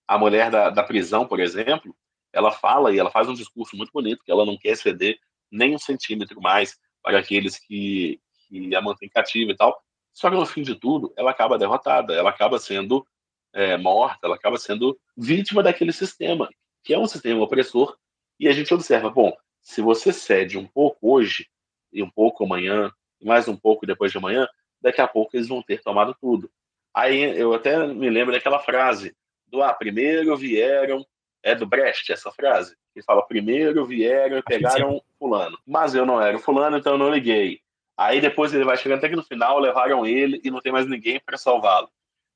A 0.08 0.18
mulher 0.18 0.52
da, 0.52 0.70
da 0.70 0.84
prisão, 0.84 1.26
por 1.26 1.40
exemplo, 1.40 1.96
ela 2.34 2.52
fala 2.52 2.94
e 2.94 3.00
ela 3.00 3.12
faz 3.12 3.30
um 3.30 3.34
discurso 3.34 3.78
muito 3.78 3.92
bonito 3.94 4.24
que 4.24 4.32
ela 4.32 4.46
não 4.46 4.58
quer 4.58 4.76
ceder 4.76 5.18
nem 5.52 5.76
um 5.76 5.80
centímetro 5.80 6.42
mais 6.42 6.78
para 7.02 7.20
aqueles 7.20 7.60
que, 7.60 8.20
que 8.48 8.76
a 8.76 8.82
mantêm 8.82 9.08
cativa 9.08 9.52
e 9.52 9.56
tal. 9.56 9.80
Só 10.12 10.30
que 10.30 10.36
no 10.36 10.46
fim 10.46 10.64
de 10.64 10.76
tudo, 10.76 11.14
ela 11.16 11.32
acaba 11.32 11.58
derrotada, 11.58 12.14
ela 12.14 12.32
acaba 12.32 12.60
sendo 12.60 13.06
é, 13.54 13.78
morta, 13.78 14.26
ela 14.26 14.36
acaba 14.36 14.58
sendo 14.58 15.00
vítima 15.16 15.62
daquele 15.62 15.94
sistema, 15.94 16.50
que 16.84 16.94
é 16.94 17.00
um 17.00 17.08
sistema 17.08 17.44
opressor. 17.44 17.96
E 18.40 18.48
a 18.48 18.52
gente 18.52 18.74
observa, 18.74 19.10
bom, 19.10 19.32
se 19.62 19.82
você 19.82 20.12
cede 20.12 20.58
um 20.58 20.68
pouco 20.68 21.14
hoje 21.14 21.48
e 21.92 22.02
um 22.02 22.10
pouco 22.10 22.44
amanhã, 22.44 22.92
mais 23.22 23.48
um 23.48 23.56
pouco 23.56 23.86
depois 23.86 24.12
de 24.12 24.18
amanhã, 24.18 24.48
daqui 24.82 25.02
a 25.02 25.08
pouco 25.08 25.36
eles 25.36 25.48
vão 25.48 25.62
ter 25.62 25.82
tomado 25.82 26.16
tudo. 26.20 26.52
Aí 26.94 27.40
eu 27.40 27.54
até 27.54 27.88
me 27.88 28.10
lembro 28.10 28.34
daquela 28.34 28.60
frase 28.60 29.16
do 29.48 29.62
ah, 29.62 29.74
primeiro 29.74 30.36
vieram, 30.36 31.06
é 31.44 31.54
do 31.54 31.68
Brecht 31.68 32.12
essa 32.12 32.32
frase, 32.32 32.76
que 32.94 33.04
fala 33.04 33.28
primeiro 33.28 33.86
vieram 33.86 34.38
e 34.38 34.42
pegaram 34.42 35.04
fulano, 35.20 35.58
mas 35.68 35.94
eu 35.94 36.06
não 36.06 36.22
era 36.22 36.40
fulano, 36.40 36.78
então 36.78 36.94
eu 36.94 36.98
não 36.98 37.10
liguei. 37.10 37.60
Aí 37.98 38.22
depois 38.22 38.54
ele 38.54 38.64
vai 38.64 38.78
chegando 38.78 39.00
até 39.00 39.10
que 39.10 39.16
no 39.16 39.24
final 39.24 39.60
levaram 39.60 40.06
ele 40.06 40.42
e 40.44 40.50
não 40.50 40.62
tem 40.62 40.72
mais 40.72 40.88
ninguém 40.88 41.20
para 41.20 41.38
salvá-lo. 41.38 41.90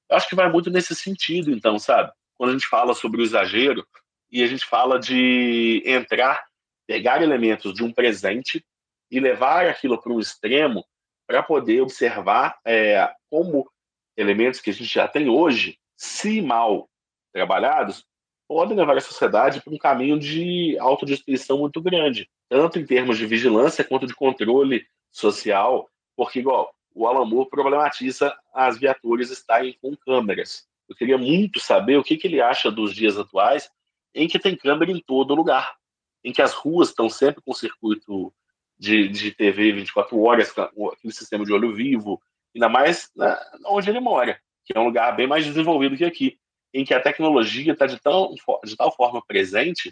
Eu 0.09 0.17
acho 0.17 0.29
que 0.29 0.35
vai 0.35 0.51
muito 0.51 0.69
nesse 0.69 0.93
sentido, 0.95 1.51
então, 1.51 1.79
sabe? 1.79 2.11
Quando 2.37 2.51
a 2.51 2.53
gente 2.53 2.67
fala 2.67 2.93
sobre 2.93 3.21
o 3.21 3.23
exagero 3.23 3.85
e 4.31 4.43
a 4.43 4.47
gente 4.47 4.65
fala 4.65 4.99
de 4.99 5.81
entrar, 5.85 6.45
pegar 6.85 7.21
elementos 7.21 7.73
de 7.73 7.83
um 7.83 7.91
presente 7.91 8.63
e 9.09 9.19
levar 9.19 9.65
aquilo 9.65 9.99
para 9.99 10.11
um 10.11 10.19
extremo 10.19 10.85
para 11.25 11.41
poder 11.41 11.81
observar 11.81 12.57
é, 12.65 13.09
como 13.29 13.69
elementos 14.15 14.61
que 14.61 14.69
a 14.69 14.73
gente 14.73 14.93
já 14.93 15.07
tem 15.07 15.29
hoje, 15.29 15.77
se 15.95 16.41
mal 16.41 16.89
trabalhados, 17.33 18.05
podem 18.47 18.77
levar 18.77 18.95
a 18.95 19.01
sociedade 19.01 19.61
para 19.61 19.73
um 19.73 19.77
caminho 19.77 20.17
de 20.17 20.77
autodestruição 20.79 21.57
muito 21.57 21.81
grande, 21.81 22.29
tanto 22.47 22.79
em 22.79 22.85
termos 22.85 23.17
de 23.17 23.25
vigilância 23.25 23.83
quanto 23.83 24.07
de 24.07 24.15
controle 24.15 24.87
social, 25.11 25.89
porque, 26.15 26.39
igual, 26.39 26.73
o 26.95 27.05
Alan 27.05 27.25
Moore 27.25 27.49
problematiza 27.49 28.35
as 28.53 28.77
viaturas 28.77 29.29
estarem 29.29 29.77
com 29.81 29.95
câmeras. 29.95 30.65
Eu 30.89 30.95
queria 30.95 31.17
muito 31.17 31.59
saber 31.59 31.97
o 31.97 32.03
que, 32.03 32.17
que 32.17 32.27
ele 32.27 32.41
acha 32.41 32.71
dos 32.71 32.95
dias 32.95 33.17
atuais, 33.17 33.69
em 34.15 34.27
que 34.27 34.39
tem 34.39 34.55
câmera 34.55 34.91
em 34.91 34.99
todo 34.99 35.35
lugar, 35.35 35.75
em 36.23 36.31
que 36.31 36.41
as 36.41 36.53
ruas 36.53 36.89
estão 36.89 37.09
sempre 37.09 37.41
com 37.43 37.53
circuito 37.53 38.33
de, 38.79 39.07
de 39.09 39.31
TV 39.31 39.73
24 39.73 40.19
horas, 40.21 40.53
aquele 40.57 41.13
sistema 41.13 41.45
de 41.45 41.53
olho 41.53 41.73
vivo, 41.73 42.21
ainda 42.55 42.69
mais 42.69 43.11
né, 43.15 43.37
onde 43.65 43.89
ele 43.89 43.99
mora, 43.99 44.39
que 44.65 44.75
é 44.75 44.79
um 44.79 44.85
lugar 44.85 45.15
bem 45.15 45.27
mais 45.27 45.45
desenvolvido 45.45 45.97
que 45.97 46.05
aqui 46.05 46.39
em 46.73 46.85
que 46.85 46.93
a 46.93 47.01
tecnologia 47.01 47.73
está 47.73 47.85
de, 47.85 47.95
de 47.95 48.75
tal 48.75 48.95
forma 48.95 49.21
presente 49.25 49.91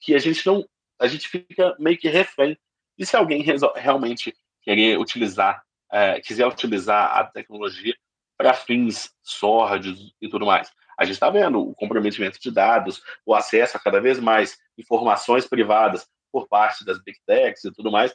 que 0.00 0.14
a 0.14 0.18
gente 0.18 0.44
não 0.46 0.64
a 1.00 1.06
gente 1.06 1.28
fica 1.28 1.74
meio 1.78 1.98
que 1.98 2.08
refém. 2.08 2.56
E 2.96 3.04
se 3.04 3.16
alguém 3.16 3.44
realmente 3.74 4.34
querer 4.62 4.98
utilizar, 4.98 5.62
é, 5.90 6.20
quiser 6.20 6.46
utilizar 6.46 7.16
a 7.16 7.24
tecnologia 7.24 7.94
para 8.36 8.54
fins 8.54 9.12
sórdidos 9.22 10.14
e 10.20 10.28
tudo 10.28 10.46
mais? 10.46 10.70
A 10.98 11.04
gente 11.04 11.14
está 11.14 11.28
vendo 11.28 11.60
o 11.60 11.74
comprometimento 11.74 12.38
de 12.40 12.50
dados, 12.50 13.02
o 13.26 13.34
acesso 13.34 13.76
a 13.76 13.80
cada 13.80 14.00
vez 14.00 14.20
mais 14.20 14.56
informações 14.78 15.46
privadas 15.46 16.08
por 16.30 16.48
parte 16.48 16.84
das 16.84 17.02
big 17.02 17.18
techs 17.26 17.64
e 17.64 17.72
tudo 17.72 17.90
mais. 17.90 18.14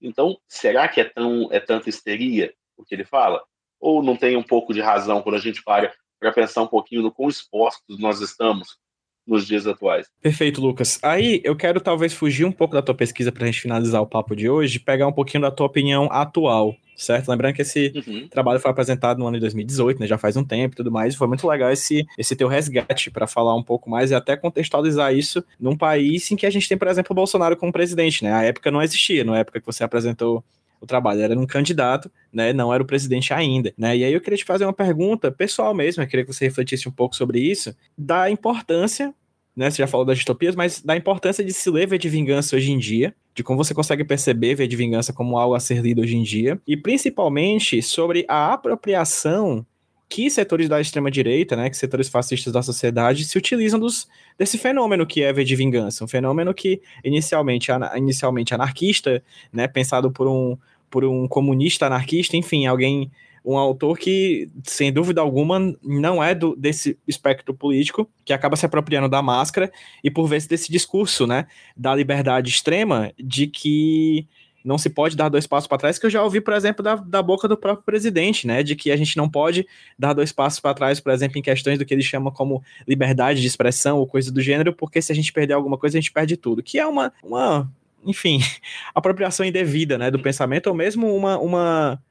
Então, 0.00 0.38
será 0.48 0.88
que 0.88 1.00
é 1.00 1.04
tão 1.04 1.48
é 1.52 1.60
tanta 1.60 1.88
histeria 1.88 2.54
o 2.76 2.84
que 2.84 2.94
ele 2.94 3.04
fala? 3.04 3.42
Ou 3.80 4.02
não 4.02 4.16
tem 4.16 4.36
um 4.36 4.42
pouco 4.42 4.72
de 4.72 4.80
razão 4.80 5.22
quando 5.22 5.36
a 5.36 5.40
gente 5.40 5.62
para 5.62 5.92
para 6.20 6.30
pensar 6.32 6.62
um 6.62 6.66
pouquinho 6.66 7.02
no 7.02 7.10
quão 7.10 7.28
expostos 7.28 7.98
nós 7.98 8.20
estamos 8.20 8.78
nos 9.26 9.46
dias 9.46 9.66
atuais. 9.66 10.06
Perfeito, 10.20 10.60
Lucas. 10.60 10.98
Aí 11.02 11.40
eu 11.44 11.56
quero 11.56 11.80
talvez 11.80 12.12
fugir 12.12 12.44
um 12.44 12.52
pouco 12.52 12.74
da 12.74 12.82
tua 12.82 12.94
pesquisa 12.94 13.30
para 13.30 13.44
a 13.44 13.46
gente 13.46 13.60
finalizar 13.60 14.02
o 14.02 14.06
papo 14.06 14.34
de 14.34 14.48
hoje, 14.48 14.78
pegar 14.78 15.06
um 15.06 15.12
pouquinho 15.12 15.42
da 15.42 15.50
tua 15.50 15.66
opinião 15.66 16.08
atual, 16.10 16.74
certo? 16.96 17.28
Lembrando 17.28 17.54
que 17.54 17.62
esse 17.62 17.92
uhum. 18.06 18.28
trabalho 18.28 18.58
foi 18.58 18.70
apresentado 18.70 19.18
no 19.18 19.26
ano 19.26 19.36
de 19.36 19.40
2018, 19.42 20.00
né? 20.00 20.06
Já 20.06 20.18
faz 20.18 20.36
um 20.36 20.44
tempo 20.44 20.74
e 20.74 20.76
tudo 20.76 20.90
mais. 20.90 21.14
Foi 21.14 21.28
muito 21.28 21.46
legal 21.46 21.70
esse, 21.70 22.04
esse 22.18 22.34
teu 22.34 22.48
resgate 22.48 23.10
para 23.10 23.26
falar 23.26 23.54
um 23.54 23.62
pouco 23.62 23.88
mais 23.88 24.10
e 24.10 24.14
até 24.14 24.36
contextualizar 24.36 25.14
isso 25.14 25.44
num 25.60 25.76
país 25.76 26.28
em 26.30 26.36
que 26.36 26.46
a 26.46 26.50
gente 26.50 26.68
tem, 26.68 26.76
por 26.76 26.88
exemplo, 26.88 27.12
o 27.12 27.14
Bolsonaro 27.14 27.56
como 27.56 27.72
presidente, 27.72 28.24
né? 28.24 28.32
A 28.32 28.42
época 28.42 28.70
não 28.70 28.82
existia, 28.82 29.22
na 29.22 29.38
época 29.38 29.60
que 29.60 29.66
você 29.66 29.84
apresentou 29.84 30.44
o 30.80 30.86
trabalho, 30.86 31.20
era 31.20 31.38
um 31.38 31.46
candidato, 31.46 32.10
né, 32.32 32.52
não 32.52 32.72
era 32.72 32.82
o 32.82 32.86
presidente 32.86 33.32
ainda, 33.34 33.72
né, 33.76 33.96
e 33.96 34.04
aí 34.04 34.12
eu 34.12 34.20
queria 34.20 34.38
te 34.38 34.44
fazer 34.44 34.64
uma 34.64 34.72
pergunta 34.72 35.30
pessoal 35.30 35.74
mesmo, 35.74 36.02
eu 36.02 36.06
queria 36.06 36.24
que 36.24 36.32
você 36.32 36.46
refletisse 36.46 36.88
um 36.88 36.92
pouco 36.92 37.14
sobre 37.14 37.38
isso, 37.38 37.76
da 37.96 38.30
importância, 38.30 39.14
né, 39.54 39.70
você 39.70 39.78
já 39.78 39.86
falou 39.86 40.06
das 40.06 40.16
distopias, 40.16 40.56
mas 40.56 40.80
da 40.80 40.96
importância 40.96 41.44
de 41.44 41.52
se 41.52 41.68
ler 41.70 41.86
ver 41.86 41.98
de 41.98 42.08
vingança 42.08 42.56
hoje 42.56 42.72
em 42.72 42.78
dia, 42.78 43.14
de 43.34 43.42
como 43.42 43.62
você 43.62 43.74
consegue 43.74 44.04
perceber 44.04 44.54
ver 44.54 44.66
de 44.66 44.76
vingança 44.76 45.12
como 45.12 45.36
algo 45.38 45.54
a 45.54 45.60
ser 45.60 45.82
lido 45.82 46.00
hoje 46.00 46.16
em 46.16 46.22
dia, 46.22 46.60
e 46.66 46.76
principalmente 46.76 47.82
sobre 47.82 48.24
a 48.28 48.54
apropriação 48.54 49.66
que 50.10 50.28
setores 50.28 50.68
da 50.68 50.80
extrema-direita, 50.80 51.54
né, 51.54 51.70
que 51.70 51.76
setores 51.76 52.08
fascistas 52.08 52.52
da 52.52 52.62
sociedade 52.62 53.24
se 53.24 53.38
utilizam 53.38 53.78
dos, 53.78 54.08
desse 54.36 54.58
fenômeno 54.58 55.06
que 55.06 55.22
é 55.22 55.32
V 55.32 55.44
de 55.44 55.54
Vingança, 55.54 56.04
um 56.04 56.08
fenômeno 56.08 56.52
que 56.52 56.82
inicialmente, 57.04 57.70
inicialmente 57.96 58.52
anarquista, 58.52 59.22
né, 59.52 59.68
pensado 59.68 60.10
por 60.10 60.26
um, 60.26 60.58
por 60.90 61.04
um 61.04 61.28
comunista 61.28 61.86
anarquista, 61.86 62.36
enfim, 62.36 62.66
alguém, 62.66 63.10
um 63.44 63.56
autor 63.56 63.98
que, 63.98 64.50
sem 64.64 64.92
dúvida 64.92 65.20
alguma, 65.20 65.74
não 65.82 66.22
é 66.22 66.34
do, 66.34 66.56
desse 66.56 66.98
espectro 67.06 67.54
político, 67.54 68.10
que 68.24 68.32
acaba 68.32 68.56
se 68.56 68.66
apropriando 68.66 69.08
da 69.08 69.22
máscara 69.22 69.70
e, 70.02 70.10
por 70.10 70.26
vezes, 70.26 70.48
desse 70.48 70.70
discurso, 70.70 71.26
né, 71.26 71.46
da 71.76 71.94
liberdade 71.94 72.50
extrema, 72.50 73.12
de 73.18 73.46
que 73.46 74.26
não 74.64 74.78
se 74.78 74.90
pode 74.90 75.16
dar 75.16 75.28
dois 75.28 75.46
passos 75.46 75.66
para 75.66 75.78
trás, 75.78 75.98
que 75.98 76.06
eu 76.06 76.10
já 76.10 76.22
ouvi, 76.22 76.40
por 76.40 76.54
exemplo, 76.54 76.82
da, 76.82 76.96
da 76.96 77.22
boca 77.22 77.48
do 77.48 77.56
próprio 77.56 77.84
presidente, 77.84 78.46
né? 78.46 78.62
De 78.62 78.76
que 78.76 78.90
a 78.90 78.96
gente 78.96 79.16
não 79.16 79.28
pode 79.28 79.66
dar 79.98 80.12
dois 80.12 80.32
passos 80.32 80.60
para 80.60 80.74
trás, 80.74 81.00
por 81.00 81.12
exemplo, 81.12 81.38
em 81.38 81.42
questões 81.42 81.78
do 81.78 81.84
que 81.84 81.94
ele 81.94 82.02
chama 82.02 82.30
como 82.30 82.62
liberdade 82.86 83.40
de 83.40 83.46
expressão 83.46 83.98
ou 83.98 84.06
coisa 84.06 84.30
do 84.30 84.40
gênero, 84.40 84.74
porque 84.74 85.00
se 85.00 85.10
a 85.12 85.14
gente 85.14 85.32
perder 85.32 85.54
alguma 85.54 85.78
coisa, 85.78 85.96
a 85.96 86.00
gente 86.00 86.12
perde 86.12 86.36
tudo. 86.36 86.62
Que 86.62 86.78
é 86.78 86.86
uma, 86.86 87.12
uma 87.22 87.70
enfim, 88.04 88.40
apropriação 88.94 89.44
indevida, 89.44 89.98
né? 89.98 90.10
Do 90.10 90.18
pensamento, 90.18 90.68
ou 90.68 90.74
mesmo 90.74 91.14
uma. 91.14 91.38
uma 91.38 92.02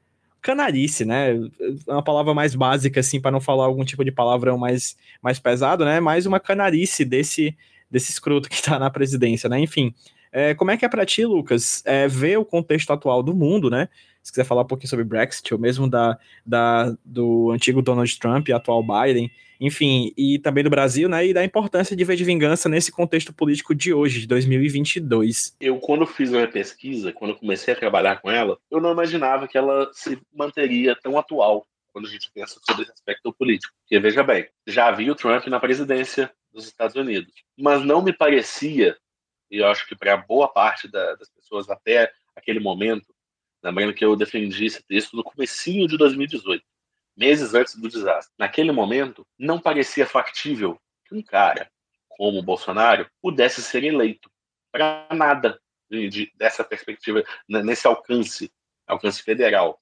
canalice, 0.42 1.04
né? 1.04 1.32
É 1.86 1.92
uma 1.92 2.02
palavra 2.02 2.32
mais 2.32 2.54
básica, 2.54 3.00
assim, 3.00 3.20
para 3.20 3.30
não 3.30 3.40
falar 3.40 3.66
algum 3.66 3.84
tipo 3.84 4.02
de 4.04 4.10
palavrão 4.10 4.56
mais, 4.56 4.96
mais 5.22 5.38
pesado, 5.38 5.84
né? 5.84 6.00
Mais 6.00 6.24
uma 6.24 6.40
canalice 6.40 7.04
desse, 7.04 7.54
desse 7.90 8.10
escroto 8.10 8.48
que 8.48 8.54
está 8.54 8.78
na 8.78 8.88
presidência, 8.88 9.48
né? 9.50 9.60
Enfim, 9.60 9.94
é, 10.32 10.54
como 10.54 10.70
é 10.70 10.76
que 10.76 10.84
é 10.84 10.88
para 10.88 11.04
ti, 11.04 11.24
Lucas, 11.24 11.82
é, 11.84 12.06
ver 12.08 12.38
o 12.38 12.44
contexto 12.44 12.92
atual 12.92 13.22
do 13.22 13.34
mundo, 13.34 13.68
né? 13.68 13.88
Se 14.22 14.32
quiser 14.32 14.44
falar 14.44 14.62
um 14.62 14.66
pouquinho 14.66 14.88
sobre 14.88 15.04
Brexit, 15.04 15.52
ou 15.52 15.60
mesmo 15.60 15.88
da, 15.88 16.18
da, 16.44 16.94
do 17.04 17.50
antigo 17.50 17.82
Donald 17.82 18.18
Trump 18.18 18.48
e 18.48 18.52
atual 18.52 18.82
Biden, 18.82 19.30
enfim, 19.60 20.12
e 20.16 20.38
também 20.38 20.64
do 20.64 20.70
Brasil, 20.70 21.08
né? 21.08 21.26
E 21.26 21.34
da 21.34 21.44
importância 21.44 21.94
de 21.94 22.04
ver 22.04 22.16
de 22.16 22.24
vingança 22.24 22.68
nesse 22.68 22.90
contexto 22.90 23.32
político 23.32 23.74
de 23.74 23.92
hoje, 23.92 24.20
de 24.20 24.26
2022. 24.26 25.56
Eu, 25.60 25.78
quando 25.78 26.06
fiz 26.06 26.30
a 26.30 26.36
minha 26.36 26.48
pesquisa, 26.48 27.12
quando 27.12 27.36
comecei 27.36 27.74
a 27.74 27.76
trabalhar 27.76 28.20
com 28.20 28.30
ela, 28.30 28.58
eu 28.70 28.80
não 28.80 28.92
imaginava 28.92 29.46
que 29.46 29.58
ela 29.58 29.90
se 29.92 30.18
manteria 30.34 30.96
tão 30.96 31.18
atual 31.18 31.66
quando 31.92 32.06
a 32.06 32.10
gente 32.10 32.30
pensa 32.32 32.58
sobre 32.66 32.82
esse 32.82 32.92
aspecto 32.92 33.32
político. 33.32 33.74
Porque, 33.82 34.00
veja 34.00 34.22
bem, 34.22 34.48
já 34.66 34.86
havia 34.86 35.12
o 35.12 35.16
Trump 35.16 35.46
na 35.48 35.60
presidência 35.60 36.32
dos 36.52 36.66
Estados 36.66 36.96
Unidos, 36.96 37.32
mas 37.56 37.84
não 37.84 38.02
me 38.02 38.12
parecia 38.12 38.96
e 39.50 39.58
eu 39.58 39.66
acho 39.66 39.86
que 39.86 39.96
para 39.96 40.16
boa 40.16 40.48
parte 40.48 40.86
da, 40.86 41.16
das 41.16 41.28
pessoas 41.28 41.68
até 41.68 42.12
aquele 42.36 42.60
momento, 42.60 43.12
lembrando 43.62 43.92
que 43.92 44.04
eu 44.04 44.14
defendi 44.14 44.66
esse 44.66 44.82
texto 44.82 45.16
no 45.16 45.24
comecinho 45.24 45.88
de 45.88 45.98
2018, 45.98 46.64
meses 47.20 47.54
antes 47.54 47.76
do 47.76 47.88
desastre. 47.88 48.32
Naquele 48.38 48.72
momento, 48.72 49.26
não 49.38 49.60
parecia 49.60 50.06
factível 50.06 50.80
que 51.06 51.14
um 51.14 51.22
cara 51.22 51.70
como 52.08 52.38
o 52.38 52.42
Bolsonaro 52.42 53.06
pudesse 53.20 53.62
ser 53.62 53.84
eleito 53.84 54.30
para 54.72 55.06
nada 55.12 55.60
de, 55.90 56.08
de, 56.08 56.32
dessa 56.34 56.64
perspectiva, 56.64 57.22
nesse 57.46 57.86
alcance, 57.86 58.50
alcance 58.86 59.22
federal. 59.22 59.78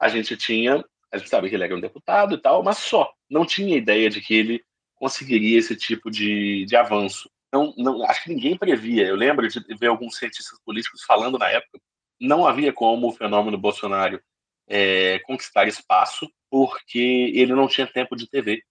A 0.00 0.08
gente 0.08 0.36
tinha, 0.36 0.82
a 1.12 1.18
gente 1.18 1.28
sabe 1.28 1.48
que 1.48 1.54
ele 1.54 1.64
era 1.64 1.76
um 1.76 1.80
deputado 1.80 2.34
e 2.34 2.38
tal, 2.38 2.62
mas 2.62 2.78
só. 2.78 3.12
Não 3.28 3.44
tinha 3.44 3.76
ideia 3.76 4.08
de 4.08 4.20
que 4.20 4.34
ele 4.34 4.64
conseguiria 4.94 5.58
esse 5.58 5.76
tipo 5.76 6.10
de, 6.10 6.64
de 6.64 6.74
avanço 6.74 7.30
não, 7.52 7.72
não, 7.76 8.04
acho 8.04 8.24
que 8.24 8.30
ninguém 8.30 8.56
previa. 8.56 9.06
Eu 9.06 9.16
lembro 9.16 9.48
de 9.48 9.60
ver 9.76 9.86
alguns 9.86 10.16
cientistas 10.16 10.58
políticos 10.64 11.02
falando 11.02 11.38
na 11.38 11.48
época, 11.48 11.80
não 12.20 12.46
havia 12.46 12.72
como 12.72 13.08
o 13.08 13.12
fenômeno 13.12 13.56
Bolsonaro 13.56 14.20
é, 14.66 15.18
conquistar 15.20 15.66
espaço, 15.66 16.30
porque 16.50 17.32
ele 17.34 17.54
não 17.54 17.68
tinha 17.68 17.86
tempo 17.86 18.16
de 18.16 18.28
TV. 18.28 18.62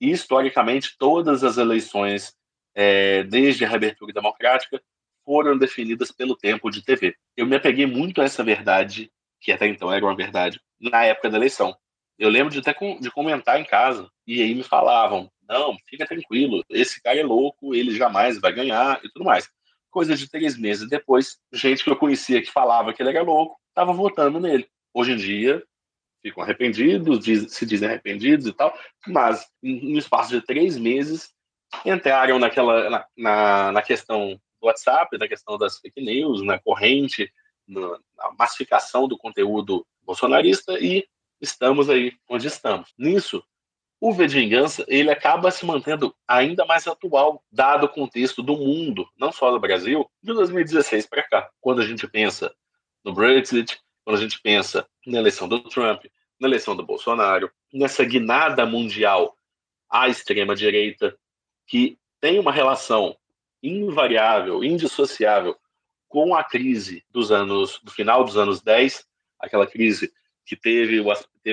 E, 0.00 0.10
historicamente, 0.10 0.96
todas 0.98 1.42
as 1.44 1.58
eleições, 1.58 2.34
é, 2.74 3.24
desde 3.24 3.64
a 3.64 3.68
reabertura 3.68 4.12
democrática, 4.12 4.80
foram 5.24 5.58
definidas 5.58 6.10
pelo 6.10 6.36
tempo 6.36 6.70
de 6.70 6.82
TV. 6.82 7.14
Eu 7.36 7.46
me 7.46 7.56
apeguei 7.56 7.86
muito 7.86 8.20
a 8.20 8.24
essa 8.24 8.42
verdade, 8.42 9.10
que 9.40 9.52
até 9.52 9.66
então 9.66 9.92
era 9.92 10.04
uma 10.04 10.16
verdade, 10.16 10.60
na 10.80 11.04
época 11.04 11.28
da 11.28 11.36
eleição. 11.36 11.76
Eu 12.18 12.30
lembro 12.30 12.52
de 12.52 12.58
até 12.58 12.74
de 12.98 13.10
comentar 13.10 13.60
em 13.60 13.64
casa, 13.64 14.10
e 14.26 14.42
aí 14.42 14.54
me 14.54 14.62
falavam, 14.62 15.30
não, 15.48 15.76
fica 15.86 16.06
tranquilo, 16.06 16.64
esse 16.68 17.00
cara 17.02 17.18
é 17.18 17.22
louco, 17.22 17.74
ele 17.74 17.96
jamais 17.96 18.40
vai 18.40 18.52
ganhar 18.52 19.00
e 19.04 19.08
tudo 19.10 19.24
mais. 19.24 19.48
Coisa 19.90 20.16
de 20.16 20.28
três 20.28 20.58
meses 20.58 20.88
depois, 20.88 21.38
gente 21.52 21.84
que 21.84 21.90
eu 21.90 21.96
conhecia 21.96 22.42
que 22.42 22.50
falava 22.50 22.92
que 22.92 23.02
ele 23.02 23.10
era 23.10 23.22
louco, 23.22 23.58
estava 23.68 23.92
votando 23.92 24.40
nele. 24.40 24.68
Hoje 24.92 25.12
em 25.12 25.16
dia, 25.16 25.62
ficam 26.22 26.42
arrependidos, 26.42 27.24
diz, 27.24 27.52
se 27.52 27.64
dizem 27.64 27.88
arrependidos 27.88 28.46
e 28.46 28.52
tal, 28.52 28.76
mas 29.06 29.46
em 29.62 29.96
espaço 29.96 30.30
de 30.30 30.44
três 30.44 30.76
meses, 30.76 31.32
entraram 31.84 32.38
naquela, 32.38 32.88
na, 32.90 33.06
na, 33.16 33.72
na, 33.72 33.82
questão 33.82 34.40
do 34.60 34.66
WhatsApp, 34.66 35.16
na 35.18 35.28
questão 35.28 35.58
das 35.58 35.78
fake 35.78 36.00
news, 36.00 36.42
na 36.42 36.58
corrente, 36.58 37.30
na, 37.66 37.98
na 38.16 38.32
massificação 38.38 39.06
do 39.06 39.18
conteúdo 39.18 39.86
bolsonarista 40.02 40.78
e 40.78 41.06
estamos 41.40 41.90
aí 41.90 42.12
onde 42.28 42.46
estamos. 42.46 42.92
Nisso, 42.98 43.44
o 44.00 44.12
V 44.12 44.26
de 44.26 44.40
Vingança 44.40 44.84
ele 44.88 45.10
acaba 45.10 45.50
se 45.50 45.66
mantendo 45.66 46.14
ainda 46.26 46.64
mais 46.64 46.86
atual, 46.86 47.42
dado 47.50 47.84
o 47.84 47.88
contexto 47.88 48.42
do 48.42 48.56
mundo, 48.56 49.08
não 49.18 49.32
só 49.32 49.50
do 49.50 49.60
Brasil, 49.60 50.08
de 50.22 50.32
2016 50.32 51.06
para 51.06 51.22
cá. 51.24 51.50
Quando 51.60 51.82
a 51.82 51.86
gente 51.86 52.06
pensa 52.06 52.54
no 53.04 53.12
Brexit, 53.12 53.78
quando 54.08 54.16
a 54.16 54.22
gente 54.22 54.40
pensa 54.40 54.88
na 55.06 55.18
eleição 55.18 55.46
do 55.46 55.60
Trump, 55.60 56.06
na 56.40 56.48
eleição 56.48 56.74
do 56.74 56.82
Bolsonaro, 56.82 57.50
nessa 57.70 58.02
guinada 58.06 58.64
mundial 58.64 59.36
à 59.86 60.08
extrema-direita, 60.08 61.14
que 61.66 61.98
tem 62.18 62.38
uma 62.38 62.50
relação 62.50 63.14
invariável, 63.62 64.64
indissociável 64.64 65.54
com 66.08 66.34
a 66.34 66.42
crise 66.42 67.04
dos 67.10 67.30
anos, 67.30 67.80
do 67.84 67.90
final 67.90 68.24
dos 68.24 68.38
anos 68.38 68.62
10, 68.62 69.06
aquela 69.38 69.66
crise 69.66 70.10
que 70.46 70.56
teve, 70.56 71.04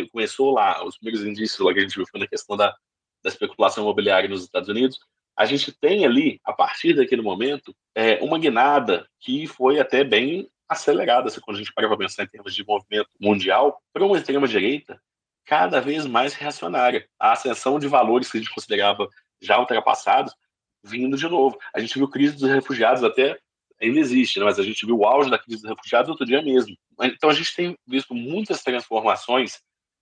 começou 0.09 0.51
lá, 0.51 0.81
os 0.85 0.97
primeiros 0.97 1.27
indícios 1.27 1.59
lá 1.59 1.73
que 1.73 1.79
a 1.79 1.81
gente 1.81 1.97
viu 1.97 2.07
foi 2.09 2.21
na 2.21 2.27
questão 2.27 2.55
da, 2.55 2.73
da 3.21 3.29
especulação 3.29 3.83
imobiliária 3.83 4.29
nos 4.29 4.43
Estados 4.43 4.69
Unidos, 4.69 4.97
a 5.35 5.45
gente 5.45 5.73
tem 5.73 6.05
ali, 6.05 6.39
a 6.45 6.53
partir 6.53 6.93
daquele 6.93 7.21
momento, 7.21 7.75
é, 7.93 8.23
uma 8.23 8.39
guinada 8.39 9.05
que 9.19 9.45
foi 9.45 9.77
até 9.77 10.05
bem 10.05 10.49
acelerada, 10.67 11.27
assim, 11.27 11.41
quando 11.41 11.57
a 11.57 11.59
gente 11.59 11.73
para 11.73 11.87
para 11.87 11.97
pensar 11.97 12.23
em 12.23 12.27
termos 12.27 12.53
de 12.53 12.65
movimento 12.65 13.09
mundial, 13.19 13.81
para 13.93 14.05
uma 14.05 14.17
extrema-direita 14.17 14.99
cada 15.45 15.79
vez 15.79 16.05
mais 16.05 16.33
reacionária. 16.33 17.07
A 17.19 17.33
ascensão 17.33 17.77
de 17.77 17.87
valores 17.87 18.31
que 18.31 18.37
a 18.37 18.41
gente 18.41 18.53
considerava 18.53 19.07
já 19.41 19.59
ultrapassados 19.59 20.33
vindo 20.83 21.17
de 21.17 21.27
novo. 21.27 21.57
A 21.73 21.79
gente 21.79 21.97
viu 21.97 22.07
crise 22.07 22.35
dos 22.35 22.49
refugiados 22.49 23.03
até 23.03 23.39
ainda 23.81 23.99
existe, 23.99 24.39
né? 24.39 24.45
mas 24.45 24.59
a 24.59 24.63
gente 24.63 24.85
viu 24.85 24.97
o 24.97 25.05
auge 25.05 25.29
da 25.29 25.37
crise 25.37 25.61
dos 25.61 25.69
refugiados 25.69 26.09
outro 26.09 26.25
dia 26.25 26.41
mesmo. 26.41 26.75
Então 27.01 27.29
a 27.29 27.33
gente 27.33 27.55
tem 27.55 27.77
visto 27.85 28.13
muitas 28.13 28.63
transformações, 28.63 29.59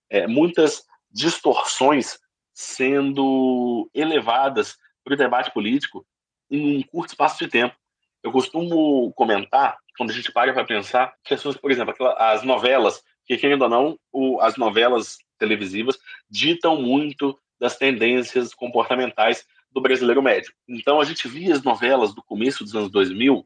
é, 0.09 0.27
muitas 0.27 0.83
distorções 1.11 2.19
sendo 2.53 3.89
elevadas 3.93 4.77
para 5.03 5.13
o 5.13 5.17
debate 5.17 5.51
político 5.51 6.05
em 6.49 6.77
um 6.77 6.83
curto 6.83 7.09
espaço 7.09 7.43
de 7.43 7.49
tempo. 7.49 7.75
Eu 8.23 8.31
costumo 8.31 9.11
comentar, 9.13 9.77
quando 9.97 10.11
a 10.11 10.13
gente 10.13 10.31
para 10.31 10.53
para 10.53 10.63
pensar, 10.63 11.13
questões, 11.23 11.57
por 11.57 11.69
exemplo, 11.69 11.93
as 12.17 12.41
novelas, 12.43 13.03
que 13.25 13.37
querendo 13.37 13.63
ou 13.63 13.69
não, 13.69 13.99
o, 14.11 14.39
as 14.39 14.55
novelas 14.55 15.17
televisivas 15.37 15.99
ditam 16.29 16.81
muito 16.81 17.37
das 17.59 17.77
tendências 17.77 18.53
comportamentais 18.53 19.45
do 19.71 19.81
brasileiro 19.81 20.21
médio. 20.21 20.53
Então 20.67 21.01
a 21.01 21.05
gente 21.05 21.27
via 21.27 21.53
as 21.53 21.63
novelas 21.63 22.13
do 22.13 22.23
começo 22.23 22.63
dos 22.63 22.75
anos 22.75 22.89
2000 22.89 23.45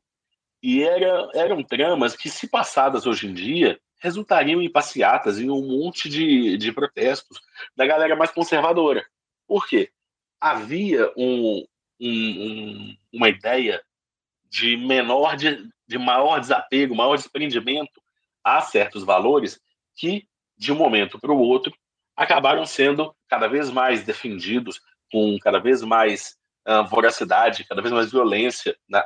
e 0.61 0.83
era, 0.83 1.29
eram 1.33 1.63
tramas 1.63 2.15
que, 2.15 2.29
se 2.29 2.47
passadas 2.47 3.05
hoje 3.05 3.27
em 3.27 3.33
dia, 3.33 3.79
resultariam 3.99 4.61
em 4.61 4.71
passeatas, 4.71 5.39
em 5.39 5.49
um 5.49 5.67
monte 5.67 6.09
de, 6.09 6.57
de 6.57 6.71
protestos 6.71 7.39
da 7.75 7.85
galera 7.85 8.15
mais 8.15 8.31
conservadora. 8.31 9.05
Por 9.47 9.67
quê? 9.67 9.89
Havia 10.39 11.11
um, 11.17 11.65
um, 11.99 12.95
uma 13.13 13.29
ideia 13.29 13.81
de 14.49 14.77
menor, 14.77 15.35
de, 15.35 15.67
de 15.87 15.97
maior 15.97 16.39
desapego, 16.39 16.95
maior 16.95 17.15
desprendimento 17.15 18.01
a 18.43 18.61
certos 18.61 19.03
valores 19.03 19.59
que, 19.95 20.27
de 20.57 20.71
um 20.71 20.75
momento 20.75 21.19
para 21.19 21.31
o 21.31 21.39
outro, 21.39 21.73
acabaram 22.15 22.65
sendo 22.65 23.15
cada 23.27 23.47
vez 23.47 23.69
mais 23.69 24.03
defendidos 24.03 24.81
com 25.11 25.37
cada 25.39 25.59
vez 25.59 25.81
mais 25.81 26.35
uh, 26.67 26.87
voracidade, 26.87 27.65
cada 27.65 27.81
vez 27.81 27.93
mais 27.93 28.11
violência, 28.11 28.75
na, 28.89 29.05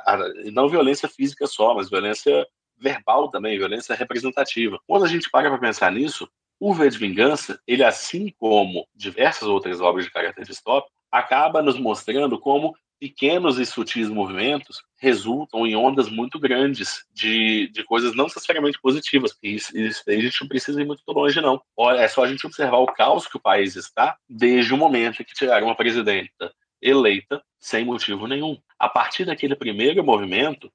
não 0.52 0.68
violência 0.68 1.08
física 1.08 1.46
só, 1.46 1.74
mas 1.74 1.90
violência 1.90 2.46
verbal 2.78 3.30
também, 3.30 3.58
violência 3.58 3.94
representativa. 3.94 4.78
Quando 4.86 5.04
a 5.04 5.08
gente 5.08 5.30
para 5.30 5.48
para 5.48 5.58
pensar 5.58 5.92
nisso, 5.92 6.28
o 6.58 6.74
V 6.74 6.90
de 6.90 6.98
Vingança, 6.98 7.60
ele 7.66 7.84
assim 7.84 8.32
como 8.38 8.86
diversas 8.94 9.48
outras 9.48 9.80
obras 9.80 10.04
de 10.04 10.10
caráter 10.10 10.44
distópico, 10.44 10.92
acaba 11.10 11.62
nos 11.62 11.78
mostrando 11.78 12.38
como 12.38 12.74
pequenos 13.02 13.58
e 13.58 13.66
sutis 13.66 14.08
movimentos 14.08 14.80
resultam 14.96 15.66
em 15.66 15.74
ondas 15.74 16.08
muito 16.08 16.38
grandes 16.38 17.04
de, 17.12 17.66
de 17.72 17.82
coisas 17.82 18.14
não 18.14 18.26
necessariamente 18.26 18.80
positivas. 18.80 19.36
E 19.42 19.56
isso, 19.56 19.76
isso 19.76 20.04
a 20.06 20.12
gente 20.12 20.40
não 20.40 20.46
precisa 20.46 20.80
ir 20.80 20.86
muito 20.86 21.02
longe, 21.08 21.40
não. 21.40 21.60
É 21.96 22.06
só 22.06 22.22
a 22.22 22.28
gente 22.28 22.46
observar 22.46 22.76
o 22.76 22.86
caos 22.86 23.26
que 23.26 23.36
o 23.36 23.40
país 23.40 23.74
está 23.74 24.16
desde 24.30 24.72
o 24.72 24.76
momento 24.76 25.20
em 25.20 25.24
que 25.24 25.34
tiraram 25.34 25.66
uma 25.66 25.74
presidenta 25.74 26.54
eleita 26.80 27.42
sem 27.58 27.84
motivo 27.84 28.28
nenhum. 28.28 28.56
A 28.78 28.88
partir 28.88 29.24
daquele 29.24 29.56
primeiro 29.56 30.04
movimento, 30.04 30.72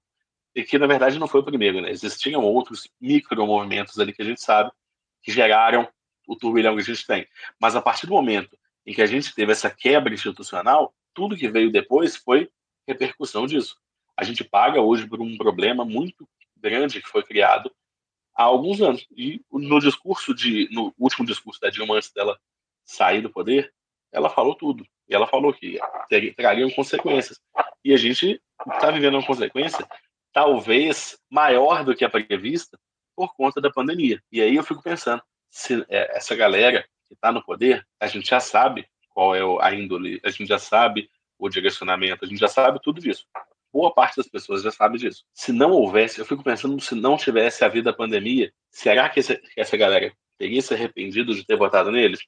e 0.54 0.66
que 0.66 0.78
na 0.78 0.86
verdade 0.86 1.18
não 1.18 1.30
foi 1.30 1.40
o 1.40 1.46
primeiro, 1.46 1.80
né? 1.80 1.90
existiam 1.92 2.44
outros 2.44 2.90
micro-movimentos 3.00 3.98
ali 4.00 4.12
que 4.12 4.22
a 4.22 4.26
gente 4.26 4.42
sabe 4.42 4.70
que 5.24 5.32
geraram 5.32 5.88
o 6.28 6.36
turbilhão 6.36 6.76
que 6.76 6.82
a 6.82 6.86
gente 6.94 7.08
tem. 7.08 7.26
Mas 7.58 7.74
a 7.74 7.82
partir 7.82 8.06
do 8.06 8.12
momento 8.12 8.58
em 8.86 8.94
que 8.94 9.02
a 9.02 9.06
gente 9.06 9.34
teve 9.34 9.54
essa 9.54 9.70
quebra 9.70 10.14
institucional, 10.14 10.94
tudo 11.18 11.36
que 11.36 11.50
veio 11.50 11.72
depois 11.72 12.16
foi 12.16 12.48
repercussão 12.88 13.48
disso. 13.48 13.76
A 14.16 14.24
gente 14.24 14.44
paga 14.44 14.80
hoje 14.80 15.08
por 15.08 15.20
um 15.20 15.36
problema 15.36 15.84
muito 15.84 16.30
grande 16.56 17.02
que 17.02 17.10
foi 17.10 17.24
criado 17.24 17.72
há 18.36 18.44
alguns 18.44 18.80
anos. 18.82 19.08
E 19.18 19.42
no 19.52 19.80
discurso 19.80 20.32
de, 20.32 20.70
no 20.72 20.94
último 20.96 21.26
discurso 21.26 21.60
da 21.60 21.72
Dilma 21.72 21.96
antes 21.96 22.12
dela 22.12 22.40
sair 22.86 23.22
do 23.22 23.32
poder, 23.32 23.74
ela 24.12 24.30
falou 24.30 24.54
tudo. 24.54 24.86
E 25.10 25.16
ela 25.16 25.26
falou 25.26 25.52
que 25.52 25.80
trariam 26.36 26.70
consequências. 26.70 27.42
E 27.84 27.92
a 27.92 27.98
gente 27.98 28.40
está 28.72 28.92
vivendo 28.92 29.16
uma 29.16 29.26
consequência 29.26 29.88
talvez 30.32 31.18
maior 31.32 31.84
do 31.84 31.96
que 31.96 32.06
a 32.06 32.10
prevista 32.12 32.80
por 33.16 33.34
conta 33.36 33.60
da 33.60 33.72
pandemia. 33.72 34.22
E 34.32 34.40
aí 34.40 34.56
eu 34.56 34.64
fico 34.64 34.84
pensando, 34.84 35.24
se 35.50 35.84
é, 35.90 36.16
essa 36.16 36.36
galera 36.36 36.88
que 37.08 37.16
está 37.16 37.32
no 37.32 37.44
poder, 37.44 37.84
a 38.00 38.06
gente 38.06 38.30
já 38.30 38.40
sabe 38.40 38.88
qual 39.18 39.34
é 39.36 39.42
a 39.66 39.74
índole, 39.74 40.22
a 40.24 40.30
gente 40.30 40.46
já 40.46 40.60
sabe 40.60 41.10
o 41.40 41.50
direcionamento, 41.50 42.24
a 42.24 42.28
gente 42.28 42.38
já 42.38 42.48
sabe 42.48 42.80
tudo 42.84 43.02
disso. 43.02 43.26
Boa 43.74 43.92
parte 43.92 44.18
das 44.18 44.28
pessoas 44.28 44.62
já 44.62 44.70
sabe 44.70 45.00
disso. 45.00 45.26
Se 45.34 45.52
não 45.52 45.72
houvesse, 45.72 46.20
eu 46.20 46.26
fico 46.26 46.44
pensando, 46.44 46.80
se 46.80 46.94
não 46.94 47.18
tivesse 47.18 47.66
havido 47.66 47.90
a 47.90 47.94
pandemia, 47.94 48.54
será 48.70 49.10
que 49.10 49.20
essa, 49.20 49.42
essa 49.58 49.76
galera 49.76 50.14
teria 50.38 50.62
se 50.62 50.72
arrependido 50.72 51.34
de 51.34 51.44
ter 51.44 51.58
votado 51.58 51.92
neles? 51.92 52.20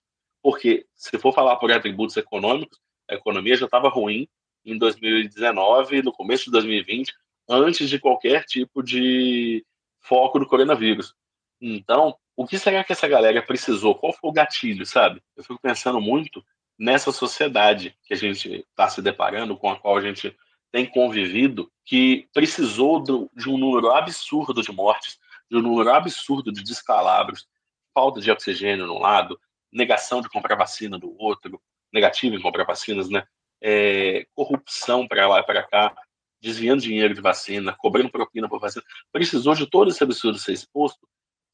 Porque, 0.41 0.88
se 0.95 1.16
for 1.20 1.32
falar 1.32 1.57
por 1.57 1.72
atributos 1.72 2.18
econômicos, 2.18 2.80
a 3.07 3.14
economia 3.14 3.56
já 3.56 3.66
estava 3.66 3.88
ruim 3.88 4.28
em 4.66 4.76
2019, 4.76 6.02
no 6.02 6.11
começo 6.11 6.45
de 6.45 6.52
2020, 6.53 7.14
antes 7.48 7.88
de 7.88 7.99
qualquer 7.99 8.45
tipo 8.45 8.82
de 8.82 9.64
foco 9.99 10.40
do 10.40 10.48
coronavírus. 10.48 11.14
Então, 11.61 12.18
o 12.36 12.48
que 12.48 12.57
será 12.57 12.84
que 12.84 12.94
essa 12.94 13.07
galera 13.07 13.44
precisou? 13.44 13.94
Qual 13.94 14.11
foi 14.11 14.32
o 14.32 14.34
gatilho, 14.34 14.88
sabe? 14.88 15.22
Eu 15.38 15.44
fico 15.44 15.60
pensando 15.61 16.02
muito 16.02 16.44
nessa 16.80 17.11
sociedade 17.11 17.93
que 18.06 18.14
a 18.14 18.18
gente 18.18 18.65
está 18.69 18.88
se 18.88 19.01
deparando, 19.01 19.57
com 19.57 19.69
a 19.69 19.77
qual 19.77 19.97
a 19.97 20.01
gente 20.01 20.34
tem 20.72 20.85
convivido, 20.85 21.69
que 21.84 22.30
precisou 22.34 23.03
do, 23.03 23.30
de 23.35 23.49
um 23.49 23.57
número 23.57 23.91
absurdo 23.91 24.61
de 24.61 24.72
mortes, 24.72 25.19
de 25.51 25.57
um 25.57 25.61
número 25.61 25.91
absurdo 25.91 26.53
de 26.53 26.64
descalabros, 26.64 27.47
falta 27.93 28.22
de 28.22 28.31
oxigênio 28.31 28.88
no 28.88 28.97
lado, 28.97 29.38
negação 29.72 30.22
de 30.22 30.30
comprar 30.30 30.56
vacina 30.56 30.97
do 30.97 31.14
outro, 31.19 31.61
negativo 31.91 32.35
em 32.35 32.41
comprar 32.41 32.64
vacinas, 32.64 33.10
né? 33.10 33.23
É, 33.61 34.26
corrupção 34.34 35.06
para 35.06 35.27
lá 35.27 35.39
e 35.39 35.43
para 35.43 35.64
cá, 35.64 35.93
desviando 36.39 36.81
dinheiro 36.81 37.14
de 37.14 37.19
vacina, 37.19 37.76
cobrando 37.77 38.10
propina 38.10 38.47
por 38.47 38.60
vacina. 38.60 38.85
Precisou 39.11 39.53
de 39.53 39.68
todo 39.68 39.89
esse 39.89 40.01
absurdo 40.01 40.39
ser 40.39 40.53
exposto 40.53 41.06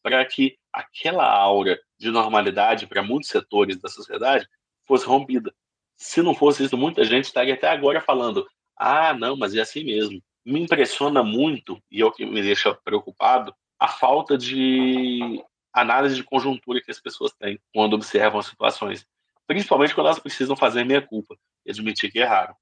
para 0.04 0.24
que 0.24 0.56
aquela 0.72 1.26
aura 1.26 1.80
de 1.98 2.12
normalidade 2.12 2.86
para 2.86 3.02
muitos 3.02 3.30
setores 3.30 3.80
da 3.80 3.90
sociedade 3.90 4.48
fosse 4.86 5.06
rompida. 5.06 5.54
Se 5.98 6.22
não 6.22 6.36
fosse 6.36 6.64
isso, 6.64 6.78
muita 6.78 7.04
gente 7.04 7.26
estaria 7.26 7.54
até 7.54 7.70
agora 7.70 8.02
falando: 8.02 8.46
ah, 8.78 9.14
não, 9.14 9.36
mas 9.36 9.56
é 9.56 9.62
assim 9.62 9.84
mesmo. 9.84 10.22
Me 10.46 10.60
impressiona 10.62 11.24
muito, 11.24 11.82
e 11.90 12.02
é 12.02 12.06
o 12.06 12.12
que 12.12 12.26
me 12.26 12.42
deixa 12.42 12.74
preocupado, 12.84 13.54
a 13.80 13.88
falta 13.88 14.38
de 14.38 15.44
análise 15.74 16.16
de 16.16 16.24
conjuntura 16.24 16.82
que 16.82 16.92
as 16.92 17.00
pessoas 17.00 17.34
têm 17.34 17.60
quando 17.74 17.94
observam 17.94 18.40
as 18.40 18.46
situações. 18.46 19.06
Principalmente 19.48 19.94
quando 19.94 20.08
elas 20.08 20.20
precisam 20.20 20.56
fazer 20.56 20.84
meia-culpa 20.84 21.36
e 21.66 21.72
admitir 21.72 22.12
que 22.12 22.20
erraram. 22.20 22.56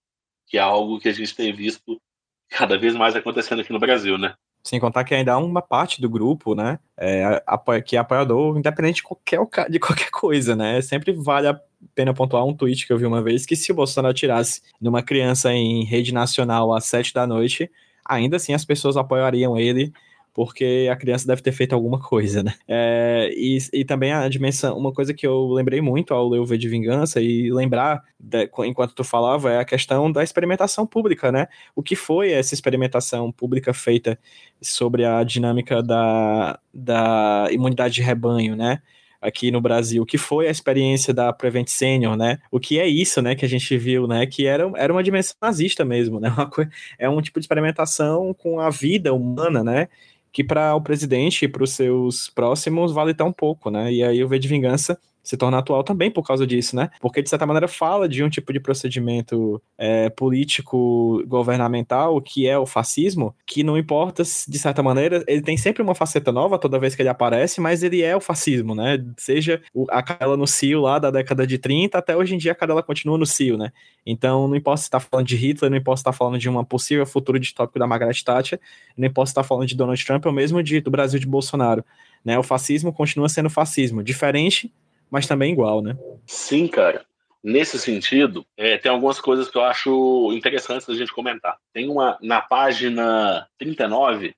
Que 0.47 0.57
é 0.57 0.61
algo 0.61 0.99
que 0.99 1.09
a 1.09 1.13
gente 1.13 1.35
tem 1.35 1.53
visto 1.53 2.01
cada 2.49 2.77
vez 2.77 2.95
mais 2.95 3.15
acontecendo 3.15 3.61
aqui 3.61 3.71
no 3.71 3.79
Brasil, 3.79 4.17
né? 4.17 4.35
Sem 4.65 4.79
contar 4.79 5.03
que 5.03 5.13
ainda 5.13 5.33
há 5.33 5.37
uma 5.37 5.61
parte 5.61 6.01
do 6.01 6.09
grupo, 6.09 6.55
né, 6.55 6.79
é, 6.97 7.41
que 7.85 7.97
é 7.97 7.99
apoiador, 7.99 8.57
independente 8.57 8.97
de 8.97 9.03
qualquer, 9.03 9.69
de 9.69 9.77
qualquer 9.77 10.09
coisa, 10.09 10.55
né? 10.55 10.81
Sempre 10.81 11.11
vale 11.11 11.47
a 11.47 11.61
pena 11.93 12.13
pontuar 12.13 12.45
um 12.45 12.53
tweet 12.53 12.87
que 12.87 12.93
eu 12.93 12.97
vi 12.97 13.05
uma 13.05 13.21
vez 13.21 13.45
que 13.45 13.55
se 13.55 13.71
o 13.71 13.75
Bolsonaro 13.75 14.13
tirasse 14.13 14.61
numa 14.79 15.01
criança 15.01 15.53
em 15.53 15.83
rede 15.83 16.13
nacional 16.13 16.73
às 16.73 16.85
sete 16.85 17.13
da 17.13 17.27
noite, 17.27 17.69
ainda 18.05 18.37
assim 18.37 18.53
as 18.53 18.65
pessoas 18.65 18.97
apoiariam 18.97 19.57
ele 19.57 19.91
porque 20.33 20.89
a 20.91 20.95
criança 20.95 21.27
deve 21.27 21.43
ter 21.43 21.51
feito 21.51 21.73
alguma 21.73 21.99
coisa, 21.99 22.41
né? 22.41 22.55
É, 22.67 23.29
e, 23.35 23.59
e 23.71 23.85
também 23.85 24.11
a 24.11 24.27
dimensão, 24.27 24.75
uma 24.75 24.91
coisa 24.91 25.13
que 25.13 25.27
eu 25.27 25.49
lembrei 25.49 25.79
muito 25.79 26.13
ao 26.13 26.27
ler 26.27 26.39
o 26.39 26.45
V 26.45 26.57
de 26.57 26.67
Vingança 26.67 27.21
e 27.21 27.51
lembrar, 27.51 28.03
de, 28.19 28.49
enquanto 28.65 28.95
tu 28.95 29.03
falava, 29.03 29.51
é 29.51 29.59
a 29.59 29.65
questão 29.65 30.11
da 30.11 30.23
experimentação 30.23 30.87
pública, 30.87 31.31
né? 31.31 31.47
O 31.75 31.83
que 31.83 31.95
foi 31.95 32.31
essa 32.31 32.53
experimentação 32.55 33.31
pública 33.31 33.73
feita 33.73 34.17
sobre 34.59 35.05
a 35.05 35.23
dinâmica 35.23 35.83
da, 35.83 36.59
da 36.73 37.47
imunidade 37.51 37.93
de 37.93 38.01
rebanho, 38.01 38.55
né? 38.55 38.81
Aqui 39.23 39.49
no 39.49 39.61
Brasil, 39.61 40.05
que 40.05 40.17
foi 40.17 40.47
a 40.47 40.51
experiência 40.51 41.13
da 41.13 41.31
Prevent 41.31 41.67
Senior, 41.69 42.17
né? 42.17 42.39
O 42.51 42.59
que 42.59 42.79
é 42.79 42.87
isso, 42.87 43.21
né, 43.21 43.35
que 43.35 43.45
a 43.45 43.49
gente 43.49 43.77
viu, 43.77 44.05
né, 44.05 44.25
que 44.25 44.45
era, 44.45 44.69
era 44.75 44.91
uma 44.91 45.01
dimensão 45.01 45.35
nazista 45.41 45.85
mesmo, 45.85 46.19
né? 46.19 46.29
É 46.99 47.09
um 47.09 47.21
tipo 47.21 47.39
de 47.39 47.45
experimentação 47.45 48.33
com 48.33 48.59
a 48.59 48.69
vida 48.69 49.13
humana, 49.13 49.63
né? 49.63 49.87
que 50.33 50.43
para 50.43 50.75
o 50.75 50.81
presidente 50.81 51.45
e 51.45 51.47
para 51.47 51.63
os 51.63 51.73
seus 51.73 52.27
próximos 52.27 52.91
vale 52.91 53.13
tão 53.13 53.31
pouco, 53.31 53.69
né? 53.69 53.93
E 53.93 54.03
aí 54.03 54.23
o 54.23 54.27
V 54.27 54.39
de 54.39 54.47
Vingança 54.47 54.99
se 55.23 55.37
torna 55.37 55.57
atual 55.57 55.83
também 55.83 56.11
por 56.11 56.21
causa 56.21 56.45
disso, 56.45 56.75
né? 56.75 56.89
Porque, 56.99 57.21
de 57.21 57.29
certa 57.29 57.45
maneira, 57.45 57.67
fala 57.67 58.09
de 58.09 58.21
um 58.23 58.29
tipo 58.29 58.51
de 58.51 58.59
procedimento 58.59 59.61
é, 59.77 60.09
político 60.09 61.23
governamental 61.25 62.21
que 62.21 62.47
é 62.47 62.57
o 62.57 62.65
fascismo, 62.65 63.33
que 63.45 63.63
não 63.63 63.77
importa, 63.77 64.23
de 64.23 64.59
certa 64.59 64.83
maneira, 64.83 65.23
ele 65.27 65.41
tem 65.41 65.55
sempre 65.55 65.81
uma 65.81 65.95
faceta 65.95 66.31
nova 66.31 66.59
toda 66.59 66.77
vez 66.77 66.93
que 66.93 67.01
ele 67.01 67.09
aparece, 67.09 67.61
mas 67.61 67.83
ele 67.83 68.01
é 68.01 68.15
o 68.15 68.19
fascismo, 68.19 68.75
né? 68.75 69.03
Seja 69.17 69.61
a 69.89 70.03
cadela 70.03 70.35
no 70.35 70.45
CIO 70.45 70.81
lá 70.81 70.99
da 70.99 71.09
década 71.09 71.47
de 71.47 71.57
30, 71.57 71.97
até 71.97 72.17
hoje 72.17 72.35
em 72.35 72.37
dia 72.37 72.51
a 72.51 72.55
cadela 72.55 72.83
continua 72.83 73.17
no 73.17 73.25
CIO, 73.25 73.57
né? 73.57 73.71
Então, 74.05 74.49
não 74.49 74.55
importa 74.55 74.81
se 74.81 74.83
está 74.83 74.99
falando 74.99 75.27
de 75.27 75.37
Hitler, 75.37 75.71
não 75.71 75.77
importa 75.77 75.97
se 75.97 76.01
está 76.01 76.11
falando 76.11 76.37
de 76.37 76.49
uma 76.49 76.65
possível 76.65 77.05
futuro 77.05 77.39
distópico 77.39 77.79
da 77.79 77.87
Margaret 77.87 78.21
Thatcher, 78.23 78.59
não 78.97 79.07
importa 79.07 79.27
se 79.27 79.31
está 79.31 79.43
falando 79.43 79.67
de 79.67 79.75
Donald 79.75 80.05
Trump 80.05 80.25
ou 80.25 80.33
mesmo 80.33 80.61
de, 80.61 80.81
do 80.81 80.91
Brasil 80.91 81.19
de 81.19 81.25
Bolsonaro. 81.25 81.85
Né? 82.25 82.37
O 82.37 82.43
fascismo 82.43 82.91
continua 82.91 83.29
sendo 83.29 83.49
fascismo, 83.49 84.03
diferente 84.03 84.71
mas 85.13 85.27
também 85.27 85.53
igual, 85.53 85.79
né? 85.79 85.95
Sim, 86.25 86.67
cara. 86.67 87.05
Nesse 87.43 87.77
sentido, 87.77 88.43
é, 88.57 88.79
tem 88.79 88.91
algumas 88.91 89.21
coisas 89.21 89.47
que 89.47 89.55
eu 89.55 89.63
acho 89.63 90.33
interessantes 90.33 90.87
da 90.87 90.95
gente 90.95 91.13
comentar. 91.13 91.59
Tem 91.71 91.87
uma 91.87 92.17
na 92.19 92.41
página 92.41 93.47
39 93.59 94.33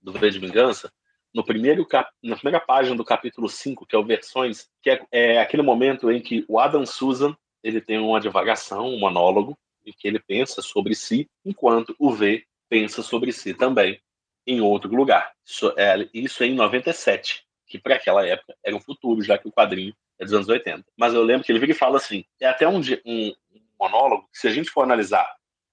do 0.00 0.12
V 0.12 0.30
de 0.30 0.38
Vingança, 0.38 0.92
no 1.34 1.42
primeiro 1.42 1.84
cap, 1.84 2.08
na 2.22 2.36
primeira 2.36 2.60
página 2.60 2.94
do 2.94 3.04
capítulo 3.04 3.48
5, 3.48 3.84
que 3.84 3.96
é 3.96 3.98
o 3.98 4.04
Versões, 4.04 4.68
que 4.80 4.90
é, 4.90 5.04
é 5.10 5.40
aquele 5.40 5.64
momento 5.64 6.12
em 6.12 6.20
que 6.20 6.44
o 6.46 6.60
Adam 6.60 6.86
Susan 6.86 7.36
ele 7.60 7.80
tem 7.80 7.98
uma 7.98 8.20
divagação, 8.20 8.86
um 8.86 9.00
monólogo, 9.00 9.58
em 9.84 9.92
que 9.92 10.06
ele 10.06 10.20
pensa 10.20 10.62
sobre 10.62 10.94
si, 10.94 11.28
enquanto 11.44 11.92
o 11.98 12.12
V 12.12 12.44
pensa 12.68 13.02
sobre 13.02 13.32
si 13.32 13.52
também 13.52 14.00
em 14.46 14.60
outro 14.60 14.94
lugar. 14.94 15.32
Isso 15.44 15.74
é, 15.76 16.08
isso 16.14 16.44
é 16.44 16.46
em 16.46 16.54
97, 16.54 17.44
que 17.66 17.80
para 17.80 17.96
aquela 17.96 18.24
época 18.24 18.54
era 18.62 18.76
um 18.76 18.80
futuro, 18.80 19.22
já 19.22 19.36
que 19.36 19.48
o 19.48 19.52
quadrinho 19.52 19.92
é 20.20 20.24
dos 20.24 20.34
anos 20.34 20.48
80. 20.48 20.84
Mas 20.96 21.14
eu 21.14 21.22
lembro 21.22 21.44
que 21.44 21.50
ele 21.50 21.58
vira 21.58 21.72
e 21.72 21.74
fala 21.74 21.96
assim: 21.96 22.24
é 22.38 22.46
até 22.46 22.68
um, 22.68 22.80
um, 23.06 23.34
monólogo 23.80 24.28
que, 24.30 24.38
se 24.38 24.46
a 24.46 24.50
gente 24.50 24.70
for 24.70 24.82
analisar 24.82 25.26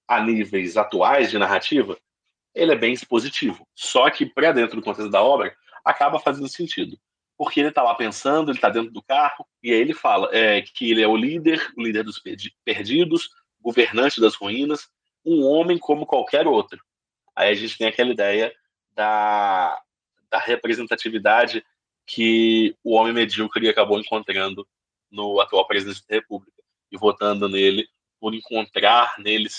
a 0.08 0.24
níveis 0.24 0.78
atuais 0.78 1.30
de 1.30 1.38
narrativa, 1.38 1.98
ele 2.56 2.72
é 2.72 2.76
bem 2.76 2.94
expositivo. 2.94 3.68
Só 3.76 4.10
que, 4.10 4.26
para 4.26 4.54
dentro 4.54 4.78
do 4.78 4.82
contexto 4.82 5.12
da 5.12 5.22
obra, 5.22 5.54
acaba 5.84 6.18
fazendo 6.18 6.48
sentido. 6.48 6.98
Porque 7.38 7.60
ele 7.60 7.70
está 7.70 7.84
lá 7.84 7.94
pensando, 7.94 8.50
ele 8.50 8.58
está 8.58 8.70
dentro 8.70 8.92
do 8.92 9.04
carro, 9.04 9.46
e 9.62 9.72
aí 9.72 9.80
ele 9.80 9.94
fala 9.94 10.30
é, 10.36 10.62
que 10.62 10.90
ele 10.90 11.04
é 11.04 11.08
o 11.08 11.16
líder, 11.16 11.72
o 11.78 11.84
líder 11.84 12.04
dos 12.04 12.20
perdidos, 12.66 13.30
governante 13.62 14.20
das 14.20 14.34
ruínas, 14.34 14.88
um 15.24 15.44
homem 15.44 15.78
como 15.78 16.06
qualquer 16.06 16.48
outro. 16.48 16.80
Aí 17.36 17.52
a 17.52 17.54
gente 17.54 17.78
tem 17.78 17.86
aquela 17.86 18.10
ideia 18.10 18.52
da, 18.96 19.80
da 20.32 20.40
representatividade 20.40 21.64
que 22.08 22.74
o 22.84 22.96
homem 22.96 23.14
medíocre 23.14 23.68
acabou 23.68 24.00
encontrando 24.00 24.66
no 25.12 25.42
atual 25.42 25.68
presidente 25.68 26.04
da 26.08 26.16
República 26.16 26.64
e 26.90 26.98
votando 26.98 27.50
nele 27.50 27.88
por 28.20 28.34
encontrar 28.34 29.16
nele 29.20 29.50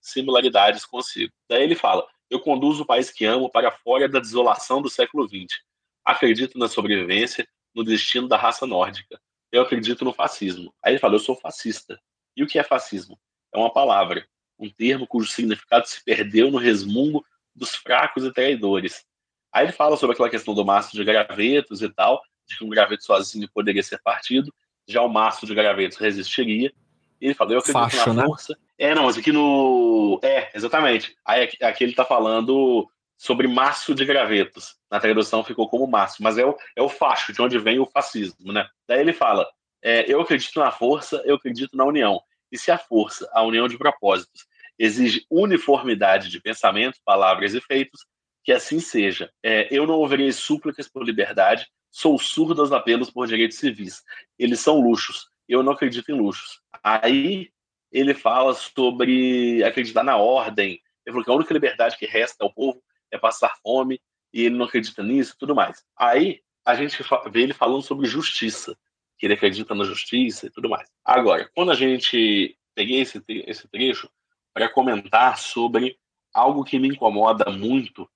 similaridades 0.00 0.84
consigo. 0.84 1.32
Daí 1.48 1.62
ele 1.62 1.76
fala: 1.76 2.06
Eu 2.30 2.40
conduzo 2.40 2.82
o 2.82 2.86
país 2.86 3.10
que 3.10 3.26
amo 3.26 3.50
para 3.50 3.70
fora 3.70 4.08
da 4.08 4.18
desolação 4.18 4.80
do 4.80 4.88
século 4.88 5.28
XX. 5.28 5.60
Acredito 6.04 6.58
na 6.58 6.66
sobrevivência, 6.66 7.46
no 7.74 7.84
destino 7.84 8.26
da 8.26 8.36
raça 8.36 8.66
nórdica. 8.66 9.20
Eu 9.52 9.62
acredito 9.62 10.04
no 10.04 10.12
fascismo. 10.12 10.74
Aí 10.82 10.92
ele 10.92 10.98
fala: 10.98 11.14
Eu 11.14 11.20
sou 11.20 11.36
fascista. 11.36 12.00
E 12.34 12.42
o 12.42 12.46
que 12.46 12.58
é 12.58 12.64
fascismo? 12.64 13.18
É 13.52 13.58
uma 13.58 13.72
palavra, 13.72 14.26
um 14.58 14.70
termo 14.70 15.06
cujo 15.06 15.30
significado 15.30 15.86
se 15.86 16.02
perdeu 16.02 16.50
no 16.50 16.58
resmungo 16.58 17.24
dos 17.54 17.74
fracos 17.74 18.24
e 18.24 18.32
traidores. 18.32 19.04
Aí 19.52 19.64
ele 19.64 19.72
fala 19.72 19.96
sobre 19.96 20.14
aquela 20.14 20.30
questão 20.30 20.54
do 20.54 20.64
maço 20.64 20.96
de 20.96 21.04
gravetos 21.04 21.82
e 21.82 21.88
tal, 21.88 22.20
de 22.46 22.56
que 22.56 22.64
um 22.64 22.68
graveto 22.68 23.04
sozinho 23.04 23.48
poderia 23.52 23.82
ser 23.82 24.00
partido, 24.02 24.52
já 24.86 25.02
o 25.02 25.08
maço 25.08 25.46
de 25.46 25.54
gravetos 25.54 25.98
resistiria. 25.98 26.72
E 27.20 27.26
ele 27.26 27.34
falou, 27.34 27.54
eu 27.54 27.58
acredito 27.58 27.90
Facho, 27.90 28.12
na 28.12 28.22
né? 28.22 28.26
força. 28.26 28.56
É, 28.78 28.94
não, 28.94 29.04
mas 29.04 29.18
aqui 29.18 29.32
no. 29.32 30.20
É, 30.22 30.50
exatamente. 30.54 31.16
Aí 31.24 31.42
aqui, 31.42 31.64
aqui 31.64 31.84
ele 31.84 31.92
está 31.92 32.04
falando 32.04 32.88
sobre 33.16 33.48
maço 33.48 33.94
de 33.94 34.04
gravetos. 34.04 34.76
Na 34.90 35.00
tradução 35.00 35.42
ficou 35.42 35.68
como 35.68 35.86
maço, 35.86 36.22
mas 36.22 36.38
é 36.38 36.46
o, 36.46 36.56
é 36.76 36.82
o 36.82 36.88
facho, 36.88 37.32
de 37.32 37.42
onde 37.42 37.58
vem 37.58 37.80
o 37.80 37.86
fascismo, 37.86 38.52
né? 38.52 38.68
Daí 38.86 39.00
ele 39.00 39.12
fala: 39.12 39.46
é, 39.82 40.10
eu 40.10 40.20
acredito 40.20 40.58
na 40.60 40.70
força, 40.70 41.20
eu 41.24 41.34
acredito 41.34 41.76
na 41.76 41.84
união. 41.84 42.20
E 42.50 42.56
se 42.56 42.70
a 42.70 42.78
força, 42.78 43.28
a 43.32 43.42
união 43.42 43.68
de 43.68 43.76
propósitos, 43.76 44.46
exige 44.78 45.26
uniformidade 45.28 46.30
de 46.30 46.40
pensamento, 46.40 46.98
palavras 47.04 47.52
e 47.52 47.60
feitos, 47.60 48.06
que 48.44 48.52
assim 48.52 48.80
seja. 48.80 49.30
É, 49.42 49.68
eu 49.70 49.86
não 49.86 49.94
ouvirei 49.94 50.32
súplicas 50.32 50.88
por 50.88 51.04
liberdade, 51.04 51.66
sou 51.90 52.18
surdo 52.18 52.60
aos 52.60 52.72
apelos 52.72 53.10
por 53.10 53.26
direitos 53.26 53.58
civis. 53.58 54.02
Eles 54.38 54.60
são 54.60 54.80
luxos. 54.80 55.28
Eu 55.48 55.62
não 55.62 55.72
acredito 55.72 56.10
em 56.10 56.18
luxos. 56.18 56.60
Aí 56.82 57.50
ele 57.90 58.14
fala 58.14 58.54
sobre 58.54 59.62
acreditar 59.64 60.02
na 60.02 60.16
ordem. 60.16 60.80
Ele 61.04 61.12
falou 61.12 61.24
que 61.24 61.30
a 61.30 61.34
única 61.34 61.54
liberdade 61.54 61.96
que 61.96 62.06
resta 62.06 62.44
ao 62.44 62.52
povo 62.52 62.82
é 63.10 63.18
passar 63.18 63.56
fome 63.62 64.00
e 64.32 64.44
ele 64.44 64.56
não 64.56 64.66
acredita 64.66 65.02
nisso 65.02 65.36
tudo 65.38 65.54
mais. 65.54 65.84
Aí 65.96 66.40
a 66.64 66.74
gente 66.74 67.02
vê 67.30 67.42
ele 67.42 67.54
falando 67.54 67.82
sobre 67.82 68.06
justiça, 68.06 68.76
que 69.18 69.26
ele 69.26 69.34
acredita 69.34 69.74
na 69.74 69.84
justiça 69.84 70.46
e 70.46 70.50
tudo 70.50 70.68
mais. 70.68 70.88
Agora, 71.04 71.50
quando 71.54 71.70
a 71.70 71.74
gente 71.74 72.56
peguei 72.74 73.00
esse, 73.00 73.22
esse 73.26 73.66
trecho 73.68 74.08
para 74.52 74.68
comentar 74.68 75.38
sobre 75.38 75.98
algo 76.32 76.62
que 76.62 76.78
me 76.78 76.88
incomoda 76.88 77.50
muito 77.50 78.08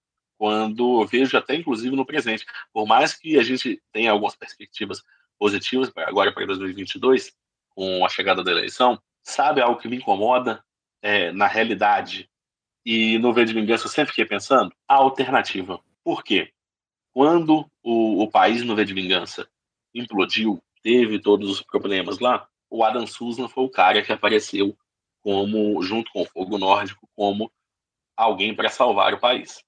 quando 0.42 1.06
vejo 1.06 1.38
até 1.38 1.54
inclusive 1.54 1.94
no 1.94 2.04
presente. 2.04 2.44
Por 2.72 2.84
mais 2.84 3.14
que 3.14 3.38
a 3.38 3.44
gente 3.44 3.80
tenha 3.92 4.10
algumas 4.10 4.34
perspectivas 4.34 5.00
positivas 5.38 5.92
agora 5.98 6.32
para 6.32 6.44
2022, 6.44 7.32
com 7.68 8.04
a 8.04 8.08
chegada 8.08 8.42
da 8.42 8.50
eleição, 8.50 9.00
sabe 9.22 9.60
algo 9.60 9.78
que 9.78 9.86
me 9.86 9.98
incomoda 9.98 10.60
é, 11.00 11.30
na 11.30 11.46
realidade 11.46 12.28
e 12.84 13.20
no 13.20 13.32
V 13.32 13.44
de 13.44 13.54
Vingança 13.54 13.84
eu 13.84 13.88
sempre 13.88 14.10
fiquei 14.10 14.24
pensando? 14.24 14.74
A 14.88 14.96
alternativa. 14.96 15.78
Por 16.02 16.24
quê? 16.24 16.52
Quando 17.12 17.70
o, 17.80 18.24
o 18.24 18.28
país 18.28 18.64
no 18.64 18.74
V 18.74 18.84
de 18.84 18.94
Vingança 18.94 19.48
implodiu, 19.94 20.60
teve 20.82 21.20
todos 21.20 21.48
os 21.52 21.62
problemas 21.62 22.18
lá, 22.18 22.48
o 22.68 22.82
Adam 22.82 23.06
Susan 23.06 23.46
foi 23.48 23.62
o 23.62 23.70
cara 23.70 24.02
que 24.02 24.12
apareceu 24.12 24.76
como, 25.20 25.80
junto 25.84 26.10
com 26.10 26.22
o 26.22 26.26
Fogo 26.26 26.58
Nórdico, 26.58 27.08
como 27.14 27.48
alguém 28.16 28.56
para 28.56 28.70
salvar 28.70 29.14
o 29.14 29.20
país. 29.20 29.62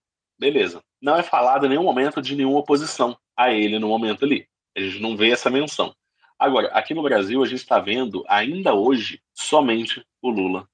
Beleza. 0.44 0.82
Não 1.00 1.16
é 1.16 1.22
falado 1.22 1.64
em 1.64 1.70
nenhum 1.70 1.84
momento 1.84 2.20
de 2.20 2.36
nenhuma 2.36 2.58
oposição 2.58 3.16
a 3.34 3.50
ele 3.50 3.78
no 3.78 3.88
momento 3.88 4.26
ali. 4.26 4.46
A 4.76 4.80
gente 4.80 5.00
não 5.00 5.16
vê 5.16 5.30
essa 5.30 5.48
menção. 5.48 5.94
Agora, 6.38 6.68
aqui 6.68 6.92
no 6.92 7.02
Brasil, 7.02 7.42
a 7.42 7.46
gente 7.46 7.60
está 7.60 7.78
vendo, 7.78 8.22
ainda 8.28 8.74
hoje, 8.74 9.22
somente 9.32 10.04
o 10.20 10.28
Lula 10.28 10.68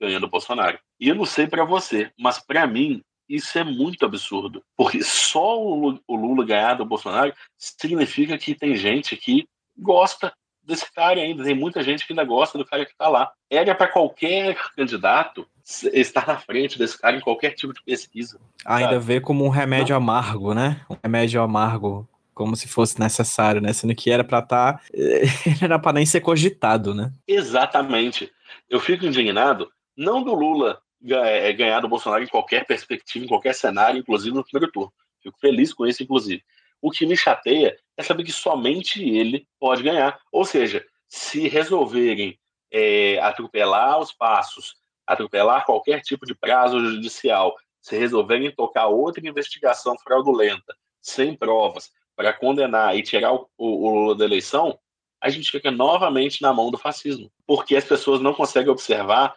ganhando 0.00 0.26
o 0.26 0.30
Bolsonaro. 0.30 0.78
E 1.00 1.08
eu 1.08 1.16
não 1.16 1.24
sei 1.24 1.48
para 1.48 1.64
você, 1.64 2.12
mas 2.16 2.38
para 2.38 2.68
mim, 2.68 3.02
isso 3.28 3.58
é 3.58 3.64
muito 3.64 4.06
absurdo. 4.06 4.62
Porque 4.76 5.02
só 5.02 5.60
o 5.60 5.98
Lula 6.08 6.46
ganhar 6.46 6.74
do 6.74 6.84
Bolsonaro 6.84 7.34
significa 7.58 8.38
que 8.38 8.54
tem 8.54 8.76
gente 8.76 9.16
que 9.16 9.48
gosta 9.76 10.32
desse 10.66 10.92
cara 10.92 11.20
ainda. 11.20 11.44
Tem 11.44 11.54
muita 11.54 11.82
gente 11.82 12.06
que 12.06 12.12
ainda 12.12 12.24
gosta 12.24 12.58
do 12.58 12.64
cara 12.64 12.84
que 12.84 12.92
está 12.92 13.08
lá. 13.08 13.30
Era 13.50 13.74
para 13.74 13.88
qualquer 13.88 14.56
candidato 14.74 15.46
estar 15.92 16.26
na 16.26 16.38
frente 16.38 16.78
desse 16.78 16.98
cara 16.98 17.16
em 17.16 17.20
qualquer 17.20 17.52
tipo 17.52 17.72
de 17.72 17.82
pesquisa. 17.82 18.38
Ainda 18.64 18.94
sabe? 18.94 19.04
vê 19.04 19.20
como 19.20 19.44
um 19.44 19.48
remédio 19.48 19.92
Não. 19.92 19.98
amargo, 19.98 20.54
né? 20.54 20.80
Um 20.90 20.96
remédio 21.02 21.42
amargo, 21.42 22.08
como 22.34 22.56
se 22.56 22.68
fosse 22.68 22.98
necessário, 23.00 23.60
né? 23.60 23.72
Sendo 23.72 23.94
que 23.94 24.10
era 24.10 24.24
para 24.24 24.40
estar. 24.40 24.74
Tá... 24.74 24.80
era 25.62 25.78
para 25.78 25.94
nem 25.94 26.06
ser 26.06 26.20
cogitado, 26.20 26.94
né? 26.94 27.12
Exatamente. 27.26 28.30
Eu 28.68 28.80
fico 28.80 29.06
indignado, 29.06 29.70
não 29.96 30.22
do 30.22 30.34
Lula 30.34 30.80
é, 31.04 31.52
ganhar 31.52 31.80
do 31.80 31.88
Bolsonaro 31.88 32.22
em 32.22 32.28
qualquer 32.28 32.66
perspectiva, 32.66 33.24
em 33.24 33.28
qualquer 33.28 33.54
cenário, 33.54 33.98
inclusive 33.98 34.34
no 34.34 34.44
primeiro 34.44 34.72
turno. 34.72 34.92
Fico 35.22 35.38
feliz 35.38 35.72
com 35.72 35.86
isso, 35.86 36.02
inclusive. 36.02 36.42
O 36.80 36.90
que 36.90 37.06
me 37.06 37.16
chateia 37.16 37.76
é 37.96 38.02
saber 38.02 38.24
que 38.24 38.32
somente 38.32 39.02
ele 39.02 39.46
pode 39.58 39.82
ganhar. 39.82 40.18
Ou 40.30 40.44
seja, 40.44 40.84
se 41.08 41.48
resolverem 41.48 42.38
é, 42.70 43.18
atropelar 43.20 43.98
os 43.98 44.12
passos, 44.12 44.74
atropelar 45.06 45.64
qualquer 45.64 46.00
tipo 46.02 46.26
de 46.26 46.34
prazo 46.34 46.78
judicial, 46.80 47.54
se 47.80 47.96
resolverem 47.96 48.50
tocar 48.50 48.88
outra 48.88 49.26
investigação 49.26 49.96
fraudulenta, 49.98 50.76
sem 51.00 51.34
provas, 51.34 51.90
para 52.16 52.32
condenar 52.32 52.96
e 52.96 53.02
tirar 53.02 53.32
o, 53.32 53.48
o, 53.56 53.86
o 53.86 53.90
Lula 53.90 54.16
da 54.16 54.24
eleição, 54.24 54.78
a 55.20 55.28
gente 55.28 55.50
fica 55.50 55.70
novamente 55.70 56.42
na 56.42 56.52
mão 56.52 56.70
do 56.70 56.78
fascismo. 56.78 57.30
Porque 57.46 57.76
as 57.76 57.84
pessoas 57.84 58.20
não 58.20 58.34
conseguem 58.34 58.70
observar 58.70 59.36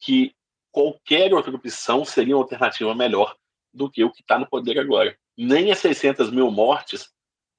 que 0.00 0.34
qualquer 0.72 1.34
outra 1.34 1.54
opção 1.54 2.04
seria 2.04 2.36
uma 2.36 2.42
alternativa 2.42 2.94
melhor 2.94 3.36
do 3.72 3.90
que 3.90 4.02
o 4.02 4.10
que 4.10 4.22
está 4.22 4.38
no 4.38 4.48
poder 4.48 4.78
agora 4.78 5.16
nem 5.46 5.70
as 5.70 5.78
600 5.78 6.30
mil 6.30 6.50
mortes 6.50 7.10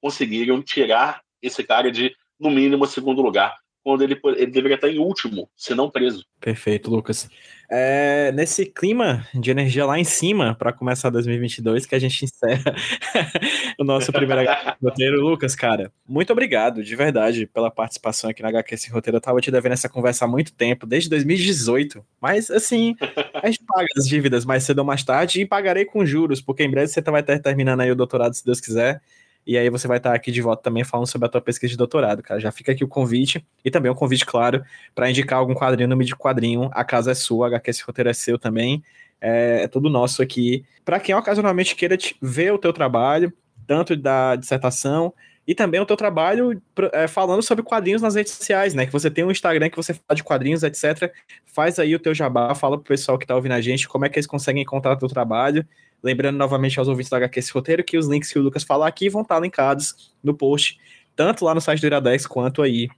conseguiram 0.01 0.61
tirar 0.61 1.21
esse 1.41 1.63
cara 1.63 1.91
de, 1.91 2.15
no 2.39 2.49
mínimo, 2.49 2.85
segundo 2.85 3.21
lugar. 3.21 3.60
Quando 3.83 4.03
ele, 4.03 4.19
ele 4.35 4.51
deveria 4.51 4.75
estar 4.75 4.89
em 4.89 4.99
último, 4.99 5.49
se 5.55 5.73
não 5.73 5.89
preso. 5.89 6.25
Perfeito, 6.39 6.89
Lucas. 6.89 7.29
É, 7.73 8.33
nesse 8.33 8.65
clima 8.65 9.25
de 9.33 9.49
energia 9.49 9.85
lá 9.85 9.97
em 9.97 10.03
cima, 10.03 10.53
para 10.55 10.73
começar 10.73 11.09
2022, 11.09 11.85
que 11.85 11.95
a 11.95 11.99
gente 11.99 12.25
encerra 12.25 12.75
o 13.79 13.83
nosso 13.85 14.11
primeiro 14.11 14.41
roteiro. 14.83 15.21
Lucas, 15.21 15.55
cara, 15.55 15.89
muito 16.05 16.33
obrigado, 16.33 16.83
de 16.83 16.95
verdade, 16.97 17.47
pela 17.47 17.71
participação 17.71 18.29
aqui 18.29 18.41
na 18.41 18.49
HQ 18.49 18.75
Esse 18.75 18.91
Roteiro. 18.91 19.17
Eu 19.17 19.21
tava 19.21 19.39
te 19.39 19.49
devendo 19.49 19.71
essa 19.71 19.87
conversa 19.87 20.25
há 20.25 20.27
muito 20.27 20.53
tempo, 20.53 20.85
desde 20.85 21.09
2018. 21.09 22.03
Mas, 22.19 22.51
assim, 22.51 22.95
a 23.41 23.47
gente 23.47 23.63
paga 23.65 23.87
as 23.97 24.05
dívidas 24.05 24.43
mais 24.43 24.63
cedo 24.63 24.79
ou 24.79 24.85
mais 24.85 25.03
tarde 25.03 25.39
e 25.39 25.45
pagarei 25.45 25.85
com 25.85 26.05
juros, 26.05 26.41
porque 26.41 26.63
em 26.63 26.69
breve 26.69 26.87
você 26.87 27.01
vai 27.01 27.21
estar 27.21 27.39
terminando 27.39 27.79
aí 27.79 27.91
o 27.91 27.95
doutorado, 27.95 28.33
se 28.33 28.43
Deus 28.43 28.59
quiser. 28.59 29.01
E 29.45 29.57
aí 29.57 29.69
você 29.69 29.87
vai 29.87 29.97
estar 29.97 30.13
aqui 30.13 30.31
de 30.31 30.41
volta 30.41 30.61
também 30.61 30.83
falando 30.83 31.07
sobre 31.07 31.27
a 31.27 31.29
tua 31.29 31.41
pesquisa 31.41 31.71
de 31.71 31.77
doutorado, 31.77 32.21
cara. 32.21 32.39
Já 32.39 32.51
fica 32.51 32.71
aqui 32.71 32.83
o 32.83 32.87
convite 32.87 33.45
e 33.65 33.71
também 33.71 33.89
o 33.89 33.93
um 33.93 33.97
convite, 33.97 34.25
claro, 34.25 34.63
para 34.93 35.09
indicar 35.09 35.39
algum 35.39 35.53
quadrinho 35.53 35.89
no 35.89 35.97
mídia 35.97 36.15
quadrinho. 36.15 36.69
A 36.73 36.83
casa 36.83 37.11
é 37.11 37.15
sua, 37.15 37.47
HQ 37.47 37.69
esse 37.69 37.83
roteiro 37.83 38.09
é 38.09 38.13
seu 38.13 38.37
também. 38.37 38.83
É, 39.19 39.63
é 39.63 39.67
tudo 39.67 39.89
nosso 39.89 40.21
aqui. 40.21 40.63
Para 40.85 40.99
quem 40.99 41.15
ocasionalmente 41.15 41.75
queira 41.75 41.97
ver 42.21 42.53
o 42.53 42.57
teu 42.57 42.71
trabalho, 42.71 43.33
tanto 43.65 43.95
da 43.95 44.35
dissertação 44.35 45.13
e 45.47 45.55
também 45.55 45.79
o 45.79 45.85
teu 45.85 45.97
trabalho 45.97 46.61
é, 46.93 47.07
falando 47.07 47.41
sobre 47.41 47.63
quadrinhos 47.63 48.01
nas 48.01 48.15
redes 48.15 48.33
sociais, 48.33 48.73
né? 48.73 48.85
Que 48.85 48.91
você 48.91 49.09
tem 49.09 49.23
um 49.23 49.31
Instagram 49.31 49.69
que 49.69 49.75
você 49.75 49.93
fala 49.93 50.15
de 50.15 50.23
quadrinhos, 50.23 50.63
etc. 50.63 51.11
Faz 51.45 51.79
aí 51.79 51.95
o 51.95 51.99
teu 51.99 52.13
jabá, 52.13 52.53
fala 52.53 52.77
pro 52.77 52.87
pessoal 52.87 53.17
que 53.17 53.25
tá 53.25 53.35
ouvindo 53.35 53.53
a 53.53 53.61
gente 53.61 53.87
como 53.87 54.05
é 54.05 54.09
que 54.09 54.17
eles 54.17 54.27
conseguem 54.27 54.61
encontrar 54.61 54.93
o 54.93 54.97
teu 54.97 55.07
trabalho 55.07 55.65
Lembrando 56.03 56.37
novamente 56.37 56.79
aos 56.79 56.87
ouvintes 56.87 57.09
do 57.09 57.15
HQ 57.15 57.39
esse 57.39 57.53
roteiro 57.53 57.83
que 57.83 57.97
os 57.97 58.07
links 58.07 58.31
que 58.31 58.39
o 58.39 58.41
Lucas 58.41 58.63
falar 58.63 58.87
aqui 58.87 59.09
vão 59.09 59.21
estar 59.21 59.39
linkados 59.39 60.13
no 60.23 60.33
post, 60.33 60.79
tanto 61.15 61.45
lá 61.45 61.53
no 61.53 61.61
site 61.61 61.79
do 61.79 61.87
Iradex 61.87 62.25
quanto 62.25 62.61
aí 62.61 62.89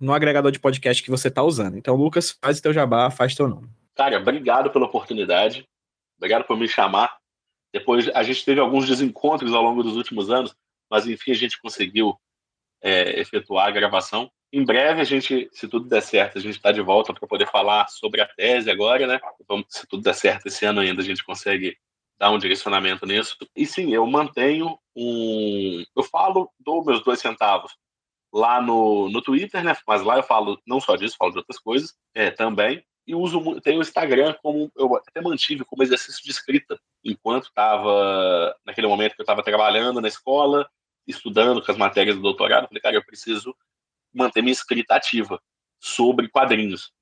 no 0.00 0.12
agregador 0.12 0.50
de 0.50 0.58
podcast 0.58 1.02
que 1.02 1.10
você 1.10 1.28
está 1.28 1.42
usando. 1.42 1.76
Então, 1.76 1.94
Lucas, 1.94 2.36
faz 2.42 2.58
o 2.58 2.62
teu 2.62 2.72
jabá, 2.72 3.10
faz 3.10 3.34
teu 3.34 3.46
nome. 3.46 3.68
Cara, 3.94 4.18
obrigado 4.18 4.70
pela 4.70 4.86
oportunidade. 4.86 5.64
Obrigado 6.16 6.44
por 6.44 6.56
me 6.56 6.66
chamar. 6.66 7.18
Depois, 7.72 8.08
a 8.08 8.22
gente 8.22 8.44
teve 8.44 8.60
alguns 8.60 8.88
desencontros 8.88 9.52
ao 9.52 9.62
longo 9.62 9.82
dos 9.82 9.96
últimos 9.96 10.30
anos, 10.30 10.54
mas 10.90 11.06
enfim, 11.06 11.32
a 11.32 11.34
gente 11.34 11.60
conseguiu 11.60 12.16
é, 12.82 13.20
efetuar 13.20 13.68
a 13.68 13.70
gravação. 13.70 14.30
Em 14.52 14.64
breve, 14.64 15.00
a 15.00 15.04
gente, 15.04 15.48
se 15.52 15.68
tudo 15.68 15.88
der 15.88 16.02
certo, 16.02 16.38
a 16.38 16.40
gente 16.40 16.56
está 16.56 16.72
de 16.72 16.80
volta 16.80 17.14
para 17.14 17.28
poder 17.28 17.46
falar 17.46 17.86
sobre 17.88 18.20
a 18.20 18.26
tese 18.26 18.70
agora, 18.70 19.06
né? 19.06 19.20
Vamos, 19.46 19.66
se 19.68 19.86
tudo 19.86 20.02
der 20.02 20.14
certo 20.14 20.46
esse 20.46 20.64
ano 20.64 20.80
ainda, 20.80 21.00
a 21.00 21.04
gente 21.04 21.22
consegue 21.22 21.76
dar 22.20 22.30
um 22.30 22.38
direcionamento 22.38 23.06
nisso. 23.06 23.34
E 23.56 23.64
sim, 23.64 23.94
eu 23.94 24.06
mantenho 24.06 24.78
um. 24.94 25.82
Eu 25.96 26.02
falo, 26.02 26.52
dou 26.60 26.84
meus 26.84 27.02
dois 27.02 27.18
centavos 27.18 27.74
lá 28.30 28.60
no, 28.60 29.08
no 29.08 29.22
Twitter, 29.22 29.64
né? 29.64 29.74
Mas 29.86 30.02
lá 30.02 30.18
eu 30.18 30.22
falo 30.22 30.60
não 30.66 30.80
só 30.80 30.94
disso, 30.96 31.16
falo 31.18 31.32
de 31.32 31.38
outras 31.38 31.58
coisas 31.58 31.94
é, 32.14 32.30
também. 32.30 32.84
E 33.06 33.14
uso 33.14 33.58
tenho 33.62 33.78
o 33.78 33.82
Instagram 33.82 34.34
como 34.42 34.70
eu 34.76 34.94
até 34.94 35.22
mantive 35.22 35.64
como 35.64 35.82
exercício 35.82 36.22
de 36.22 36.30
escrita 36.30 36.78
enquanto 37.02 37.44
estava 37.44 38.54
naquele 38.64 38.86
momento 38.86 39.14
que 39.14 39.22
eu 39.22 39.24
estava 39.24 39.42
trabalhando 39.42 40.00
na 40.00 40.06
escola, 40.06 40.68
estudando 41.06 41.64
com 41.64 41.72
as 41.72 41.78
matérias 41.78 42.16
do 42.16 42.22
doutorado. 42.22 42.68
Falei, 42.68 42.82
cara, 42.82 42.96
eu 42.96 43.04
preciso 43.04 43.56
manter 44.12 44.42
minha 44.42 44.52
escrita 44.52 44.94
ativa 44.94 45.40
sobre 45.80 46.28
quadrinhos, 46.28 46.92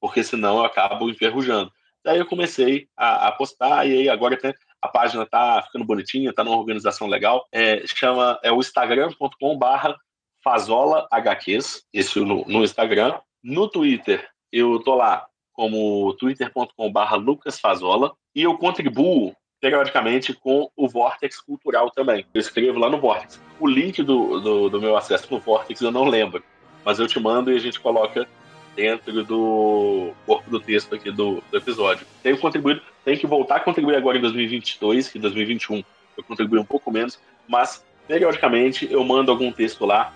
porque 0.00 0.24
senão 0.24 0.58
eu 0.58 0.64
acabo 0.64 1.10
enferrujando. 1.10 1.70
Daí 2.04 2.18
eu 2.18 2.26
comecei 2.26 2.88
a, 2.96 3.28
a 3.28 3.32
postar, 3.32 3.86
e 3.86 3.92
aí 3.92 4.08
agora 4.08 4.38
a 4.80 4.88
página 4.88 5.24
tá 5.24 5.62
ficando 5.62 5.84
bonitinha, 5.84 6.32
tá 6.32 6.42
numa 6.42 6.56
organização 6.56 7.06
legal. 7.06 7.46
É, 7.52 7.82
chama, 7.86 8.38
é 8.42 8.50
o 8.50 8.60
instagram.com 8.60 9.56
barra 9.56 9.96
Fazola 10.42 11.06
HQs, 11.10 11.84
esse 11.92 12.18
no, 12.20 12.44
no 12.46 12.64
Instagram. 12.64 13.18
No 13.42 13.68
Twitter, 13.68 14.28
eu 14.50 14.80
tô 14.80 14.94
lá 14.94 15.26
como 15.52 16.14
twitter.com 16.14 16.90
barra 16.90 17.16
Lucas 17.16 17.60
Fazola, 17.60 18.12
e 18.34 18.42
eu 18.42 18.56
contribuo 18.56 19.34
periodicamente 19.60 20.34
com 20.34 20.68
o 20.76 20.88
Vortex 20.88 21.40
Cultural 21.40 21.88
também. 21.90 22.26
Eu 22.34 22.40
escrevo 22.40 22.80
lá 22.80 22.90
no 22.90 22.98
Vortex. 22.98 23.40
O 23.60 23.68
link 23.68 24.02
do, 24.02 24.40
do, 24.40 24.68
do 24.68 24.80
meu 24.80 24.96
acesso 24.96 25.28
no 25.30 25.38
Vortex 25.38 25.80
eu 25.80 25.92
não 25.92 26.04
lembro, 26.04 26.42
mas 26.84 26.98
eu 26.98 27.06
te 27.06 27.20
mando 27.20 27.52
e 27.52 27.56
a 27.56 27.60
gente 27.60 27.78
coloca 27.78 28.26
dentro 28.74 29.24
do 29.24 30.12
corpo 30.26 30.50
do 30.50 30.60
texto 30.60 30.94
aqui 30.94 31.10
do, 31.10 31.42
do 31.50 31.56
episódio. 31.56 32.06
Tenho 32.22 32.38
contribuído, 32.38 32.80
tenho 33.04 33.18
que 33.18 33.26
voltar 33.26 33.56
a 33.56 33.60
contribuir 33.60 33.96
agora 33.96 34.18
em 34.18 34.20
2022, 34.20 35.08
que 35.08 35.18
em 35.18 35.20
2021 35.20 35.82
eu 36.16 36.24
contribuí 36.24 36.58
um 36.58 36.64
pouco 36.64 36.90
menos, 36.90 37.18
mas 37.48 37.84
periodicamente 38.06 38.90
eu 38.90 39.02
mando 39.04 39.30
algum 39.30 39.50
texto 39.52 39.84
lá 39.84 40.12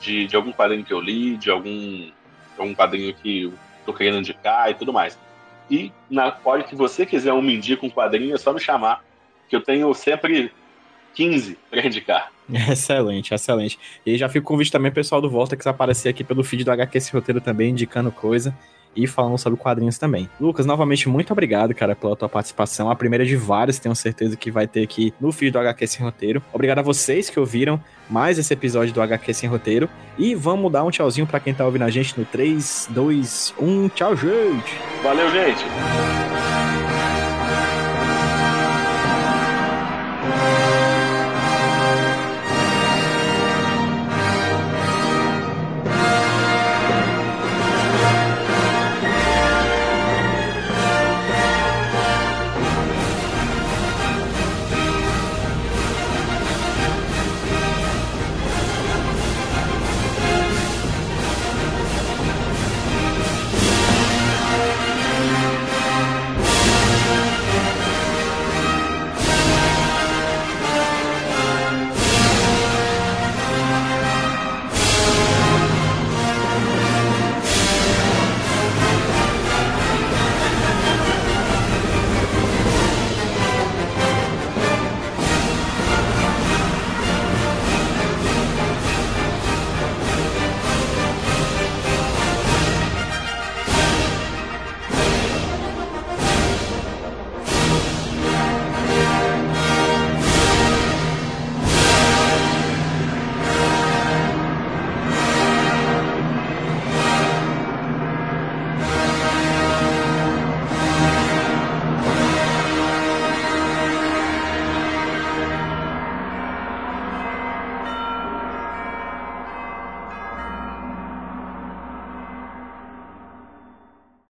de, 0.00 0.26
de 0.26 0.36
algum 0.36 0.52
quadrinho 0.52 0.84
que 0.84 0.92
eu 0.92 1.00
li, 1.00 1.36
de 1.36 1.50
algum, 1.50 2.10
algum 2.58 2.74
quadrinho 2.74 3.14
que 3.14 3.44
eu 3.44 3.52
tô 3.84 3.92
querendo 3.92 4.18
indicar 4.18 4.70
e 4.70 4.74
tudo 4.74 4.92
mais. 4.92 5.18
E 5.70 5.92
na 6.10 6.36
hora 6.44 6.64
que 6.64 6.74
você 6.74 7.06
quiser 7.06 7.32
um 7.32 7.42
me 7.42 7.56
indica 7.56 7.86
um 7.86 7.90
quadrinho, 7.90 8.34
é 8.34 8.38
só 8.38 8.52
me 8.52 8.60
chamar, 8.60 9.04
que 9.48 9.54
eu 9.54 9.60
tenho 9.60 9.92
sempre 9.94 10.52
15 11.14 11.58
para 11.70 11.86
indicar. 11.86 12.30
Excelente, 12.70 13.32
excelente. 13.32 13.78
E 14.04 14.16
já 14.16 14.28
fica 14.28 14.44
o 14.44 14.48
convite 14.48 14.72
também 14.72 14.90
pessoal 14.90 15.20
do 15.20 15.30
Volta 15.30 15.56
que 15.56 15.68
aparecer 15.68 16.08
aqui 16.08 16.24
pelo 16.24 16.42
feed 16.42 16.64
do 16.64 16.70
HQ 16.70 16.98
esse 16.98 17.12
roteiro 17.12 17.40
também, 17.40 17.70
indicando 17.70 18.10
coisa 18.10 18.54
e 18.94 19.06
falando 19.06 19.38
sobre 19.38 19.58
quadrinhos 19.58 19.98
também. 19.98 20.28
Lucas, 20.40 20.66
novamente, 20.66 21.08
muito 21.08 21.32
obrigado, 21.32 21.74
cara, 21.74 21.94
pela 21.94 22.16
tua 22.16 22.28
participação. 22.28 22.90
A 22.90 22.96
primeira 22.96 23.24
de 23.24 23.36
várias, 23.36 23.78
tenho 23.78 23.94
certeza 23.94 24.36
que 24.36 24.50
vai 24.50 24.66
ter 24.66 24.82
aqui 24.82 25.14
no 25.20 25.30
feed 25.32 25.52
do 25.52 25.58
HQ 25.58 25.86
Sem 25.86 26.04
Roteiro. 26.04 26.42
Obrigado 26.52 26.80
a 26.80 26.82
vocês 26.82 27.30
que 27.30 27.38
ouviram 27.38 27.82
mais 28.08 28.38
esse 28.38 28.52
episódio 28.52 28.92
do 28.92 29.00
HQ 29.00 29.32
Sem 29.32 29.48
Roteiro. 29.48 29.88
E 30.18 30.34
vamos 30.34 30.72
dar 30.72 30.84
um 30.84 30.90
tchauzinho 30.90 31.26
para 31.26 31.40
quem 31.40 31.54
tá 31.54 31.64
ouvindo 31.64 31.84
a 31.84 31.90
gente 31.90 32.18
no 32.18 32.24
3, 32.24 32.88
2, 32.90 33.54
1. 33.58 33.88
Tchau, 33.90 34.16
gente! 34.16 34.74
Valeu, 35.02 35.30
gente! 35.30 36.59